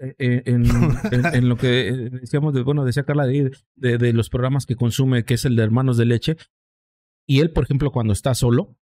Eh, 0.00 0.14
eh, 0.18 0.42
en, 0.46 1.48
lo 1.48 1.56
que 1.56 1.88
eh, 1.88 2.10
decíamos, 2.10 2.54
de, 2.54 2.62
bueno, 2.62 2.84
decía 2.84 3.04
Carla 3.04 3.26
de, 3.26 3.50
de, 3.76 4.12
los 4.12 4.30
programas 4.30 4.64
que 4.64 4.76
consume, 4.76 5.24
que 5.24 5.34
es 5.34 5.44
el 5.44 5.56
de 5.56 5.64
Hermanos 5.64 5.96
de 5.96 6.04
Leche. 6.04 6.36
Y 7.26 7.40
él, 7.40 7.52
por 7.52 7.64
ejemplo, 7.64 7.90
cuando 7.90 8.12
está 8.12 8.34
solo, 8.34 8.76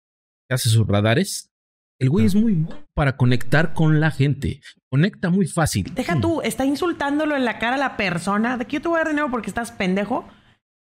hace 0.49 0.69
sus 0.69 0.85
radares, 0.85 1.51
el 1.99 2.09
güey 2.09 2.25
es 2.25 2.35
muy 2.35 2.53
bueno 2.53 2.85
para 2.93 3.15
conectar 3.15 3.73
con 3.73 3.99
la 3.99 4.11
gente. 4.11 4.61
Conecta 4.89 5.29
muy 5.29 5.47
fácil. 5.47 5.93
Deja 5.95 6.19
tú, 6.19 6.41
está 6.41 6.65
insultándolo 6.65 7.35
en 7.35 7.45
la 7.45 7.59
cara 7.59 7.75
a 7.75 7.79
la 7.79 7.97
persona. 7.97 8.57
De 8.57 8.65
que 8.65 8.73
yo 8.73 8.81
te 8.81 8.87
voy 8.89 8.97
a 8.97 9.03
dar 9.03 9.09
dinero 9.09 9.31
porque 9.31 9.49
estás 9.49 9.71
pendejo. 9.71 10.27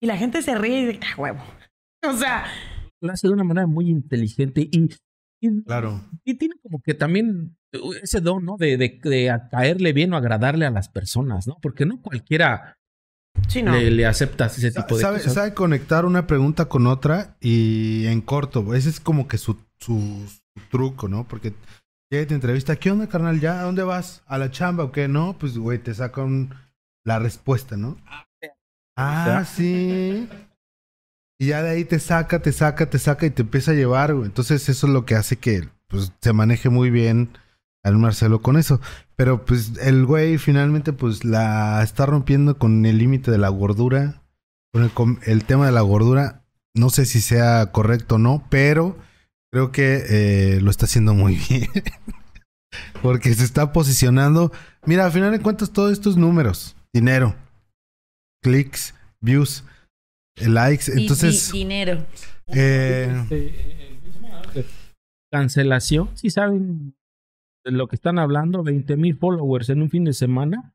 Y 0.02 0.08
la 0.08 0.18
gente 0.18 0.42
se 0.42 0.58
ríe 0.58 0.80
y 0.80 0.86
dice, 0.86 1.00
ah, 1.04 1.20
huevo. 1.20 1.44
O 2.04 2.14
sea. 2.14 2.46
Lo 3.00 3.12
hace 3.12 3.28
de 3.28 3.34
una 3.34 3.44
manera 3.44 3.68
muy 3.68 3.90
inteligente 3.90 4.68
y 4.72 4.90
claro. 5.66 6.02
Y 6.24 6.36
tiene 6.36 6.56
como 6.62 6.82
que 6.82 6.96
también 6.96 7.58
ese 8.02 8.22
don, 8.22 8.46
¿no? 8.46 8.58
De, 8.58 8.78
de, 8.78 9.00
de 9.04 9.42
caerle 9.50 9.94
bien 9.94 10.14
o 10.14 10.18
agradarle 10.18 10.66
a 10.66 10.72
las 10.72 10.90
personas, 10.90 11.48
¿no? 11.48 11.58
Porque 11.62 11.86
no 11.86 12.02
cualquiera 12.02 12.78
le, 13.54 13.92
le, 13.92 14.06
acepta 14.06 14.46
ese 14.46 14.72
tipo 14.72 14.98
de 14.98 15.04
cosas. 15.04 15.34
Sabe 15.34 15.54
conectar 15.54 16.06
una 16.06 16.28
pregunta 16.28 16.66
con 16.66 16.88
otra 16.88 17.36
y 17.40 18.06
en 18.08 18.22
corto. 18.22 18.74
Ese 18.74 18.90
es 18.90 19.00
como 19.00 19.28
que 19.28 19.38
su, 19.38 19.58
su, 19.80 20.26
truco, 20.70 21.08
¿no? 21.08 21.28
Porque 21.28 21.54
llega 22.10 22.28
te 22.28 22.36
entrevista, 22.36 22.76
¿qué 22.76 22.92
onda, 22.92 23.08
carnal? 23.08 23.40
¿Ya? 23.40 23.62
¿A 23.62 23.64
dónde 23.64 23.84
vas? 23.84 24.24
¿A 24.28 24.38
la 24.38 24.52
chamba 24.52 24.84
o 24.84 24.92
qué? 24.92 25.08
No, 25.08 25.38
pues, 25.38 25.58
güey, 25.58 25.80
te 25.80 25.94
saca 25.94 26.22
un 26.22 26.54
la 27.04 27.20
respuesta, 27.20 27.78
¿no? 27.78 27.98
Ah, 28.98 29.46
sí. 29.46 30.30
Y 31.40 31.48
ya 31.48 31.64
de 31.64 31.72
ahí 31.72 31.86
te 31.86 32.00
saca, 32.00 32.42
te 32.42 32.52
saca, 32.52 32.90
te 32.90 33.00
saca 33.00 33.26
y 33.26 33.32
te 33.32 33.42
empieza 33.42 33.72
a 33.72 33.76
llevar, 33.76 34.14
güey. 34.14 34.28
Entonces 34.28 34.70
eso 34.70 34.88
es 34.88 34.94
lo 34.94 35.06
que 35.06 35.16
hace 35.16 35.38
que 35.38 35.68
pues, 35.88 36.12
se 36.22 36.34
maneje 36.34 36.70
muy 36.70 36.92
bien 36.92 37.30
al 37.84 37.98
Marcelo 37.98 38.42
con 38.42 38.58
eso. 38.58 38.80
Pero 39.16 39.46
pues 39.46 39.78
el 39.82 40.06
güey 40.06 40.38
finalmente 40.38 40.94
pues 40.94 41.24
la 41.26 41.82
está 41.84 42.06
rompiendo 42.06 42.58
con 42.58 42.86
el 42.86 42.98
límite 42.98 43.32
de 43.32 43.38
la 43.38 43.50
gordura. 43.50 44.22
Con 44.74 44.84
el, 44.84 44.92
com- 44.92 45.20
el 45.26 45.44
tema 45.46 45.66
de 45.66 45.72
la 45.74 45.82
gordura. 45.82 46.44
No 46.76 46.90
sé 46.90 47.06
si 47.06 47.20
sea 47.22 47.72
correcto 47.74 48.16
o 48.16 48.18
no, 48.20 48.46
pero 48.50 48.98
creo 49.52 49.72
que 49.74 50.04
eh, 50.10 50.62
lo 50.62 50.72
está 50.72 50.86
haciendo 50.86 51.14
muy 51.14 51.36
bien. 51.50 51.68
Porque 53.02 53.34
se 53.34 53.44
está 53.44 53.74
posicionando. 53.74 54.52
Mira, 54.86 55.06
al 55.06 55.12
final 55.12 55.32
de 55.32 55.42
cuentas, 55.42 55.72
todos 55.74 55.92
estos 55.92 56.16
números: 56.16 56.76
dinero, 56.94 57.36
clics, 58.42 58.94
views, 59.20 59.66
eh, 60.38 60.48
likes. 60.48 60.86
Y 60.96 61.02
Entonces, 61.02 61.52
di- 61.52 61.60
dinero. 61.60 62.06
eh, 62.48 63.12
Este, 63.24 64.66
cancelación, 65.32 66.10
si 66.16 66.30
saben 66.30 66.94
lo 67.64 67.88
que 67.88 67.96
están 67.96 68.20
hablando, 68.20 68.64
20 68.64 68.98
mil 68.98 69.18
followers 69.18 69.70
en 69.70 69.82
un 69.82 69.90
fin 69.90 70.04
de 70.04 70.14
semana. 70.14 70.74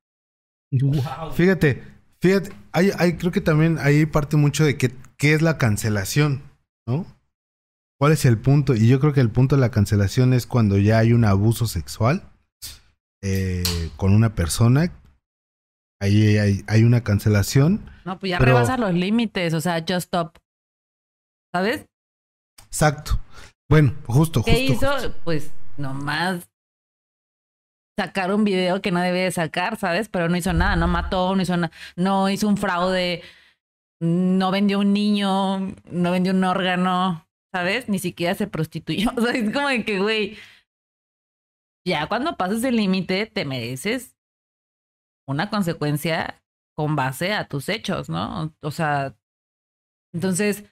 Wow. 0.71 1.33
fíjate, 1.33 1.83
fíjate, 2.21 2.53
hay, 2.73 2.91
hay, 2.99 3.17
creo 3.17 3.33
que 3.33 3.41
también 3.41 3.79
ahí 3.79 4.07
parte 4.07 4.37
mucho 4.37 4.65
de 4.65 4.77
qué, 4.77 4.93
qué 5.17 5.35
es 5.35 5.43
la 5.43 5.59
cancelación, 5.59 6.43
¿no? 6.87 7.07
¿Cuál 7.99 8.13
es 8.13 8.25
el 8.25 8.39
punto? 8.39 8.75
Y 8.75 8.89
yo 8.89 9.01
creo 9.01 9.13
que 9.13 9.21
el 9.21 9.31
punto 9.31 9.57
de 9.57 9.61
la 9.61 9.71
cancelación 9.71 10.33
es 10.35 10.47
cuando 10.47 10.77
ya 10.77 10.99
hay 10.99 11.13
un 11.13 11.25
abuso 11.25 11.67
sexual 11.67 12.31
eh, 13.23 13.63
con 13.97 14.13
una 14.13 14.35
persona. 14.35 14.93
Ahí 15.99 16.37
hay, 16.37 16.63
hay 16.67 16.85
una 16.85 17.03
cancelación. 17.03 17.91
No, 18.05 18.19
pues 18.19 18.31
ya 18.31 18.39
Pero- 18.39 18.53
rebasa 18.53 18.77
los 18.77 18.93
límites, 18.93 19.55
o 19.55 19.61
sea, 19.63 19.81
just 19.81 20.07
stop. 20.07 20.37
¿Sabes? 21.55 21.87
Exacto. 22.67 23.19
Bueno, 23.69 23.95
justo, 24.07 24.43
justo. 24.43 24.45
¿Qué 24.45 24.61
hizo? 24.61 24.93
justo. 24.93 25.15
Pues 25.25 25.51
nomás 25.79 26.47
sacar 27.99 28.33
un 28.33 28.45
video 28.45 28.83
que 28.83 28.91
no 28.91 29.01
debe 29.01 29.21
de 29.21 29.31
sacar, 29.31 29.77
¿sabes? 29.77 30.09
Pero 30.09 30.29
no 30.29 30.37
hizo 30.37 30.53
nada, 30.53 30.77
no 30.77 30.87
mató, 30.87 31.35
no 31.35 31.43
hizo 31.43 31.57
nada, 31.57 31.73
no 31.97 32.29
hizo 32.29 32.49
un 32.49 32.57
fraude, 32.57 33.23
no 34.01 34.51
vendió 34.51 34.81
un 34.81 34.93
niño, 34.93 35.75
no 35.91 36.11
vendió 36.11 36.33
un 36.33 36.45
órgano, 36.45 37.27
¿sabes? 37.53 37.89
Ni 37.89 37.99
siquiera 37.99 38.35
se 38.35 38.47
prostituyó. 38.47 39.11
O 39.17 39.23
sea, 39.23 39.33
es 39.33 39.53
como 39.53 39.69
que, 39.85 39.99
güey, 39.99 40.37
ya 41.87 42.07
cuando 42.09 42.37
pasas 42.37 42.65
el 42.65 42.77
límite 42.77 43.27
te 43.27 43.45
mereces 43.45 44.17
una 45.27 45.51
consecuencia 45.51 46.43
con 46.75 46.97
base 46.97 47.33
a 47.33 47.49
tus 47.49 47.69
hechos, 47.69 48.09
¿no? 48.09 48.55
O 48.61 48.71
sea, 48.71 49.17
entonces 50.13 50.65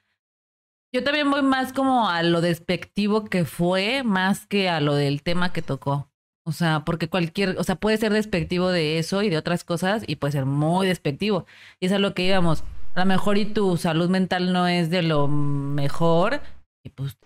yo 0.93 1.03
también 1.03 1.31
voy 1.31 1.43
más 1.43 1.72
como 1.72 2.09
a 2.09 2.22
lo 2.22 2.41
despectivo 2.41 3.25
que 3.25 3.45
fue, 3.45 4.03
más 4.05 4.47
que 4.47 4.68
a 4.68 4.81
lo 4.81 4.95
del 4.95 5.22
tema 5.22 5.53
que 5.53 5.62
tocó. 5.62 6.11
O 6.47 6.53
sea, 6.53 6.85
porque 6.85 7.09
cualquier, 7.09 7.57
o 7.59 7.65
sea, 7.65 7.77
puede 7.77 7.97
ser 7.97 8.13
despectivo 8.13 8.69
de 8.69 8.99
eso 8.99 9.23
y 9.23 9.31
de 9.31 9.39
otras 9.39 9.65
cosas 9.65 10.05
y 10.07 10.17
puede 10.17 10.33
ser 10.33 10.45
muy 10.45 10.87
despectivo. 10.87 11.47
Y 11.81 11.87
eso 11.87 11.95
es 11.95 11.99
a 11.99 12.01
lo 12.01 12.15
que 12.15 12.27
íbamos. 12.27 12.65
A 12.95 13.01
lo 13.01 13.07
mejor 13.07 13.39
y 13.39 13.47
tu 13.47 13.77
salud 13.77 14.11
mental 14.11 14.53
no 14.53 14.69
es 14.69 14.91
de 14.91 15.03
lo 15.03 15.27
mejor 15.27 16.41
y 16.85 16.91
pues, 16.91 17.17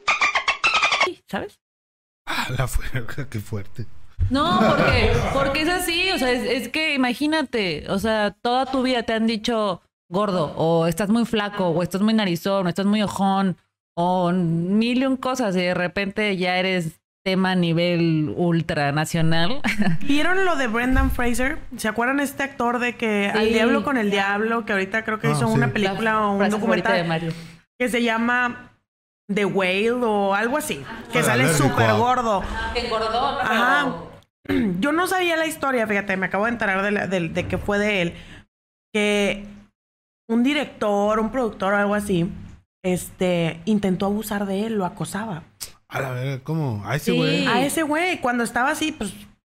¿sabes? 1.26 1.58
Ah, 2.26 2.46
la 2.56 2.68
fuerte, 2.68 3.26
qué 3.28 3.40
fuerte. 3.40 3.86
No, 4.30 4.60
porque, 4.60 5.12
porque 5.32 5.62
es 5.62 5.68
así, 5.68 6.10
o 6.10 6.18
sea, 6.18 6.30
es, 6.30 6.44
es 6.44 6.68
que 6.68 6.94
imagínate, 6.94 7.86
o 7.88 7.98
sea, 7.98 8.36
toda 8.42 8.66
tu 8.66 8.82
vida 8.82 9.02
te 9.02 9.14
han 9.14 9.26
dicho 9.26 9.80
gordo, 10.10 10.52
o 10.56 10.86
estás 10.86 11.08
muy 11.08 11.24
flaco, 11.24 11.68
o 11.68 11.82
estás 11.82 12.00
muy 12.02 12.14
narizón, 12.14 12.66
o 12.66 12.68
estás 12.68 12.86
muy 12.86 13.02
ojón, 13.02 13.56
o 13.94 14.32
mil 14.32 14.98
y 14.98 15.06
un 15.06 15.16
cosas, 15.16 15.56
y 15.56 15.60
de 15.60 15.74
repente 15.74 16.36
ya 16.36 16.58
eres 16.58 16.97
tema 17.28 17.50
a 17.50 17.54
nivel 17.56 18.32
ultranacional. 18.36 19.60
¿Vieron 20.00 20.46
lo 20.46 20.56
de 20.56 20.66
Brendan 20.66 21.10
Fraser? 21.10 21.58
¿Se 21.76 21.86
acuerdan 21.88 22.20
este 22.20 22.42
actor 22.42 22.78
de 22.78 22.96
que 22.96 23.28
Al. 23.28 23.48
Diablo 23.52 23.84
con 23.84 23.98
el 23.98 24.10
Diablo, 24.10 24.64
que 24.64 24.72
ahorita 24.72 25.04
creo 25.04 25.18
que 25.20 25.26
Ah, 25.26 25.32
hizo 25.32 25.46
sí. 25.46 25.52
una 25.52 25.68
película 25.68 26.20
o 26.20 26.32
un 26.32 26.38
favorita 26.38 26.44
de 26.44 26.50
documental 26.60 27.06
Mario. 27.06 27.32
que 27.78 27.88
se 27.90 28.02
llama 28.02 28.70
The 29.32 29.44
Whale 29.44 29.90
o 29.92 30.34
algo 30.34 30.56
así? 30.56 30.76
Que 31.12 31.20
Para 31.20 31.24
sale 31.24 31.48
súper 31.52 31.90
a- 31.90 31.92
gordo. 31.94 32.42
Que 32.72 32.86
engordó, 32.86 33.38
Ajá. 33.40 33.94
Yo 34.80 34.92
no 34.92 35.06
sabía 35.06 35.36
la 35.36 35.44
historia, 35.46 35.86
fíjate, 35.86 36.16
me 36.16 36.26
acabo 36.26 36.46
de 36.46 36.52
enterar 36.52 36.80
de, 36.82 36.90
la- 36.92 37.06
de- 37.06 37.28
de 37.28 37.46
que 37.46 37.58
fue 37.58 37.78
de 37.78 38.00
él. 38.02 38.14
Que 38.94 39.44
un 40.30 40.42
director, 40.42 41.20
un 41.20 41.30
productor 41.30 41.74
o 41.74 41.76
algo 41.76 41.94
así, 41.94 42.30
este, 42.82 43.60
intentó 43.66 44.06
abusar 44.06 44.46
de 44.46 44.64
él, 44.64 44.76
lo 44.78 44.86
acosaba. 44.86 45.42
A 45.88 46.00
la 46.00 46.10
verga, 46.10 46.40
¿cómo? 46.44 46.82
A 46.86 46.96
ese 46.96 47.12
Sí. 47.12 47.16
güey. 47.16 47.46
A 47.46 47.64
ese 47.64 47.82
güey, 47.82 48.20
cuando 48.20 48.44
estaba 48.44 48.70
así, 48.70 48.92
pues, 48.92 49.12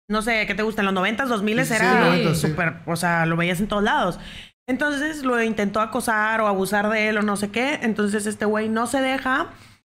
no 0.10 0.22
sé, 0.22 0.46
¿qué 0.48 0.54
te 0.56 0.64
gusta? 0.64 0.82
En 0.82 0.86
los 0.88 0.94
90s, 0.94 1.28
2000 1.30 1.60
Sí, 1.60 1.66
sí, 1.66 1.74
era 1.76 2.00
90, 2.00 2.36
sí. 2.36 2.42
súper, 2.42 2.76
o 2.86 2.96
sea, 2.96 3.26
lo 3.26 3.38
veías 3.38 3.60
en 3.60 3.68
todos 3.68 3.84
lados. 3.84 4.20
Entonces 4.68 5.24
lo 5.24 5.42
intentó 5.42 5.80
acosar 5.80 6.42
o 6.42 6.48
abusar 6.48 6.90
de 6.90 7.08
él 7.10 7.18
o 7.20 7.22
no 7.22 7.38
sé 7.38 7.52
qué. 7.52 7.80
Entonces 7.84 8.26
este 8.26 8.46
güey 8.46 8.68
no 8.68 8.88
se 8.88 9.00
deja. 9.00 9.48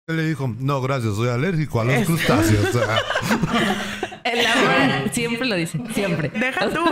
Él 0.07 0.17
le 0.17 0.23
dijo, 0.27 0.53
no, 0.59 0.81
gracias, 0.81 1.15
soy 1.15 1.29
alérgico 1.29 1.81
a 1.81 1.85
los 1.85 1.95
Es- 1.95 2.05
crustáceos. 2.05 2.67
El 4.25 4.45
amor 4.45 5.09
siempre 5.11 5.47
lo 5.47 5.55
dice, 5.55 5.79
siempre. 5.93 6.29
Deja 6.29 6.69
tú. 6.69 6.83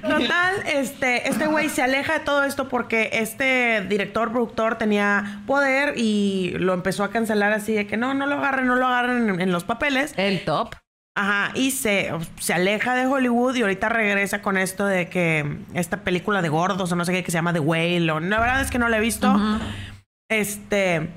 Total, 0.00 0.54
este, 0.66 1.28
este 1.28 1.46
güey 1.46 1.68
se 1.68 1.82
aleja 1.82 2.14
de 2.14 2.20
todo 2.20 2.44
esto 2.44 2.68
porque 2.68 3.10
este 3.12 3.84
director, 3.88 4.30
productor 4.30 4.78
tenía 4.78 5.42
poder 5.46 5.94
y 5.96 6.54
lo 6.58 6.72
empezó 6.72 7.04
a 7.04 7.10
cancelar 7.10 7.52
así 7.52 7.72
de 7.74 7.86
que 7.86 7.96
no, 7.96 8.14
no 8.14 8.26
lo 8.26 8.36
agarren, 8.36 8.66
no 8.66 8.76
lo 8.76 8.86
agarren 8.86 9.28
en, 9.28 9.40
en 9.40 9.52
los 9.52 9.64
papeles. 9.64 10.14
El 10.16 10.44
top. 10.44 10.74
Ajá, 11.14 11.52
y 11.54 11.72
se, 11.72 12.10
se 12.40 12.54
aleja 12.54 12.94
de 12.94 13.06
Hollywood 13.06 13.54
y 13.56 13.62
ahorita 13.62 13.90
regresa 13.90 14.40
con 14.40 14.56
esto 14.56 14.86
de 14.86 15.10
que 15.10 15.58
esta 15.74 15.98
película 16.04 16.40
de 16.40 16.48
gordos 16.48 16.90
o 16.90 16.96
no 16.96 17.04
sé 17.04 17.12
qué 17.12 17.22
que 17.22 17.30
se 17.30 17.36
llama 17.36 17.52
The 17.52 17.60
Whale. 17.60 18.10
O, 18.10 18.20
la 18.20 18.40
verdad 18.40 18.62
es 18.62 18.70
que 18.70 18.78
no 18.78 18.88
la 18.88 18.96
he 18.96 19.00
visto. 19.00 19.38
Este. 20.30 21.10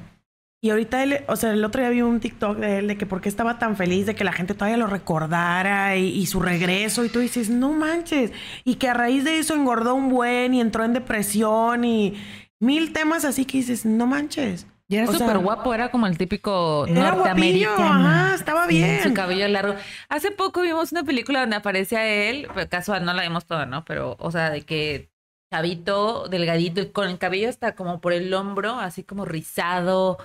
Y 0.62 0.72
ahorita 0.72 1.04
él, 1.04 1.20
o 1.28 1.36
sea, 1.36 1.52
el 1.52 1.64
otro 1.64 1.82
día 1.82 1.92
vi 1.92 2.02
un 2.02 2.20
TikTok 2.20 2.58
de 2.58 2.80
él 2.80 2.88
de 2.88 2.98
que 2.98 3.06
por 3.06 3.22
qué 3.22 3.30
estaba 3.30 3.60
tan 3.60 3.78
feliz 3.78 4.08
de 4.08 4.16
que 4.16 4.24
la 4.24 4.34
gente 4.34 4.56
todavía 4.56 4.78
lo 4.78 4.88
recordara 4.88 5.96
y, 5.96 6.08
y 6.10 6.26
su 6.26 6.40
regreso. 6.40 7.06
Y 7.06 7.10
tú 7.10 7.20
dices, 7.20 7.50
no 7.50 7.72
manches. 7.72 8.32
Y 8.64 8.76
que 8.76 8.90
a 8.90 8.94
raíz 8.94 9.24
de 9.24 9.38
eso 9.38 9.54
engordó 9.54 9.94
un 9.94 10.10
buen 10.10 10.54
y 10.54 10.62
entró 10.62 10.84
en 10.84 10.94
depresión 10.94 11.86
y 11.86 12.16
mil 12.60 12.94
temas 12.94 13.26
así 13.26 13.46
que 13.46 13.58
dices, 13.60 13.86
no 13.86 14.08
manches. 14.08 14.66
Y 14.88 14.98
era 14.98 15.08
súper 15.08 15.40
guapo, 15.40 15.74
era 15.74 15.90
como 15.90 16.06
el 16.06 16.18
típico 16.18 16.86
Era 16.86 17.12
guapillo, 17.12 17.74
ajá, 17.76 18.36
estaba 18.36 18.68
bien. 18.68 19.02
Su 19.02 19.14
cabello 19.14 19.48
largo. 19.48 19.74
Hace 20.10 20.30
poco 20.32 20.62
vimos 20.62 20.92
una 20.92 21.04
película 21.04 21.40
donde 21.40 21.56
aparecía 21.56 22.06
él, 22.06 22.48
pero 22.54 22.70
casual, 22.70 23.04
no 23.04 23.14
la 23.14 23.24
vimos 23.24 23.46
toda, 23.46 23.66
¿no? 23.66 23.84
Pero, 23.84 24.16
o 24.20 24.32
sea, 24.32 24.52
de 24.52 24.62
que 24.62 25.10
chavito, 25.52 26.28
delgadito, 26.28 26.92
con 26.92 27.08
el 27.08 27.18
cabello 27.18 27.50
hasta 27.50 27.76
como 27.76 28.00
por 28.00 28.14
el 28.14 28.32
hombro, 28.34 28.80
así 28.80 29.04
como 29.04 29.26
rizado. 29.26 30.20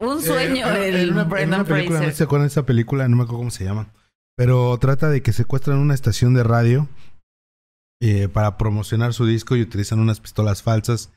Un 0.00 0.20
sueño 0.22 0.66
Eh, 0.68 0.90
del 0.90 0.96
en 1.08 1.12
una, 1.12 1.22
en 1.22 1.28
Brendan 1.30 1.60
una 1.60 1.68
película, 1.68 1.98
no 1.98 2.04
Fraser. 2.04 2.16
se 2.16 2.24
acuerdan 2.24 2.46
de 2.46 2.50
esa 2.52 2.66
película, 2.66 3.08
no 3.08 3.16
me 3.16 3.22
acuerdo 3.22 3.38
cómo 3.38 3.50
se 3.50 3.64
llama. 3.64 3.88
Pero 4.36 4.76
trata 4.78 5.08
de 5.10 5.22
que 5.22 5.32
secuestran 5.32 5.78
una 5.78 5.94
estación 5.94 6.34
de 6.34 6.42
radio 6.42 6.88
eh, 8.02 8.28
para 8.28 8.58
promocionar 8.58 9.14
su 9.14 9.24
disco 9.26 9.54
y 9.56 9.62
utilizan 9.62 10.00
unas 10.00 10.20
pistolas 10.20 10.62
falsas. 10.62 11.10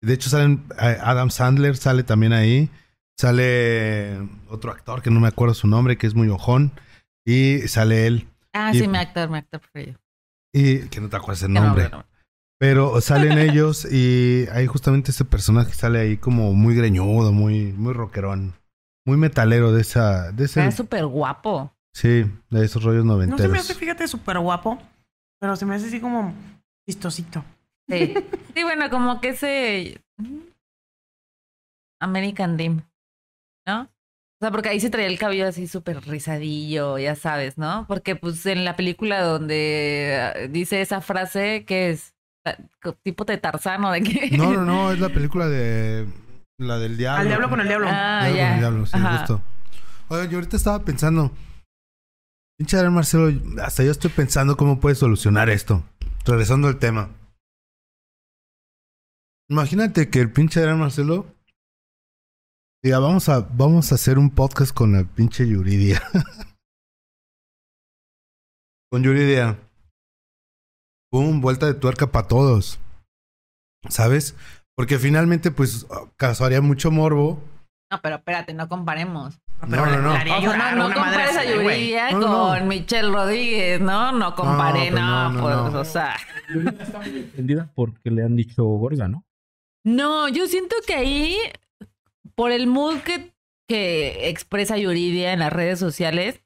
De 0.00 0.14
hecho, 0.14 0.30
salen 0.30 0.64
eh, 0.80 0.96
Adam 1.02 1.30
Sandler, 1.30 1.76
sale 1.76 2.02
también 2.02 2.32
ahí. 2.32 2.70
Sale 3.18 4.18
otro 4.48 4.72
actor 4.72 5.02
que 5.02 5.10
no 5.10 5.20
me 5.20 5.28
acuerdo 5.28 5.54
su 5.54 5.68
nombre, 5.68 5.98
que 5.98 6.06
es 6.06 6.14
muy 6.14 6.28
ojón. 6.28 6.72
Y 7.24 7.60
sale 7.68 8.06
él. 8.06 8.28
Ah, 8.52 8.72
y- 8.74 8.78
sí, 8.80 8.88
mi 8.88 8.98
actor, 8.98 9.28
mi 9.30 9.38
actor 9.38 9.60
preferido. 9.60 9.98
Y 10.54 10.88
que 10.88 11.00
no 11.00 11.08
te 11.08 11.16
acuerdas 11.16 11.42
el 11.44 11.52
no, 11.52 11.62
nombre. 11.64 11.90
Pero 12.62 13.00
salen 13.00 13.38
ellos 13.38 13.84
y 13.90 14.46
hay 14.52 14.68
justamente 14.68 15.10
ese 15.10 15.24
personaje 15.24 15.74
sale 15.74 15.98
ahí 15.98 16.16
como 16.16 16.52
muy 16.52 16.76
greñudo, 16.76 17.32
muy, 17.32 17.72
muy 17.72 17.92
rockerón. 17.92 18.54
Muy 19.04 19.16
metalero 19.16 19.72
de 19.72 19.80
esa, 19.80 20.30
de 20.30 20.44
ese, 20.44 20.70
súper 20.70 21.06
guapo. 21.06 21.74
sí, 21.92 22.24
de 22.50 22.64
esos 22.64 22.84
rollos 22.84 23.04
No 23.04 23.14
se 23.14 23.26
me 23.26 23.26
noventeros. 23.26 23.58
hace, 23.58 23.74
fíjate, 23.74 24.06
súper 24.06 24.38
guapo. 24.38 24.80
Pero 25.40 25.56
se 25.56 25.66
me 25.66 25.74
hace 25.74 25.88
así 25.88 25.98
como 26.00 26.32
chistosito. 26.88 27.44
Sí. 27.88 28.14
sí, 28.54 28.62
bueno, 28.62 28.88
como 28.90 29.20
que 29.20 29.30
ese 29.30 30.00
American 32.00 32.56
Dream, 32.56 32.82
¿no? 33.66 33.82
O 33.82 34.38
sea, 34.40 34.52
porque 34.52 34.68
ahí 34.68 34.78
se 34.78 34.88
traía 34.88 35.08
el 35.08 35.18
cabello 35.18 35.48
así 35.48 35.66
súper 35.66 36.00
rizadillo, 36.04 36.96
ya 36.96 37.16
sabes, 37.16 37.58
¿no? 37.58 37.86
Porque 37.88 38.14
pues 38.14 38.46
en 38.46 38.64
la 38.64 38.76
película 38.76 39.20
donde 39.22 40.16
ah, 40.20 40.46
dice 40.48 40.80
esa 40.80 41.00
frase 41.00 41.64
que 41.64 41.90
es 41.90 42.14
tipo 43.02 43.24
de 43.24 43.38
Tarzano, 43.38 43.90
de 43.92 44.02
que... 44.02 44.36
No, 44.36 44.52
no, 44.52 44.64
no, 44.64 44.92
es 44.92 45.00
la 45.00 45.08
película 45.12 45.48
de 45.48 46.06
la 46.58 46.78
del 46.78 46.96
diablo. 46.96 47.20
Al 47.20 47.28
diablo 47.28 47.50
con 47.50 47.60
el 47.60 47.68
diablo. 47.68 47.86
Ah, 47.90 48.20
Diablo 48.24 48.30
con 48.30 48.36
ya. 48.36 48.52
el 48.54 48.58
diablo, 48.60 48.86
sí, 48.86 48.96
Ajá. 48.96 49.18
justo. 49.18 49.42
Oye, 50.08 50.28
yo 50.28 50.36
ahorita 50.38 50.56
estaba 50.56 50.84
pensando, 50.84 51.32
pinche 52.58 52.76
Adrián 52.76 52.94
Marcelo, 52.94 53.32
hasta 53.62 53.82
yo 53.82 53.90
estoy 53.90 54.10
pensando 54.10 54.56
cómo 54.56 54.80
puedes 54.80 54.98
solucionar 54.98 55.48
esto. 55.50 55.84
Regresando 56.24 56.68
al 56.68 56.78
tema. 56.78 57.10
Imagínate 59.48 60.08
que 60.08 60.20
el 60.20 60.30
pinche 60.32 60.60
Adrián 60.60 60.78
Marcelo 60.78 61.26
diga, 62.82 62.98
vamos 63.00 63.28
a, 63.28 63.40
vamos 63.40 63.90
a 63.92 63.96
hacer 63.96 64.18
un 64.18 64.30
podcast 64.30 64.72
con 64.72 64.92
la 64.92 65.04
pinche 65.04 65.46
Yuridia. 65.48 66.02
con 68.90 69.02
Yuridia. 69.02 69.58
Pum, 71.12 71.42
vuelta 71.42 71.66
de 71.66 71.74
tuerca 71.74 72.10
para 72.10 72.26
todos. 72.26 72.80
¿Sabes? 73.90 74.34
Porque 74.74 74.98
finalmente, 74.98 75.50
pues, 75.50 75.86
causaría 76.16 76.62
mucho 76.62 76.90
morbo. 76.90 77.38
No, 77.90 78.00
pero 78.00 78.16
espérate, 78.16 78.54
no 78.54 78.66
comparemos. 78.66 79.38
No, 79.68 79.84
no, 79.84 79.98
no. 80.00 80.14
No, 80.56 80.74
no 80.74 80.94
compares 80.94 81.36
a. 81.36 81.44
Yuridia 81.44 82.12
No, 82.12 82.20
no, 82.20 82.58
con 82.58 82.66
Michelle 82.66 83.12
Rodríguez, 83.12 83.78
¿no? 83.78 84.12
No 84.12 84.34
comparé, 84.34 84.90
pues 84.90 84.92
no, 84.94 85.32
no, 85.32 85.32
no, 85.32 85.42
pues, 85.42 85.74
no. 85.74 85.80
o 85.80 85.84
sea. 85.84 86.16
Está 86.80 87.00
muy 87.00 87.28
ofendida 87.30 87.70
porque 87.74 88.10
le 88.10 88.22
han 88.24 88.34
dicho 88.34 88.64
gorda, 88.64 89.06
¿no? 89.06 89.26
No, 89.84 90.28
yo 90.28 90.46
siento 90.46 90.74
que 90.86 90.94
ahí, 90.94 91.36
por 92.34 92.52
el 92.52 92.66
mood 92.66 93.00
que, 93.00 93.34
que 93.68 94.30
expresa 94.30 94.78
Yuridia 94.78 95.34
en 95.34 95.40
las 95.40 95.52
redes 95.52 95.78
sociales, 95.78 96.41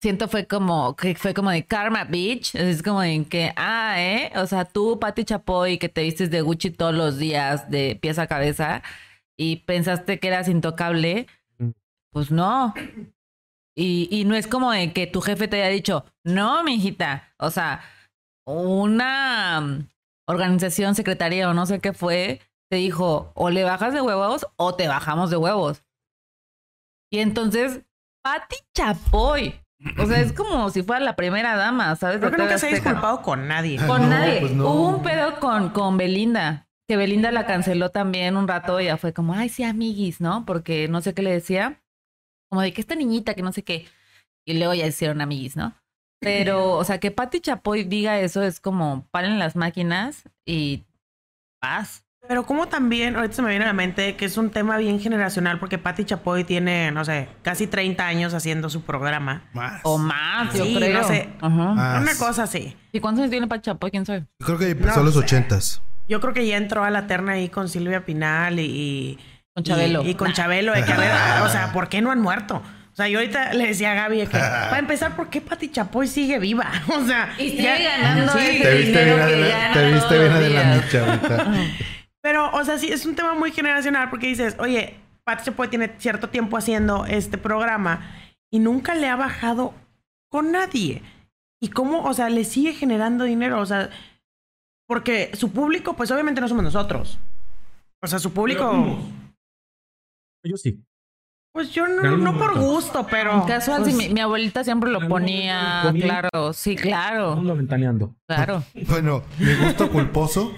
siento 0.00 0.28
fue 0.28 0.46
como, 0.46 0.94
que 0.96 1.14
fue 1.14 1.34
como 1.34 1.50
de 1.50 1.64
karma, 1.64 2.04
bitch. 2.04 2.54
Es 2.54 2.82
como 2.82 3.02
en 3.02 3.24
que, 3.24 3.52
ah, 3.56 3.94
¿eh? 3.98 4.32
O 4.36 4.46
sea, 4.46 4.64
tú, 4.64 4.98
Pati 4.98 5.24
Chapoy, 5.24 5.78
que 5.78 5.88
te 5.88 6.02
vistes 6.02 6.30
de 6.30 6.40
Gucci 6.42 6.70
todos 6.70 6.94
los 6.94 7.18
días, 7.18 7.70
de 7.70 7.96
pies 8.00 8.18
a 8.18 8.26
cabeza, 8.26 8.82
y 9.36 9.56
pensaste 9.56 10.18
que 10.18 10.28
eras 10.28 10.48
intocable, 10.48 11.26
Mm. 11.58 11.70
pues 12.12 12.30
no. 12.30 12.74
Y, 13.76 14.08
y 14.10 14.24
no 14.24 14.34
es 14.34 14.46
como 14.48 14.72
de 14.72 14.92
que 14.92 15.06
tu 15.06 15.20
jefe 15.20 15.46
te 15.48 15.62
haya 15.62 15.72
dicho, 15.72 16.04
no, 16.24 16.62
mijita. 16.64 17.32
O 17.38 17.50
sea, 17.50 17.82
una 18.44 19.60
mm, 19.60 19.88
organización, 20.26 20.94
secretaría 20.94 21.48
o 21.48 21.54
no 21.54 21.66
sé 21.66 21.80
qué 21.80 21.92
fue, 21.92 22.40
te 22.70 22.76
dijo, 22.76 23.32
o 23.34 23.50
le 23.50 23.64
bajas 23.64 23.94
de 23.94 24.00
huevos 24.00 24.46
o 24.56 24.74
te 24.74 24.88
bajamos 24.88 25.30
de 25.30 25.36
huevos. 25.36 25.84
Y 27.10 27.20
entonces, 27.20 27.82
Pati 28.22 28.56
Chapoy. 28.74 29.60
O 29.98 30.06
sea, 30.06 30.20
es 30.20 30.32
como 30.32 30.70
si 30.70 30.82
fuera 30.82 31.00
la 31.04 31.14
primera 31.14 31.56
dama, 31.56 31.94
¿sabes? 31.96 32.18
Creo 32.18 32.30
que 32.32 32.38
nunca 32.38 32.58
se 32.58 32.66
ha 32.66 32.70
disculpado 32.70 33.22
con 33.22 33.46
nadie. 33.46 33.76
Con 33.86 34.02
No, 34.02 34.08
nadie. 34.08 34.40
pues 34.40 34.52
no. 34.52 34.68
Hubo 34.68 34.88
un 34.96 35.02
pedo 35.02 35.38
con, 35.38 35.70
con 35.70 35.96
Belinda. 35.96 36.66
Que 36.88 36.96
Belinda 36.96 37.30
la 37.30 37.46
canceló 37.46 37.90
también 37.90 38.36
un 38.36 38.48
rato 38.48 38.80
y 38.80 38.86
ya 38.86 38.96
fue 38.96 39.12
como, 39.12 39.34
ay, 39.34 39.48
sí, 39.50 39.62
amiguis, 39.62 40.20
¿no? 40.20 40.44
Porque 40.46 40.88
no 40.88 41.00
sé 41.00 41.14
qué 41.14 41.22
le 41.22 41.30
decía. 41.32 41.80
Como 42.50 42.62
de 42.62 42.72
que 42.72 42.80
esta 42.80 42.94
niñita, 42.94 43.34
que 43.34 43.42
no 43.42 43.52
sé 43.52 43.62
qué. 43.62 43.86
Y 44.46 44.54
luego 44.58 44.74
ya 44.74 44.86
hicieron 44.86 45.20
amiguis, 45.20 45.54
¿no? 45.56 45.74
Pero, 46.20 46.72
o 46.72 46.82
sea, 46.84 46.98
que 46.98 47.10
Pati 47.12 47.40
Chapoy 47.40 47.84
diga 47.84 48.18
eso 48.18 48.42
es 48.42 48.58
como, 48.58 49.06
paren 49.12 49.38
las 49.38 49.54
máquinas 49.54 50.24
y 50.44 50.84
paz. 51.60 52.04
Pero 52.28 52.44
como 52.44 52.68
también, 52.68 53.16
ahorita 53.16 53.34
se 53.36 53.42
me 53.42 53.48
viene 53.50 53.64
a 53.64 53.68
la 53.68 53.72
mente 53.72 54.14
que 54.16 54.26
es 54.26 54.36
un 54.36 54.50
tema 54.50 54.76
bien 54.76 55.00
generacional 55.00 55.58
porque 55.58 55.78
Patti 55.78 56.04
Chapoy 56.04 56.44
tiene, 56.44 56.90
no 56.92 57.02
sé, 57.04 57.26
casi 57.42 57.66
30 57.66 58.06
años 58.06 58.34
haciendo 58.34 58.68
su 58.68 58.82
programa. 58.82 59.44
Más. 59.54 59.80
O 59.84 59.96
más, 59.96 60.52
yo 60.54 60.64
Sí, 60.64 60.74
creo. 60.76 61.00
no 61.00 61.08
sé. 61.08 61.30
Ajá. 61.40 61.72
Más. 61.72 62.02
Una 62.02 62.14
cosa 62.16 62.42
así. 62.42 62.76
¿Y 62.92 63.00
cuántos 63.00 63.22
años 63.22 63.30
tiene 63.30 63.46
Pati 63.46 63.62
Chapoy? 63.62 63.90
¿Quién 63.90 64.04
sabe? 64.04 64.26
Yo 64.40 64.46
creo 64.46 64.58
que 64.58 64.70
empezó 64.70 64.96
No 64.96 65.00
a 65.00 65.04
los 65.04 65.14
sé. 65.14 65.20
ochentas. 65.20 65.82
Yo 66.06 66.20
creo 66.20 66.34
que 66.34 66.46
ya 66.46 66.56
entró 66.58 66.84
a 66.84 66.90
la 66.90 67.06
terna 67.06 67.32
ahí 67.32 67.48
con 67.48 67.68
Silvia 67.68 68.04
Pinal 68.04 68.60
y... 68.60 68.62
y- 68.64 69.18
Con 69.54 69.64
Chabelo. 69.64 70.02
Y, 70.04 70.10
y 70.10 70.14
con 70.14 70.32
Chabelo, 70.34 70.72
de 70.74 70.82
o 71.42 71.48
sea, 71.48 71.70
¿por 71.72 71.88
qué 71.88 72.00
no 72.02 72.10
han 72.10 72.20
muerto? 72.20 72.56
O 72.92 72.96
sea, 72.98 73.08
yo 73.08 73.20
ahorita 73.20 73.54
le 73.54 73.68
decía 73.68 73.92
a 73.92 73.94
Gaby 73.94 74.18
que, 74.26 74.26
para 74.38 74.78
empezar, 74.78 75.16
¿por 75.16 75.28
qué 75.30 75.40
Pati 75.40 75.70
Chapoy 75.70 76.06
sigue 76.08 76.38
viva? 76.38 76.70
O 76.88 77.04
sea, 77.06 77.32
Y 77.38 77.50
sigue 77.50 77.62
ya- 77.62 77.98
ganando 77.98 78.32
Sí, 78.32 78.38
ese 78.38 78.62
Te 78.64 78.74
viste 78.74 79.04
dinero 79.04 79.26
bien, 79.26 79.38
que 79.40 79.48
gana 79.48 79.72
te 79.74 79.92
viste 79.92 80.18
bien 80.18 80.32
adelante. 80.32 80.98
Pero, 82.22 82.50
o 82.52 82.64
sea, 82.64 82.78
sí, 82.78 82.88
es 82.92 83.06
un 83.06 83.14
tema 83.14 83.34
muy 83.34 83.52
generacional 83.52 84.10
porque 84.10 84.26
dices, 84.26 84.56
oye, 84.58 84.96
Pati 85.24 85.44
Chapoy 85.44 85.68
tiene 85.68 85.94
cierto 85.98 86.28
tiempo 86.30 86.56
haciendo 86.56 87.04
este 87.06 87.38
programa 87.38 88.10
y 88.50 88.58
nunca 88.58 88.94
le 88.94 89.08
ha 89.08 89.16
bajado 89.16 89.74
con 90.30 90.52
nadie. 90.52 91.02
¿Y 91.60 91.68
cómo, 91.68 92.04
o 92.04 92.14
sea, 92.14 92.28
le 92.30 92.44
sigue 92.44 92.72
generando 92.72 93.24
dinero? 93.24 93.60
O 93.60 93.66
sea, 93.66 93.90
porque 94.86 95.30
su 95.34 95.50
público, 95.52 95.94
pues 95.94 96.10
obviamente 96.10 96.40
no 96.40 96.48
somos 96.48 96.64
nosotros. 96.64 97.18
O 98.02 98.06
sea, 98.06 98.18
su 98.18 98.32
público, 98.32 98.98
Yo 100.44 100.56
sí. 100.56 100.80
pues 101.52 101.70
yo 101.72 101.88
no, 101.88 102.16
no 102.16 102.38
por 102.38 102.58
gusto, 102.58 103.06
pero... 103.10 103.44
Casual, 103.44 103.82
pues, 103.82 103.96
sí, 103.96 104.08
mi, 104.08 104.14
mi 104.14 104.20
abuelita 104.20 104.62
siempre 104.62 104.88
lo 104.90 105.02
¿En 105.02 105.08
ponía, 105.08 105.92
claro, 106.00 106.52
sí, 106.52 106.76
claro, 106.76 107.32
Ando 107.32 107.56
ventaneando. 107.56 108.14
claro. 108.26 108.62
Bueno, 108.88 109.24
mi 109.38 109.54
gusto 109.56 109.90
culposo. 109.90 110.54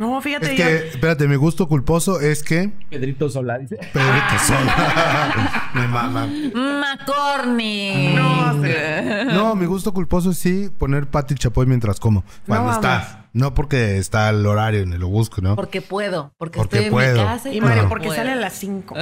No, 0.00 0.16
Es 0.16 0.24
fíjate, 0.24 0.56
yo- 0.56 0.64
que, 0.64 0.88
espérate, 0.88 1.28
mi 1.28 1.36
gusto 1.36 1.68
culposo 1.68 2.20
es 2.20 2.42
que. 2.42 2.70
Pedrito 2.88 3.28
Sola 3.28 3.58
dice. 3.58 3.76
Pedrito 3.76 4.38
Sola. 4.46 5.70
Me 5.74 5.86
mama. 5.86 6.26
McCorney. 6.26 8.14
No, 8.14 8.62
sé. 8.62 9.26
No, 9.26 9.54
mi 9.54 9.66
gusto 9.66 9.92
culposo 9.92 10.30
es 10.30 10.38
sí 10.38 10.70
poner 10.78 11.06
Pati 11.08 11.34
Chapoy 11.34 11.66
mientras 11.66 12.00
como. 12.00 12.24
Cuando 12.46 12.68
No, 12.70 12.72
está. 12.74 13.28
No 13.34 13.52
porque 13.52 13.98
está 13.98 14.30
el 14.30 14.44
horario 14.46 14.86
ni 14.86 14.96
lo 14.96 15.08
busco, 15.08 15.42
¿no? 15.42 15.54
Porque 15.54 15.82
puedo, 15.82 16.32
porque, 16.38 16.58
Porque 16.58 16.78
estoy 16.78 17.02
en 17.02 17.16
mi 17.18 17.22
casa 17.22 17.50
y, 17.52 17.58
Y 17.58 17.60
Mario, 17.60 17.88
porque 17.90 18.06
puedo. 18.06 18.16
sale 18.18 18.32
a 18.32 18.36
las 18.36 18.54
5. 18.54 18.94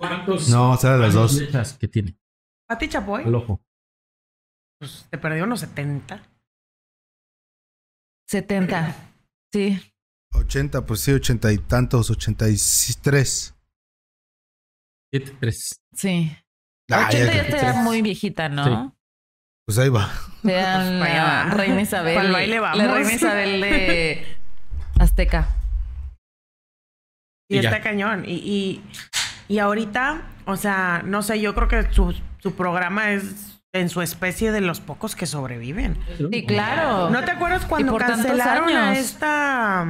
¿Cuántos? 0.00 0.48
No, 0.48 0.76
sale 0.76 0.94
a 0.96 0.98
las 0.98 1.14
dos. 1.14 1.38
flechas 1.38 1.74
que 1.78 1.86
tiene 1.88 2.16
Pati 2.68 2.88
Chapoy, 2.88 3.22
al 3.24 3.34
ojo. 3.36 3.62
pues 4.80 5.06
te 5.08 5.16
perdió 5.16 5.44
unos 5.44 5.60
70. 5.60 6.20
70. 8.28 8.94
Sí. 9.52 9.80
80, 10.32 10.86
pues 10.86 11.00
sí, 11.00 11.12
ochenta 11.12 11.52
y 11.52 11.58
tantos, 11.58 12.10
ochenta 12.10 12.48
y 12.48 12.56
tres. 13.02 13.54
7, 15.12 15.36
3. 15.40 15.80
Sí. 15.94 16.36
Ah, 16.90 17.06
80 17.08 17.34
ya 17.34 17.42
estaría 17.42 17.82
muy 17.82 18.00
viejita, 18.00 18.48
¿no? 18.48 18.64
Sí. 18.64 18.96
Pues 19.66 19.78
ahí 19.78 19.88
va. 19.88 20.06
Sea 20.06 20.22
Pues 20.42 20.54
la 20.54 21.44
para 21.44 21.54
reina 21.54 21.80
Isabel. 21.80 22.14
Pa'l 22.16 22.32
baile 22.32 22.60
vamos. 22.60 22.78
La 22.78 22.94
reina 22.94 23.12
Isabel 23.12 23.60
de 23.60 24.26
Azteca. 24.98 25.48
Y 27.48 27.56
Y 27.56 27.58
está 27.58 27.80
cañón. 27.80 28.24
Y, 28.26 28.34
y, 28.34 28.84
y 29.48 29.58
ahorita, 29.58 30.22
o 30.46 30.56
sea, 30.56 31.02
no 31.04 31.22
sé, 31.22 31.40
yo 31.40 31.54
creo 31.54 31.68
que 31.68 31.92
su, 31.92 32.14
su 32.38 32.54
programa 32.54 33.12
es 33.12 33.59
en 33.72 33.88
su 33.88 34.02
especie 34.02 34.50
de 34.52 34.60
los 34.60 34.80
pocos 34.80 35.14
que 35.16 35.26
sobreviven. 35.26 35.96
Sí, 36.32 36.44
claro. 36.46 37.10
¿No 37.10 37.22
te 37.24 37.30
acuerdas 37.30 37.64
cuando 37.66 37.96
cancelaron 37.96 38.68
a 38.70 38.98
esta... 38.98 39.86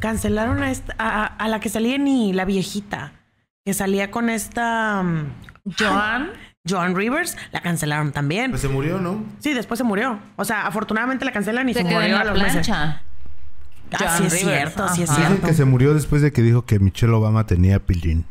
Cancelaron 0.00 0.62
a 0.62 0.70
esta... 0.70 0.94
A, 0.98 1.24
a 1.26 1.48
la 1.48 1.60
que 1.60 1.68
salía 1.68 1.98
ni 1.98 2.32
la 2.32 2.44
viejita. 2.44 3.12
Que 3.64 3.74
salía 3.74 4.10
con 4.10 4.28
esta... 4.30 5.02
mm, 5.02 5.26
Joan. 5.78 6.30
Joan 6.68 6.96
Rivers. 6.96 7.36
La 7.52 7.60
cancelaron 7.60 8.10
también. 8.12 8.50
Pues 8.50 8.62
se 8.62 8.68
murió, 8.68 8.98
¿no? 8.98 9.24
Sí, 9.38 9.52
después 9.54 9.78
se 9.78 9.84
murió. 9.84 10.18
O 10.36 10.44
sea, 10.44 10.66
afortunadamente 10.66 11.24
la 11.24 11.32
cancelan 11.32 11.68
y 11.68 11.74
se, 11.74 11.82
Se 11.82 11.88
quedó 11.88 12.00
en 12.02 12.10
murió 12.12 12.16
a 12.18 12.24
la 12.24 12.30
los 12.32 12.42
meses. 12.42 12.66
plancha. 12.66 13.02
Ah, 13.92 13.96
Joan 13.98 14.18
sí 14.18 14.24
es 14.26 14.32
Rivers, 14.32 14.56
cierto, 14.74 14.88
sí 14.88 15.02
es 15.02 15.10
ajá. 15.10 15.18
Dicen 15.20 15.32
cierto. 15.34 15.46
que 15.48 15.54
se 15.54 15.64
murió 15.64 15.94
después 15.94 16.22
de 16.22 16.32
que 16.32 16.40
dijo 16.42 16.64
que 16.64 16.78
Michelle 16.80 17.12
Obama 17.12 17.46
tenía 17.46 17.78
pilín. 17.78 18.24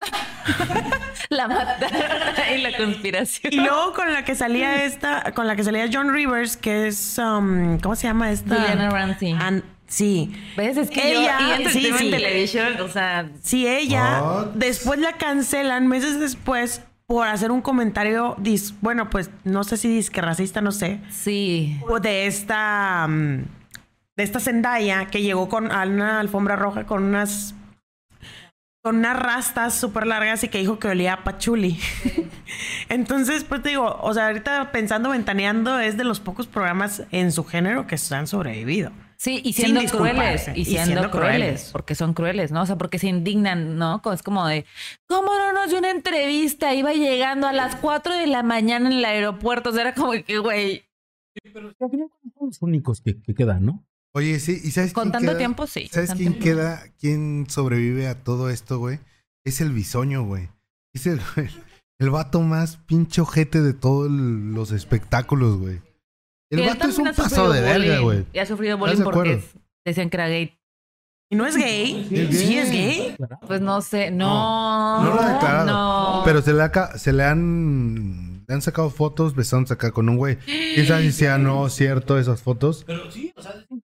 La 1.28 1.48
mataron. 1.48 2.00
y 2.56 2.58
la 2.62 2.76
conspiración. 2.76 3.52
Y 3.52 3.56
luego 3.56 3.92
con 3.92 4.12
la 4.12 4.24
que 4.24 4.34
salía 4.34 4.84
esta, 4.84 5.32
con 5.32 5.46
la 5.46 5.56
que 5.56 5.64
salía 5.64 5.88
John 5.92 6.12
Rivers, 6.12 6.56
que 6.56 6.86
es, 6.88 7.18
um, 7.18 7.78
¿cómo 7.80 7.96
se 7.96 8.06
llama 8.06 8.30
esta? 8.30 8.54
Juliana 8.56 8.90
Ramsey. 8.90 9.36
Sí. 9.88 10.32
¿Ves? 10.56 10.76
Es 10.76 10.90
que 10.90 11.12
Ella- 11.12 11.38
yo 11.58 11.62
y 11.62 11.68
sí, 11.68 11.90
sí. 11.96 12.10
Television, 12.10 12.80
o 12.80 12.88
sea, 12.88 13.28
Sí, 13.42 13.66
ella, 13.68 14.20
What? 14.22 14.46
después 14.54 14.98
la 14.98 15.12
cancelan 15.12 15.86
meses 15.86 16.18
después 16.18 16.82
por 17.06 17.28
hacer 17.28 17.52
un 17.52 17.60
comentario, 17.62 18.34
dis- 18.38 18.74
bueno, 18.80 19.10
pues 19.10 19.30
no 19.44 19.62
sé 19.62 19.76
si 19.76 19.88
disque 19.88 20.20
racista, 20.20 20.60
no 20.60 20.72
sé, 20.72 20.98
sí. 21.10 21.78
o 21.88 22.00
de 22.00 22.26
esta, 22.26 23.04
um, 23.08 23.44
de 24.16 24.24
esta 24.24 24.40
Zendaya 24.40 25.06
que 25.06 25.22
llegó 25.22 25.48
con 25.48 25.70
a 25.70 25.84
una 25.84 26.18
alfombra 26.18 26.56
roja 26.56 26.84
con 26.84 27.04
unas 27.04 27.54
con 28.86 28.98
unas 28.98 29.18
rastas 29.18 29.74
súper 29.74 30.06
largas 30.06 30.44
y 30.44 30.48
que 30.48 30.58
dijo 30.58 30.78
que 30.78 30.86
olía 30.86 31.14
a 31.14 31.24
pachuli. 31.24 31.76
Entonces, 32.88 33.42
pues 33.42 33.60
te 33.60 33.70
digo, 33.70 33.98
o 34.00 34.14
sea, 34.14 34.28
ahorita 34.28 34.70
pensando, 34.70 35.10
ventaneando, 35.10 35.80
es 35.80 35.96
de 35.96 36.04
los 36.04 36.20
pocos 36.20 36.46
programas 36.46 37.02
en 37.10 37.32
su 37.32 37.42
género 37.42 37.88
que 37.88 37.98
se 37.98 38.14
han 38.14 38.28
sobrevivido. 38.28 38.92
Sí, 39.16 39.40
y 39.42 39.54
siendo 39.54 39.80
crueles. 39.90 40.46
Y 40.54 40.60
Y 40.60 40.64
siendo, 40.66 41.10
crueles, 41.10 41.10
crueles. 41.10 41.70
Porque 41.72 41.96
son 41.96 42.14
crueles, 42.14 42.52
¿no? 42.52 42.62
O 42.62 42.66
sea, 42.66 42.78
porque 42.78 43.00
se 43.00 43.08
indignan, 43.08 43.76
¿no? 43.76 44.00
Es 44.14 44.22
como 44.22 44.46
de, 44.46 44.64
¿cómo 45.08 45.34
no 45.36 45.52
nos 45.52 45.70
dio 45.70 45.80
una 45.80 45.90
entrevista? 45.90 46.72
Iba 46.72 46.92
llegando 46.92 47.48
a 47.48 47.52
las 47.52 47.74
4 47.74 48.14
de 48.14 48.28
la 48.28 48.44
mañana 48.44 48.88
en 48.88 48.98
el 48.98 49.04
aeropuerto. 49.04 49.70
O 49.70 49.72
sea, 49.72 49.82
era 49.82 49.94
como 49.94 50.12
que, 50.12 50.38
güey, 50.38 50.84
Pero 51.52 51.72
al 51.80 51.90
final 51.90 52.08
son 52.38 52.46
los 52.46 52.62
únicos 52.62 53.00
que, 53.00 53.20
que 53.20 53.34
quedan, 53.34 53.66
¿no? 53.66 53.84
Oye, 54.16 54.40
sí, 54.40 54.58
¿y 54.64 54.70
sabes 54.70 54.92
con 54.94 55.04
quién 55.04 55.12
tanto 55.12 55.28
queda? 55.28 55.38
tiempo, 55.38 55.66
sí. 55.66 55.88
¿Sabes 55.92 56.10
quién 56.14 56.38
tiempo. 56.38 56.40
queda? 56.42 56.82
¿Quién 56.98 57.46
sobrevive 57.50 58.08
a 58.08 58.22
todo 58.24 58.48
esto, 58.48 58.78
güey? 58.78 58.98
Es 59.44 59.60
el 59.60 59.72
bisoño, 59.72 60.24
güey. 60.24 60.48
Es 60.94 61.06
el, 61.06 61.20
el 62.00 62.10
vato 62.10 62.40
más 62.40 62.78
pinche 62.78 63.20
ojete 63.20 63.60
de 63.60 63.74
todos 63.74 64.10
los 64.10 64.72
espectáculos, 64.72 65.58
güey. 65.58 65.82
El 66.50 66.60
Y 66.60 66.66
vato 66.66 66.88
es 66.88 66.96
un 66.96 67.12
paso 67.14 67.52
de 67.52 67.60
verga, 67.60 67.98
güey. 67.98 68.24
Y 68.32 68.38
ha 68.38 68.46
sufrido 68.46 68.76
¿Estás 68.76 69.04
bullying 69.04 69.04
porque 69.12 69.42
decían 69.84 70.08
que 70.08 70.16
era 70.16 70.28
gay. 70.28 70.58
¿Y 71.28 71.34
no 71.36 71.44
es 71.44 71.56
gay? 71.56 72.02
Es 72.10 72.10
gay. 72.10 72.32
¿Sí 72.32 72.56
es 72.56 72.70
gay? 72.70 73.16
Pues 73.46 73.60
no 73.60 73.82
sé, 73.82 74.10
no. 74.12 75.02
No 75.04 75.14
lo 75.14 75.20
ha 75.20 75.32
declarado. 75.34 75.66
No. 75.66 76.22
Pero 76.24 76.40
se 76.40 76.52
le, 76.54 76.62
ha- 76.62 76.96
se 76.98 77.12
le 77.12 77.24
han. 77.24 78.44
Le 78.48 78.54
han 78.54 78.62
sacado 78.62 78.90
fotos 78.90 79.34
besándose 79.34 79.74
acá 79.74 79.90
con 79.90 80.08
un 80.08 80.16
güey. 80.18 80.36
¿Quién 80.36 80.86
sabe 80.86 81.02
si 81.02 81.10
sea 81.10 81.36
no 81.36 81.68
cierto 81.68 82.16
esas 82.16 82.42
fotos? 82.42 82.84
Pero 82.86 83.10
sí, 83.10 83.32
o 83.36 83.42
sea, 83.42 83.50
es 83.50 83.66
un 83.68 83.78
niño. 83.78 83.82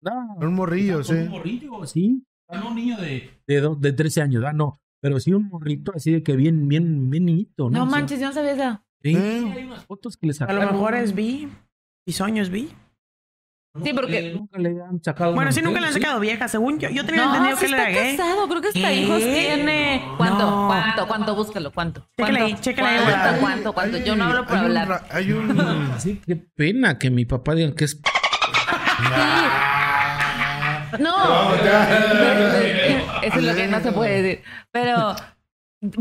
No, 0.00 0.36
Un 0.40 0.54
morrillo, 0.54 1.02
sí. 1.04 1.12
Un 1.14 1.28
morrillo, 1.28 1.86
sí. 1.86 2.24
No 2.52 2.68
un 2.68 2.76
niño 2.76 2.96
de, 2.96 3.30
de, 3.46 3.60
do- 3.60 3.74
de 3.74 3.92
13 3.92 4.22
años, 4.22 4.44
ah, 4.46 4.52
no. 4.52 4.80
Pero 5.00 5.20
sí 5.20 5.32
un 5.32 5.48
morrito 5.48 5.92
así 5.94 6.10
de 6.12 6.22
que 6.22 6.34
bien, 6.36 6.66
bien, 6.68 7.10
bien 7.10 7.24
niñito, 7.26 7.68
¿no? 7.70 7.86
Manches, 7.86 8.18
yo 8.20 8.26
no 8.28 8.32
sabía 8.32 8.52
eso. 8.52 8.82
Sí, 9.02 9.14
Eh. 9.14 9.52
hay 9.54 9.64
unas 9.64 9.84
fotos 9.84 10.16
que 10.16 10.26
le 10.26 10.32
A 10.32 10.34
sacaron. 10.34 10.64
lo 10.66 10.72
mejor 10.72 10.94
es 10.94 11.14
bi. 11.14 11.48
Bisoño 12.06 12.42
es 12.42 12.50
bi. 12.50 12.68
Sí, 13.84 13.92
porque- 13.92 14.32
Nunca 14.32 14.58
le 14.58 14.70
han 14.82 15.00
sacado. 15.04 15.34
Bueno, 15.34 15.52
sí, 15.52 15.60
nunca 15.62 15.78
le 15.80 15.86
han 15.88 15.92
sacado 15.92 16.18
vieja, 16.18 16.48
según 16.48 16.80
yo. 16.80 16.88
Yo 16.88 17.04
tenía 17.04 17.26
No, 17.26 17.30
entendido 17.34 17.56
sí 17.58 17.66
que 17.66 17.66
está 17.72 17.88
era 17.90 18.00
gay. 18.02 18.16
casado, 18.16 18.48
creo 18.48 18.60
que 18.62 18.68
hasta 18.68 18.80
¿Qué? 18.80 18.94
hijos 19.02 19.18
tiene. 19.20 20.02
¿Cuánto? 20.16 20.50
No. 20.50 20.66
¿Cuánto? 20.66 20.66
¿Cuánto? 20.68 21.06
¿Cuánto? 21.06 21.34
Búscalo, 21.36 21.70
¿cuánto? 21.72 22.08
Chécale 22.16 22.38
ahí, 22.40 22.50
¿Cuánto? 22.52 22.62
chécale 22.62 22.88
ahí, 22.88 23.04
¿Cuánto? 23.04 23.40
¿Cuánto? 23.40 23.72
¿Cuánto? 23.74 23.98
Yo 23.98 24.16
no 24.16 24.24
hablo 24.24 24.46
por 24.46 24.56
hay 24.56 24.64
hablar. 24.64 25.06
hay 25.12 25.32
un. 25.32 25.48
Sí, 26.00 26.20
qué 26.26 26.34
pena 26.36 26.98
que 26.98 27.10
mi 27.10 27.24
papá 27.24 27.54
diga 27.54 27.72
que 27.74 27.84
es. 27.84 28.00
No. 30.98 31.54
Eso 33.22 33.38
es 33.38 33.44
lo 33.44 33.54
que 33.54 33.66
no 33.68 33.80
se 33.80 33.92
puede 33.92 34.22
decir. 34.22 34.44
Pero, 34.72 35.14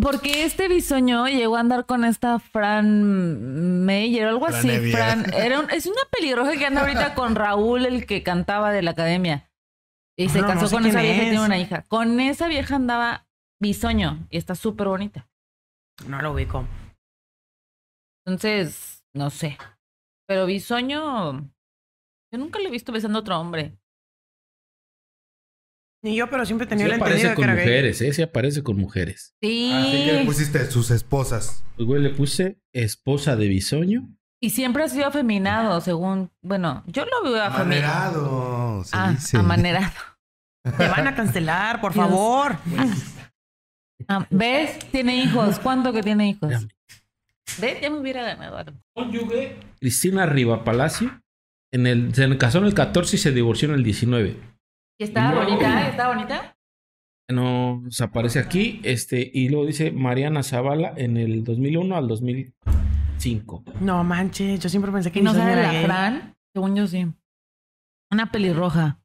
porque 0.02 0.44
este 0.46 0.68
bisoño 0.68 1.28
llegó 1.28 1.58
a 1.58 1.60
andar 1.60 1.86
con 1.86 2.06
esta 2.06 2.40
Fran 2.40 3.84
Meyer 3.86 4.28
o 4.28 4.30
algo 4.30 4.48
así. 4.48 4.92
Fran 4.92 5.32
era 5.34 5.60
un- 5.60 5.70
es 5.72 5.86
una 5.88 6.02
pelirroja 6.12 6.54
que 6.58 6.66
anda 6.66 6.82
ahorita 6.82 7.16
con 7.16 7.36
Raúl, 7.36 7.86
el 7.86 8.06
que 8.06 8.24
cantaba 8.24 8.72
de 8.72 8.82
la 8.82 8.92
academia. 8.92 9.50
Y 10.18 10.30
se 10.30 10.40
No, 10.42 10.48
no 10.48 10.54
casó 10.54 10.68
sé 10.68 10.76
con 10.76 10.86
esa 10.86 11.02
vieja 11.02 11.18
y 11.24 11.30
tiene 11.30 11.46
una 11.46 11.58
hija. 11.58 11.84
Con 11.88 12.20
esa 12.20 12.48
vieja 12.48 12.76
andaba 12.76 13.28
bisoño 13.62 14.26
y 14.30 14.38
está 14.38 14.56
súper 14.56 14.88
bonita. 14.88 15.28
No 16.08 16.22
lo 16.22 16.32
ubico. 16.32 16.66
Entonces, 18.26 19.04
no 19.14 19.30
sé. 19.30 19.58
Pero 20.28 20.46
bisoño, 20.46 21.50
yo 22.38 22.44
nunca 22.44 22.60
le 22.60 22.68
he 22.68 22.72
visto 22.72 22.92
besando 22.92 23.18
a 23.20 23.22
otro 23.22 23.40
hombre. 23.40 23.78
Ni 26.04 26.16
yo, 26.16 26.30
pero 26.30 26.46
siempre 26.46 26.66
Sí 26.66 26.70
tenía 26.70 26.86
el 26.86 26.94
aparece 26.94 27.28
entendido 27.28 27.30
de 27.30 27.36
que 27.36 27.42
con 27.42 27.44
era 27.50 27.56
gay. 27.56 27.66
mujeres, 27.66 28.02
¿eh? 28.02 28.14
Sí 28.14 28.22
aparece 28.22 28.64
con 28.64 28.78
mujeres. 28.78 29.36
Sí. 29.42 29.72
Así 29.74 30.06
que 30.06 30.14
le 30.14 30.26
pusiste 30.26 30.66
sus 30.72 30.92
esposas. 30.92 31.64
Pues, 31.76 31.88
güey, 31.88 32.02
le 32.02 32.12
puse 32.12 32.60
esposa 32.72 33.36
de 33.36 33.48
bisoño. 33.48 34.08
Y 34.40 34.52
siempre 34.52 34.84
ha 34.84 34.90
sido 34.90 35.08
afeminado, 35.08 35.82
según. 35.82 36.32
Bueno, 36.44 36.84
yo 36.86 37.04
lo 37.06 37.24
veo 37.24 37.42
afeminado. 37.44 38.28
Amanerado, 38.28 38.84
se 38.84 38.96
Ah, 38.96 39.12
dice. 39.12 39.38
amanerado. 39.38 39.92
Te 40.78 40.88
van 40.88 41.08
a 41.08 41.16
cancelar, 41.16 41.82
por 41.82 41.94
Dios. 41.94 42.06
favor. 42.06 42.58
Ah, 44.08 44.28
¿Ves? 44.30 44.78
Tiene 44.92 45.16
hijos. 45.24 45.60
¿Cuánto 45.60 45.92
que 45.92 46.04
tiene 46.04 46.30
hijos? 46.30 46.52
Ya. 46.52 46.60
¿Ves? 47.60 47.82
Ya 47.82 47.90
me 47.90 47.98
hubiera 48.00 48.22
ganado 48.22 48.56
algo. 48.58 48.78
Cónyuge 48.94 49.58
Cristina 49.80 50.28
Riva 50.28 50.64
Palacio. 50.64 51.20
En 51.74 51.86
el, 51.88 52.14
se 52.16 52.38
casó 52.38 52.60
en 52.60 52.66
el 52.66 52.74
14 52.74 53.16
y 53.16 53.20
se 53.20 53.32
divorció 53.32 53.68
en 53.70 53.76
el 53.76 53.84
19. 53.84 54.36
¿Y 55.00 55.04
estaba 55.04 55.32
No. 55.32 55.44
bonita? 55.44 55.90
¿Estaba 55.90 56.16
bonita? 56.16 56.58
Nos 57.30 58.00
aparece 58.02 58.40
aquí. 58.40 58.80
Este, 58.84 59.30
y 59.34 59.50
luego 59.50 59.66
dice 59.66 59.92
Mariana 59.92 60.44
Zavala 60.44 60.94
en 60.96 61.18
el 61.18 61.44
2001 61.44 61.96
al 61.98 62.08
2005. 62.08 63.66
No 63.82 64.04
manches, 64.04 64.60
yo 64.62 64.70
siempre 64.70 64.92
pensé 64.92 65.12
que 65.12 65.20
¿Y 65.20 65.24
no 65.24 65.34
sabe 65.34 65.56
la. 65.56 65.82
Fran? 65.84 66.38
Según 66.56 66.76
yo 66.76 66.88
sí. 66.88 67.06
Una 68.12 68.32
pelirroja. 68.32 69.02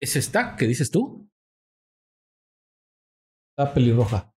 ¿Es 0.00 0.14
esta? 0.14 0.54
¿Qué 0.56 0.66
dices 0.66 0.90
tú? 0.90 1.28
La 3.58 3.74
pelirroja. 3.74 4.32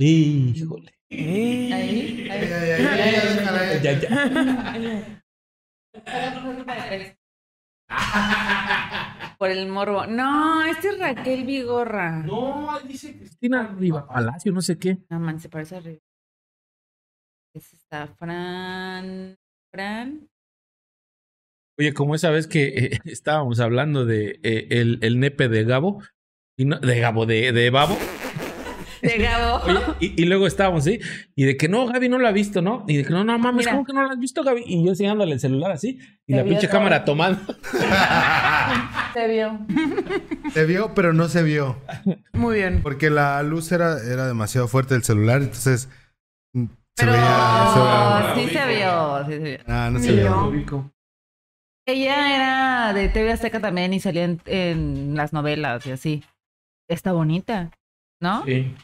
Híjole. 0.00 0.97
Eh. 1.10 1.70
Ahí, 1.72 2.28
ahí. 2.30 3.80
Ya, 3.82 3.92
ya. 3.98 5.22
Por 9.38 9.50
el 9.50 9.68
morbo. 9.68 10.06
No, 10.06 10.64
este 10.64 10.88
es 10.88 10.98
Raquel 10.98 11.44
Vigorra. 11.44 12.22
No, 12.22 12.72
No, 12.72 12.80
dice 12.80 13.16
Cristina 13.16 13.68
Riva 13.78 14.06
Palacio, 14.06 14.52
no 14.52 14.60
sé 14.60 14.78
qué. 14.78 14.98
man, 15.10 15.38
se 15.40 15.48
parece 15.48 15.76
a 15.76 15.80
Riva. 15.80 16.00
Ese 17.54 17.76
está 17.76 18.06
Fran. 18.08 19.36
Fran. 19.72 20.28
Oye, 21.78 21.94
como 21.94 22.14
esa 22.16 22.30
vez 22.30 22.46
que 22.48 22.66
eh, 22.68 22.98
estábamos 23.04 23.60
hablando 23.60 24.04
de 24.04 24.40
eh, 24.42 24.66
el, 24.70 24.98
el 25.02 25.20
nepe 25.20 25.48
de 25.48 25.64
Gabo, 25.64 26.02
y 26.58 26.64
no- 26.64 26.80
de 26.80 26.98
Gabo, 27.00 27.24
de, 27.24 27.52
de 27.52 27.70
Babo, 27.70 27.96
De 29.02 29.18
Gabo. 29.18 29.64
Oye, 29.66 29.80
y, 30.00 30.22
y 30.22 30.26
luego 30.26 30.46
estábamos, 30.46 30.84
¿sí? 30.84 30.98
Y 31.34 31.44
de 31.44 31.56
que 31.56 31.68
no, 31.68 31.86
Gaby 31.86 32.08
no 32.08 32.18
lo 32.18 32.26
ha 32.28 32.32
visto, 32.32 32.62
¿no? 32.62 32.84
Y 32.88 32.96
de 32.98 33.04
que 33.04 33.10
no, 33.10 33.24
no 33.24 33.38
mames, 33.38 33.64
Mira. 33.66 33.72
¿cómo 33.72 33.84
que 33.84 33.92
no 33.92 34.02
lo 34.02 34.10
has 34.10 34.18
visto, 34.18 34.42
Gaby? 34.42 34.62
Y 34.66 34.84
yo 34.84 34.90
enseñándole 34.90 35.32
el 35.34 35.40
celular 35.40 35.72
así, 35.72 35.98
y 36.26 36.34
la 36.34 36.42
vio 36.42 36.50
pinche 36.50 36.66
todo. 36.68 36.78
cámara 36.78 37.04
tomando. 37.04 37.40
Se 39.14 39.26
vio. 39.28 39.58
Se 40.52 40.64
vio, 40.66 40.94
pero 40.94 41.12
no 41.12 41.28
se 41.28 41.42
vio. 41.42 41.80
Muy 42.32 42.56
bien. 42.56 42.82
Porque 42.82 43.10
la 43.10 43.42
luz 43.42 43.72
era, 43.72 43.98
era 44.02 44.26
demasiado 44.26 44.68
fuerte 44.68 44.94
del 44.94 45.02
celular, 45.02 45.42
entonces 45.42 45.88
mm, 46.54 46.64
se 46.96 47.04
Pero 47.04 47.12
veía. 47.12 47.24
se 47.74 47.80
veía- 47.80 48.34
sí 48.34 48.54
se 48.54 48.66
vio. 48.66 49.24
sí 49.26 49.32
se 49.32 49.38
vio. 49.38 49.58
Ah, 49.66 49.90
no 49.92 49.98
se 49.98 50.12
vio. 50.12 50.52
yo. 50.64 50.90
Ella 51.86 52.36
era 52.36 52.92
de 52.92 53.08
TV 53.08 53.32
Azteca 53.32 53.60
también 53.60 53.92
y 53.94 54.00
salía 54.00 54.24
en, 54.24 54.40
en 54.44 55.14
las 55.16 55.32
novelas 55.32 55.86
y 55.86 55.90
así. 55.92 56.22
Está 56.88 57.12
bonita, 57.12 57.70
¿no? 58.20 58.44
Sí. 58.44 58.74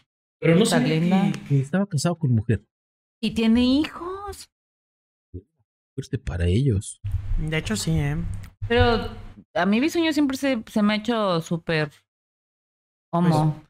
Pero 0.41 0.57
no 0.57 0.63
Está 0.65 0.79
sabía 0.79 1.01
linda. 1.01 1.33
que, 1.33 1.41
que 1.49 1.61
estaba 1.61 1.87
casado 1.87 2.17
con 2.17 2.33
mujer. 2.35 2.65
Y 3.23 3.33
tiene 3.33 3.63
hijos. 3.65 4.49
Fuerte 5.95 6.19
para 6.19 6.47
ellos. 6.47 7.01
De 7.39 7.57
hecho, 7.57 7.77
sí, 7.77 7.93
¿eh? 7.93 8.17
Pero 8.69 9.09
a 9.55 9.67
mí 9.67 9.81
Bisuño 9.81 10.13
siempre 10.13 10.37
se, 10.37 10.63
se 10.71 10.83
me 10.83 10.95
ha 10.95 10.97
hecho 10.97 11.41
súper 11.41 11.91
homo. 13.13 13.63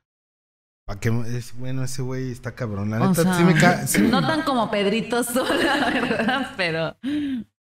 Pa' 0.87 1.01
que- 1.01 1.09
es, 1.37 1.57
bueno, 1.59 1.85
ese 1.85 2.03
güey 2.03 2.31
está 2.31 2.55
cabrón. 2.55 2.91
La 2.91 2.99
neta, 2.99 3.23
sea, 3.23 3.35
sí 3.35 3.45
me 3.45 3.55
ca- 3.55 3.87
sí- 3.87 4.03
No 4.03 4.21
tan 4.27 4.43
como 4.43 4.71
Pedrito 4.71 5.23
Sola, 5.23 5.91
¿verdad? 5.93 6.55
Pero. 6.57 6.97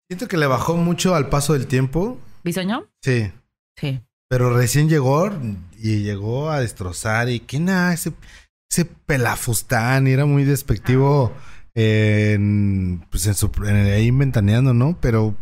Siento 0.10 0.28
que 0.28 0.38
le 0.38 0.48
bajó 0.48 0.76
mucho 0.78 1.16
al 1.16 1.30
paso 1.30 1.54
del 1.54 1.68
tiempo. 1.68 2.18
¿Bisoño? 2.44 2.88
Sí. 3.02 3.32
Sí. 3.78 4.02
Pero 4.30 4.56
recién 4.56 4.90
llegó 4.90 5.30
y 5.78 6.04
llegó 6.04 6.50
a 6.50 6.60
destrozar. 6.62 7.30
Y 7.30 7.40
que 7.42 7.60
nada, 7.60 7.94
ese, 7.94 8.14
ese 8.70 8.86
pelafustán. 8.86 10.08
Y 10.08 10.12
era 10.12 10.26
muy 10.26 10.44
despectivo 10.44 11.34
en, 11.76 13.06
pues 13.10 13.26
en 13.28 13.36
su, 13.36 13.52
en- 13.66 13.92
ahí 13.92 14.12
ventaneando, 14.12 14.74
¿no? 14.74 14.98
Pero 15.02 15.36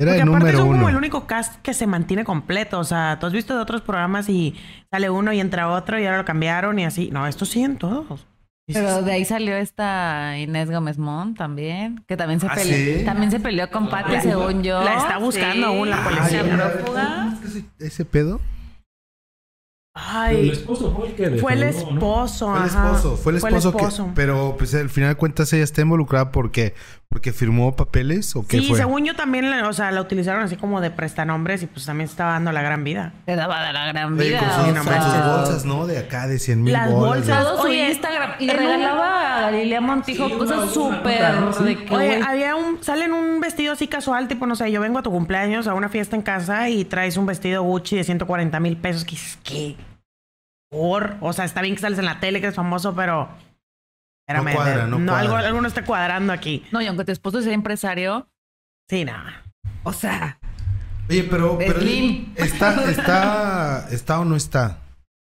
era 0.00 0.12
Porque 0.12 0.22
el 0.22 0.28
aparte 0.28 0.38
número 0.38 0.58
son 0.58 0.68
como 0.68 0.88
el 0.88 0.96
único 0.96 1.26
cast 1.26 1.56
que 1.62 1.74
se 1.74 1.86
mantiene 1.86 2.24
completo. 2.24 2.78
O 2.78 2.84
sea, 2.84 3.18
tú 3.20 3.26
has 3.26 3.32
visto 3.32 3.54
de 3.54 3.60
otros 3.62 3.80
programas 3.82 4.28
y 4.28 4.54
sale 4.90 5.10
uno 5.10 5.32
y 5.32 5.40
entra 5.40 5.68
otro 5.70 5.98
y 5.98 6.04
ahora 6.06 6.18
lo 6.18 6.24
cambiaron 6.24 6.78
y 6.78 6.84
así. 6.84 7.10
No, 7.12 7.26
estos 7.26 7.48
siguen 7.48 7.76
todos. 7.78 8.26
Pero 8.70 9.00
de 9.00 9.12
ahí 9.12 9.24
salió 9.24 9.56
esta 9.56 10.36
Inés 10.38 10.70
Gómez 10.70 10.98
Mont 10.98 11.38
también, 11.38 12.04
que 12.06 12.18
también 12.18 12.38
se 12.38 12.48
¿Ah, 12.48 12.52
peleó, 12.54 12.98
sí? 12.98 13.04
también 13.06 13.30
se 13.30 13.40
peleó 13.40 13.70
con 13.70 13.88
Pati, 13.88 14.20
según 14.20 14.62
yo. 14.62 14.82
la 14.84 14.98
está 14.98 15.16
buscando 15.16 15.68
aún 15.68 15.88
la 15.88 16.04
Ay, 16.06 16.14
policía. 16.16 16.42
La 16.42 16.50
¿cómo 16.64 16.72
prófuga. 16.74 17.32
es 17.32 17.38
que 17.40 17.46
ese, 17.58 17.64
ese 17.78 18.04
pedo? 18.04 18.42
Ay, 20.00 20.50
esposo 20.50 20.94
fue 20.96 21.08
el 21.08 21.14
que 21.14 21.30
fue 21.38 21.52
el 21.54 21.60
defraudó, 21.60 21.90
¿no? 21.92 21.98
esposo. 21.98 22.46
Fue 22.50 22.58
el 22.58 22.64
ajá. 22.64 22.86
esposo, 22.86 23.16
fue 23.16 23.32
el 23.32 23.38
esposo, 23.38 23.72
que. 23.72 24.12
Pero 24.14 24.54
pues 24.56 24.74
al 24.74 24.88
final 24.90 25.10
de 25.10 25.14
cuentas 25.16 25.52
ella 25.52 25.64
está 25.64 25.80
involucrada 25.82 26.30
porque, 26.30 26.74
porque 27.08 27.32
firmó 27.32 27.74
papeles 27.74 28.36
o 28.36 28.46
qué 28.46 28.60
Sí, 28.60 28.68
fue. 28.68 28.78
según 28.78 29.04
yo 29.04 29.16
también, 29.16 29.50
la- 29.50 29.68
o 29.68 29.72
sea, 29.72 29.90
la 29.90 30.00
utilizaron 30.00 30.42
así 30.42 30.56
como 30.56 30.80
de 30.80 30.90
prestanombres 30.90 31.62
y 31.62 31.66
pues 31.66 31.86
también 31.86 32.06
se 32.08 32.12
estaba 32.12 32.32
dando 32.32 32.52
la 32.52 32.62
gran 32.62 32.84
vida. 32.84 33.12
Te 33.26 33.34
daba 33.36 33.66
de 33.66 33.72
la 33.72 33.86
gran 33.88 34.18
Oye, 34.18 34.28
vida. 34.28 34.38
con, 34.38 34.48
o 34.48 34.52
sus, 34.52 34.74
no 34.74 34.84
con 34.84 34.92
sea, 34.92 35.02
sus 35.02 35.24
bolsas, 35.32 35.64
¿no? 35.64 35.86
De 35.86 35.98
acá, 35.98 36.26
de 36.28 36.38
100 36.38 36.62
mil 36.62 36.72
Las 36.72 36.90
bolas. 36.92 37.26
bolsas, 37.26 37.46
su 37.56 37.62
Oye, 37.66 37.88
Instagram. 37.88 38.30
Y 38.38 38.48
regalaba 38.50 39.38
a 39.38 39.40
Galilea 39.50 39.80
Montijo 39.80 40.38
cosas 40.38 40.70
súper 40.72 41.18
de 41.64 41.76
que, 41.84 41.94
Oye, 41.94 42.22
había 42.22 42.54
un, 42.56 42.82
sale 42.82 43.06
en 43.06 43.12
un 43.14 43.40
vestido 43.40 43.72
así 43.72 43.88
casual, 43.88 44.28
tipo, 44.28 44.46
no 44.46 44.54
sé, 44.54 44.70
yo 44.70 44.80
vengo 44.80 44.98
a 44.98 45.02
tu 45.02 45.10
cumpleaños, 45.10 45.66
a 45.66 45.74
una 45.74 45.88
fiesta 45.88 46.14
en 46.16 46.22
casa 46.22 46.68
y 46.68 46.84
traes 46.84 47.16
un 47.16 47.26
vestido 47.26 47.62
Gucci 47.62 47.96
de 47.96 48.04
140 48.04 48.60
mil 48.60 48.76
pesos. 48.76 49.04
Que. 49.42 49.76
Por, 50.70 51.16
o 51.20 51.32
sea, 51.32 51.44
está 51.44 51.62
bien 51.62 51.74
que 51.74 51.80
sales 51.80 51.98
en 51.98 52.04
la 52.04 52.20
tele, 52.20 52.40
que 52.40 52.46
eres 52.46 52.56
famoso, 52.56 52.94
pero... 52.94 53.28
Espérame, 54.26 54.54
cuadra, 54.54 54.86
no 54.86 54.96
cuadra. 54.98 55.18
algo, 55.20 55.36
algo 55.36 55.60
no 55.62 55.68
está 55.68 55.84
cuadrando 55.84 56.32
aquí. 56.34 56.64
No, 56.70 56.82
y 56.82 56.86
aunque 56.86 57.04
tu 57.06 57.12
esposo 57.12 57.40
sea 57.42 57.52
empresario, 57.54 58.28
Sí, 58.90 59.04
nada. 59.04 59.42
o 59.84 59.92
sea, 59.92 60.38
Oye, 61.10 61.24
pero, 61.24 61.56
pero 61.56 61.80
Slim. 61.80 62.32
está, 62.36 62.90
está, 62.90 63.88
está 63.90 64.20
o 64.20 64.24
no 64.26 64.36
está. 64.36 64.78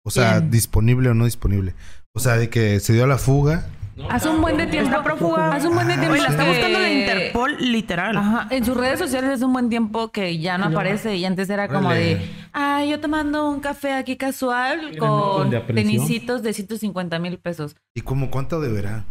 O 0.05 0.11
sea, 0.11 0.39
¿Quién? 0.39 0.51
disponible 0.51 1.11
o 1.11 1.15
no 1.15 1.27
disponible. 1.27 1.75
O 2.15 2.21
sea, 2.21 2.37
de 2.37 2.49
que 2.49 2.81
se 2.81 2.95
dio 2.95 3.05
a 3.05 3.07
la 3.07 3.19
fuga 3.19 3.67
Hace 4.11 4.29
un 4.29 4.41
buen 4.41 4.57
de 4.57 4.67
tiempo. 4.67 4.91
Está 4.91 5.03
prófuga. 5.03 5.53
Hace 5.55 5.69
un 5.69 5.75
buen 5.75 5.89
de 5.89 5.95
tiempo. 5.95 6.13
Oye, 6.13 6.23
la 6.23 6.29
está 6.29 6.45
buscando 6.45 6.79
la 6.79 6.91
Interpol, 6.91 7.57
literal. 7.59 8.17
Ajá, 8.17 8.47
en 8.51 8.65
sus 8.65 8.77
redes 8.77 8.99
sociales 8.99 9.31
hace 9.31 9.45
un 9.45 9.53
buen 9.53 9.69
tiempo 9.69 10.09
que 10.13 10.39
ya 10.39 10.59
no 10.59 10.67
aparece 10.67 11.17
y 11.17 11.25
antes 11.25 11.51
era 11.51 11.69
como 11.69 11.89
Órale. 11.89 12.05
de, 12.17 12.31
ah, 12.53 12.85
yo 12.85 13.01
tomando 13.01 13.51
un 13.51 13.61
café 13.61 13.93
aquí 13.93 14.17
casual 14.17 14.97
con 14.99 15.51
tenisitos 15.67 16.43
de 16.43 16.53
150 16.53 17.19
mil 17.19 17.39
pesos. 17.39 17.77
¿Y 17.95 18.03
como 18.03 18.31
cuánto 18.31 18.61
deberá? 18.61 19.05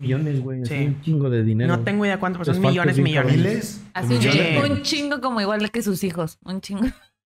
Millones, 0.00 0.40
güey. 0.42 0.62
así 0.62 0.74
Sí. 0.74 0.86
Un 0.86 1.00
chingo 1.02 1.28
de 1.30 1.44
dinero. 1.44 1.76
No 1.76 1.82
tengo 1.84 2.06
idea 2.06 2.18
cuánto, 2.18 2.38
pero 2.38 2.54
son 2.54 2.62
millones, 2.62 2.98
millones. 2.98 3.36
¿Miles? 3.36 3.84
Así 3.92 4.14
un 4.14 4.18
millones. 4.18 4.48
chingo, 4.48 4.74
un 4.74 4.82
chingo 4.82 5.20
como 5.20 5.40
igual 5.42 5.70
que 5.70 5.82
sus 5.82 6.02
hijos. 6.04 6.38
Un 6.44 6.60
chingo. 6.62 6.86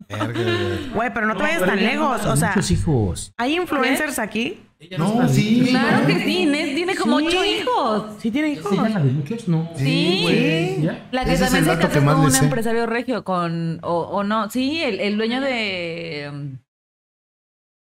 Verga, 0.10 0.34
güey. 0.34 0.90
Güey, 0.94 1.14
pero 1.14 1.28
no 1.28 1.36
te 1.36 1.44
vayas 1.44 1.64
tan 1.64 1.78
lejos. 1.78 2.26
O 2.26 2.36
sea, 2.36 2.50
Muchos 2.50 2.72
hijos. 2.72 3.34
hay 3.38 3.56
influencers 3.58 4.18
aquí. 4.18 4.60
No, 4.98 5.28
sí. 5.28 5.66
Claro 5.70 6.06
que 6.08 6.20
sí, 6.24 6.42
Inés 6.44 6.76
tiene 6.76 6.96
como 6.96 7.20
Sí. 7.20 7.28
ocho 7.28 7.44
hijos. 7.46 8.04
Sí 8.20 8.32
tiene 8.32 8.50
hijos. 8.50 8.72
¿Sí, 8.72 8.78
la 8.78 9.00
de 9.00 9.12
muchos? 9.12 9.48
No. 9.48 9.70
Sí. 9.76 10.20
güey. 10.24 10.82
¿Ya? 10.82 11.08
La 11.12 11.26
que 11.26 11.34
Ese 11.34 11.44
también 11.46 11.66
se 11.66 11.78
casó 11.78 12.00
con 12.06 12.20
un 12.20 12.32
sé. 12.32 12.44
empresario 12.46 12.86
regio 12.86 13.24
con, 13.24 13.80
o, 13.84 14.00
o 14.02 14.24
no, 14.24 14.50
sí, 14.50 14.82
el, 14.84 15.00
el 15.00 15.18
dueño 15.18 15.42
de, 15.42 16.58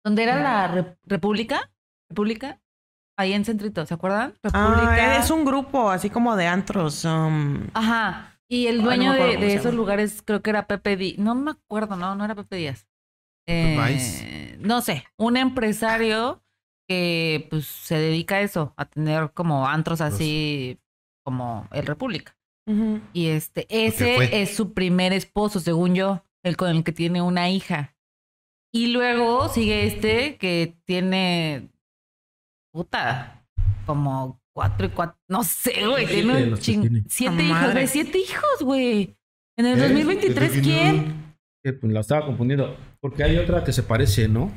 ¿dónde 0.03 0.23
era 0.23 0.41
la 0.41 0.67
Re- 0.67 0.97
República? 1.05 1.71
¿República? 2.09 2.59
Ahí 3.17 3.33
en 3.33 3.45
Centrito, 3.45 3.85
¿se 3.85 3.93
acuerdan? 3.93 4.33
República. 4.41 4.95
Ah, 5.13 5.17
es 5.17 5.29
un 5.29 5.45
grupo 5.45 5.89
así 5.91 6.09
como 6.09 6.35
de 6.35 6.47
antros. 6.47 7.05
um, 7.05 7.67
Ajá. 7.73 8.39
Y 8.49 8.67
el 8.67 8.79
no 8.79 8.83
dueño 8.85 9.13
de, 9.13 9.53
esos 9.55 9.73
lugares 9.73 10.21
creo 10.23 10.41
que 10.41 10.49
era 10.49 10.67
Pepe 10.67 10.95
Díaz. 10.97 11.17
No 11.17 11.33
me 11.35 11.51
acuerdo, 11.51 11.95
no, 11.95 12.15
no 12.15 12.25
era 12.25 12.35
Pepe 12.35 12.55
Díaz. 12.57 12.87
Eh, 13.47 13.77
Vice. 13.87 14.57
no 14.61 14.81
sé, 14.81 15.05
un 15.17 15.37
empresario 15.37 16.42
que 16.93 17.47
pues 17.49 17.65
se 17.65 17.95
dedica 17.97 18.35
a 18.35 18.41
eso, 18.41 18.73
a 18.77 18.85
tener 18.85 19.31
como 19.33 19.67
antros 19.67 20.01
así 20.01 20.77
como 21.25 21.67
el 21.71 21.85
República. 21.85 22.35
Y 23.13 23.27
este, 23.27 23.65
ese 23.69 24.41
es 24.41 24.55
su 24.55 24.73
primer 24.73 25.11
esposo, 25.11 25.59
según 25.59 25.95
yo, 25.95 26.23
el 26.43 26.55
con 26.55 26.69
el 26.69 26.83
que 26.83 26.91
tiene 26.93 27.21
una 27.21 27.49
hija. 27.49 27.93
Y 28.73 28.87
luego 28.87 29.49
sigue 29.49 29.85
este 29.85 30.37
que 30.37 30.75
tiene 30.85 31.69
puta, 32.71 33.45
como 33.85 34.39
cuatro 34.55 34.85
y 34.87 34.89
cuatro, 34.89 35.17
no 35.27 35.43
sé, 35.43 35.85
güey, 35.87 36.05
Siete 36.07 36.21
tiene 36.21 36.43
un 36.47 36.53
ching- 36.55 37.03
siete 37.07 37.41
¡A 37.41 37.45
hijos, 37.45 37.73
güey, 37.73 37.87
siete 37.87 38.17
hijos, 38.17 38.61
güey. 38.61 39.15
En 39.57 39.65
el 39.65 39.77
¿Eh? 39.79 39.81
2023, 39.89 40.35
¿Desde 40.53 40.61
que 40.61 40.61
¿quién? 40.67 41.35
Eh, 41.65 41.73
pues, 41.73 41.93
la 41.93 41.99
estaba 41.99 42.25
confundiendo. 42.25 42.75
Porque 43.01 43.23
hay 43.23 43.37
otra 43.37 43.63
que 43.63 43.71
se 43.73 43.83
parece, 43.83 44.27
¿no? 44.27 44.51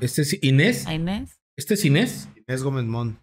Este 0.00 0.22
es 0.22 0.42
Inés. 0.42 0.86
¿A 0.86 0.94
Inés? 0.94 1.40
Este 1.56 1.74
es 1.74 1.84
Inés. 1.84 2.28
Inés 2.36 2.62
Gómez 2.62 2.84
Mon. 2.84 3.20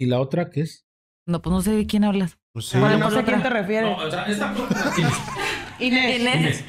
Y 0.00 0.06
la 0.06 0.20
otra 0.20 0.50
que 0.50 0.62
es. 0.62 0.86
No, 1.26 1.40
pues 1.42 1.52
no 1.52 1.62
sé 1.62 1.72
de 1.72 1.86
quién 1.86 2.04
hablas. 2.04 2.38
No 2.54 2.62
sé. 2.62 2.78
Bueno, 2.78 2.98
no 2.98 3.10
sé 3.10 3.20
a 3.20 3.24
quién 3.24 3.42
te 3.42 3.50
refieres. 3.50 3.96
o 3.96 4.10
sea, 4.10 4.24
esta 4.24 4.54
Inés. 5.78 6.20
Inés. 6.20 6.64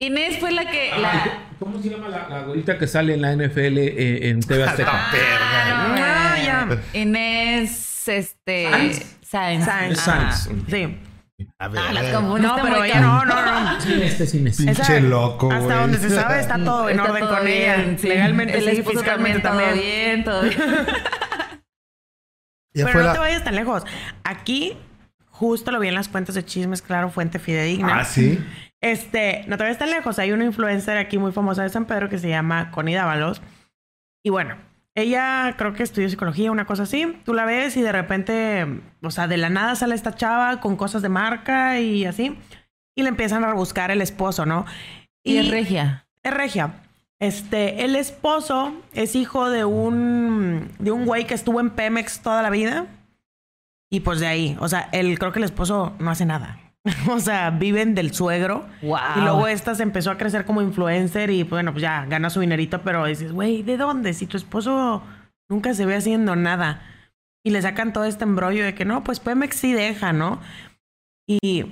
Inés 0.00 0.38
fue 0.38 0.50
la 0.52 0.70
que 0.70 0.90
la 0.98 1.46
¿Cómo 1.58 1.80
se 1.80 1.88
llama 1.90 2.08
la, 2.08 2.28
la 2.28 2.42
güerita 2.42 2.78
que 2.78 2.86
sale 2.86 3.14
en 3.14 3.22
la 3.22 3.34
NFL 3.34 3.78
eh, 3.78 4.28
en 4.28 4.40
TV 4.40 4.64
Azteca? 4.64 4.90
Ah, 4.92 6.36
ya. 6.44 6.82
Inés 7.00 8.08
este. 8.08 8.68
Sáenz. 9.22 9.66
Ajá. 9.68 9.94
Sáenz. 9.94 10.48
Sí. 10.68 10.96
A 11.58 11.68
ver. 11.68 11.82
Ah, 11.84 11.92
las 11.92 12.12
No, 12.12 12.20
confundiste 12.20 12.60
pero 12.62 12.84
ella 12.84 13.00
no, 13.00 13.24
no, 13.24 13.34
no. 13.34 13.78
Este 14.04 14.24
es 14.24 14.34
Inés. 14.34 14.56
Pinche 14.56 14.72
Esa- 14.82 15.00
loco, 15.00 15.46
güey. 15.46 15.58
Hasta 15.58 15.74
donde 15.80 15.98
se 15.98 16.10
sabe 16.14 16.40
está 16.40 16.58
todo 16.62 16.88
en 16.88 16.96
Está 16.98 17.10
orden 17.10 17.24
todo 17.24 17.36
con 17.36 17.44
bien, 17.46 17.80
ella. 17.80 17.98
sí. 17.98 18.08
Legalmente 18.08 18.60
sí, 18.60 18.82
fiscalmente 18.82 19.40
también. 19.40 19.70
Todo 19.72 19.82
bien, 19.82 20.24
todo 20.24 20.42
bien. 20.76 20.86
Ya 22.74 22.84
Pero 22.86 22.98
no 23.00 23.04
la- 23.06 23.12
te 23.12 23.18
vayas 23.18 23.44
tan 23.44 23.54
lejos. 23.54 23.84
Aquí, 24.24 24.76
justo 25.28 25.70
lo 25.70 25.78
vi 25.80 25.88
en 25.88 25.94
las 25.94 26.08
cuentas 26.08 26.34
de 26.34 26.44
chismes, 26.44 26.82
claro, 26.82 27.08
fuente 27.10 27.38
fidedigna. 27.38 28.00
Ah, 28.00 28.04
sí. 28.04 28.38
Este, 28.80 29.44
no 29.46 29.56
te 29.56 29.62
vayas 29.64 29.78
tan 29.78 29.90
lejos. 29.90 30.18
Hay 30.18 30.32
una 30.32 30.44
influencer 30.44 30.98
aquí 30.98 31.18
muy 31.18 31.32
famosa 31.32 31.62
de 31.62 31.68
San 31.70 31.86
Pedro 31.86 32.08
que 32.08 32.18
se 32.18 32.28
llama 32.28 32.70
Connie 32.70 32.94
Dávalos. 32.94 33.40
Y 34.24 34.30
bueno, 34.30 34.56
ella 34.94 35.54
creo 35.58 35.74
que 35.74 35.82
estudió 35.82 36.08
psicología, 36.08 36.52
una 36.52 36.66
cosa 36.66 36.84
así. 36.84 37.20
Tú 37.24 37.34
la 37.34 37.44
ves 37.44 37.76
y 37.76 37.82
de 37.82 37.92
repente, 37.92 38.66
o 39.02 39.10
sea, 39.10 39.26
de 39.26 39.36
la 39.36 39.50
nada 39.50 39.74
sale 39.74 39.94
esta 39.94 40.14
chava 40.14 40.60
con 40.60 40.76
cosas 40.76 41.02
de 41.02 41.08
marca 41.08 41.80
y 41.80 42.04
así. 42.04 42.38
Y 42.94 43.02
le 43.02 43.08
empiezan 43.08 43.44
a 43.44 43.52
buscar 43.54 43.90
el 43.90 44.00
esposo, 44.00 44.46
¿no? 44.46 44.66
Y 45.24 45.38
es 45.38 45.50
regia. 45.50 46.06
Es 46.22 46.32
regia. 46.32 46.74
Este, 47.18 47.84
el 47.84 47.96
esposo 47.96 48.72
es 48.92 49.16
hijo 49.16 49.50
de 49.50 49.64
un 49.64 50.70
de 50.78 50.92
un 50.92 51.06
güey 51.06 51.26
que 51.26 51.34
estuvo 51.34 51.58
en 51.58 51.70
Pemex 51.70 52.20
toda 52.20 52.42
la 52.42 52.50
vida. 52.50 52.86
Y 53.90 54.00
pues 54.00 54.20
de 54.20 54.26
ahí, 54.26 54.56
o 54.60 54.68
sea, 54.68 54.88
él 54.92 55.18
creo 55.18 55.32
que 55.32 55.38
el 55.40 55.44
esposo 55.44 55.92
no 55.98 56.10
hace 56.10 56.24
nada. 56.24 56.58
o 57.10 57.18
sea, 57.20 57.50
viven 57.50 57.94
del 57.94 58.12
suegro. 58.12 58.66
Wow. 58.82 58.98
Y 59.16 59.20
luego 59.20 59.48
esta 59.48 59.74
se 59.74 59.82
empezó 59.82 60.10
a 60.10 60.18
crecer 60.18 60.44
como 60.44 60.60
influencer 60.62 61.30
y 61.30 61.42
bueno, 61.42 61.72
pues 61.72 61.82
ya 61.82 62.04
gana 62.06 62.30
su 62.30 62.40
dinerito, 62.40 62.82
pero 62.82 63.06
dices, 63.06 63.32
güey, 63.32 63.62
¿de 63.62 63.76
dónde? 63.76 64.12
Si 64.14 64.26
tu 64.26 64.36
esposo 64.36 65.02
nunca 65.48 65.74
se 65.74 65.86
ve 65.86 65.96
haciendo 65.96 66.36
nada. 66.36 66.82
Y 67.46 67.50
le 67.50 67.60
sacan 67.62 67.92
todo 67.92 68.04
este 68.04 68.24
embrollo 68.24 68.64
de 68.64 68.74
que 68.74 68.84
no, 68.84 69.04
pues 69.04 69.20
Pemex 69.20 69.56
sí 69.56 69.72
deja, 69.72 70.12
¿no? 70.14 70.40
Y 71.28 71.66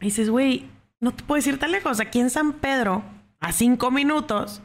dices, 0.00 0.28
güey, 0.30 0.66
no 1.00 1.12
te 1.12 1.22
puedes 1.24 1.46
ir 1.46 1.58
tan 1.58 1.70
lejos. 1.72 2.00
Aquí 2.00 2.18
en 2.20 2.30
San 2.30 2.54
Pedro, 2.54 3.04
a 3.40 3.52
cinco 3.52 3.90
minutos, 3.92 4.60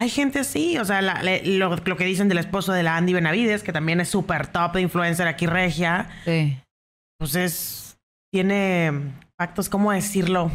hay 0.00 0.08
gente 0.10 0.38
así. 0.40 0.78
O 0.78 0.84
sea, 0.86 1.02
la- 1.02 1.22
le- 1.22 1.44
lo, 1.58 1.74
lo 1.76 1.96
que 1.96 2.04
dicen 2.04 2.28
del 2.28 2.38
esposo 2.38 2.72
de 2.72 2.82
la 2.82 2.96
Andy 2.96 3.12
Benavides, 3.14 3.62
que 3.62 3.72
también 3.72 4.00
es 4.00 4.08
súper 4.08 4.46
top 4.46 4.72
de 4.74 4.80
influencer 4.82 5.26
aquí 5.28 5.46
regia, 5.46 6.08
Sí. 6.24 6.58
pues 7.18 7.34
es. 7.34 7.87
Tiene 8.32 8.92
pactos, 9.36 9.68
¿cómo 9.68 9.92
decirlo? 9.92 10.50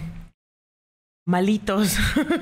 Malitos. 1.26 1.98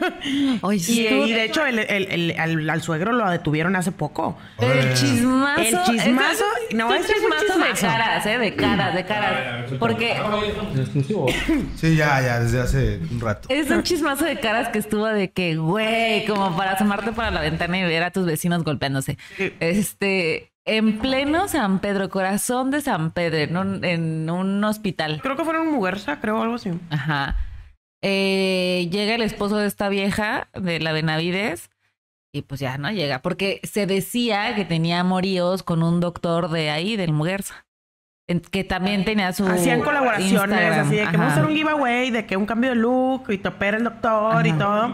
Oye, 0.62 0.84
y, 0.92 1.08
y 1.08 1.34
de 1.34 1.44
hecho, 1.46 1.64
el- 1.64 1.78
el- 1.78 2.08
el- 2.32 2.40
al, 2.40 2.68
al 2.68 2.82
suegro 2.82 3.12
lo 3.12 3.30
detuvieron 3.30 3.76
hace 3.76 3.92
poco. 3.92 4.36
el 4.60 4.94
chismazo. 4.96 5.62
El 5.62 5.76
chismazo- 5.78 6.44
no, 6.74 6.88
fue 6.88 6.98
un 6.98 7.04
chismazo 7.06 7.42
de 7.44 7.48
chismazo. 7.74 7.82
caras, 7.88 8.26
¿eh? 8.26 8.38
De 8.40 8.56
caras, 8.56 8.96
de 8.96 9.06
caras. 9.06 9.72
Porque 9.80 10.14
Exclusivo. 10.76 11.28
Sí, 11.76 11.96
ya, 11.96 12.22
ya, 12.22 12.40
desde 12.40 12.60
hace 12.60 13.00
un 13.12 13.22
rato. 13.22 13.50
es 13.52 13.70
un 13.70 13.84
chismazo 13.84 14.26
de 14.26 14.40
caras 14.40 14.70
que 14.70 14.80
estuvo 14.80 15.06
de 15.06 15.30
que, 15.32 15.56
güey, 15.58 16.26
como 16.26 16.58
para 16.58 16.72
asomarte 16.72 17.12
para 17.12 17.30
la 17.30 17.42
ventana 17.42 17.78
y 17.78 17.84
ver 17.84 18.02
a 18.02 18.10
tus 18.10 18.26
vecinos 18.26 18.64
golpeándose. 18.64 19.16
Sí. 19.38 19.54
Este, 19.60 20.51
en 20.66 21.00
pleno 21.00 21.48
San 21.48 21.80
Pedro, 21.80 22.10
corazón 22.10 22.72
de 22.72 22.82
San 22.82 23.12
Pedro, 23.12 23.38
en 23.38 23.58
un, 23.58 23.84
en 23.84 24.30
un 24.30 24.64
hospital. 24.64 25.20
Creo 25.22 25.36
que 25.36 25.44
fueron 25.44 25.72
Muguerza, 25.72 26.20
creo, 26.20 26.42
algo 26.42 26.56
así. 26.56 26.72
Ajá. 26.90 27.36
Eh, 28.04 28.88
llega 28.92 29.16
el 29.16 29.22
esposo 29.22 29.58
de 29.58 29.68
esta 29.68 29.90
vieja, 29.90 30.48
de 30.54 30.80
la 30.80 30.92
Benavides, 30.92 31.70
y 32.34 32.44
pues 32.44 32.60
ya 32.62 32.78
no 32.78 32.92
llega, 32.92 33.22
porque 33.22 33.60
se 33.64 33.86
decía 33.86 34.56
que 34.56 34.66
tenía 34.66 35.02
amoríos 35.02 35.64
con 35.64 35.84
un 35.84 36.00
doctor 36.00 36.50
de 36.50 36.70
ahí, 36.72 36.96
del 36.96 37.12
Muguerza, 37.14 37.66
en- 38.28 38.40
que 38.40 38.64
también 38.64 39.04
tenía 39.06 39.34
su. 39.34 39.46
Hacían 39.48 39.82
colaboraciones 39.82 40.32
Instagram. 40.34 40.80
así 40.88 40.96
de 40.96 41.02
que 41.02 41.08
Ajá. 41.10 41.18
vamos 41.18 41.32
a 41.32 41.36
hacer 41.36 41.46
un 41.46 41.56
giveaway, 41.56 42.10
de 42.12 42.26
que 42.26 42.38
un 42.38 42.46
cambio 42.46 42.70
de 42.72 42.76
look 42.78 43.30
y 43.30 43.38
te 43.38 43.50
opera 43.50 43.78
el 43.78 43.84
doctor 43.84 44.48
y 44.48 44.54
todo. 44.54 44.88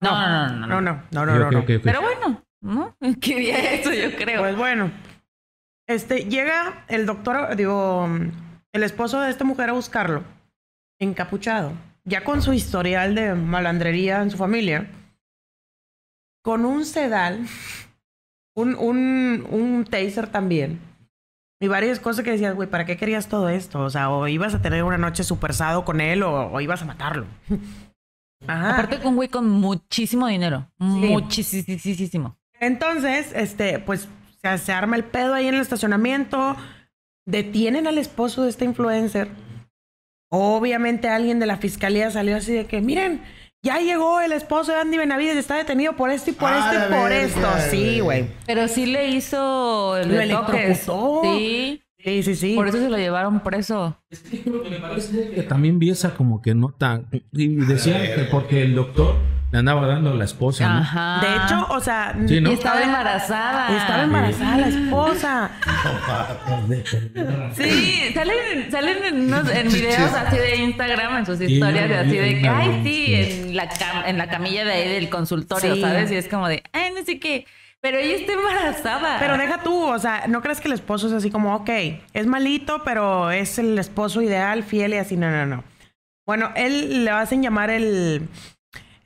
No, 0.00 0.10
no, 0.10 0.48
no, 0.66 0.80
no. 0.80 0.80
No, 0.80 0.80
no, 0.80 1.00
no, 1.10 1.24
no, 1.24 1.34
Ok, 1.34 1.38
no. 1.38 1.50
no. 1.50 1.58
ok, 1.60 1.70
ok. 1.78 1.80
Pero 1.82 2.00
bueno, 2.02 2.42
¿no? 2.64 2.96
Quería 3.20 3.74
eso, 3.74 3.92
yo 3.92 4.16
creo. 4.16 4.40
Pues 4.40 4.56
bueno. 4.56 4.90
Este, 5.86 6.24
llega 6.24 6.84
el 6.88 7.04
doctor, 7.04 7.54
digo, 7.56 8.08
el 8.72 8.82
esposo 8.82 9.20
de 9.20 9.30
esta 9.30 9.44
mujer 9.44 9.68
a 9.68 9.74
buscarlo, 9.74 10.24
encapuchado, 10.98 11.72
ya 12.04 12.24
con 12.24 12.40
su 12.40 12.54
historial 12.54 13.14
de 13.14 13.34
malandrería 13.34 14.22
en 14.22 14.30
su 14.30 14.38
familia, 14.38 14.90
con 16.42 16.64
un 16.64 16.86
sedal, 16.86 17.46
un, 18.56 18.74
un, 18.76 19.46
un 19.50 19.84
taser 19.84 20.28
también, 20.28 20.80
y 21.60 21.68
varias 21.68 22.00
cosas 22.00 22.24
que 22.24 22.30
decías, 22.30 22.54
güey, 22.54 22.68
¿para 22.68 22.86
qué 22.86 22.96
querías 22.96 23.28
todo 23.28 23.50
esto? 23.50 23.80
O 23.80 23.90
sea, 23.90 24.08
o 24.08 24.26
ibas 24.26 24.54
a 24.54 24.62
tener 24.62 24.84
una 24.84 24.98
noche 24.98 25.22
super 25.22 25.52
sado 25.52 25.84
con 25.84 26.00
él 26.00 26.22
o, 26.22 26.46
o 26.50 26.60
ibas 26.62 26.80
a 26.80 26.86
matarlo. 26.86 27.26
Ajá. 28.46 28.72
Aparte 28.72 28.98
con 28.98 29.08
un 29.08 29.16
güey 29.16 29.28
con 29.28 29.48
muchísimo 29.48 30.26
dinero. 30.26 30.70
Muchísimo. 30.78 32.36
Entonces, 32.66 33.32
este, 33.34 33.78
pues 33.78 34.08
se, 34.42 34.58
se 34.58 34.72
arma 34.72 34.96
el 34.96 35.04
pedo 35.04 35.34
ahí 35.34 35.46
en 35.48 35.54
el 35.54 35.60
estacionamiento. 35.60 36.56
Detienen 37.26 37.86
al 37.86 37.98
esposo 37.98 38.42
de 38.42 38.50
este 38.50 38.64
influencer. 38.64 39.28
Obviamente 40.30 41.08
alguien 41.08 41.38
de 41.38 41.46
la 41.46 41.56
fiscalía 41.58 42.10
salió 42.10 42.36
así 42.36 42.52
de 42.52 42.66
que, 42.66 42.80
miren, 42.80 43.22
ya 43.62 43.78
llegó 43.78 44.20
el 44.20 44.32
esposo 44.32 44.72
de 44.72 44.78
Andy 44.78 44.98
Benavides, 44.98 45.36
está 45.36 45.56
detenido 45.56 45.96
por 45.96 46.10
esto 46.10 46.30
y 46.30 46.32
por 46.34 46.50
Ah, 46.52 46.70
esto 46.72 46.86
y 46.94 47.00
por 47.00 47.12
esto. 47.12 47.48
Sí, 47.70 48.00
güey. 48.00 48.26
Pero 48.46 48.68
sí 48.68 48.84
le 48.86 49.08
hizo 49.08 49.96
el 49.96 50.12
electrocutó. 50.12 51.22
Sí. 51.22 51.80
Sí, 51.98 52.22
sí, 52.22 52.34
sí. 52.34 52.54
Por 52.54 52.68
eso 52.68 52.78
se 52.78 52.90
lo 52.90 52.98
llevaron 52.98 53.40
preso. 53.40 53.96
Es 54.10 54.20
que 54.20 54.42
lo 54.50 54.62
que 54.62 54.68
me 54.68 54.78
parece 54.78 55.30
que 55.30 55.42
también 55.44 55.78
vi 55.78 55.88
esa 55.88 56.14
como 56.14 56.42
que 56.42 56.54
no 56.54 56.68
tan... 56.68 57.08
Y 57.32 57.54
decían 57.64 58.02
que 58.02 58.24
porque 58.30 58.62
el 58.64 58.74
doctor 58.74 59.16
Le 59.54 59.60
andaba 59.60 59.86
dando 59.86 60.12
la 60.14 60.24
esposa, 60.24 60.68
¿no? 60.68 60.78
Ajá. 60.80 61.20
De 61.20 61.36
hecho, 61.36 61.66
o 61.70 61.78
sea, 61.80 62.12
Sí, 62.26 62.40
¿no? 62.40 62.50
Y 62.50 62.54
estaba 62.54 62.82
embarazada. 62.82 63.76
estaba 63.76 64.02
embarazada 64.02 64.56
la 64.56 64.66
esposa. 64.66 65.50
Sí, 67.54 68.10
salen, 68.14 68.70
salen 68.72 69.04
en, 69.04 69.20
unos, 69.26 69.48
en 69.48 69.68
videos 69.68 70.12
así 70.12 70.36
de 70.36 70.56
Instagram, 70.56 71.18
en 71.18 71.26
sus 71.26 71.40
historias, 71.40 71.88
de 71.88 71.94
no, 71.94 72.00
así 72.00 72.16
de 72.16 72.40
que, 72.40 72.48
ay, 72.48 72.80
sí, 72.82 73.06
sí. 73.06 73.14
en 73.14 73.56
la, 73.56 73.68
cam- 73.70 74.02
en 74.06 74.18
la 74.18 74.28
camilla 74.28 74.64
de 74.64 74.72
ahí 74.72 74.88
del 74.88 75.08
consultorio, 75.08 75.76
Sí. 75.76 75.80
¿sabes? 75.80 76.10
Y 76.10 76.16
es 76.16 76.26
como 76.28 76.48
de, 76.48 76.64
ay, 76.72 76.90
no 76.92 77.04
sé 77.04 77.20
qué. 77.20 77.46
Pero 77.80 77.98
ella 77.98 78.16
está 78.16 78.32
embarazada. 78.32 79.18
Pero 79.20 79.36
deja 79.38 79.58
tú, 79.62 79.84
o 79.84 79.98
sea, 80.00 80.24
no 80.26 80.40
crees 80.42 80.60
que 80.60 80.66
el 80.66 80.74
esposo 80.74 81.06
es 81.06 81.12
así 81.12 81.30
como, 81.30 81.54
ok, 81.54 81.70
es 82.12 82.26
malito, 82.26 82.82
pero 82.84 83.30
es 83.30 83.58
el 83.60 83.78
esposo 83.78 84.20
ideal, 84.20 84.64
fiel 84.64 84.94
y 84.94 84.96
así, 84.96 85.16
no, 85.16 85.30
no, 85.30 85.46
no. 85.46 85.62
Bueno, 86.26 86.50
él 86.56 87.04
le 87.04 87.10
hacen 87.12 87.40
llamar 87.40 87.70
el, 87.70 88.28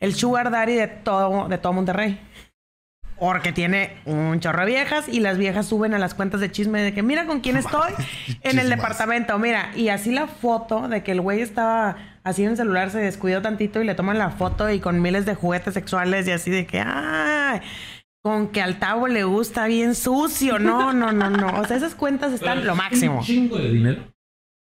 el 0.01 0.15
sugar 0.15 0.51
daddy 0.51 0.75
de 0.75 0.87
todo, 0.89 1.49
de 1.49 1.59
todo 1.59 1.73
Monterrey. 1.73 2.21
Porque 3.19 3.51
tiene 3.51 3.97
un 4.05 4.39
chorro 4.39 4.61
de 4.61 4.67
viejas 4.67 5.09
y 5.09 5.19
las 5.19 5.39
viejas 5.39 5.67
suben 5.67 5.93
a 5.93 5.99
las 5.99 6.15
cuentas 6.15 6.41
de 6.41 6.53
chisme 6.53 6.81
de 6.83 6.95
que 6.95 7.03
mira 7.03 7.27
con 7.27 7.41
quién 7.41 7.57
estoy 7.65 7.93
en 8.43 8.61
el 8.61 8.71
departamento, 8.71 9.37
mira. 9.41 9.73
Y 9.75 9.89
así 9.89 10.13
la 10.13 10.29
foto 10.29 10.87
de 10.87 11.03
que 11.03 11.11
el 11.13 11.21
güey 11.21 11.41
estaba 11.41 11.97
así 12.23 12.45
en 12.45 12.51
el 12.51 12.57
celular, 12.57 12.91
se 12.91 12.99
descuidó 12.99 13.43
tantito 13.43 13.81
y 13.83 13.85
le 13.85 13.97
toman 13.97 14.19
la 14.19 14.31
foto 14.31 14.71
y 14.71 14.79
con 14.79 15.03
miles 15.03 15.27
de 15.27 15.35
juguetes 15.35 15.75
sexuales 15.75 16.29
y 16.29 16.31
así 16.31 16.51
de 16.53 16.65
que, 16.67 16.81
ay, 16.85 17.61
con 18.23 18.49
que 18.49 18.61
al 18.63 18.79
tabo 18.79 19.09
le 19.09 19.25
gusta 19.25 19.67
bien 19.67 19.97
sucio. 19.97 20.61
No, 20.61 20.93
no, 20.93 21.11
no, 21.11 21.29
no. 21.29 21.61
O 21.61 21.65
sea, 21.65 21.77
esas 21.77 21.97
cuentas 21.97 22.33
están 22.33 22.65
lo 22.65 22.77
máximo. 22.77 23.19
Un 23.19 23.25
chingo 23.25 23.59
de 23.59 23.71
dinero. 23.71 24.03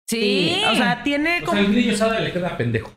sí. 0.09 0.61
O 0.69 0.75
sea, 0.75 1.03
tiene 1.03 1.41
O 1.43 1.45
como... 1.45 1.57
sea, 1.57 1.67
el 1.69 1.75
niño 1.75 1.95
sabe 1.95 2.19
le 2.19 2.33
queda 2.33 2.57
pendejo. 2.57 2.91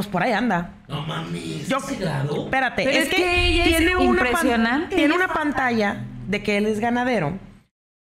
Pues 0.00 0.08
por 0.08 0.22
ahí 0.22 0.32
anda. 0.32 0.70
No 0.88 1.02
mames. 1.02 1.68
Yo, 1.68 1.76
espérate, 1.76 2.84
Pero 2.84 2.90
es, 2.90 3.02
es 3.04 3.08
que, 3.10 3.16
que 3.16 3.46
ella 3.48 3.64
es 3.66 3.76
tiene 3.76 3.96
una 3.96 4.04
impresionante. 4.30 4.96
tiene 4.96 5.14
una 5.14 5.28
pantalla 5.28 6.06
de 6.26 6.42
que 6.42 6.56
él 6.56 6.64
es 6.64 6.80
ganadero 6.80 7.38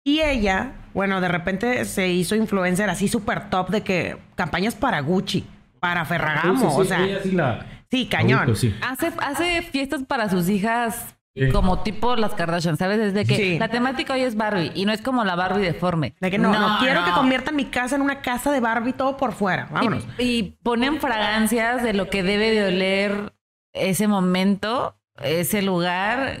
y 0.04 0.20
ella, 0.20 0.72
bueno, 0.92 1.22
de 1.22 1.28
repente 1.28 1.86
se 1.86 2.08
hizo 2.08 2.34
influencer 2.36 2.90
así 2.90 3.08
súper 3.08 3.48
top 3.48 3.70
de 3.70 3.80
que 3.82 4.18
campañas 4.34 4.74
para 4.74 5.00
Gucci, 5.00 5.46
para 5.80 6.04
Ferragamo, 6.04 6.68
Sí, 6.68 6.76
sí, 6.76 6.80
o 6.82 6.84
sea, 6.84 7.02
ella 7.02 7.18
sí 7.22 7.30
la- 7.32 7.64
sí, 7.90 8.06
cañón. 8.10 8.52
Hace, 8.82 9.12
hace 9.18 9.62
fiestas 9.62 10.02
para 10.02 10.28
sus 10.28 10.50
hijas 10.50 11.15
Sí. 11.36 11.50
como 11.52 11.82
tipo 11.82 12.16
las 12.16 12.32
Kardashian, 12.32 12.78
¿sabes? 12.78 12.98
Desde 12.98 13.26
que 13.26 13.36
Sí. 13.36 13.58
la 13.58 13.68
temática 13.68 14.14
hoy 14.14 14.22
es 14.22 14.36
Barbie 14.36 14.72
y 14.74 14.86
no 14.86 14.92
es 14.92 15.02
como 15.02 15.22
la 15.22 15.34
Barbie 15.36 15.62
deforme. 15.62 16.14
De 16.18 16.30
que 16.30 16.38
no, 16.38 16.50
no, 16.50 16.78
quiero 16.80 17.04
que 17.04 17.10
conviertan 17.10 17.54
mi 17.56 17.66
casa 17.66 17.94
en 17.96 18.02
una 18.02 18.22
casa 18.22 18.50
de 18.50 18.60
Barbie 18.60 18.94
todo 18.94 19.16
por 19.18 19.32
fuera. 19.32 19.68
Vámonos. 19.70 20.06
Y, 20.18 20.22
y 20.24 20.42
ponen 20.62 20.98
fragancias 21.00 21.82
de 21.82 21.92
lo 21.92 22.08
que 22.08 22.22
debe 22.22 22.50
de 22.52 22.68
oler 22.68 23.32
ese 23.74 24.08
momento, 24.08 24.96
ese 25.22 25.60
lugar, 25.60 26.40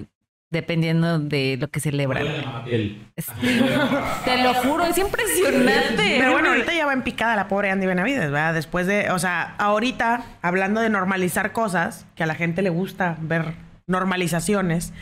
dependiendo 0.50 1.18
de 1.18 1.58
lo 1.60 1.68
que 1.68 1.80
celebran. 1.80 2.26
El- 2.66 3.06
Te 4.24 4.42
lo 4.42 4.54
juro, 4.54 4.84
es 4.86 4.96
impresionante. 4.96 6.16
Pero 6.18 6.32
bueno, 6.32 6.48
ahorita 6.50 6.72
ya 6.72 6.86
va 6.86 6.92
en 6.92 7.02
picada 7.02 7.36
la 7.36 7.48
pobre 7.48 7.70
Andy 7.70 7.86
Benavides, 7.86 8.30
¿verdad? 8.30 8.54
Después 8.54 8.86
de, 8.86 9.10
o 9.10 9.18
sea, 9.18 9.54
ahorita, 9.58 10.22
hablando 10.42 10.80
de 10.80 10.88
normalizar 10.88 11.52
cosas, 11.52 12.06
que 12.14 12.22
a 12.22 12.26
la 12.26 12.34
gente 12.34 12.62
le 12.62 12.70
gusta 12.70 13.16
ver 13.20 13.65
normalizaciones, 13.86 14.92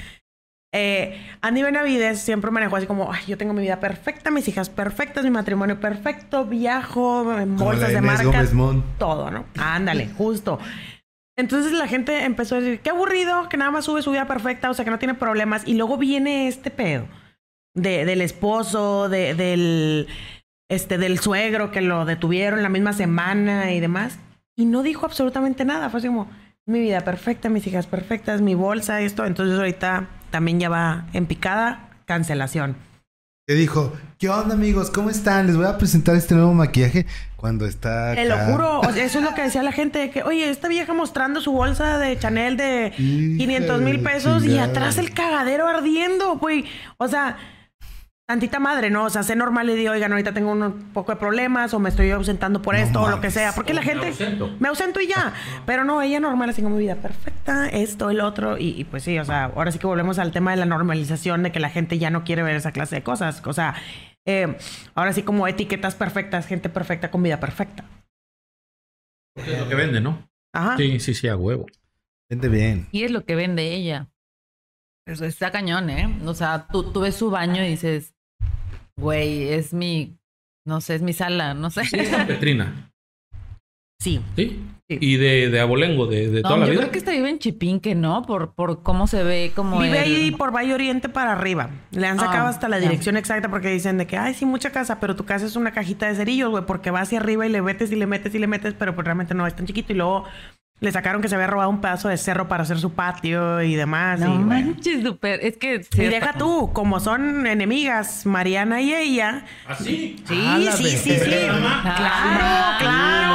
eh, 0.77 1.17
Andy 1.41 1.63
Benavides 1.63 2.19
siempre 2.19 2.51
manejó 2.51 2.75
así 2.75 2.89
como, 2.89 3.13
ay, 3.13 3.23
yo 3.29 3.39
tengo 3.39 3.53
mi 3.53 3.63
vida 3.63 3.79
perfecta, 3.79 4.33
mis 4.33 4.49
hijas 4.49 4.71
perfectas, 4.71 5.23
mi 5.23 5.31
matrimonio 5.31 5.79
perfecto, 5.79 6.47
viajo 6.47 7.39
en 7.39 7.57
bolsas 7.57 7.93
de 7.93 8.01
Mon. 8.01 8.85
todo, 8.99 9.31
¿no? 9.31 9.45
Ándale, 9.57 10.09
justo. 10.19 10.59
Entonces 11.37 11.71
la 11.73 11.87
gente 11.87 12.25
empezó 12.25 12.57
a 12.57 12.61
decir, 12.61 12.81
qué 12.81 12.91
aburrido, 12.91 13.49
que 13.49 13.57
nada 13.57 13.71
más 13.71 13.85
sube 13.85 14.03
su 14.03 14.11
vida 14.11 14.27
perfecta, 14.27 14.69
o 14.69 14.75
sea, 14.75 14.85
que 14.85 14.91
no 14.91 14.99
tiene 14.99 15.15
problemas. 15.15 15.63
Y 15.65 15.75
luego 15.75 15.97
viene 15.97 16.49
este 16.49 16.73
pedo 16.73 17.07
de, 17.75 18.05
del 18.05 18.21
esposo, 18.21 19.09
de, 19.09 19.35
del, 19.35 20.09
este, 20.69 20.99
del 20.99 21.21
suegro 21.21 21.71
que 21.71 21.83
lo 21.83 22.05
detuvieron 22.05 22.65
la 22.65 22.69
misma 22.69 22.93
semana 22.93 23.73
y 23.73 23.79
demás. 23.79 24.19
Y 24.57 24.65
no 24.65 24.83
dijo 24.83 25.07
absolutamente 25.07 25.65
nada. 25.65 25.89
Fue 25.89 25.99
así 25.99 26.09
como, 26.09 26.29
mi 26.67 26.81
vida 26.81 27.03
perfecta, 27.03 27.49
mis 27.49 27.67
hijas 27.67 27.87
perfectas, 27.87 28.41
mi 28.41 28.55
bolsa, 28.55 29.01
esto. 29.01 29.25
Entonces 29.27 29.59
ahorita 29.59 30.09
también 30.31 30.61
ya 30.61 30.69
va 30.69 31.07
en 31.13 31.27
picada, 31.27 31.91
cancelación. 32.07 32.77
Que 33.47 33.55
dijo, 33.55 33.93
¿qué 34.19 34.31
onda 34.31 34.55
amigos? 34.55 34.91
¿Cómo 34.91 35.11
están? 35.11 35.47
Les 35.47 35.57
voy 35.57 35.67
a 35.67 35.77
presentar 35.77 36.17
este 36.17 36.35
nuevo 36.35 36.55
maquillaje 36.55 37.05
cuando 37.37 37.67
está 37.67 38.15
Te 38.15 38.25
lo 38.25 38.37
acá. 38.37 38.47
juro, 38.47 38.83
eso 38.97 39.19
es 39.19 39.25
lo 39.25 39.35
que 39.35 39.43
decía 39.43 39.63
la 39.63 39.73
gente, 39.81 39.99
de 39.99 40.11
que, 40.11 40.23
oye, 40.23 40.49
esta 40.49 40.67
vieja 40.69 40.95
mostrando 40.95 41.43
su 41.43 41.53
bolsa 41.53 41.99
de 41.99 42.19
Chanel 42.19 42.57
de 42.57 42.95
Hija 42.97 43.45
500 43.45 43.81
mil 43.83 44.01
pesos 44.01 44.47
y 44.47 44.59
atrás 44.59 44.97
el 44.97 45.13
cagadero 45.13 45.69
ardiendo, 45.69 46.39
güey. 46.39 46.65
O 46.97 47.07
sea, 47.07 47.37
tantita 48.27 48.59
madre, 48.59 48.91
¿no? 48.91 49.05
O 49.05 49.11
sea, 49.11 49.23
sé 49.23 49.37
normal 49.37 49.69
y 49.71 49.75
digo, 49.75 49.93
oigan, 49.93 50.13
ahorita 50.13 50.33
tengo 50.33 50.53
un 50.53 50.93
poco 50.93 51.13
de 51.13 51.17
problemas 51.17 51.75
o 51.75 51.79
me 51.79 51.91
estoy 51.91 52.11
ausentando 52.11 52.63
por 52.63 52.75
No 52.75 52.81
esto 52.81 53.03
o 53.03 53.11
lo 53.11 53.21
que 53.21 53.31
sea. 53.31 53.53
Porque 53.53 53.75
la 53.75 53.83
Me 53.83 53.87
gente... 53.87 54.07
ausento. 54.09 54.57
Me 54.59 54.69
ausento 54.69 55.01
y 55.01 55.09
ya. 55.09 55.35
Pero 55.67 55.85
no, 55.85 56.01
ella 56.03 56.21
normal, 56.21 56.51
así 56.51 56.63
como 56.63 56.77
mi 56.77 56.83
vida 56.83 56.97
perfecta, 56.97 57.69
esto, 57.69 58.11
el 58.11 58.21
otro. 58.21 58.57
Y, 58.59 58.81
y 58.81 58.85
pues 58.85 59.03
sí, 59.03 59.19
o 59.19 59.25
sea, 59.25 59.45
ahora 59.47 59.73
sí 59.73 59.79
que 59.79 59.87
volvemos 59.87 60.19
al 60.19 60.33
tema 60.33 60.53
de 60.53 60.57
la 60.57 60.67
normalización 60.67 61.43
de 61.43 61.53
que 61.53 61.61
la 61.61 61.71
gente 61.71 61.99
ya 61.99 62.11
no 62.11 62.25
quiere 62.25 62.43
ver 62.43 62.57
esa 62.57 62.73
clase 62.73 62.97
de 62.97 63.03
cosas. 63.03 63.43
O 63.45 63.53
sea, 63.53 63.75
eh, 64.27 64.57
ahora 64.95 65.13
sí 65.13 65.23
como 65.23 65.47
etiquetas 65.47 65.95
perfectas, 65.95 66.47
gente 66.47 66.69
perfecta 66.69 67.11
con 67.11 67.23
vida 67.23 67.41
perfecta. 67.41 67.85
Es 69.37 69.59
lo 69.59 69.69
que 69.69 69.75
vende, 69.75 70.01
¿no? 70.01 70.29
Ajá. 70.55 70.77
Sí, 70.77 71.01
sí, 71.01 71.15
sí, 71.15 71.29
a 71.29 71.37
huevo. 71.37 71.67
Vente 72.31 72.49
bien. 72.49 72.89
Y 72.93 73.03
es 73.05 73.11
lo 73.11 73.25
que 73.25 73.35
vende 73.35 73.75
ella. 73.75 74.09
Eso 75.07 75.27
está 75.27 75.51
cañón, 75.51 75.91
¿eh? 75.91 76.21
O 76.25 76.33
sea, 76.33 76.67
tú, 76.73 76.91
tú 76.93 77.01
ves 77.01 77.17
su 77.17 77.31
baño 77.31 77.63
y 77.63 77.69
dices, 77.69 78.14
güey, 78.99 79.49
es 79.49 79.73
mi, 79.73 80.17
no 80.67 80.81
sé, 80.81 80.95
es 80.97 81.03
mi 81.03 81.13
sala, 81.13 81.55
no 81.55 81.71
sé. 81.71 81.85
Sí, 81.85 81.97
es 81.99 82.09
San 82.09 82.27
Petrina. 82.27 82.91
Sí. 84.01 84.21
¿Sí? 84.37 84.61
Sí. 84.91 84.99
Y 85.01 85.17
de, 85.17 85.49
de 85.49 85.61
abolengo, 85.61 86.07
de, 86.07 86.29
de 86.29 86.43
No, 86.43 86.49
toda 86.49 86.59
la 86.61 86.67
yo 86.67 86.73
vida. 86.73 86.81
creo 86.83 86.93
que 86.93 86.99
está 86.99 87.13
vive 87.13 87.31
en 87.31 87.39
Chipinque, 87.39 87.95
¿no? 87.95 88.21
Por, 88.23 88.53
por 88.55 88.83
cómo 88.83 89.07
se 89.07 89.23
ve 89.23 89.53
como 89.57 89.81
Vive 89.81 90.03
el- 90.05 90.05
ahí 90.17 90.31
por 90.31 90.55
Valle 90.55 90.75
Oriente 90.75 91.09
para 91.09 91.33
arriba. 91.33 91.71
Le 91.91 92.07
han 92.07 92.19
sacado 92.19 92.47
Ah, 92.47 92.51
hasta 92.51 92.69
la 92.69 92.79
dirección 92.79 93.17
exacta 93.17 93.49
porque 93.49 93.69
dicen 93.71 93.97
de 93.97 94.07
que, 94.07 94.19
ay, 94.19 94.35
sí, 94.35 94.45
mucha 94.45 94.73
casa, 94.73 95.01
pero 95.01 95.17
tu 95.17 95.25
casa 95.25 95.47
es 95.47 95.57
una 95.57 95.73
cajita 95.73 96.07
de 96.07 96.17
cerillos, 96.17 96.51
güey, 96.51 96.67
porque 96.67 96.91
va 96.91 97.01
hacia 97.01 97.19
arriba 97.19 97.47
y 97.47 97.51
le 97.51 97.63
metes 97.63 97.93
y 97.93 97.97
le 97.97 98.07
metes 98.07 98.35
y 98.35 98.39
le 98.39 98.47
metes, 98.47 98.75
pero 98.75 98.95
pues 98.95 99.07
realmente 99.07 99.33
no 99.33 99.47
es 99.47 99.57
tan 99.57 99.65
chiquito. 99.67 99.93
Y 99.95 99.97
luego 99.97 100.25
le 100.85 100.93
sacaron 100.93 101.23
que 101.23 101.29
se 101.29 101.35
había 101.35 101.47
robado 101.47 101.71
un 101.71 101.81
pedazo 101.81 102.09
de 102.09 102.17
cerro 102.17 102.47
para 102.47 102.63
hacer 102.63 102.79
su 102.79 102.93
patio 102.93 103.63
y 103.63 103.75
demás. 103.75 104.21
No 104.21 104.27
y, 104.27 104.39
bueno. 104.39 104.47
manches, 104.47 105.03
súper. 105.03 105.41
Es 105.45 105.57
que. 105.57 105.85
Y 105.95 106.05
deja 106.05 106.35
tú, 106.35 106.71
como 106.73 107.01
son 107.01 107.47
enemigas, 107.47 108.27
Mariana 108.27 108.81
y 108.81 108.95
ella. 108.95 109.45
¿Ah, 109.67 109.75
sí? 109.75 110.23
Sí, 110.29 110.43
la 110.65 110.73
sí, 110.73 110.85
sí, 110.85 110.99
sí. 110.99 111.21
Claro, 111.21 112.79
claro. 112.79 113.35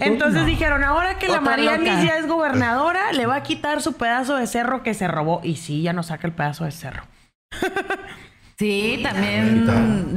Entonces 0.00 0.44
dijeron, 0.46 0.84
ahora 0.84 1.18
que 1.18 1.28
la 1.28 1.38
Otra 1.38 1.56
loca. 1.56 2.02
ya 2.02 2.18
es 2.18 2.26
gobernadora, 2.26 3.12
le 3.12 3.26
va 3.26 3.36
a 3.36 3.42
quitar 3.42 3.80
su 3.80 3.94
pedazo 3.94 4.36
de 4.36 4.46
cerro 4.46 4.82
que 4.82 4.94
se 4.94 5.08
robó. 5.08 5.40
Y 5.44 5.56
sí, 5.56 5.82
ya 5.82 5.92
no 5.92 6.02
saca 6.02 6.26
el 6.26 6.32
pedazo 6.32 6.64
de 6.64 6.72
cerro. 6.72 7.04
Sí, 8.56 9.00
también 9.02 9.66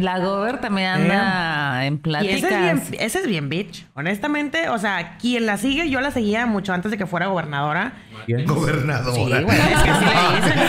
la 0.04 0.20
Gober 0.20 0.60
también 0.62 0.88
anda 0.90 1.86
en 1.86 1.96
Y 1.96 1.98
pláticas. 1.98 2.36
ese 2.38 2.48
es, 2.48 2.60
bien, 2.62 2.84
ese 3.02 3.20
es 3.20 3.28
bien 3.28 3.50
bitch. 3.50 3.88
Honestamente, 3.96 4.70
o 4.70 4.78
sea, 4.78 5.18
quien 5.18 5.46
la 5.48 5.58
sigue, 5.58 5.90
yo 5.90 6.02
la 6.02 6.12
seguía 6.12 6.46
mucho 6.46 6.72
antes 6.74 6.92
de 6.92 6.98
que 6.98 7.08
fuera 7.08 7.26
gobernadora. 7.28 7.94
Bien. 8.28 8.46
Gobernadora. 8.46 9.38
Sí, 9.40 9.44
güey, 9.44 9.58
es 9.58 9.82
que 9.84 9.90
así 9.90 10.06
le 10.06 10.36
dicen. 10.36 10.60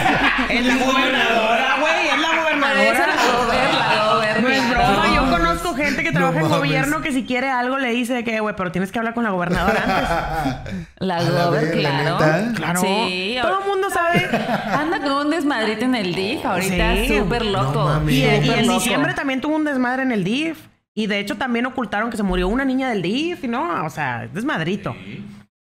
Es 0.51 0.67
la 0.67 0.77
gobernadora, 0.87 1.77
güey, 1.81 2.09
es 2.09 2.19
la 2.21 2.43
gobernadora. 2.43 3.07
la 3.07 3.39
Gober, 3.39 3.75
la 3.75 4.13
Gober. 4.15 4.43
No 4.43 4.49
es 4.49 4.71
broma, 4.71 5.15
yo 5.15 5.28
conozco 5.59 5.75
gente 5.83 6.03
que 6.03 6.13
trabaja 6.13 6.37
en 6.41 6.43
mames. 6.45 6.59
gobierno 6.59 7.01
que 7.01 7.13
si 7.13 7.25
quiere 7.25 7.49
algo 7.51 7.79
le 7.79 7.91
dice 7.91 8.25
que, 8.25 8.41
güey, 8.41 8.55
pero 8.57 8.73
tienes 8.73 8.91
que 8.93 8.99
hablar 8.99 9.15
con 9.15 9.25
la 9.25 9.31
gobernadora 9.31 9.83
antes. 10.65 10.87
La 10.99 11.17
A 11.17 11.23
la 11.23 11.45
Gober, 11.47 11.65
verga, 11.67 11.81
claro. 12.19 12.53
Claro. 12.55 12.81
Sí. 12.81 13.37
Todo 13.41 13.61
el 13.61 13.67
mundo 13.69 13.91
sabe. 13.91 14.29
Anda 14.73 15.01
con 15.01 15.13
un 15.27 15.31
desmadrito 15.31 15.85
en 15.85 15.95
el 15.95 16.15
DIF 16.15 16.45
ahorita, 16.45 16.95
Sí. 16.97 17.19
súper 17.19 17.47
loco. 17.47 18.01
No. 18.01 18.11
Y, 18.11 18.23
en 18.25 18.67
loco. 18.67 18.79
diciembre 18.79 19.15
también 19.15 19.41
tuvo 19.41 19.57
un 19.57 19.65
desmadre 19.65 20.03
en 20.03 20.13
el 20.13 20.25
DIF. 20.25 20.59
Y 20.95 21.07
de 21.07 21.21
hecho 21.21 21.37
también 21.37 21.65
ocultaron 21.67 22.11
que 22.11 22.17
se 22.17 22.25
murió 22.25 22.49
una 22.49 22.65
niña 22.65 22.89
del 22.91 23.03
DIF, 23.03 23.45
y 23.45 23.49
no, 23.49 23.85
o 23.85 23.91
sea, 23.91 24.25
es 24.25 24.35
desmadrito. 24.35 24.97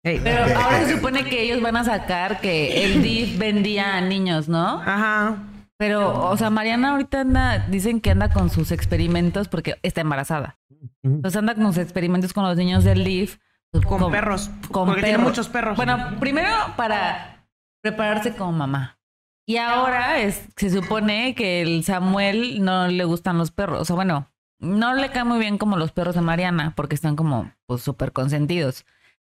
Pero 0.01 0.43
ahora 0.55 0.85
se 0.85 0.93
supone 0.95 1.25
que 1.25 1.41
ellos 1.41 1.61
van 1.61 1.75
a 1.75 1.83
sacar 1.83 2.39
que 2.39 2.85
el 2.85 3.01
DIF 3.03 3.37
vendía 3.37 3.97
a 3.97 4.01
niños, 4.01 4.47
¿no? 4.47 4.79
Ajá. 4.81 5.35
Pero, 5.77 6.29
o 6.29 6.37
sea, 6.37 6.49
Mariana 6.49 6.91
ahorita 6.91 7.21
anda, 7.21 7.59
dicen 7.67 7.99
que 7.99 8.11
anda 8.11 8.29
con 8.29 8.49
sus 8.49 8.71
experimentos 8.71 9.47
porque 9.49 9.75
está 9.83 10.01
embarazada. 10.01 10.57
Entonces 11.03 11.37
anda 11.37 11.55
con 11.55 11.65
sus 11.67 11.77
experimentos 11.79 12.33
con 12.33 12.45
los 12.45 12.55
niños 12.55 12.83
del 12.83 13.03
DIF. 13.03 13.39
pues, 13.71 13.85
Con 13.85 14.11
perros, 14.11 14.49
porque 14.71 15.03
tiene 15.03 15.17
muchos 15.17 15.49
perros. 15.49 15.75
Bueno, 15.75 16.17
primero 16.19 16.49
para 16.77 17.45
prepararse 17.81 18.35
como 18.35 18.53
mamá. 18.53 18.99
Y 19.47 19.57
ahora 19.57 20.19
es, 20.19 20.47
se 20.55 20.69
supone 20.69 21.35
que 21.35 21.61
el 21.61 21.83
Samuel 21.83 22.63
no 22.63 22.87
le 22.87 23.03
gustan 23.03 23.37
los 23.37 23.51
perros. 23.51 23.81
O 23.81 23.85
sea, 23.85 23.95
bueno, 23.95 24.31
no 24.59 24.95
le 24.95 25.09
cae 25.11 25.23
muy 25.23 25.39
bien 25.39 25.57
como 25.57 25.77
los 25.77 25.91
perros 25.91 26.15
de 26.15 26.21
Mariana 26.21 26.73
porque 26.75 26.95
están 26.95 27.15
como 27.15 27.51
pues 27.67 27.81
súper 27.81 28.11
consentidos. 28.11 28.85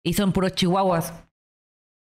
Y 0.05 0.13
son 0.13 0.33
puros 0.33 0.55
chihuahuas. 0.55 1.13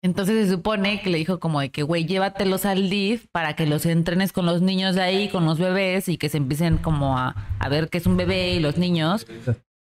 Entonces 0.04 0.46
se 0.46 0.52
supone 0.52 1.00
que 1.00 1.10
le 1.10 1.18
dijo 1.18 1.38
como 1.38 1.60
de 1.60 1.70
que, 1.70 1.84
güey, 1.84 2.04
llévatelos 2.04 2.66
al 2.66 2.90
DIF 2.90 3.26
para 3.30 3.54
que 3.54 3.66
los 3.66 3.86
entrenes 3.86 4.32
con 4.32 4.46
los 4.46 4.60
niños 4.60 4.96
de 4.96 5.02
ahí, 5.02 5.28
con 5.28 5.46
los 5.46 5.60
bebés 5.60 6.08
y 6.08 6.18
que 6.18 6.28
se 6.28 6.38
empiecen 6.38 6.78
como 6.78 7.16
a, 7.16 7.36
a 7.60 7.68
ver 7.68 7.88
qué 7.88 7.98
es 7.98 8.06
un 8.06 8.16
bebé 8.16 8.54
y 8.54 8.60
los 8.60 8.78
niños. 8.78 9.26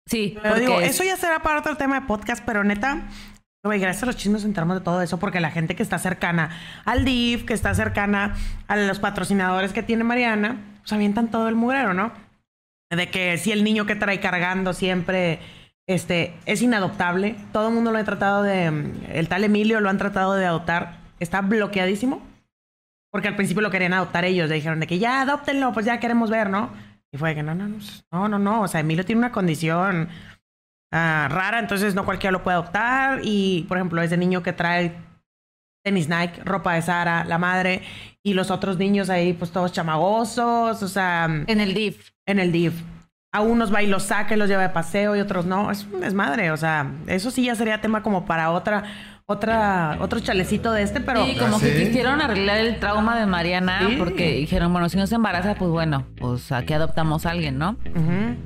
Sí, 0.06 0.36
Pero 0.40 0.60
digo, 0.60 0.80
eso 0.80 1.02
ya 1.02 1.16
será 1.16 1.42
para 1.42 1.58
otro 1.58 1.76
tema 1.76 2.00
de 2.00 2.06
podcast, 2.06 2.44
pero 2.44 2.62
neta, 2.62 3.08
güey, 3.64 3.80
gracias 3.80 4.04
a 4.04 4.06
los 4.06 4.16
chismes 4.16 4.42
nos 4.42 4.48
enteramos 4.48 4.76
de 4.78 4.84
todo 4.84 5.02
eso 5.02 5.18
porque 5.18 5.40
la 5.40 5.50
gente 5.50 5.74
que 5.74 5.82
está 5.82 5.98
cercana 5.98 6.50
al 6.84 7.04
DIF, 7.04 7.44
que 7.44 7.54
está 7.54 7.74
cercana 7.74 8.36
a 8.68 8.76
los 8.76 9.00
patrocinadores 9.00 9.72
que 9.72 9.82
tiene 9.82 10.04
Mariana, 10.04 10.60
pues 10.80 10.92
avientan 10.92 11.30
todo 11.32 11.48
el 11.48 11.56
mugrero, 11.56 11.94
¿no? 11.94 12.12
De 12.90 13.10
que 13.10 13.38
si 13.38 13.50
el 13.52 13.64
niño 13.64 13.86
que 13.86 13.96
trae 13.96 14.20
cargando 14.20 14.72
siempre 14.72 15.40
este, 15.94 16.34
es 16.46 16.62
inadoptable, 16.62 17.36
todo 17.52 17.68
el 17.68 17.74
mundo 17.74 17.92
lo 17.92 17.98
ha 17.98 18.04
tratado 18.04 18.42
de. 18.42 18.66
El 19.12 19.28
tal 19.28 19.44
Emilio 19.44 19.80
lo 19.80 19.88
han 19.90 19.98
tratado 19.98 20.34
de 20.34 20.46
adoptar, 20.46 20.98
está 21.20 21.40
bloqueadísimo. 21.40 22.22
Porque 23.10 23.28
al 23.28 23.36
principio 23.36 23.60
lo 23.62 23.70
querían 23.70 23.92
adoptar 23.92 24.24
ellos, 24.24 24.48
le 24.48 24.54
dijeron 24.54 24.80
de 24.80 24.86
que 24.86 24.98
ya 24.98 25.20
adoptenlo, 25.20 25.72
pues 25.74 25.84
ya 25.84 26.00
queremos 26.00 26.30
ver, 26.30 26.48
¿no? 26.48 26.70
Y 27.12 27.18
fue 27.18 27.30
de 27.30 27.34
que 27.34 27.42
no, 27.42 27.54
no, 27.54 27.68
no, 27.68 27.78
no, 28.10 28.28
no, 28.28 28.38
no, 28.38 28.62
o 28.62 28.68
sea, 28.68 28.80
Emilio 28.80 29.04
tiene 29.04 29.18
una 29.18 29.32
condición 29.32 30.08
ah, 30.90 31.28
rara, 31.30 31.58
entonces 31.58 31.94
no 31.94 32.06
cualquiera 32.06 32.32
lo 32.32 32.42
puede 32.42 32.54
adoptar. 32.54 33.20
Y, 33.22 33.66
por 33.68 33.76
ejemplo, 33.76 34.00
ese 34.00 34.16
niño 34.16 34.42
que 34.42 34.54
trae 34.54 34.96
tenis 35.84 36.08
Nike, 36.08 36.40
ropa 36.44 36.74
de 36.74 36.82
Sara, 36.82 37.24
la 37.24 37.36
madre, 37.36 37.82
y 38.22 38.32
los 38.32 38.50
otros 38.50 38.78
niños 38.78 39.10
ahí, 39.10 39.34
pues 39.34 39.50
todos 39.50 39.72
chamagosos, 39.72 40.82
o 40.82 40.88
sea, 40.88 41.24
en 41.24 41.60
el 41.60 41.74
DIF. 41.74 42.12
en 42.24 42.38
el 42.38 42.50
DIV. 42.50 42.72
A 43.34 43.40
unos 43.40 43.72
va 43.74 43.82
y 43.82 43.86
los 43.86 44.02
saca 44.04 44.34
y 44.34 44.38
los 44.38 44.46
lleva 44.48 44.60
de 44.62 44.68
paseo 44.68 45.16
y 45.16 45.20
otros 45.20 45.46
no. 45.46 45.70
Es 45.70 45.86
un 45.90 46.00
desmadre, 46.02 46.50
o 46.50 46.56
sea, 46.58 46.92
eso 47.06 47.30
sí 47.30 47.44
ya 47.46 47.54
sería 47.54 47.80
tema 47.80 48.02
como 48.02 48.26
para 48.26 48.50
otra, 48.50 48.84
otra, 49.24 49.96
otro 50.00 50.20
chalecito 50.20 50.70
de 50.70 50.82
este, 50.82 51.00
pero... 51.00 51.24
Sí, 51.24 51.36
como 51.38 51.56
¿Ah, 51.56 51.60
que 51.60 51.74
quisieron 51.86 52.20
arreglar 52.20 52.58
el 52.58 52.78
trauma 52.78 53.18
de 53.18 53.24
Mariana 53.24 53.86
Sí. 53.88 53.94
porque 53.98 54.32
dijeron, 54.34 54.70
bueno, 54.70 54.90
si 54.90 54.98
no 54.98 55.06
se 55.06 55.14
embaraza, 55.14 55.54
pues 55.54 55.70
bueno, 55.70 56.04
pues 56.18 56.52
aquí 56.52 56.74
adoptamos 56.74 57.24
a 57.24 57.30
alguien, 57.30 57.56
¿no? 57.56 57.78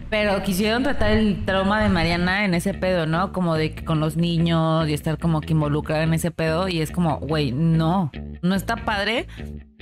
Pero 0.09 0.41
quisieron 0.45 0.85
tratar 0.85 1.11
el 1.11 1.45
trauma 1.45 1.83
de 1.83 1.89
Mariana 1.89 2.45
en 2.45 2.55
ese 2.55 2.73
pedo, 2.73 3.07
¿no? 3.07 3.33
Como 3.33 3.57
de 3.57 3.73
que 3.75 3.85
con 3.85 3.99
los 3.99 4.17
niños 4.17 4.89
y 4.89 4.95
estar 4.95 5.19
como 5.19 5.41
que 5.41 5.53
involucrada 5.53 6.05
en 6.05 6.15
ese 6.15 6.31
pedo. 6.31 6.69
Y 6.69 6.81
es 6.81 6.93
como, 6.93 7.19
güey, 7.19 7.51
no, 7.51 8.13
no 8.43 8.55
está 8.55 8.77
padre 8.77 9.27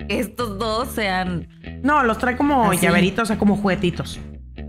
que 0.09 0.19
estos 0.19 0.59
dos 0.59 0.89
sean... 0.89 1.47
No, 1.83 2.03
los 2.05 2.17
trae 2.17 2.39
como 2.39 2.71
Así. 2.71 2.81
llaveritos, 2.87 3.25
o 3.25 3.27
sea, 3.27 3.39
como 3.39 3.57
juguetitos. 3.57 4.19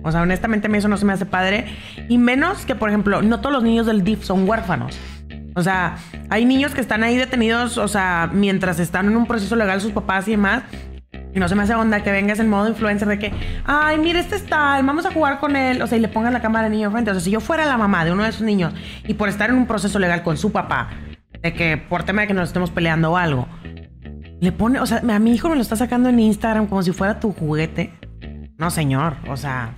O 0.04 0.12
sea, 0.12 0.22
honestamente 0.22 0.68
a 0.72 0.78
eso 0.78 0.88
no 0.88 0.98
se 0.98 1.06
me 1.06 1.14
hace 1.14 1.26
padre. 1.26 1.66
Y 2.10 2.18
menos 2.18 2.66
que, 2.66 2.76
por 2.76 2.90
ejemplo, 2.90 3.22
no 3.22 3.40
todos 3.40 3.54
los 3.54 3.64
niños 3.64 3.86
del 3.86 4.04
DIF 4.04 4.24
son 4.24 4.48
huérfanos. 4.48 4.98
O 5.56 5.62
sea, 5.62 5.98
hay 6.30 6.46
niños 6.46 6.74
que 6.74 6.82
están 6.82 7.04
ahí 7.04 7.16
detenidos, 7.16 7.78
o 7.78 7.88
sea, 7.88 8.30
mientras 8.32 8.80
están 8.80 9.08
en 9.08 9.16
un 9.16 9.26
proceso 9.26 9.56
legal 9.56 9.80
sus 9.80 9.94
papás 9.94 10.28
y 10.28 10.32
demás. 10.32 10.64
Y 11.34 11.40
no 11.40 11.50
se 11.50 11.56
me 11.56 11.64
hace 11.64 11.76
onda 11.76 12.02
que 12.04 12.12
vengas 12.12 12.40
en 12.40 12.50
modo 12.50 12.68
influencer 12.68 13.08
de 13.08 13.20
que, 13.20 13.34
ay, 13.66 13.98
mira, 13.98 14.20
este 14.20 14.36
está, 14.36 14.82
vamos 14.82 15.06
a 15.06 15.12
jugar 15.12 15.40
con 15.40 15.56
él. 15.56 15.82
O 15.82 15.88
sea, 15.88 15.98
y 15.98 16.02
le 16.02 16.08
pongan 16.08 16.34
la 16.34 16.42
cámara 16.42 16.66
al 16.68 16.72
niño 16.72 16.92
frente. 16.92 17.12
O 17.12 17.14
sea, 17.14 17.22
si 17.22 17.32
yo 17.32 17.40
fuera 17.40 17.66
la 17.66 17.78
mamá 17.78 18.06
de 18.06 18.12
uno 18.12 18.24
de 18.24 18.30
esos 18.30 18.42
niños 18.42 18.74
y 19.06 19.14
por 19.14 19.30
estar 19.30 19.50
en 19.50 19.58
un 19.58 19.66
proceso 19.66 19.98
legal 20.00 20.24
con 20.24 20.38
su 20.38 20.52
papá, 20.52 20.90
de 21.42 21.54
que 21.54 21.78
por 21.78 22.04
tema 22.04 22.22
de 22.22 22.28
que 22.28 22.34
nos 22.34 22.50
estemos 22.50 22.72
peleando 22.72 23.12
o 23.12 23.18
algo, 23.18 23.48
le 24.40 24.52
pone, 24.52 24.80
o 24.80 24.86
sea, 24.86 25.02
a 25.08 25.20
mi 25.20 25.34
hijo 25.34 25.50
me 25.50 25.56
lo 25.56 25.62
está 25.62 25.76
sacando 25.76 26.10
en 26.10 26.20
Instagram 26.20 26.68
como 26.68 26.84
si 26.84 26.92
fuera 26.92 27.20
tu 27.20 27.32
juguete. 27.32 27.94
No, 28.58 28.72
señor, 28.72 29.16
o 29.28 29.36
sea, 29.38 29.76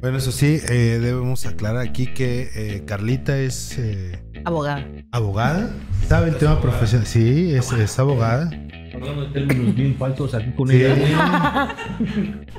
Bueno, 0.00 0.18
eso 0.18 0.32
sí, 0.32 0.60
eh, 0.68 0.98
debemos 1.00 1.46
aclarar 1.46 1.86
aquí 1.86 2.06
que 2.08 2.50
eh, 2.54 2.82
Carlita 2.86 3.38
es 3.38 3.78
eh, 3.78 4.22
Abogada. 4.44 4.84
abogada, 5.12 5.70
sabe 6.08 6.30
el 6.30 6.36
tema 6.36 6.60
profesional. 6.60 7.06
Sí, 7.06 7.52
es, 7.54 7.70
es 7.72 7.98
abogada, 7.98 8.50
Hablando 8.94 9.26
de 9.26 9.32
términos 9.46 9.74
bien 9.74 9.96
falsos 9.96 10.34
aquí 10.34 10.50
con 10.52 10.68
Sí. 10.68 10.76
ella. 10.82 11.74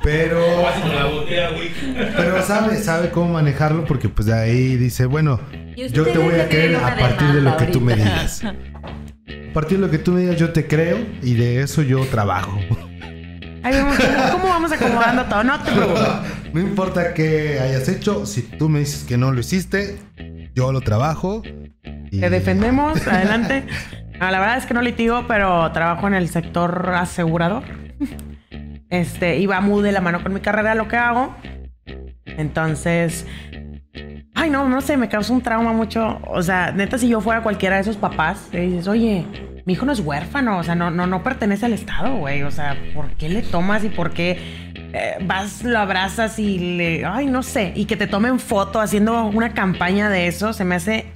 pero, 0.02 0.40
pero 2.16 2.42
sabe, 2.42 2.76
sabe 2.78 3.10
cómo 3.10 3.32
manejarlo 3.34 3.84
porque 3.84 4.08
pues 4.08 4.26
de 4.26 4.34
ahí 4.34 4.76
dice, 4.76 5.06
bueno, 5.06 5.40
Y 5.76 5.88
yo 5.88 6.04
te 6.04 6.18
voy 6.18 6.34
a 6.40 6.48
creer 6.48 6.76
una 6.76 6.88
a 6.88 6.96
partir 6.96 7.28
de 7.28 7.34
lo 7.34 7.40
demanda 7.52 7.66
que 7.66 7.72
tú 7.72 7.80
me 7.80 7.92
ahorita. 7.92 8.10
digas. 8.10 8.44
A 8.44 9.52
partir 9.52 9.78
de 9.78 9.84
lo 9.86 9.90
que 9.90 9.98
tú 9.98 10.10
me 10.12 10.20
digas 10.22 10.36
yo 10.36 10.50
te 10.52 10.66
creo 10.66 10.98
y 11.22 11.34
de 11.34 11.60
eso 11.60 11.82
yo 11.82 12.04
trabajo. 12.06 12.58
Ahí 13.64 13.74
cómo, 14.32 14.44
vamos 14.48 14.70
acomodando 14.72 15.24
todo. 15.24 15.42
No 15.44 15.60
te 15.62 15.72
preocupes. 15.72 16.02
No 16.54 16.60
importa 16.60 17.14
qué 17.14 17.58
hayas 17.60 17.88
hecho, 17.88 18.26
si 18.26 18.42
tú 18.42 18.68
me 18.68 18.78
dices 18.78 19.02
que 19.02 19.16
no 19.16 19.32
lo 19.32 19.40
hiciste, 19.40 19.98
yo 20.54 20.70
lo 20.70 20.82
trabajo. 20.82 21.42
y- 22.12 22.20
Te 22.20 22.30
defendemos, 22.30 23.04
adelante. 23.06 23.64
No, 24.20 24.30
la 24.30 24.38
verdad 24.38 24.58
es 24.58 24.66
que 24.66 24.74
no 24.74 24.80
litigo, 24.80 25.24
pero 25.26 25.72
trabajo 25.72 26.06
en 26.06 26.14
el 26.14 26.28
sector 26.28 26.90
asegurador. 26.94 27.64
Este, 28.90 29.38
y 29.38 29.46
va 29.46 29.60
muy 29.60 29.82
de 29.82 29.90
la 29.90 30.00
mano 30.00 30.22
con 30.22 30.32
mi 30.32 30.38
carrera 30.38 30.76
lo 30.76 30.86
que 30.86 30.96
hago. 30.96 31.34
Entonces, 32.26 33.26
ay, 34.36 34.50
no, 34.50 34.68
no 34.68 34.80
sé, 34.80 34.96
me 34.96 35.08
causa 35.08 35.32
un 35.32 35.40
trauma 35.42 35.72
mucho. 35.72 36.20
O 36.28 36.42
sea, 36.42 36.70
neta, 36.70 36.96
si 36.98 37.08
yo 37.08 37.20
fuera 37.20 37.42
cualquiera 37.42 37.74
de 37.76 37.82
esos 37.82 37.96
papás, 37.96 38.48
le 38.52 38.60
dices, 38.60 38.86
oye, 38.86 39.26
mi 39.64 39.72
hijo 39.72 39.86
no 39.86 39.92
es 39.92 40.00
huérfano, 40.00 40.58
o 40.58 40.62
sea, 40.62 40.74
no, 40.74 40.90
no, 40.90 41.06
no 41.06 41.22
pertenece 41.22 41.66
al 41.66 41.72
Estado, 41.72 42.16
güey. 42.16 42.42
O 42.42 42.50
sea, 42.50 42.76
¿por 42.94 43.10
qué 43.12 43.28
le 43.28 43.42
tomas 43.42 43.82
y 43.84 43.88
por 43.88 44.12
qué 44.12 44.38
eh, 44.92 45.16
vas, 45.22 45.64
lo 45.64 45.78
abrazas 45.78 46.38
y 46.38 46.76
le. 46.76 47.04
Ay, 47.04 47.26
no 47.26 47.42
sé. 47.42 47.72
Y 47.74 47.86
que 47.86 47.96
te 47.96 48.06
tomen 48.06 48.38
foto 48.38 48.80
haciendo 48.80 49.24
una 49.24 49.54
campaña 49.54 50.10
de 50.10 50.26
eso, 50.26 50.52
se 50.52 50.64
me 50.64 50.74
hace 50.74 51.06